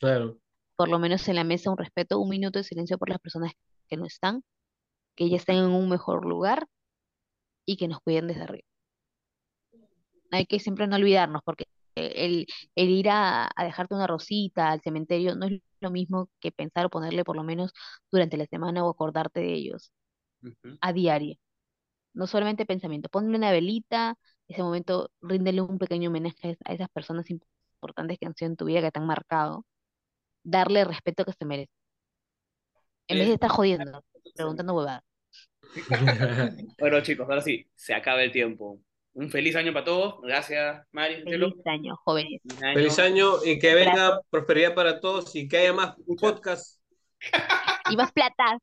Claro. 0.00 0.38
Por 0.76 0.88
lo 0.88 0.98
menos 0.98 1.28
en 1.28 1.36
la 1.36 1.44
mesa, 1.44 1.70
un 1.70 1.78
respeto, 1.78 2.18
un 2.18 2.28
minuto 2.28 2.58
de 2.58 2.64
silencio 2.64 2.98
por 2.98 3.08
las 3.08 3.18
personas 3.18 3.52
que 3.88 3.96
no 3.96 4.06
están, 4.06 4.44
que 5.16 5.28
ya 5.28 5.36
estén 5.36 5.56
en 5.56 5.70
un 5.70 5.88
mejor 5.88 6.26
lugar 6.26 6.66
y 7.66 7.76
que 7.76 7.88
nos 7.88 8.00
cuiden 8.00 8.28
desde 8.28 8.42
arriba. 8.42 8.66
Hay 10.30 10.46
que 10.46 10.60
siempre 10.60 10.86
no 10.86 10.96
olvidarnos, 10.96 11.42
porque 11.44 11.64
el, 11.94 12.46
el 12.74 12.90
ir 12.90 13.08
a, 13.10 13.48
a 13.54 13.64
dejarte 13.64 13.94
una 13.94 14.06
rosita 14.06 14.70
al 14.70 14.80
cementerio 14.82 15.34
no 15.34 15.46
es 15.46 15.60
lo 15.80 15.90
mismo 15.90 16.30
que 16.40 16.52
pensar 16.52 16.86
o 16.86 16.90
ponerle 16.90 17.24
por 17.24 17.36
lo 17.36 17.44
menos 17.44 17.72
durante 18.10 18.36
la 18.36 18.46
semana 18.46 18.84
o 18.84 18.90
acordarte 18.90 19.40
de 19.40 19.54
ellos 19.54 19.92
Ujú. 20.42 20.78
a 20.80 20.92
diario. 20.92 21.36
No 22.14 22.26
solamente 22.26 22.66
pensamiento, 22.66 23.08
ponle 23.08 23.36
una 23.36 23.52
velita, 23.52 24.16
ese 24.48 24.62
momento 24.62 25.10
ríndele 25.20 25.60
un 25.62 25.78
pequeño 25.78 26.10
homenaje 26.10 26.56
a 26.64 26.72
esas 26.72 26.88
personas 26.90 27.30
importantes 27.30 28.18
que 28.18 28.26
han 28.26 28.34
sido 28.34 28.50
en 28.50 28.56
tu 28.56 28.64
vida, 28.66 28.80
que 28.82 28.90
te 28.90 28.98
han 29.00 29.06
marcado, 29.06 29.64
darle 30.44 30.80
el 30.80 30.86
respeto 30.88 31.24
que 31.24 31.32
se 31.32 31.44
merece. 31.44 31.70
En 33.08 33.18
vez 33.18 33.26
de 33.26 33.32
Es- 33.32 33.34
estar 33.36 33.50
jodiendo, 33.50 34.04
preguntando 34.34 34.74
huevadas. 34.74 35.02
Bueno, 36.78 37.00
chicos, 37.02 37.28
ahora 37.28 37.42
sí, 37.42 37.66
se 37.74 37.94
acaba 37.94 38.22
el 38.22 38.32
tiempo. 38.32 38.80
Un 39.14 39.30
feliz 39.30 39.56
año 39.56 39.72
para 39.72 39.84
todos. 39.84 40.20
Gracias, 40.22 40.86
Mari. 40.92 41.24
Telo. 41.24 41.50
Feliz 41.50 41.66
año, 41.66 41.96
jóvenes. 42.04 42.40
Feliz 42.42 42.62
año. 42.62 42.74
Feliz 42.74 42.98
año 42.98 43.44
y 43.44 43.58
que 43.58 43.74
venga 43.74 44.20
prosperidad 44.30 44.74
para 44.74 45.00
todos 45.00 45.34
y 45.34 45.48
que 45.48 45.58
haya 45.58 45.72
más 45.72 45.96
podcasts 46.20 46.80
Y 47.90 47.96
más 47.96 48.12
plata. 48.12 48.58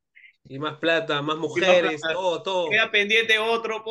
Y 0.47 0.59
más 0.59 0.77
plata, 0.77 1.21
más 1.21 1.37
mujeres, 1.37 2.01
plata. 2.01 2.13
todo, 2.13 2.41
todo. 2.43 2.69
Queda 2.69 2.91
pendiente 2.91 3.39
otro. 3.39 3.83